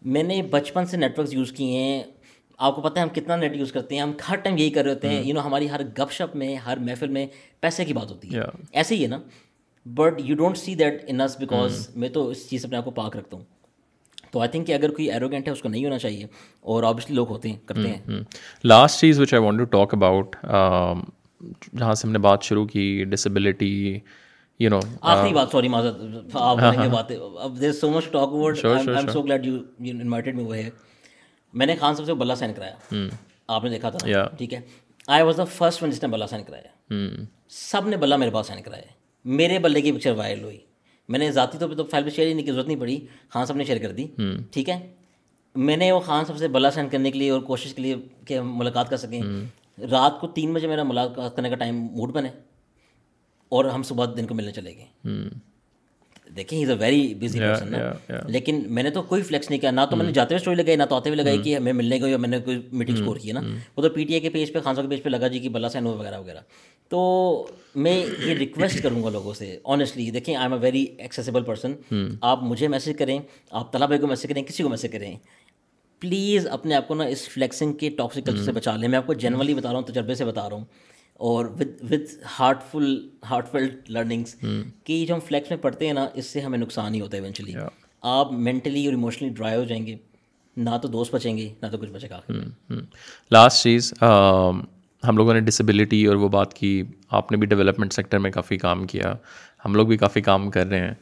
میں 0.02 0.22
نے 0.22 0.42
بچپن 0.42 0.86
سے 0.86 0.96
نیٹ 0.96 1.18
ورکس 1.18 1.34
یوز 1.34 1.52
کیے 1.52 1.78
ہیں۔ 1.78 2.02
آپ 2.58 2.76
کو 2.76 2.82
پتہ 2.82 2.98
ہے 2.98 3.02
ہم 3.02 3.08
کتنا 3.08 3.36
نیٹ 3.36 3.56
یوز 3.56 3.72
کرتے 3.72 3.94
ہیں۔ 3.94 4.02
ہم 4.02 4.12
ہر 4.30 4.36
ٹائم 4.36 4.56
یہی 4.56 4.70
کر 4.70 4.84
رہے 4.84 4.94
ہوتے 4.94 5.08
ہیں۔ 5.08 5.22
یو 5.28 5.34
نو 5.34 5.40
ہماری 5.46 5.70
ہر 5.70 5.80
گپ 5.98 6.12
شپ 6.12 6.36
میں 6.36 6.56
ہر 6.56 6.76
محفل 6.76 7.08
میں 7.08 7.26
پیسے 7.60 7.84
کی 7.84 7.92
بات 7.92 8.10
ہوتی 8.10 8.28
ہے۔ 8.28 8.40
ایسے 8.72 8.94
ہی 8.96 9.02
ہے 9.02 9.08
نا۔ 9.08 9.18
But 9.86 10.14
you 10.18 10.36
don't 10.36 10.58
see 10.58 10.74
that 10.74 11.04
once 11.06 11.36
because 11.38 11.88
میں 11.96 12.08
تو 12.08 12.28
اس 12.28 12.50
چیز 12.50 12.60
سے 12.62 12.66
اپنے 12.66 12.78
آپ 12.78 12.84
کو 12.84 12.90
پاک 12.90 13.16
رکھتا 13.16 13.36
ہوں۔ 13.36 13.44
تو 14.30 14.40
آئی 14.40 14.50
تھنک 14.50 14.66
کہ 14.66 14.72
اگر 14.74 14.90
کوئی 14.90 15.10
ایروگینٹ 15.12 15.46
ہے 15.46 15.52
اس 15.52 15.62
کو 15.62 15.68
نہیں 15.68 15.84
ہونا 15.84 15.98
چاہیے۔ 15.98 16.26
اور 16.60 16.82
آبویسلی 16.82 17.16
لوگ 17.16 17.28
ہوتے 17.28 17.48
ہیں 17.48 17.56
کرتے 17.66 17.88
ہیں۔ 17.88 18.20
لاسٹ 18.64 19.00
چیز 19.00 19.20
which 19.20 19.34
I 19.34 19.42
want 19.42 19.58
to 19.58 19.64
talk 19.64 19.94
about 19.94 20.36
جہاں 21.78 21.94
سے 21.94 22.06
ہم 22.06 22.12
نے 22.12 22.18
بات 22.18 22.42
شروع 22.42 22.66
کی 22.66 23.04
ڈسیبلٹی 23.04 23.98
یو 24.58 24.70
نو 24.70 24.80
آخری 25.00 25.34
بات 25.34 25.48
سوری 25.52 25.68
معذرت 25.68 25.96
آپ 26.34 26.58
گے 26.82 26.88
باتیں۔ 26.88 27.16
اب 27.40 27.60
there 27.60 27.72
so 27.72 27.90
much 27.90 28.04
talk 28.04 28.28
about 28.28 28.64
I 28.64 28.88
am 28.88 29.08
so 29.12 29.22
glad 29.22 29.46
you 29.46 29.58
invited 29.78 30.34
me 30.36 30.44
وہ 30.44 30.56
ہے 30.56 30.70
میں 31.52 31.66
نے 31.66 31.76
خان 31.76 31.94
صاحب 31.94 32.06
سے 32.06 32.14
بلا 32.14 32.34
سائن 32.34 32.54
کرایا۔ 32.54 32.94
آپ 33.48 33.64
نے 33.64 33.70
دیکھا 33.70 33.90
تھا۔ 33.90 34.06
ٹھیک 34.38 34.54
ہے۔ 34.54 34.60
I 35.06 35.22
was 35.22 35.36
the 35.36 35.44
first 35.44 35.82
one 35.82 35.90
جس 35.90 36.02
نے 36.02 36.08
بلا 36.08 36.26
سائن 36.26 36.44
کرایا۔ 36.44 36.92
سب 37.48 37.88
نے 37.88 37.96
بلا 37.96 38.16
میرے 38.16 38.30
پاس 38.30 38.46
سائن 38.46 38.62
کرایا۔ 38.62 38.82
میرے 39.24 39.58
بلے 39.58 39.80
کی 39.80 39.92
پکچر 39.92 40.12
وائرل 40.12 40.44
ہوئی۔ 40.44 40.58
میں 41.08 41.18
نے 41.18 41.32
ذاتی 41.32 41.58
طور 41.58 41.68
پہ 41.68 41.74
تو 41.74 41.84
فائل 41.84 42.04
پہ 42.04 42.10
شیئر 42.10 42.28
کرنے 42.28 42.42
کی 42.42 42.52
ضرورت 42.52 42.66
نہیں 42.66 42.80
پڑی۔ 42.80 43.06
خان 43.28 43.46
صاحب 43.46 43.56
نے 43.56 43.64
شیئر 43.64 43.78
کر 43.78 43.92
دی۔ 43.92 44.06
ٹھیک 44.50 44.68
ہے۔ 44.70 44.94
میں 45.54 45.76
نے 45.76 45.92
وہ 45.92 46.00
خان 46.00 46.24
صاحب 46.24 46.38
سے 46.38 46.48
بلا 46.48 46.70
سینڈ 46.70 46.92
کرنے 46.92 47.10
کے 47.10 47.18
لیے 47.18 47.30
اور 47.30 47.40
کوشش 47.40 47.74
کے 47.74 47.82
لیے 47.82 47.96
کہ 48.26 48.40
ملاقات 48.40 48.90
کر 48.90 48.96
سکیں۔ 48.96 49.22
رات 49.78 50.20
کو 50.20 50.26
تین 50.26 50.52
بجے 50.54 50.66
میرا 50.66 50.82
ملاقات 50.82 51.36
کرنے 51.36 51.48
کا 51.48 51.56
ٹائم 51.56 51.76
موڈ 51.92 52.12
بنے 52.12 52.28
اور 53.48 53.64
ہم 53.64 53.82
صبح 53.82 54.06
دن 54.16 54.26
کو 54.26 54.34
ملنے 54.34 54.52
چلے 54.52 54.74
گئے۔ 54.76 55.28
دیکھیں 56.36 56.62
is 56.62 56.70
a 56.70 56.76
very 56.76 57.14
busy 57.14 57.40
person 57.40 57.74
لیکن 58.28 58.62
میں 58.66 58.82
نے 58.82 58.90
تو 58.90 59.02
کوئی 59.02 59.22
فلیکس 59.22 59.50
نہیں 59.50 59.60
کیا 59.60 59.70
نہ 59.70 59.80
تو 59.90 59.96
میں 59.96 60.06
نے 60.06 60.12
جاتے 60.12 60.34
ہوئے 60.34 60.40
اسٹوری 60.40 60.56
لگائی 60.56 60.76
نہ 60.76 60.82
تو 60.82 60.96
آتے 60.96 61.08
ہوئے 61.10 61.16
لگائی 61.16 61.38
کہ 61.42 61.58
میں 61.58 61.72
ملنے 61.72 62.00
گئی 62.00 62.16
میں 62.16 62.28
نے 62.28 62.38
کوئی 62.38 62.60
میٹنگ 62.72 62.96
اسکور 62.96 63.16
کی 63.16 63.32
نا۔ 63.32 63.40
وہ 63.76 63.82
تو 63.82 63.88
پی 63.88 64.04
ٹی 64.04 64.14
اے 64.14 64.20
کے 64.20 64.30
پیج 64.30 64.52
پہ 64.52 64.60
خان 64.60 64.74
صاحب 64.74 64.86
کے 64.86 64.90
پیج 64.90 65.02
پہ 65.02 65.08
لگا 65.08 65.28
جی 65.28 65.38
کہ 65.38 65.48
بلا 65.48 65.68
سین 65.68 65.86
وغیرہ 65.86 66.20
وغیرہ۔ 66.20 66.40
تو 66.88 67.46
میں 67.74 68.06
یہ 68.26 68.34
ریکویسٹ 68.34 68.82
کروں 68.82 69.02
گا 69.04 69.10
لوگوں 69.10 69.34
سے 69.34 69.58
آنیسٹلی 69.64 70.10
دیکھیں 70.10 70.34
I 70.34 70.44
am 70.44 70.52
a 70.52 70.58
very 70.58 70.84
accessible 70.98 71.42
person 71.42 71.72
آپ 72.20 72.42
مجھے 72.42 72.68
میسیج 72.68 72.98
کریں 72.98 73.18
آپ 73.50 73.72
طلبا 73.72 73.96
کو 73.96 74.06
میسیج 74.06 74.30
کریں 74.30 74.42
کسی 74.42 74.62
کو 74.62 74.68
میسیج 74.68 74.92
کریں۔ 74.92 75.14
پلیز 76.00 76.46
اپنے 76.46 76.74
آپ 76.74 76.88
کو 76.88 76.94
نا 76.94 77.04
اس 77.04 77.28
فلیکسنگ 77.28 77.72
کے 77.72 77.90
ٹاکسک 77.90 78.26
کلچر 78.26 78.44
سے 78.44 78.52
بچا 78.52 78.76
لیں۔ 78.76 78.88
میں 78.88 78.98
آپ 78.98 79.06
کو 79.06 79.14
جنرلی 79.14 79.54
بتا 79.54 79.72
رہا 79.72 79.78
ہوں 79.78 79.86
تجربے 79.86 80.14
سے 80.14 80.24
بتا 80.24 80.48
رہا 80.48 80.56
ہوں۔ 80.56 80.64
اور 81.14 81.46
with 81.46 81.92
with 81.92 82.00
heart 82.40 82.62
full 82.70 83.08
heart 83.30 83.48
full 83.50 83.68
learnings 83.88 84.34
کہ 84.84 85.04
جو 85.06 85.14
ہم 85.14 85.20
فلیکس 85.20 85.50
میں 85.50 85.58
پڑھتے 85.58 85.86
ہیں 85.86 85.92
نا 85.92 86.06
اس 86.14 86.26
سے 86.26 86.40
ہمیں 86.40 86.58
نقصان 86.58 86.94
ہی 86.94 87.00
ہوتا 87.00 87.16
ہے 87.16 87.22
ایونچولی 87.22 87.52
آپ 88.02 88.32
مینٹلی 88.32 88.84
اور 88.84 88.92
ایموشنلی 88.92 89.34
ڈرائی 89.34 89.56
ہو 89.56 89.64
جائیں 89.64 89.86
گے۔ 89.86 89.96
نہ 90.56 90.70
تو 90.82 90.88
دوست 90.88 91.14
بچیں 91.14 91.36
گے 91.36 91.52
نہ 91.62 91.66
تو 91.66 91.78
کچھ 91.78 91.90
بچے 91.90 92.08
گا۔ 92.10 92.20
لاسٹ 93.30 93.62
چیز 93.62 93.92
ہم 95.08 95.16
لوگوں 95.16 95.34
نے 95.34 95.40
ڈسیبلٹی 95.40 96.04
اور 96.06 96.16
وہ 96.16 96.28
بات 96.28 96.54
کی۔ 96.54 96.82
آپ 97.10 97.30
نے 97.32 97.38
بھی 97.38 97.46
ڈیولپمنٹ 97.46 97.92
سیکٹر 97.92 98.18
میں 98.18 98.30
کافی 98.30 98.56
کام 98.56 98.84
کیا۔ 98.86 99.14
ہم 99.64 99.74
لوگ 99.74 99.86
بھی 99.86 99.96
کافی 99.96 100.20
کام 100.20 100.50
کر 100.50 100.66
رہے 100.66 100.80
ہیں۔ 100.80 100.94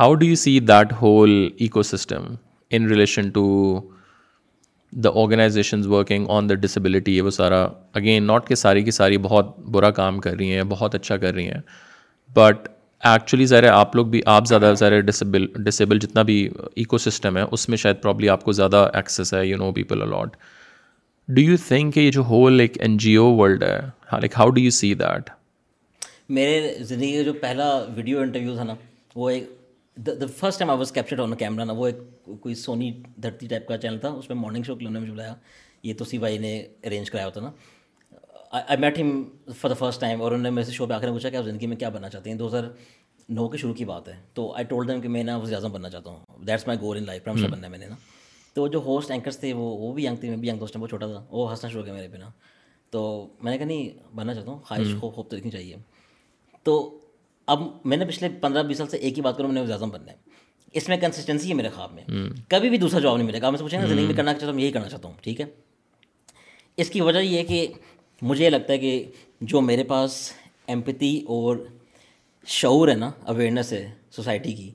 How 0.00 0.14
do 0.14 0.26
you 0.26 0.34
see 0.34 0.60
that 0.60 0.92
whole 0.92 1.48
ecosystem 1.82 2.24
in 2.70 2.86
relation 2.88 3.28
to 3.30 3.44
the 5.04 5.10
organizations 5.22 5.86
working 5.86 6.26
on 6.30 6.48
the 6.48 6.54
disability 6.54 7.20
وہ 7.20 7.30
سارا 7.30 7.66
اگین 7.94 8.26
ناٹ 8.26 8.46
کہ 8.48 8.54
ساری 8.54 8.82
کی 8.84 8.90
ساری 8.90 9.18
بہت 9.22 9.58
برا 9.72 9.90
کام 9.90 10.18
کر 10.20 10.36
رہی 10.38 10.54
ہیں، 10.54 10.62
بہت 10.68 10.94
اچھا 10.94 11.16
کر 11.16 11.34
رہی 11.34 11.48
ہیں 11.48 11.60
بٹ 12.36 12.68
ایکچولی 13.02 13.46
ذرا 13.46 13.74
آپ 13.78 13.96
لوگ 13.96 14.06
بھی، 14.06 14.20
آپ 14.26 14.46
زیادہ 14.46 14.72
ذرا 14.78 15.00
ڈسیبل 15.00 15.46
ڈسیبل 15.64 15.98
جتنا 15.98 16.22
بھی 16.22 16.38
ایکو 16.74 16.98
سسٹم 16.98 17.36
ہے، 17.36 17.42
اس 17.52 17.68
میں 17.68 17.78
شاید 17.78 18.00
پرابلی 18.02 18.28
آپ 18.28 18.44
کو 18.44 18.52
زیادہ 18.52 18.88
ایکسیس 18.94 19.32
ہے 19.34 19.44
you 19.46 19.56
know 19.56 19.72
people 19.72 20.02
a lot 20.02 20.36
do 21.28 21.42
you 21.42 21.56
think 21.68 21.94
کہ 21.94 22.00
یہ 22.00 22.10
جو 22.10 22.22
ہول 22.24 22.60
ایک 22.60 22.80
این 22.80 22.96
جی 22.98 23.14
او 23.16 23.26
ورلڈ 23.36 23.62
ہے 23.62 23.78
like 24.12 24.38
how 24.38 24.48
do 24.48 24.60
you 24.60 24.70
see 24.70 24.92
that 24.94 25.30
میرے 26.28 26.74
زندگی 26.80 27.16
کا 27.16 27.22
جو 27.22 27.32
پہلا 27.40 27.72
ویڈیو 27.96 28.20
انٹرویو 28.20 28.54
تھا 28.56 28.64
نا، 28.64 28.74
وہ 29.16 29.30
ایک 29.30 29.50
the 29.96 30.26
first 30.36 30.58
time 30.58 30.70
I 30.70 30.78
was 30.78 30.92
capture 30.92 31.18
on 31.18 31.34
camera 31.34 31.64
نا 31.64 31.72
وہ 31.72 31.86
ایک 31.86 31.96
کوئی 32.40 32.54
سونی 32.54 32.90
دھرتی 33.16 33.46
ٹائپ 33.46 33.66
کا 33.68 33.76
چینل 33.78 33.98
تھا 33.98 34.08
اس 34.08 34.28
میں 34.28 34.36
مارننگ 34.36 34.62
شو 34.62 34.74
کے 34.74 34.84
نے 34.84 34.98
مجھے 34.98 35.12
بلایا 35.12 35.34
یہ 35.82 35.94
تو 35.94 36.04
سی 36.04 36.18
بھائی 36.18 36.38
نے 36.38 36.58
ارینج 36.84 37.10
کرایا 37.10 37.26
ہوتا 37.26 37.40
نا 37.40 37.50
آئی 38.52 38.78
میٹ 38.78 38.98
ہم 38.98 39.22
فار 39.60 39.68
دا 39.68 39.74
فرسٹ 39.74 40.00
ٹائم 40.00 40.22
اور 40.22 40.32
انہوں 40.32 40.42
نے 40.42 40.50
میرے 40.50 40.64
سے 40.64 40.72
شو 40.72 40.86
پہ 40.86 40.94
آ 40.94 40.98
کر 40.98 41.10
پوچھا 41.10 41.30
کہ 41.30 41.36
آپ 41.36 41.44
زندگی 41.44 41.66
میں 41.66 41.76
کیا 41.76 41.88
بننا 41.88 42.08
چاہتے 42.08 42.30
ہیں 42.30 42.38
دو 42.38 42.48
ہزار 42.48 42.64
نو 43.28 43.48
کے 43.48 43.58
شروع 43.58 43.74
کی 43.74 43.84
بات 43.84 44.08
ہے 44.08 44.14
تو 44.34 44.52
آئی 44.52 44.64
ٹولڈ 44.64 44.88
دیم 44.88 45.00
کہ 45.00 45.08
میں 45.08 45.22
نا 45.22 45.36
وزیر 45.36 45.54
اعظم 45.54 45.72
بننا 45.72 45.90
چاہتا 45.90 46.10
ہوں 46.10 46.44
that's 46.46 46.66
my 46.66 46.80
goal 46.80 46.96
in 46.96 47.06
life 47.06 47.24
پرمشا 47.24 47.46
بننا 47.46 47.66
ہے 47.66 47.70
میں 47.70 47.78
نے 47.78 47.86
نا 47.86 47.94
تو 48.56 48.66
جو 48.68 48.78
ہوسٹ 48.78 49.10
اینکرس 49.10 49.38
تھے 49.38 49.52
وہ 49.52 49.76
وہ 49.78 49.92
بھی 49.92 50.06
ینگ 50.06 50.16
تھے 50.16 50.28
میں 50.28 50.36
بھی 50.36 50.48
ینگ 50.48 50.58
دوست 50.58 50.76
وہ 50.76 50.86
چھوٹا 50.86 51.06
تھا 51.06 51.24
وہ 51.30 51.50
ہنسنا 51.50 51.70
شروع 51.70 51.84
گیا 51.84 51.94
میرے 51.94 52.08
بنا 52.08 52.30
تو 52.92 53.02
میں 53.42 53.52
نے 53.52 53.58
کہا 53.58 53.66
نہیں 53.66 53.88
بننا 54.14 54.34
چاہتا 54.34 54.50
ہوں 54.50 54.58
خواہش 54.58 54.94
خوب 55.00 55.14
خوب 55.14 55.28
تو 55.28 55.36
دیکھنی 55.36 55.50
چاہیے 55.50 55.76
تو 56.64 56.78
اب 57.46 57.62
میں 57.84 57.96
نے 57.96 58.04
پچھلے 58.04 58.28
پندرہ 58.40 58.62
بیس 58.62 58.78
سال 58.78 58.88
سے 58.88 58.96
ایک 58.96 59.16
ہی 59.16 59.22
بات 59.22 59.36
کروں 59.36 59.52
میں 59.52 59.66
نے 59.66 59.72
اعظم 59.72 59.88
بننا 59.88 60.12
ہے۔ 60.12 60.16
اس 60.72 60.88
میں 60.88 60.96
کنسسٹنسی 60.96 61.48
ہے 61.48 61.54
میرے 61.54 61.68
خواب 61.68 61.92
میں۔ 61.92 62.02
کبھی 62.48 62.70
بھی 62.70 62.78
دوسرا 62.78 63.00
جواب 63.00 63.16
نہیں 63.16 63.26
ملے 63.26 63.40
گا۔ 63.40 63.50
میں 63.50 63.58
پوچھیں 63.58 63.80
گا 63.80 63.86
زندگی 63.86 64.06
میں 64.06 64.14
کرنا 64.14 64.34
چاہتا 64.34 64.52
ہوں؟ 64.52 64.60
یہی 64.60 64.72
کرنا 64.72 64.88
چاہتا 64.88 65.08
ہوں 65.08 65.14
ٹھیک 65.20 65.40
ہے؟ 65.40 65.46
اس 66.76 66.90
کی 66.90 67.00
وجہ 67.00 67.18
یہ 67.18 67.38
ہے 67.38 67.44
کہ 67.44 67.66
مجھے 68.22 68.44
یہ 68.44 68.50
لگتا 68.50 68.72
ہے 68.72 68.78
کہ 68.78 69.04
جو 69.40 69.60
میرے 69.60 69.84
پاس 69.84 70.32
ایمپتی 70.66 71.24
اور 71.28 71.56
شعور 72.46 72.88
ہے 72.88 72.94
نا 72.94 73.10
اویئرنیس 73.24 73.72
ہے 73.72 73.90
سوسائٹی 74.10 74.52
کی 74.52 74.70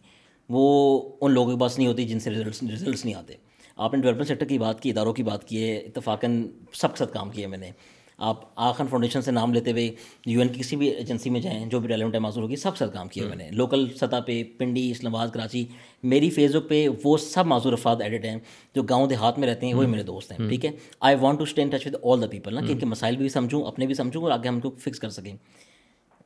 وہ 0.49 1.01
ان 1.22 1.32
لوگوں 1.32 1.53
کے 1.53 1.59
پاس 1.59 1.78
نہیں 1.78 1.88
ہوتی 1.88 2.07
جن 2.07 2.19
سے 2.19 2.30
ریزلٹس 2.30 2.63
ریزلٹس 2.63 3.05
نہیں 3.05 3.15
آتے۔ 3.15 3.34
آپ 3.78 3.93
نے 3.93 4.01
ڈیولپمنٹ 4.01 4.28
سیکٹر 4.28 4.45
کی 4.45 4.57
بات 4.57 4.82
کی 4.82 4.89
اداروں 4.89 5.13
کی 5.13 5.24
بات 5.24 5.47
کی 5.47 5.63
ہے 5.63 5.78
اتفاقاً 5.78 6.47
سب 6.74 6.91
کے 6.91 6.97
ساتھ 6.97 7.13
کام 7.13 7.30
کیا 7.30 7.41
ہے 7.41 7.47
میں 7.47 7.57
نے۔ 7.57 7.72
آپ 8.22 8.36
آخر 8.55 8.84
فاؤنڈیشن 8.89 9.22
سے 9.22 9.32
نام 9.32 9.53
لیتے 9.53 9.72
ہوئے 9.72 9.95
یو 10.26 10.39
این 10.39 10.49
کی 10.49 10.59
کسی 10.59 10.76
بھی 10.76 10.88
ایجنسی 10.88 11.30
میں 11.30 11.41
جائیں 11.41 11.65
جو 11.65 11.80
بھی 11.80 11.89
ریلیونٹ 11.89 12.13
ہے 12.13 12.19
معذور 12.19 12.43
ہوگی 12.43 12.55
سب 12.55 12.78
ساتھ 12.78 12.93
کام 12.93 13.07
کیا 13.07 13.28
میں 13.28 13.36
نے۔ 13.36 13.49
لوکل 13.51 13.88
سطح 13.95 14.15
پہ 14.26 14.43
پنڈی 14.57 14.91
اسلام 14.91 15.15
آباد 15.15 15.28
کراچی 15.28 15.65
میری 16.03 16.30
فیس 16.30 16.55
بک 16.55 16.69
پہ 16.69 16.88
وہ 17.03 17.17
سب 17.17 17.45
معذور 17.45 17.74
افراد 17.74 17.95
ایڈٹ 17.99 18.26
ہیں 18.26 18.38
جو 18.76 18.84
گاؤں 18.84 19.07
دیہات 19.07 19.39
میں 19.39 19.47
رہتے 19.47 19.65
ہیں 19.65 19.74
وہی 19.74 19.88
میرے 19.88 20.03
دوست 20.03 20.32
ہیں 20.32 20.49
ٹھیک 20.49 20.65
ہے؟ 20.65 20.72
I 20.99 21.15
want 21.22 21.38
to 21.38 21.43
stay 21.43 21.61
in 21.61 21.69
touch 21.69 21.88
with 21.88 21.95
all 22.03 22.22
the 22.22 22.28
people 22.28 22.53
نا 22.53 22.61
کہ 22.61 22.72
ان 22.72 22.80
کے 22.80 22.86
مسائل 22.86 23.17
بھی 23.17 23.30
سمجھوں 23.30 23.63
اپنے 23.63 23.86
بھی 23.86 23.93
سمجھوں 23.93 24.24
اور 24.24 24.32
آگے 24.32 24.47
ہم 24.47 24.59
کو 24.59 24.69
فکس 24.69 24.99
کر 24.99 25.09
سکیں۔ 25.09 25.36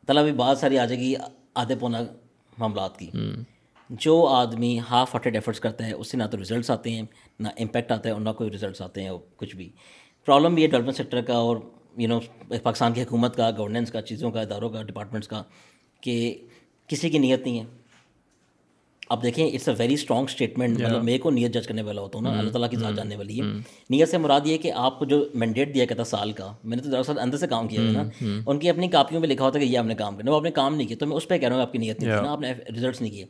طلب 0.07 0.23
بھی 0.23 0.31
بات 0.31 0.57
ساری 0.57 0.79
آ 0.79 0.85
جائے 0.85 1.01
گی 1.01 1.13
آدھے 1.53 1.75
پونا 1.75 2.01
معاملات 2.57 2.99
کی۔ 2.99 3.09
جو 3.89 4.27
آدمی 4.27 4.79
ہاف 4.79 5.15
ہارٹیڈ 5.15 5.35
ایفرٹس 5.35 5.59
کرتا 5.59 5.85
ہے 5.87 5.93
اس 5.93 6.11
سے 6.11 6.17
نہ 6.17 6.23
تو 6.31 6.37
ریزلٹس 6.37 6.71
آتے 6.71 6.89
ہیں 6.89 7.01
نہ 7.39 7.47
امپیکٹ 7.57 7.91
آتا 7.91 8.09
ہے 8.09 8.13
اور 8.13 8.21
نہ 8.21 8.29
کوئی 8.29 8.51
ریزلٹس 8.51 8.81
آتے 8.81 9.03
ہیں 9.03 9.11
کچھ 9.35 9.55
بھی۔ 9.55 9.69
پرابلم 10.25 10.57
یہ 10.57 10.67
ڈیولپمنٹ 10.67 10.95
سیکٹر 10.95 11.21
کا 11.21 11.33
اور 11.33 11.57
یو 11.97 12.07
نو 12.07 12.19
پاکستان 12.63 12.93
کی 12.93 13.01
حکومت 13.01 13.35
کا 13.35 13.51
گورننس 13.57 13.91
کا 13.91 14.01
چیزوں 14.01 14.31
کا 14.31 14.41
اداروں 14.41 14.69
کا 14.69 14.83
ڈپارٹمنٹس 14.83 15.27
کا 15.27 15.43
کہ 16.01 16.37
کسی 16.87 17.09
کی 17.09 17.17
نیت 17.17 17.41
نہیں 17.41 17.59
ہے۔ 17.59 17.65
اب 19.09 19.23
دیکھیں 19.23 19.47
it's 19.47 19.69
a 19.69 19.75
very 19.77 19.93
strong 19.93 20.23
statement 20.23 20.79
مطلب 20.81 21.03
میرے 21.03 21.17
کو 21.17 21.29
نیت 21.29 21.53
جج 21.53 21.67
کرنے 21.67 21.81
والا 21.81 22.01
ہوتا 22.01 22.17
ہوں 22.17 22.23
نا 22.23 22.39
اللہ 22.39 22.51
تعالیٰ 22.51 22.69
کی 22.69 22.77
ذات 22.77 22.95
جاننے 22.95 23.15
والی 23.15 23.41
ہے۔ 23.41 23.45
نیت 23.89 24.09
سے 24.09 24.17
مراد 24.17 24.41
یہ 24.45 24.57
کہ 24.57 24.71
آپ 24.71 24.99
کو 24.99 25.05
جو 25.05 25.29
مینڈیٹ 25.33 25.73
دیا 25.73 25.85
گیا 25.85 25.95
تھا 25.95 26.03
سال 26.03 26.31
کا 26.31 26.55
میں 26.63 26.77
نے 26.77 26.83
تو 26.83 26.89
دراصل 26.89 27.19
اندر 27.19 27.37
سے 27.37 27.47
کام 27.47 27.67
کیا 27.67 27.81
ہے 27.81 27.91
نا۔ 27.91 28.03
ان 28.45 28.59
کی 28.59 28.69
اپنی 28.69 28.87
کاپیوں 28.87 29.21
میں 29.21 29.29
لکھا 29.29 29.45
ہوتا 29.45 29.59
کہ 29.59 29.63
یہ 29.63 29.77
آپ 29.77 29.85
نے 29.85 29.95
کام 29.95 30.17
کرنا 30.17 30.31
وہ 30.31 30.35
آپ 30.35 30.43
نے 30.43 30.51
کام 30.51 30.75
نہیں 30.75 30.87
کیا 30.87 30.97
تو 30.99 31.07
میں 31.07 31.17
اس 31.17 31.27
پہ 31.27 31.37
کہہ 31.37 31.47
رہا 31.47 31.55
ہوں 31.55 31.63
آپ 31.63 31.71
کی 31.71 31.77
نیت 31.77 31.99
نہیں 31.99 32.21
نا 32.21 32.31
آپ 32.31 32.39
نے 32.39 32.53
ریزلٹس 32.53 33.01
نہیں 33.01 33.11
کیے۔ 33.11 33.25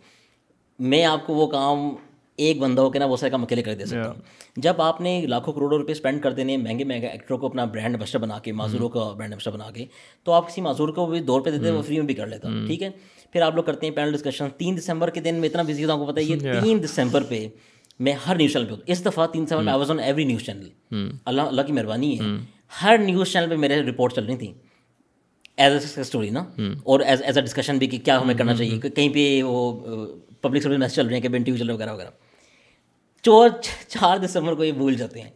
میں 0.80 1.06
آپ 1.06 1.28
کو 1.28 1.34
وہ 1.34 1.48
کام 1.48 1.96
ایک 2.36 2.60
بندہ 2.60 2.82
ہو 2.82 2.90
کے 2.90 3.00
نا 3.00 3.06
وہ 3.06 3.18
سارے 3.18 3.30
کام 3.32 3.44
اکیلے 3.44 3.62
کر 3.62 3.74
دے 3.74 3.86
سکتا 3.86 4.08
ہوں۔ 4.08 4.22
جب 4.56 4.82
آپ 4.82 5.02
نے 5.02 5.26
لاکھوں 5.28 5.54
کروڑوں 5.54 5.80
روپے 5.80 5.92
اسپینڈ 5.92 6.24
کر 6.24 6.32
دینے 6.32 6.58
مہنگے 6.58 6.84
مہنگے 6.84 7.08
ایکٹروں 7.08 7.38
کو 7.40 7.48
اپنا 7.48 7.66
برانڈ 7.66 7.96
امبیسڈر 7.96 8.20
بنا 8.20 8.40
کے 8.40 8.52
معذوروں 8.52 8.90
کا 8.90 9.14
برانڈ 9.18 9.34
امبیسڈر 9.34 9.52
بنا 9.52 9.72
کے 9.72 9.86
تو 10.24 10.32
آپ 10.32 10.50
کسی 10.50 10.62
معذور 10.62 10.90
کو 10.90 11.06
بھی 11.06 11.20
دور 11.20 11.42
پہ 11.42 11.50
دیتے 11.50 11.72
وہ 11.72 11.82
فری 11.82 11.96
میں 11.96 12.06
بھی 12.06 12.14
کر 12.14 12.28
لیتا۔ 12.28 12.50
ٹھیک 12.68 12.84
ہے؟ 12.84 12.90
پھر 13.32 13.42
آپ 13.42 13.56
لوگ 13.56 13.64
کرتے 13.64 13.88
ہیں 13.88 13.94
پینل 13.96 14.12
ڈسکشن 14.12 14.46
تین 14.58 14.78
دسمبر 14.78 15.10
کے 15.10 15.20
دن 15.20 15.36
میں 15.36 15.50
اتنا 15.50 15.62
بزی 15.62 15.84
ہوں 15.86 15.92
آپ 15.92 15.98
کو 15.98 16.06
پتا 16.06 16.22
ہے 16.22 16.26
یہ 16.26 16.36
تین 16.64 16.84
دسمبر 16.84 17.24
پہ 17.24 17.48
میں 18.00 18.14
ہر 18.28 18.36
نیوز 18.36 18.54
چینل 18.54 18.66
پہ 18.66 18.72
ہوتا 18.72 18.84
اس 18.88 19.06
دفعہ 19.06 19.28
تین 19.28 19.46
دسمبر 19.46 19.64
میں 19.64 19.72
I 19.72 19.80
was 19.80 19.92
on 19.92 20.00
every 20.00 20.24
news 20.24 20.42
channel 20.42 20.70
اللہ 21.26 21.42
اللہ 21.42 21.62
کی 21.62 21.74
مہربانی 21.74 22.20
ہے۔ 22.20 22.26
ہر 22.82 22.98
نیوز 22.98 23.32
چینل 23.32 23.50
پہ 23.50 23.56
میرے 23.56 23.82
رپورٹ 23.82 24.14
چل 24.14 24.26
رہی 24.26 24.38
تھیں۔ 24.38 24.54
ایز 25.58 25.94
اے 25.96 26.02
اسٹوری 26.02 26.30
نا؟ 26.30 26.40
اور 26.84 27.00
ایز 27.00 27.22
ایز 27.24 27.38
اے 27.38 27.44
ڈسکشن 27.44 27.78
بھی 27.78 27.88
کہ 27.88 27.98
کیا 27.98 28.22
ہمیں 28.22 28.36
کرنا 28.36 28.56
چاہیے۔ 28.56 28.90
کہیں 28.90 29.10
پہ 29.10 29.44
وہ 29.44 29.80
پبلک 30.42 30.64
سروس 30.64 30.78
میسج 30.78 30.96
چل 30.96 31.06
رہے 31.06 31.14
ہیں 31.16 31.22
کہ 31.22 31.30
بین 31.30 31.44
ٹی 31.44 31.52
وی 31.52 31.58
چل 31.58 31.66
رہے 31.66 31.76
وغیرہ 31.76 31.94
وغیرہ۔ 31.94 32.10
چور 33.26 33.50
چار 33.88 34.18
دسمبر 34.18 34.54
کو 34.54 34.64
یہ 34.64 34.72
بھول 34.72 34.96
جاتے 34.96 35.22
ہیں۔ 35.22 35.30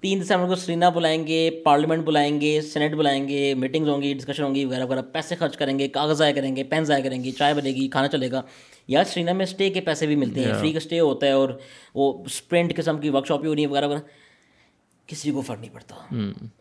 تین 0.00 0.22
دسمبر 0.22 0.46
کو 0.48 0.54
سرینا 0.54 0.88
بلائیں 0.88 1.26
گے 1.26 1.50
پارلیمنٹ 1.64 2.04
بلائیں 2.04 2.40
گے 2.40 2.60
سینٹ 2.60 2.94
بلائیں 2.94 3.28
گے 3.28 3.54
میٹنگز 3.54 3.88
ہوں 3.88 4.02
گی 4.02 4.14
ڈسکشن 4.14 4.42
ہوں 4.42 4.54
گی 4.54 4.64
وغیرہ 4.64 4.84
وغیرہ 4.84 5.02
پیسے 5.02 5.34
خرچ 5.34 5.56
کریں 5.56 5.78
گے 5.78 5.88
کاغذ 5.88 6.18
ضائع 6.18 6.34
کریں 6.34 6.56
گے 6.56 6.64
پین 6.64 6.84
ضائع 6.84 7.02
کریں 7.02 7.24
گے 7.24 7.30
چائے 7.30 7.54
بنے 7.54 7.70
گی 7.70 7.88
کھانا 7.88 8.08
چلے 8.08 8.30
گا۔ 8.30 8.42
یا 8.88 9.04
سرینا 9.04 9.32
میں 9.32 9.42
اسٹے 9.42 9.70
کے 9.70 9.80
پیسے 9.80 10.06
بھی 10.06 10.16
ملتے 10.16 10.40
ہیں 10.44 10.52
فری 10.60 10.72
کا 10.72 10.76
اسٹے 10.76 11.00
ہوتا 11.00 11.26
ہے 11.26 11.32
اور 11.32 11.48
وہ 11.94 12.24
اسپرنٹ 12.24 12.76
قسم 12.76 12.98
کی 12.98 13.10
ورک 13.10 13.26
شاپ 13.26 13.40
بھی 13.40 13.48
ہو 13.48 13.54
رہی 13.54 13.62
ہے 13.62 13.66
وغیرہ 13.66 13.86
وغیرہ۔ 13.86 14.00
کسی 15.06 15.30
کو 15.30 15.40
فرق 15.40 15.60
نہیں 15.60 15.74
پڑتا۔ 15.74 15.94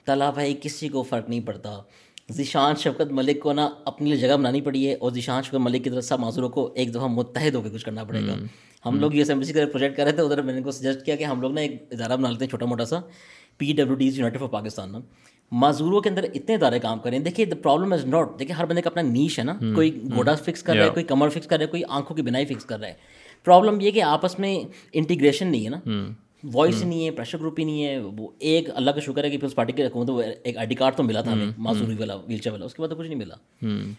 تلا 0.06 0.30
بھائی 0.30 0.58
کسی 0.62 0.88
کو 0.90 1.04
فرق 1.04 1.30
نہیں 1.30 1.40
پڑتا۔ 1.40 1.82
ذیشان 2.32 2.76
شفقت 2.76 3.12
ملک 3.12 3.40
کو 3.40 3.54
نا 3.54 3.70
اپنی 3.86 4.18
جگہ 4.18 4.38
بنانی 4.38 4.62
پڑی 4.62 4.88
ہے 4.88 4.94
اور 4.94 5.12
ذیشان 5.12 5.44
شفقت 5.44 5.56
ملک 5.56 5.84
کی 5.84 5.90
طرف 5.90 6.04
سب 6.04 6.20
معذوروں 6.20 6.50
کو 6.50 6.72
ایک 6.76 6.92
دفعہ 6.92 7.08
متحد 7.08 7.56
ہو 7.56 7.62
کے 7.62 7.70
کچھ 7.70 7.86
کرنا 7.86 8.04
پڑے 8.04 8.22
گا۔ 8.28 8.36
ہم 8.86 9.00
لوگ 9.00 9.14
یو 9.14 9.20
ایس 9.20 9.30
ایمبیسی 9.30 9.54
کا 9.54 9.60
پروجیکٹ 9.66 9.98
کر 9.98 10.04
رہے 10.04 10.12
تھے 10.12 10.22
ادھر 10.22 10.42
میں 10.42 10.54
نے 10.54 10.62
کو 10.62 10.72
سجیسٹ 10.72 11.06
کیا 11.06 11.16
کہ 11.16 11.24
ہم 11.24 11.42
لوگ 11.42 11.52
نا 11.52 11.62
ایک 11.62 11.84
ادارہ 11.92 12.18
بنا 12.18 12.30
لیتے 12.30 12.46
ہیں 12.46 12.50
چھوٹا 12.50 12.66
موٹا 12.66 12.86
سا 12.86 13.00
P 13.58 13.74
W 13.78 13.96
D 13.96 14.08
united 14.08 14.40
for 14.40 14.48
Pakistan 14.48 14.92
نا۔ 14.92 15.00
معذوروں 15.52 16.02
کے 16.02 16.10
اندر 16.10 16.26
اتنے 16.34 16.56
ادارے 16.56 16.80
کام 16.80 17.00
کریں 17.00 17.20
دیکھیے 17.20 17.46
دا 17.46 17.56
پرابلم 17.56 17.94
از 17.94 18.06
ناٹ 18.06 18.40
دیکھیے 18.40 18.56
ہر 18.56 18.66
بندے 18.66 18.82
کا 18.82 18.90
اپنا 18.90 19.02
نیش 19.02 19.40
ہے 19.40 19.44
نا۔ 19.44 19.54
کوئی 19.76 20.04
گوڈا 20.16 20.36
فکس 20.36 20.64
کر 20.64 20.76
رہا 20.76 20.84
ہے 20.84 20.90
کوئی 20.94 21.06
کمر 21.06 21.30
فکس 21.30 21.48
کر 21.48 21.58
رہا 21.58 21.64
ہے 21.64 21.68
کوئی 21.68 21.84
آنکھوں 21.90 22.16
کی 22.16 22.22
بنائی 22.22 22.46
فکس 22.46 22.66
کر 22.66 22.80
رہا 22.80 22.88
ہے۔ 22.88 22.94
پرابلم 23.46 23.80
یہ 23.82 23.92
کہ 23.92 24.04
آپس 24.04 24.40
میں 24.40 24.60
انٹیگریشن 24.92 25.48
نہیں 25.48 25.66
ہے 25.66 25.70
نا۔ 25.70 25.80
وائس 26.44 26.84
نہیں 26.84 27.06
ہے 27.06 27.12
پریشر 27.12 27.38
گروپ 27.38 27.60
ہی 27.60 27.64
نہیں 27.64 27.86
ہے 27.86 28.00
وہ 28.00 28.28
ایک 28.40 28.70
اللہ 28.74 28.92
کا 28.92 29.00
شکر 29.00 29.24
ہے 29.24 29.30
کہ 29.30 29.38
پیپلس 29.38 29.56
پارٹی 29.56 29.74
کی 29.74 29.84
حکومت 29.84 30.26
ایک 30.44 30.58
آئی 30.58 30.68
ڈی 30.68 30.76
کارڈ 30.76 30.96
تو 30.96 31.04
ملا 31.04 31.22
تھا 31.22 31.34
ہمیں 31.34 31.46
معذوری 31.58 31.96
والا 32.00 32.16
ویل 32.16 32.38
چیئر 32.38 32.52
والا 32.54 32.66
اس 32.66 32.74
کے 32.74 32.82
بعد 32.82 32.90
تو 32.90 32.96
کچھ 32.96 33.08
نہیں 33.08 33.20
ملا۔ 33.20 33.36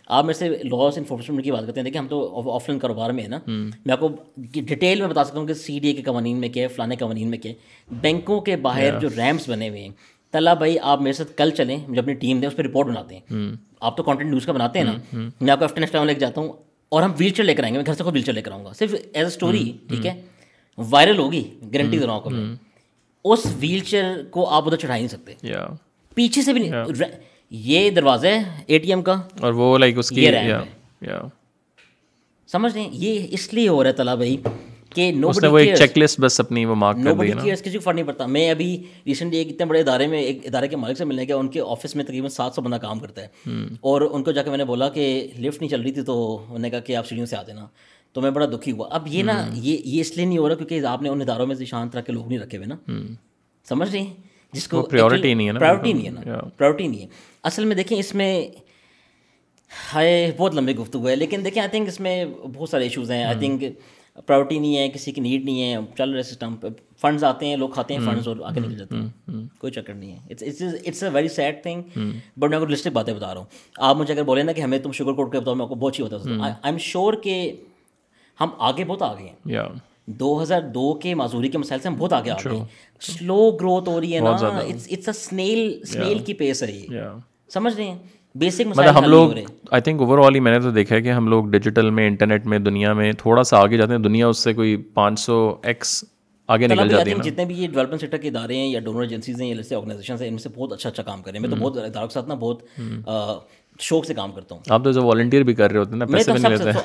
آپ 0.06 0.24
میرے 0.24 0.38
سے 0.38 0.48
لاس 0.48 0.98
انفارمیشن 0.98 1.42
کی 1.42 1.52
بات 1.52 1.66
کرتے 1.66 1.80
ہیں 1.80 1.84
دیکھیں 1.84 2.00
ہم 2.00 2.06
تو 2.08 2.50
آف 2.50 2.68
لائن 2.68 2.78
کاروبار 2.78 3.10
میں 3.10 3.22
ہے 3.24 3.28
نا۔ 3.28 3.38
میں 3.46 3.92
آپ 3.92 4.00
کو 4.00 4.08
ڈیٹیل 4.36 5.00
میں 5.00 5.08
بتا 5.08 5.24
سکتا 5.24 5.38
ہوں 5.40 5.46
کہ 5.46 5.54
سی 5.54 5.78
ڈی 5.78 5.88
اے 5.88 5.94
کے 5.94 6.02
قوانین 6.02 6.36
میں 6.36 6.48
کیا 6.48 6.62
ہے 6.62 6.68
فلانے 6.68 6.96
قوانین 6.96 7.28
میں 7.28 7.38
کیا 7.38 7.52
ہے۔ 7.52 7.56
بینکوں 8.00 8.40
کے 8.40 8.56
باہر 8.56 8.98
جو 9.00 9.08
ریمپس 9.08 9.48
بنے 9.48 9.68
ہوئے 9.68 9.80
ہیں 9.80 9.90
طلح 10.32 10.54
بھائی 10.54 10.76
آپ 10.82 11.00
میرے 11.00 11.12
ساتھ 11.12 11.32
کل 11.36 11.50
چلیں 11.50 11.76
جو 11.88 12.00
اپنی 12.00 12.14
ٹیم 12.14 12.40
دیں 12.40 12.48
اس 12.48 12.56
پہ 12.56 12.62
رپورٹ 12.62 12.88
بناتے 12.88 13.14
ہیں۔ 13.14 13.50
آپ 13.80 13.96
تو 13.96 14.02
کانٹینٹ 14.02 14.30
نیوز 14.30 14.46
کا 14.46 14.52
بناتے 14.52 14.78
ہیں 14.78 14.86
نا۔ 14.86 14.92
میں 15.40 15.52
آپ 15.52 15.58
کو 15.58 15.64
ایفٹر 15.64 15.84
ٹائم 15.92 16.04
لے 16.04 16.14
کے 16.14 16.20
جاتا 16.20 16.40
ہوں 16.40 16.52
اور 16.88 17.02
ہم 17.02 17.12
ویل 17.18 17.30
چیئر 17.30 17.46
لے 17.46 17.54
کر 17.54 17.62
آئیں 17.62 17.74
گے 17.74 17.78
میں 17.78 17.86
گھر 17.86 17.94
سے 17.94 18.04
خود 18.04 18.14
ویل 18.14 18.22
چیئر 18.22 18.34
لے 18.34 18.42
کر 18.42 18.52
آؤں 18.52 18.64
گا۔ 18.64 18.72
صرف 18.72 18.94
ایز 18.94 19.00
اے 19.12 19.22
اسٹوری 19.22 19.72
ٹھیک 19.88 20.06
ہے؟ 20.06 20.20
وائرل 20.90 21.18
ہوگی 21.18 21.44
گارنٹی 21.74 21.98
دے 21.98 22.06
رہا 22.06 22.12
ہوں۔ 22.12 22.20
کو 22.20 22.30
اس 23.24 23.40
ویل 23.58 23.78
چیئر 23.78 24.24
کو 24.30 24.48
آپ 24.50 24.64
ادھر 24.66 24.76
چڑھا 24.76 24.96
نہیں 24.96 25.08
سکتے۔ 25.08 25.34
پیچھے 26.14 26.42
سے 26.42 26.52
بھی 26.52 26.60
نہیں 26.60 26.72
یہ 27.50 27.90
دروازہ 27.90 28.26
ہے 28.26 28.42
اے 28.66 28.78
ٹی 28.78 28.88
ایم 28.88 29.02
کا۔ 29.02 29.12
اور 29.40 29.52
وہ 29.52 29.78
لائک 29.78 29.98
اس 29.98 30.08
کی 30.08 30.26
سمجھ 32.48 32.72
رہے 32.72 32.82
ہیں؟ 32.82 32.90
یہ 32.92 33.26
اس 33.30 33.54
لیے 33.54 33.68
ہو 33.68 33.82
رہا 33.82 33.90
ہے 33.90 33.94
تلا 33.94 34.14
بھائی 34.14 34.36
کہ 34.90 35.12
نو 35.12 35.28
چیک 35.76 35.98
لسٹ 35.98 36.20
بس 36.20 36.40
اپنی 36.40 36.64
وہ 36.64 36.74
مارک 36.74 36.96
نو 36.96 37.14
کیئرس 37.42 37.62
کسی 37.62 37.78
کو 37.78 37.80
فرق 37.80 37.94
نہیں 37.94 38.06
پڑتا۔ 38.06 38.26
میں 38.26 38.50
ابھی 38.50 38.82
ریسنٹلی 39.06 39.38
ایک 39.38 39.48
اتنے 39.50 39.64
بڑے 39.64 39.80
ادارے 39.80 40.06
میں 40.06 40.20
ایک 40.20 40.46
ادارے 40.46 40.68
کے 40.68 40.76
مالک 40.76 40.98
سے 40.98 41.04
ملنے 41.04 41.24
گیا 41.24 41.36
ان 41.36 41.48
کے 41.48 41.60
آفس 41.60 41.96
میں 41.96 42.04
تقریباً 42.04 42.30
سات 42.30 42.54
سو 42.54 42.62
بندہ 42.62 42.76
کام 42.76 42.98
کرتا 42.98 43.22
ہے۔ 43.22 43.26
اور 43.80 44.00
ان 44.00 44.22
کو 44.22 44.32
جا 44.32 44.42
کے 44.42 44.50
میں 44.50 44.58
نے 44.58 44.64
بولا 44.64 44.88
کہ 44.88 45.28
لفٹ 45.38 45.60
نہیں 45.60 45.70
چل 45.70 45.80
رہی 45.80 45.92
تھی 45.92 46.02
تو 46.02 46.42
انہوں 46.44 46.58
نے 46.58 46.70
کہا 46.70 46.78
کہ 46.78 46.96
آپ 46.96 47.08
سیڑھیوں 47.08 47.26
سے 47.26 47.36
آ 47.36 47.42
تو 48.12 48.20
میں 48.20 48.30
بڑا 48.30 48.46
دکھی 48.46 48.72
ہوا۔ 48.72 48.88
اب 48.90 49.06
یہ 49.06 49.22
نا 49.22 49.48
یہ 49.52 49.78
یہ 49.84 50.00
اس 50.00 50.16
لیے 50.16 50.26
نہیں 50.26 50.38
ہو 50.38 50.48
رہا 50.48 50.54
کیونکہ 50.54 50.84
آپ 50.86 51.02
نے 51.02 51.08
ان 51.08 51.20
اداروں 51.20 51.46
میں 51.46 51.54
ذیشان 51.54 51.88
طرح 51.88 52.00
کے 52.00 52.12
لوگ 52.12 52.28
نہیں 52.28 52.38
رکھے 52.38 52.58
ہوئے 52.58 52.66
نا۔ 52.66 53.00
سمجھ 53.68 53.90
رہے 53.90 54.00
ہیں؟ 54.00 54.14
جس 54.52 54.68
کو 54.68 54.82
پریورٹی 54.82 55.34
نہیں 55.34 55.48
ہے 55.48 55.52
پرائورٹی 55.52 55.92
نہیں 55.92 56.04
ہے 56.04 56.10
نا۔ 56.10 56.20
پرائورٹی 56.56 56.86
نہیں 56.86 57.00
ہے۔ 57.00 57.06
اصل 57.42 57.64
میں 57.64 57.76
دیکھیں 57.76 57.98
اس 57.98 58.14
میں 58.14 58.48
ہے 59.94 60.30
بہت 60.36 60.54
لمبی 60.54 60.76
گفتگو 60.76 61.08
ہے۔ 61.08 61.16
لیکن 61.16 61.40
دیکھیں 61.44 61.62
آئی 61.62 61.70
تھنک 61.70 61.88
اس 61.88 62.00
میں 62.00 62.24
بہت 62.54 62.68
سارے 62.68 62.82
ایشوز 62.82 63.10
ہیں۔ 63.10 63.24
آئی 63.24 63.38
تھنک 63.38 63.64
پرائورٹی 64.26 64.58
نہیں 64.58 64.76
ہے 64.76 64.88
کسی 64.88 65.12
کی 65.12 65.20
نیڈ 65.20 65.44
نہیں 65.44 65.62
ہے۔ 65.62 65.76
چل 65.98 66.10
رہے 66.10 66.22
سسٹم 66.22 66.54
فنڈز 67.00 67.24
آتے 67.24 67.46
ہیں 67.46 67.56
لوگ 67.56 67.68
کھاتے 67.68 67.94
ہیں 67.94 68.00
فنڈز 68.06 68.28
اور 68.28 68.36
آگے 68.44 68.60
نکل 68.60 68.78
جاتے 68.78 68.96
ہیں۔ 68.96 69.44
کوئی 69.58 69.72
چکر 69.72 69.94
نہیں 69.94 70.12
ہے۔ 70.12 70.18
It's 70.86 71.02
a 71.02 71.08
very 71.08 71.28
sad 71.28 71.62
thing 71.62 71.82
but 72.36 72.50
میں 72.50 72.58
آپ 72.58 72.64
کو 72.64 72.72
لسٹک 72.72 72.92
باتیں 72.92 73.14
بتا 73.14 73.34
رہا 73.34 73.40
ہوں 73.40 73.46
آپ 73.76 73.96
مجھے 73.96 74.14
اگر 74.14 74.22
بولیں 74.22 74.44
نا 74.44 74.52
کہ 74.52 74.60
ہمیں 74.60 74.78
تم 74.78 74.92
شوگر 74.92 75.12
کوٹ 75.12 75.32
کے 75.32 75.40
بتاؤ 75.40 75.54
میں 75.54 75.62
آپ 75.62 75.68
کو 75.68 75.74
بہت 75.74 75.92
اچھی 75.92 76.04
ہوتا 76.04 76.16
ہے 76.16 76.42
آئی 76.42 76.52
ایم 76.62 76.78
شیور 76.78 77.14
کہ 77.14 77.52
ہم 78.40 78.48
آگے 78.58 78.84
بہت 78.84 79.02
آگے 79.02 79.24
ہیں۔ 79.24 79.58
دو 80.06 80.42
ہزار 80.42 80.60
دو 80.60 80.94
کے 80.94 81.14
معذوری 81.14 81.48
کے 81.48 81.58
مسائل 81.58 81.80
سے 81.80 81.88
ہم 81.88 81.94
بہت 81.98 82.12
آگے 82.12 82.30
آ 82.30 82.36
گئے۔ 82.44 82.58
سلو 83.00 83.50
گروتھ 83.50 83.88
ہو 83.88 84.00
رہی 84.00 84.14
ہے 84.14 84.20
نا 84.20 84.30
اٹس 84.30 84.86
اے 84.88 85.12
سنیل 85.12 85.82
سنیل 85.84 86.18
کی 86.18 86.34
پیس 86.34 86.62
ہے 86.62 86.72
یہ۔ 86.72 86.86
سمجھ 87.48 87.74
رہے 87.76 87.84
ہیں؟ 87.84 87.98
بیسک 88.34 88.66
مطلب 88.66 88.98
ہم 88.98 89.04
لوگ 89.04 89.30
آئی 89.70 89.82
تھنک 89.82 90.00
اوور 90.00 90.18
آل 90.18 90.34
ہی 90.34 90.40
میں 90.40 90.52
نے 90.52 90.60
تو 90.60 90.70
دیکھا 90.70 90.96
ہے 90.96 91.02
کہ 91.02 91.12
ہم 91.12 91.28
لوگ 91.28 91.44
ڈیجیٹل 91.44 91.90
میں 91.90 92.06
انٹرنیٹ 92.06 92.46
میں 92.46 92.58
دنیا 92.58 92.92
میں 92.92 93.12
تھوڑا 93.12 93.42
سا 93.42 93.58
آگے 93.58 93.76
جاتے 93.76 93.92
ہیں۔ 93.92 93.98
دنیا 93.98 94.26
اس 94.28 94.38
سے 94.38 94.52
کوئی 94.52 94.76
پانچ 94.94 95.20
سو 95.20 95.56
ایکس 95.62 96.04
آگے 96.48 96.66
نکل 96.66 96.88
جاتی 96.88 97.10
ہے 97.10 97.16
جتنے 97.22 97.44
بھی 97.44 97.62
یہ 97.62 97.68
ڈیولپمنٹ 97.68 98.00
سیکٹر 98.00 98.16
کے 98.16 98.28
ادارے 98.28 98.56
ہیں 98.56 98.66
یا 98.66 98.80
ڈونر 98.80 99.00
ایجنسیز 99.00 99.40
ہیں 99.40 99.48
یا 99.48 99.54
جیسے 99.54 99.74
آرگنائزیشن 99.74 100.14
ہیں 100.20 100.26
ان 100.26 100.32
میں 100.32 100.42
سے 100.42 100.48
بہت 100.56 100.72
اچھا 100.72 100.88
اچھا 100.88 101.02
کام 101.02 101.22
کریں 101.22 101.40
میں 101.40 101.48
تو 101.48 101.56
بہت 101.56 101.76
اداروں 101.76 102.08
کے 102.08 102.14
ساتھ 102.14 102.28
نا 102.28 102.34
بہت 102.34 102.62
شوق 103.80 104.06
سے 104.06 104.14
کام 104.14 104.32
کرتا 104.32 104.54
ہوں۔ 104.54 104.62
آپ 104.68 104.84
تو 104.84 104.92
جو 104.92 105.02
والنٹیئر 105.04 105.42
بھی 105.42 105.54
کر 105.54 105.70
رہے 105.70 105.78
ہوتے 105.78 105.90
ہیں 105.90 105.98
نا 105.98 106.06
پیسے 106.06 106.32
بھی 106.32 106.40
نہیں 106.40 106.56
لیتے 106.56 106.78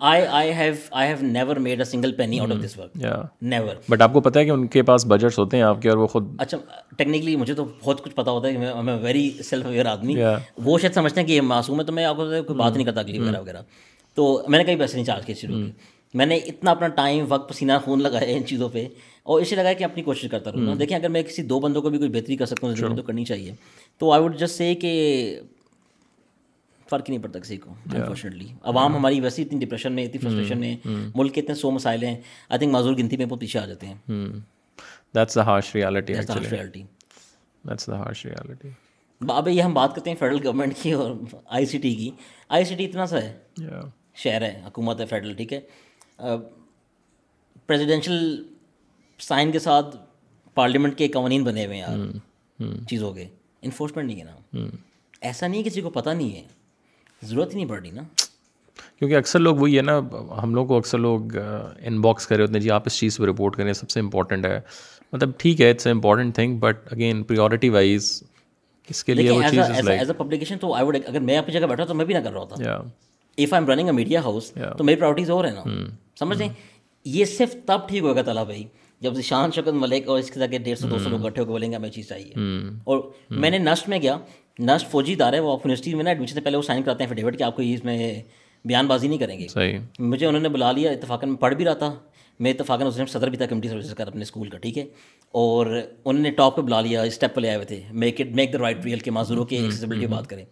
I 0.00 0.22
I 0.28 0.52
have 0.52 0.74
I 0.90 1.08
have 1.08 1.26
never 1.26 1.56
made 1.56 1.78
a 1.78 1.84
single 1.84 2.12
penny 2.12 2.40
out 2.40 2.52
of 2.52 2.64
this 2.64 2.78
work 2.78 3.04
never 3.42 3.74
but 3.88 4.02
آپ 4.02 4.12
کو 4.12 4.20
پتہ 4.20 4.38
ہے 4.38 4.44
کہ 4.44 4.50
ان 4.50 4.66
کے 4.66 4.82
پاس 4.82 5.06
بجٹس 5.06 5.38
ہوتے 5.38 5.56
ہیں 5.56 5.64
آپ 5.64 5.82
کے 5.82 5.88
اور 5.88 5.98
وہ 5.98 6.06
خود 6.06 6.34
اچھا 6.38 6.58
ٹیکنیکلی 6.96 7.36
مجھے 7.36 7.54
تو 7.54 7.64
بہت 7.84 8.02
کچھ 8.04 8.14
پتا 8.14 8.30
ہوتا 8.30 8.48
ہے 8.48 8.52
کہ 8.52 8.80
میں 8.82 8.96
ویری 9.02 9.30
سیلف 9.44 9.66
اویئر 9.66 9.86
آدمی۔ 9.86 10.16
وہ 10.64 10.78
شاید 10.78 10.94
سمجھتے 10.94 11.20
ہیں 11.20 11.28
کہ 11.28 11.32
یہ 11.32 11.40
معصوم 11.40 11.80
ہے 11.80 11.84
تو 11.84 11.92
میں 11.92 12.04
آپ 12.04 12.16
کو 12.16 12.24
کوئی 12.46 12.58
بات 12.58 12.74
نہیں 12.76 12.84
کرتا 12.84 13.00
اگلی 13.00 13.18
وغیرہ 13.18 13.40
وغیرہ۔ 13.40 13.62
تو 14.16 14.42
میں 14.48 14.58
نے 14.58 14.64
کئی 14.64 14.76
پیسے 14.76 14.96
نہیں 14.96 15.06
چارج 15.06 15.26
کیے 15.26 15.34
شروع 15.34 15.56
کی 15.56 15.70
میں 16.14 16.26
نے 16.26 16.36
اتنا 16.36 16.70
اپنا 16.70 16.88
ٹائم 16.88 17.24
وقت 17.28 17.48
پسینہ 17.48 17.72
خون 17.84 18.02
لگایا 18.02 18.36
ان 18.36 18.44
چیزوں 18.44 18.68
پہ 18.68 18.86
اور 19.22 19.40
اسے 19.40 19.56
لگا 19.56 19.72
کہ 19.72 19.84
اپنی 19.84 20.02
کوشش 20.02 20.28
کرتا 20.30 20.52
رہوں۔ 20.52 20.74
دیکھیں 20.74 20.96
اگر 20.96 21.08
میں 21.08 21.22
کسی 21.22 21.42
دو 21.42 21.60
بندوں 21.60 21.82
کو 21.82 21.90
بھی 21.90 21.98
کوئی 21.98 22.10
بہتری 22.10 22.36
کر 22.36 22.46
سکتا 22.46 22.66
ہوں 22.66 22.96
تو 22.96 23.02
کرنی 23.02 23.24
چاہیے۔ 23.24 23.52
تو 23.98 24.10
آئی 24.12 24.22
ووڈ 24.22 24.38
جسٹ 24.38 24.56
سے 24.56 24.74
کہ 24.74 24.90
فرق 26.90 27.08
ہی 27.08 27.14
نہیں 27.14 27.22
پڑتا 27.22 27.38
کسی 27.38 27.56
کو 27.56 27.74
انفارچونیٹلی 27.84 28.46
عوام 28.62 28.96
ہماری 28.96 29.20
ویسے 29.20 29.42
اتنی 29.42 29.58
ڈپریشن 29.64 29.92
میں 29.92 30.04
اتنی 30.04 30.20
فرسٹریشن 30.20 30.58
میں 30.60 30.74
ملک 31.14 31.34
کے 31.34 31.40
اتنے 31.40 31.54
سو 31.54 31.70
مسائل 31.70 32.02
ہیں 32.04 32.14
آئی 32.48 32.58
تھنک 32.58 32.72
معذور 32.72 32.94
گنتی 32.98 33.16
میں 33.16 33.26
بہت 33.26 33.40
پیچھے 33.40 33.58
آ 33.58 33.64
جاتے 33.66 33.86
ہیں. 33.86 33.94
That's 35.14 35.34
the 35.34 35.44
harsh 35.46 35.74
reality 35.74 36.14
reality 36.14 36.82
that's 37.64 37.86
the 37.86 37.98
harsh 37.98 38.24
reality 38.26 38.68
اب 39.20 39.48
یہ 39.48 39.62
ہم 39.62 39.74
بات 39.74 39.94
کرتے 39.94 40.10
ہیں 40.10 40.16
فیڈرل 40.18 40.44
گورنمنٹ 40.44 40.74
کی 40.82 40.92
اور 40.92 41.10
آئی 41.46 41.66
سی 41.66 41.78
ٹی 41.78 41.94
کی. 41.94 42.10
آئی 42.48 42.64
سی 42.64 42.74
ٹی 42.74 42.84
اتنا 42.84 43.06
سا 43.06 43.22
ہے. 43.22 43.32
شہر 44.22 44.42
ہے 44.42 44.60
حکومت 44.66 45.00
ہے 45.00 45.06
فیڈرل 45.06 45.34
ٹھیک 45.36 45.52
ہے. 45.52 45.60
پریزیڈینشیل 47.66 48.42
سائن 49.20 49.52
کے 49.52 49.58
ساتھ 49.58 49.96
پارلیمنٹ 50.54 50.96
کے 50.98 51.08
قوانین 51.08 51.44
بنے 51.44 51.66
ہوئے 51.66 51.76
ہیں 51.76 51.82
یار. 51.82 52.86
چیزوں 52.88 53.12
کے. 53.14 53.26
انفورسمنٹ 53.62 54.06
نہیں 54.06 54.20
ہے 54.20 54.24
نا. 54.24 54.66
ایسا 55.20 55.46
نہیں 55.46 55.62
کسی 55.62 55.80
کو 55.80 55.90
پتہ 55.90 56.10
نہیں 56.10 56.34
ہے. 56.36 56.42
ضرورت 57.22 57.50
ہی 57.50 57.56
نہیں 57.56 57.68
پڑ 57.68 57.80
رہی 57.80 57.90
نا؟ 57.90 58.02
کیونکہ 58.98 59.14
اکثر 59.16 59.38
لوگ 59.38 59.56
وہی 59.56 59.76
ہے 59.76 59.82
نا 59.82 59.98
ہم 60.42 60.54
لوگ 60.54 60.66
کو 60.66 60.76
اکثر 60.76 60.98
لوگ 60.98 61.36
ان 61.82 62.00
باکس 62.00 62.26
کرے 62.26 62.42
ہوتے 62.42 62.52
ہیں 62.52 62.60
جی 62.60 62.70
آپ 62.70 62.82
اس 62.86 62.98
چیز 62.98 63.16
پہ 63.18 63.24
رپورٹ 63.24 63.56
کریں 63.56 63.72
سب 63.72 63.90
سے 63.90 64.00
امپورٹنٹ 64.00 64.46
ہے۔ 64.46 64.60
مطلب 65.12 65.30
ٹھیک 65.38 65.60
ہے 65.60 65.70
it's 65.70 65.86
a 65.86 65.92
important 65.92 66.34
thing 66.34 66.58
but 66.58 66.92
again 66.92 67.22
priority 67.22 67.68
wise 67.68 68.22
اس 68.88 69.04
کے 69.04 69.14
لیے 69.14 69.30
وہ 69.30 69.42
چیز 69.50 69.58
ایز 69.88 70.10
اے 70.10 70.16
پبلیکیشن 70.16 70.58
تو 70.58 70.74
آئی 70.74 70.84
ووڈ 70.84 70.96
اگر 71.06 71.20
میں 71.20 71.36
اپنی 71.36 71.52
جگہ 71.52 71.66
بیٹھا 71.66 71.84
تو 71.84 71.94
میں 71.94 72.04
بھی 72.04 72.14
نہ 72.14 72.18
کر 72.18 72.32
رہا 72.32 72.40
ہوتا۔ 72.40 72.72
If 73.38 73.52
I 73.52 73.62
am 73.62 73.70
running 73.70 73.86
a 73.86 73.92
media 73.92 74.20
house 74.20 74.50
تو 74.78 74.84
میری 74.84 75.00
پرائرٹیز 75.00 75.30
اور 75.30 75.44
ہیں 75.44 75.52
نا۔ 75.52 75.62
سمجھ 76.18 76.38
رہے 76.38 76.48
یہ 77.04 77.24
صرف 77.24 77.54
تب 77.66 77.88
ٹھیک 77.88 78.02
ہوگا 78.02 78.22
طلب 78.22 78.46
بھائی 78.46 78.64
جب 79.00 79.20
شان 79.20 79.52
شکت 79.52 79.68
ملک 79.68 80.08
اور 80.08 80.18
اس 80.18 80.30
کے 80.30 80.40
ساتھ 80.40 80.50
ڈیڑھ 80.56 80.78
سو 80.78 80.88
دو 80.88 80.98
سو 80.98 81.08
لوگ 81.08 81.26
اکٹھے 81.26 81.40
ہو 81.40 81.46
کے 81.46 81.52
بولیں 81.52 81.70
گے 81.70 81.76
ہمیں 81.76 81.88
چیز 81.90 82.08
چاہیے۔ 82.08 82.32
اور 82.84 82.98
میں 83.30 83.50
نے 83.50 83.58
نسٹ 83.58 83.88
میں 83.88 83.98
گیا 84.02 84.16
نسٹ 84.60 84.90
فوجی 84.90 85.12
ادارے 85.12 85.38
وہ 85.38 85.52
یونیورسٹی 85.52 85.94
میں 85.94 86.04
نا 86.04 86.10
ایڈمیشن 86.10 86.34
سے 86.34 86.40
پہلے 86.40 86.56
وہ 86.56 86.62
سائن 86.62 86.82
کراتے 86.82 87.04
ہیں 87.04 87.08
فیڈیوٹ 87.08 87.38
کہ 87.38 87.42
آپ 87.42 87.56
کو 87.56 87.62
اس 87.62 87.84
میں 87.84 88.22
بیان 88.64 88.86
بازی 88.86 89.08
نہیں 89.08 89.18
کریں 89.18 89.38
گے۔ 89.38 89.46
مجھے 89.98 90.26
انہوں 90.26 90.42
نے 90.42 90.48
بلا 90.48 90.72
لیا 90.72 90.90
اتفاق 90.90 91.24
میں 91.24 91.36
پڑھ 91.36 91.54
بھی 91.54 91.64
رہا 91.64 91.74
تھا۔ 91.74 91.94
میں 92.40 92.50
اتفاق 92.50 92.82
اس 92.82 92.98
نے 92.98 93.06
صدر 93.06 93.28
بھی 93.28 93.38
تھا 93.38 93.46
کمیٹی 93.46 93.68
سروسز 93.68 93.94
کا 93.94 94.04
اپنے 94.04 94.22
اسکول 94.22 94.48
کا 94.48 94.58
ٹھیک 94.58 94.78
ہے؟ 94.78 94.84
اور 95.32 95.66
انہوں 96.04 96.22
نے 96.22 96.30
ٹاپ 96.30 96.56
پہ 96.56 96.62
بلا 96.62 96.80
لیا 96.80 97.02
اسٹیپ 97.02 97.34
پہ 97.34 97.40
لے 97.40 97.48
آئے 97.48 97.56
ہوئے 97.56 97.66
تھے۔ 97.66 97.80
Make 97.90 98.20
it 98.20 98.26
make 98.26 98.52
the 98.52 98.58
right 98.58 98.84
real 98.84 98.98
کے 98.98 99.10
معذوروں 99.10 99.44
کی 99.44 99.56
ایکسیسبلٹی 99.56 100.06
بات 100.06 100.26
کریں۔ 100.26 100.44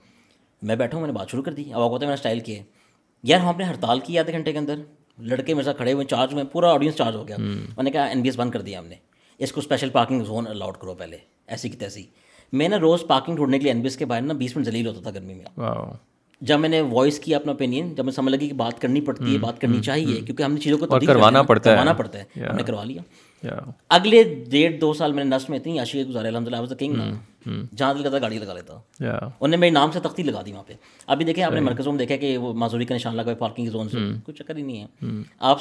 میں 0.62 0.76
بیٹھا 0.76 0.96
ہوں 0.96 1.02
میں 1.02 1.12
نے 1.12 1.18
بات 1.18 1.30
شروع 1.30 1.42
کر 1.42 1.52
دی۔ 1.52 1.72
اب 1.72 1.82
آپ 1.82 1.90
میں 1.90 2.08
نے 2.08 2.14
اسٹائل 2.14 2.40
کیا 2.40 2.62
یار 3.22 3.40
ہم 3.40 3.54
نے 3.58 3.64
ہڑتال 3.64 4.00
کی 4.00 4.18
آدھے 4.18 4.32
گھنٹے 4.32 4.52
کے 4.52 4.58
اندر 4.58 4.74
لڑکے 5.18 5.54
میرے 5.54 5.64
ساتھ 5.64 5.76
کھڑے 5.76 5.92
ہوئے 5.92 6.04
چارج 6.04 6.32
ہوئے 6.32 6.44
پورا 6.44 6.72
آڈینس 6.72 6.96
چارج 6.96 7.14
ہو 7.14 7.28
گیا۔ 7.28 7.36
میں 7.38 7.82
نے 7.82 7.90
کہا 7.90 8.04
این 8.04 8.22
بی 8.22 8.28
ایس 8.28 8.38
بند 8.38 8.50
کر 8.50 8.60
دیا 8.60 8.78
ہم 8.78 8.86
نے۔ 8.86 8.94
اس 9.38 9.52
کو 9.52 9.60
اسپیشل 9.60 9.88
پارکنگ 9.88 10.24
زون 10.24 10.46
الاؤڈ 10.46 10.76
کرو 10.76 10.94
پہلے 10.94 11.18
ایسی 11.46 11.68
کی 11.68 11.76
تیسی۔ 11.76 12.02
میں 12.52 12.68
نا 12.68 12.78
روز 12.78 13.06
پارکنگ 13.06 13.36
ڈھونڈنے 13.36 13.58
کے 13.58 13.62
لیے 13.62 13.72
این 13.72 13.80
بی 13.82 13.86
ایس 13.86 13.96
کے 13.96 14.04
باہر 14.04 14.22
نا 14.22 14.32
بیس 14.34 14.56
منٹ 14.56 14.66
ذلیل 14.66 14.86
ہوتا 14.86 15.00
تھا 15.00 15.10
گرمی 15.10 15.34
میں۔ 15.34 15.44
جب 16.40 16.60
میں 16.60 16.68
نے 16.68 16.80
وائس 16.80 17.18
کیا 17.18 17.36
اپنا 17.36 17.52
اوپینین 17.52 17.94
جب 17.94 18.04
میں 18.04 18.12
سمجھ 18.12 18.34
لگی 18.34 18.48
کہ 18.48 18.54
بات 18.54 18.80
کرنی 18.80 19.00
پڑتی 19.00 19.32
ہے 19.32 19.38
بات 19.38 19.60
کرنی 19.60 19.80
چاہیے 19.80 20.20
کیونکہ 20.20 20.42
ہم 20.42 20.52
نے 20.54 20.60
چیزوں 20.60 20.78
کو 20.78 20.86
کروانا 21.06 21.42
پڑتا 21.42 21.70
ہے۔ 21.70 21.74
کروانا 21.74 21.92
پڑتا 21.92 22.18
ہے۔ 22.18 22.40
ہم 22.50 22.56
نے 22.56 22.62
کروا 22.62 22.84
لیا۔ 22.84 23.02
اگلے 23.88 24.44
ڈیڑھ 24.50 24.76
دو 24.80 24.92
سال 24.92 25.12
میں 25.12 25.24
نے 25.24 25.36
نسٹ 25.36 25.50
میں 25.50 25.58
اتنی 25.58 25.78
عاشق 25.78 26.08
گزارے 26.08 26.28
الحمد 26.28 26.48
للہ 26.48 26.74
کنگ 26.74 26.92
جہاں 27.76 27.94
دل 27.94 28.02
کرتا 28.02 28.18
گاڑی 28.18 28.38
لگا 28.38 28.54
لیتا۔ 28.54 28.74
انہوں 29.24 29.48
نے 29.48 29.56
میرے 29.56 29.70
نام 29.70 29.90
سے 29.90 30.00
تختی 30.00 30.22
لگا 30.22 30.42
دی 30.46 30.52
وہاں 30.52 30.62
پہ۔ 30.66 30.72
ابھی 31.06 31.24
دیکھیں 31.24 31.44
آپ 31.44 31.52
نے 31.52 31.60
مرکزوں 31.60 31.92
میں 31.92 31.98
دیکھا 31.98 32.16
کہ 32.16 32.38
وہ 32.38 32.52
معذوری 32.54 32.84
کا 32.84 32.94
نشان 32.94 33.16
لگا 33.16 33.34
پارکنگ 33.34 33.66
زون 33.66 33.88
سے 33.88 33.98
کوئی 34.24 34.34
چکر 34.34 34.56
ہی 34.56 34.62
نہیں 34.62 34.84
ہے۔ 34.84 35.06
آپ 35.38 35.60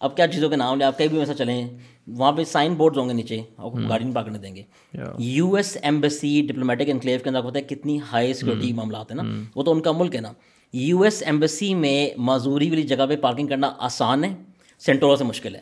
اب 0.00 0.16
کیا 0.16 0.28
چیزوں 0.28 0.48
کے 0.48 0.56
نام 0.56 0.78
لیں 0.78 0.86
آپ 0.86 0.98
کہیں 0.98 1.08
بھی 1.08 1.18
ویسا 1.18 1.34
چلیں 1.34 1.68
وہاں 2.08 2.32
پہ 2.32 2.44
سائن 2.44 2.74
بورڈز 2.74 2.98
ہوں 2.98 3.08
گے 3.08 3.14
نیچے 3.14 3.40
اور 3.56 3.72
گاڑی 3.88 4.04
نہیں 4.04 4.14
پاکنے 4.14 4.38
دیں 4.38 4.56
گے۔ 4.56 4.62
U 5.18 5.54
S 5.54 5.76
embassy 5.82 6.42
diplomatic 6.48 6.84
enclave 6.86 7.18
کے 7.22 7.28
اندر 7.28 7.40
پتہ 7.40 7.58
ہے 7.58 7.62
کتنی 7.62 7.98
ہائی 8.12 8.34
سیکورٹی 8.34 8.72
معاملات 8.72 9.10
ہیں 9.10 9.22
نا۔ 9.22 9.22
وہ 9.54 9.62
تو 9.62 9.72
ان 9.72 9.80
کا 9.80 9.92
ملک 9.92 10.14
ہے 10.14 10.20
نا۔ 10.20 10.32
یو 10.72 11.02
ایس 11.02 11.22
ایمبیسی 11.26 11.74
میں 11.74 12.10
معذوری 12.16 12.70
والی 12.70 12.82
جگہ 12.82 13.06
پہ 13.08 13.16
پارکنگ 13.16 13.46
کرنا 13.46 13.72
آسان 13.78 14.24
ہے 14.24 14.34
سینٹورا 14.78 15.16
سے 15.16 15.24
مشکل 15.24 15.54
ہے۔ 15.54 15.60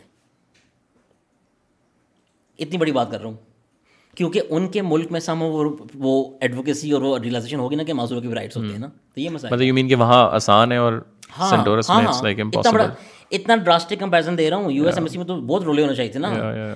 اتنی 2.59 2.79
بڑی 2.79 2.93
بات 2.93 3.11
کر 3.11 3.21
رہا 3.21 3.29
ہوں۔ 3.29 3.37
کیونکہ 4.17 4.41
ان 4.51 4.69
کے 4.69 4.83
ملک 4.83 5.13
میں 5.13 5.21
سم 5.21 5.43
وہ 5.95 6.31
ایڈوکیسی 6.41 6.93
اور 6.93 7.03
وہ 7.03 7.19
ریلائزیشن 7.19 7.59
ہوگی 7.59 7.77
نا 7.77 7.83
کہ 7.83 7.93
معذوروں 7.93 8.23
کی 8.23 8.29
رائٹس 8.29 8.57
ہوتے 8.57 8.69
ہیں 8.69 8.79
نا۔ 8.79 8.89
تو 9.15 9.21
یہ 9.21 9.31
مسئلہ 9.31 9.55
مطلب 9.55 9.89
کہ 9.89 9.95
وہاں 9.95 10.31
آسان 10.31 10.73
ہے 10.73 10.77
اور 10.77 10.93
ہاں 11.39 11.51
ہاں 11.89 12.23
اتنا 12.59 12.71
بڑا 12.71 12.89
اتنا 13.33 13.57
ڈراسٹک 13.57 13.99
کمپیرزن 14.01 14.39
دے 14.39 14.51
رہا 14.51 14.57
ہوں. 14.57 14.71
یو 14.73 14.87
ایس 14.87 14.95
ایمبیسی 14.97 15.19
میں 15.19 15.27
تو 15.27 15.41
بہت 15.41 15.63
رولے 15.65 15.83
ہونا 15.83 15.95
چاہیے 15.95 16.11
تھے 16.13 16.21
نا. 16.21 16.75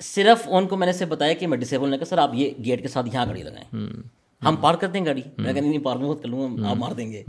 صرف 0.00 0.48
ان 0.50 0.66
کو 0.66 0.76
میں 0.76 0.86
نے 0.86 0.92
سے 0.92 1.04
بتایا 1.06 1.32
کہ 1.34 1.46
میں 1.46 1.58
ڈسیبل 1.58 1.90
نے 1.90 1.98
کہا 1.98 2.06
سر 2.06 2.18
آپ 2.18 2.30
یہ 2.34 2.50
گیٹ 2.64 2.82
کے 2.82 2.88
ساتھ 2.88 3.08
یہاں 3.12 3.26
گاڑی 3.26 3.42
لگائیں. 3.42 3.86
ہم 4.42 4.56
پارک 4.60 4.80
کرتے 4.80 4.98
ہیں 4.98 5.06
گاڑی. 5.06 5.22
میں 5.38 5.52
کہتے 5.52 5.66
نہیں 5.66 5.84
پارک 5.84 6.00
میں 6.00 6.08
خود 6.08 6.22
کر 6.22 6.28
لوں 6.28 6.56
گا. 6.56 6.68
آپ 6.68 6.76
مار 6.76 6.92
دیں 6.92 7.10
گے. 7.12 7.22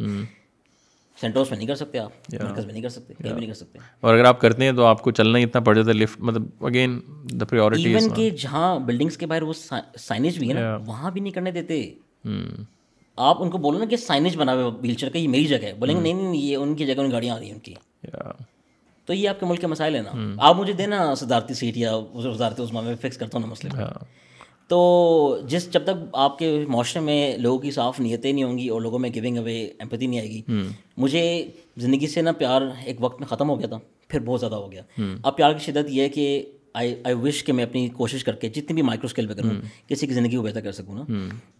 سینٹروس 1.17 1.49
میں 1.49 1.57
نہیں 1.57 1.67
کر 1.67 1.75
سکتے 1.75 1.99
آپ. 1.99 2.11
مرکز 2.33 2.65
میں 2.65 2.73
نہیں 2.73 2.83
کر 2.83 2.89
سکتے. 2.89 3.13
کہیں 3.13 3.31
بھی 3.31 3.39
نہیں 3.39 3.49
کر 3.49 3.55
سکتے. 3.55 3.79
اور 4.01 4.13
اگر 4.13 4.25
آپ 4.25 4.39
کرتے 4.41 4.65
ہیں 4.65 4.71
تو 4.71 4.85
آپ 4.85 5.01
کو 5.01 5.11
چلنا 5.11 5.39
ہی 5.39 5.43
اتنا 5.43 5.61
پڑ 5.61 5.75
جاتا 5.75 5.89
ہے. 5.89 5.95
لفٹ 5.95 6.21
مطلب 6.21 6.65
اگین 6.65 6.99
دا 7.39 7.45
پریورٹی 7.45 7.83
ایون 7.85 8.09
کہ 8.15 8.29
جہاں 8.41 8.77
بلڈنگس 8.79 9.17
کے 9.17 9.25
باہر 9.25 9.41
وہ 9.41 9.53
سائنیج 9.53 10.39
بھی 10.39 10.49
ہے 10.49 10.53
نا 10.53 10.75
وہاں 10.87 11.11
بھی 11.11 11.21
نہیں 11.21 11.33
کرنے 11.33 11.51
دیتے. 11.51 11.81
آپ 13.17 13.41
ان 13.41 13.49
کو 13.49 13.57
بولو 13.57 13.79
نا 13.79 13.85
کہ 13.85 13.97
سائنیج 13.97 14.37
بنا 14.37 14.53
ہوا 14.53 14.71
ویل 14.81 14.93
چیئر 14.93 15.11
کا 15.11 15.17
یہ 15.17 15.27
میری 15.27 15.45
جگہ 15.47 15.63
ہے. 15.63 15.73
بولیں 15.73 15.95
گے 15.95 16.01
نہیں 16.01 16.13
نہیں 16.13 16.35
یہ 16.35 16.57
ان 16.57 16.75
کی 16.75 16.85
جگہ 16.85 17.01
ان 17.01 17.11
گاڑیاں 17.11 17.35
آ 17.35 17.39
رہی 17.39 17.45
ہیں 17.45 17.53
ان 17.53 17.59
کی. 17.59 17.73
تو 19.05 19.13
یہ 19.13 19.29
آپ 19.29 19.39
کے 19.39 19.45
ملک 19.45 19.61
کے 19.61 19.67
مسائل 19.67 19.95
ہیں 19.95 20.01
نا۔ 20.01 20.35
آپ 20.37 20.55
مجھے 20.55 20.73
دینا 20.73 21.15
صدارتی 21.15 21.53
سیٹ 21.53 21.77
یا 21.77 21.95
وزارتی 21.95 22.63
عثمان 22.63 22.85
میں 22.85 22.95
فکس 22.95 23.17
کرتا 23.17 23.37
ہوں 23.37 23.45
نا 23.45 23.51
مسئلے 23.51 23.83
تو 24.67 25.39
جس 25.47 25.71
جب 25.71 25.83
تک 25.83 26.09
آپ 26.13 26.39
کے 26.39 26.65
معاشرے 26.67 27.01
میں 27.01 27.37
لوگوں 27.37 27.59
کی 27.59 27.71
صاف 27.71 27.99
نیتیں 27.99 28.33
نہیں 28.33 28.43
ہوں 28.43 28.57
گی 28.57 28.67
اور 28.67 28.81
لوگوں 28.81 28.99
میں 28.99 29.09
گونگ 29.15 29.37
اوے 29.37 29.63
ایمپتی 29.63 30.07
نہیں 30.07 30.19
آئے 30.19 30.29
گی 30.29 30.41
مجھے 30.97 31.45
زندگی 31.77 32.07
سے 32.07 32.21
نا 32.21 32.31
پیار 32.31 32.61
ایک 32.85 32.97
وقت 32.99 33.19
میں 33.19 33.27
ختم 33.27 33.49
ہو 33.49 33.59
گیا 33.59 33.67
تھا 33.67 33.77
پھر 34.07 34.19
بہت 34.19 34.39
زیادہ 34.39 34.55
ہو 34.55 34.71
گیا۔ 34.71 34.81
اب 35.23 35.35
پیار 35.35 35.53
کی 35.53 35.71
شدت 35.71 35.89
یہ 35.89 36.01
ہے 36.01 36.09
کہ 36.09 36.43
آئی 36.75 36.95
آئی 37.03 37.15
وش 37.15 37.43
کہ 37.43 37.53
میں 37.53 37.63
اپنی 37.63 37.87
کوشش 37.87 38.23
کر 38.23 38.35
کے 38.35 38.49
جتنی 38.49 38.73
بھی 38.73 38.81
مائکرو 38.81 39.05
اسکیل 39.05 39.27
پہ 39.27 39.33
کروں 39.33 39.49
کسی 39.87 40.07
کی 40.07 40.13
زندگی 40.13 40.35
کو 40.35 40.43
بہتر 40.43 40.61
کر 40.61 40.71
سکوں 40.71 40.95
نا۔ 40.95 41.03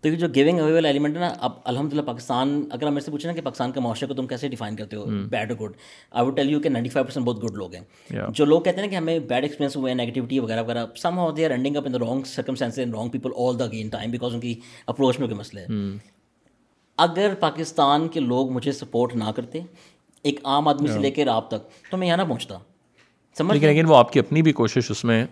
تو 0.01 0.07
یہ 0.07 0.15
جو 0.15 0.27
گیونگ 0.35 0.59
اوے 0.59 0.73
والا 0.73 0.87
ایلیمنٹ 0.87 1.15
ہے 1.15 1.21
نا 1.21 1.33
اب 1.39 1.51
الحمد 1.63 1.93
للہ 1.93 2.01
پاکستان 2.01 2.63
اگر 2.71 2.87
ہم 2.87 2.93
میرے 2.93 3.05
سے 3.05 3.11
پوچھیں 3.11 3.31
نا 3.31 3.35
کہ 3.35 3.41
پاکستان 3.41 3.71
کے 3.71 3.79
معاشرے 3.79 4.07
کو 4.07 4.13
تم 4.13 4.27
کیسے 4.27 4.47
ڈیفائن 4.47 4.75
کرتے 4.75 4.95
ہو 4.95 5.05
بیڈ 5.29 5.51
اور 5.51 5.59
good 5.59 5.73
I 6.11 6.27
would 6.27 6.35
tell 6.35 6.49
you 6.49 6.59
کہ 6.59 6.69
نائنٹی 6.69 6.89
فائیو 6.89 7.05
پرسینٹ 7.05 7.25
بہت 7.25 7.43
گڈ 7.43 7.55
لوگ 7.55 7.75
ہیں۔ 7.75 7.83
جو 8.33 8.45
لوگ 8.45 8.61
کہتے 8.61 8.81
ہیں 8.81 8.87
کہ 8.87 8.95
ہمیں 8.95 9.19
بیڈ 9.19 9.43
ایکسپیرینس 9.43 9.75
ہوئے 9.75 9.91
ہیں 9.91 9.97
نیگیٹیوٹی 9.97 10.39
وغیرہ 10.39 10.63
وغیرہ 10.63 10.85
somehow 11.19 11.31
they 11.31 11.45
are 11.45 11.51
ending 11.51 11.75
up 11.75 11.83
in 11.85 11.95
wrong 11.95 12.23
circumstances 12.23 12.79
in 12.79 12.93
wrong 12.93 13.09
people 13.09 13.31
all 13.37 13.59
the 13.59 13.67
gain 13.67 13.89
time 13.89 14.11
because 14.11 14.33
ان 14.33 14.39
کی 14.39 14.59
اپروچ 14.87 15.19
میں 15.19 15.27
کوئی 15.27 15.39
مسئلہ 15.39 15.59
ہے۔ 15.59 15.97
اگر 16.97 17.33
پاکستان 17.39 18.07
کے 18.07 18.19
لوگ 18.19 18.51
مجھے 18.51 18.71
سپورٹ 18.71 19.15
نہ 19.15 19.31
کرتے 19.35 19.59
ایک 20.23 20.39
عام 20.43 20.67
آدمی 20.67 20.87
سے 20.87 20.99
لے 20.99 21.11
کے 21.11 21.25
رات 21.25 21.47
تک 21.47 21.91
تو 21.91 21.97
میں 21.97 22.07
یہاں 22.07 22.17
نہ 22.17 22.23
پہنچتا۔ 22.23 22.57
سمجھ 23.37 23.57
لیکن 23.57 23.85
وہ 23.85 23.95
آپ 23.95 24.13
کی 24.13 24.19
اپنی 24.19 24.41
بھی 24.41 24.51
کوشش 24.51 24.91
اس 24.91 25.03
میں 25.03 25.25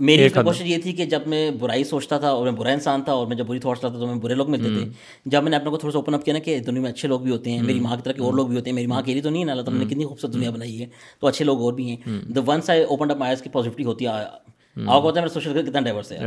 میری 0.00 0.28
کوشش 0.28 0.62
یہ 0.64 0.78
تھی 0.78 0.92
کہ 0.92 1.04
جب 1.04 1.20
میں 1.26 1.50
برائی 1.50 1.84
سوچتا 1.84 2.18
تھا 2.18 2.28
اور 2.28 2.44
میں 2.44 2.52
برا 2.52 2.70
انسان 2.70 3.02
تھا 3.02 3.12
اور 3.12 3.26
میں 3.26 3.36
جب 3.36 3.46
بری 3.46 3.58
تھاٹس 3.58 3.84
لاتا 3.84 3.94
تھا 3.94 4.00
تو 4.00 4.12
میں 4.12 4.22
برے 4.22 4.34
لوگ 4.34 4.50
ملتے 4.50 4.68
تھے۔ 4.68 4.84
جب 5.26 5.42
میں 5.42 5.50
نے 5.50 5.56
اپنے 5.56 5.70
کو 5.70 5.76
تھوڑا 5.76 5.92
سا 5.92 5.98
اوپن 5.98 6.14
اپ 6.14 6.24
کیا 6.24 6.34
نا 6.34 6.40
کہ 6.40 6.58
دنیا 6.58 6.80
میں 6.80 6.90
اچھے 6.90 7.08
لوگ 7.08 7.20
بھی 7.20 7.30
ہوتے 7.30 7.50
ہیں 7.50 7.62
میری 7.62 7.80
ماں 7.80 7.96
کی 7.96 8.02
طرح 8.02 8.12
کے 8.12 8.22
اور 8.22 8.32
لوگ 8.32 8.46
بھی 8.46 8.56
ہوتے 8.56 8.70
ہیں 8.70 8.74
میری 8.74 8.86
ماں 8.86 9.02
کے 9.02 9.12
لیے 9.12 9.22
تو 9.22 9.30
نہیں 9.30 9.44
ہے 9.44 9.50
اللہ 9.50 9.62
تعالیٰ 9.62 9.82
نے 9.82 9.90
کتنی 9.90 10.04
خوبصورت 10.04 10.34
دنیا 10.34 10.50
بنائی 10.50 10.80
ہے۔ 10.80 10.86
تو 11.20 11.26
اچھے 11.26 11.44
لوگ 11.44 11.60
اور 11.60 11.72
بھی 11.72 11.90
ہیں۔ 11.90 11.96
The 12.28 12.40
ones 12.46 12.70
I 12.70 12.82
open 12.82 13.10
up 13.10 13.16
mice 13.16 13.42
کی 13.42 13.50
پازیٹیوٹی 13.50 13.84
ہوتی 13.84 14.06
ہے 14.06 14.10
آپ 14.10 15.02
ہوتا 15.02 15.20
ہے 15.20 15.24
میرا 15.24 15.34
سوشل 15.34 15.62
کتنا 15.62 15.80
ڈائورس 15.80 16.12
ہے۔ 16.12 16.18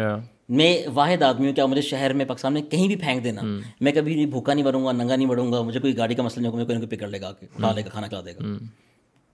میں 0.49 0.77
واحد 0.93 1.21
آدمی 1.21 1.47
ہوں 1.47 1.53
کیا 1.53 1.65
مجھے 1.65 1.81
شہر 1.81 2.13
میں 2.13 2.25
پاکستان 2.25 2.53
میں 2.53 2.61
کہیں 2.61 2.87
بھی 2.87 2.95
پھینک 2.95 3.23
دینا۔ 3.23 3.41
میں 3.81 3.91
کبھی 3.91 4.25
بھوکا 4.25 4.53
نہیں 4.53 4.65
بڑھوں 4.65 4.85
گا 4.85 4.91
ننگا 4.91 5.15
نہیں 5.15 5.27
بڑھوں 5.27 5.51
گا 5.51 5.61
مجھے 5.61 5.79
کوئی 5.79 5.97
گاڑی 5.97 6.15
کا 6.15 6.23
مسئلہ 6.23 6.41
نہیں 6.41 6.51
ہوگا 6.51 6.63
کوئی 6.63 6.77
نہ 6.77 6.83
کوئی 6.85 6.97
پکڑ 6.97 7.07
لے 7.07 7.21
گا 7.21 7.27
اٹھا 7.27 7.71
لے 7.75 7.85
گا 7.85 7.89
کھانا 7.89 8.07
کھلا 8.07 8.21
دے 8.25 8.31
گا۔ 8.31 8.57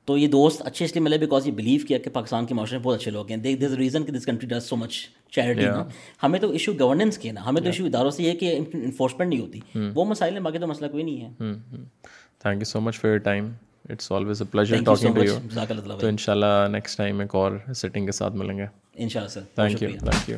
تو 0.08 0.18
یہ 0.18 0.28
دوست 0.28 0.62
اچھے 0.66 0.86
اس 0.86 0.96
لیے 0.96 1.04
ملے 1.04 1.18
بیکاز 1.18 1.48
یہ 1.48 1.52
بلیو 1.52 1.86
کیا 1.88 1.98
کہ 1.98 2.10
پاکستان 2.10 2.46
کے 2.46 2.54
معاشرے 2.54 2.78
میں 2.78 2.84
بہت 2.84 3.00
اچھے 3.00 3.12
لوگ 3.12 3.30
ہیں. 3.30 3.38
دیکھ 3.38 3.60
دس 3.62 3.72
ریزن 3.78 4.04
کہ 4.04 4.12
this 4.12 4.26
country 4.26 4.48
does 4.50 4.64
so 4.64 4.76
much 4.76 4.94
charity 5.36 5.66
ہمیں 6.24 6.40
تو 6.40 6.52
ایشو 6.52 6.74
گورننس 6.80 7.18
کے 7.18 7.32
نا. 7.32 7.46
ہمیں 7.46 7.62
تو 7.62 7.68
ایشو 7.68 7.86
اداروں 7.86 8.12
سے 8.12 8.24
یہ 8.24 8.34
کہ 8.40 8.56
انفورسمنٹ 8.74 9.30
نہیں 9.30 9.42
ہوتی. 9.42 9.60
وہ 9.96 10.06
مسائل 10.06 10.34
ہیں 10.34 10.42
باقی 10.44 10.60
تو 10.60 10.68
مسئلہ 10.68 10.92
کوئی 10.92 11.04
نہیں 11.04 11.22
ہے. 11.22 11.30
Thank 12.42 12.58
you 12.60 12.66
so 12.66 12.80
much 12.82 13.00
for 13.00 13.10
your 13.10 13.20
time 13.26 13.52
it's 13.90 14.12
always 14.12 14.42
a 14.42 14.48
pleasure 14.52 14.84
talking 14.86 15.14
to 15.16 15.24
you 15.24 15.98
تو 16.00 16.08
ان 16.08 16.18
شاء 16.18 16.34
اللہ 16.34 16.68
نیکسٹ 16.72 16.98
ٹائم 16.98 17.20
ایک 17.20 17.36
اور 17.36 17.52
سیٹنگ 17.76 18.06
کے 18.06 18.12
ساتھ 18.12 18.36
ملیں 18.36 18.58
گے. 18.58 18.66
ان 18.96 19.10
شاء 19.10 19.20
اللہ 19.20 19.32
sir 19.32 19.42
thank 19.56 19.84
you 19.84 19.90
thank 20.00 20.30
you 20.30 20.38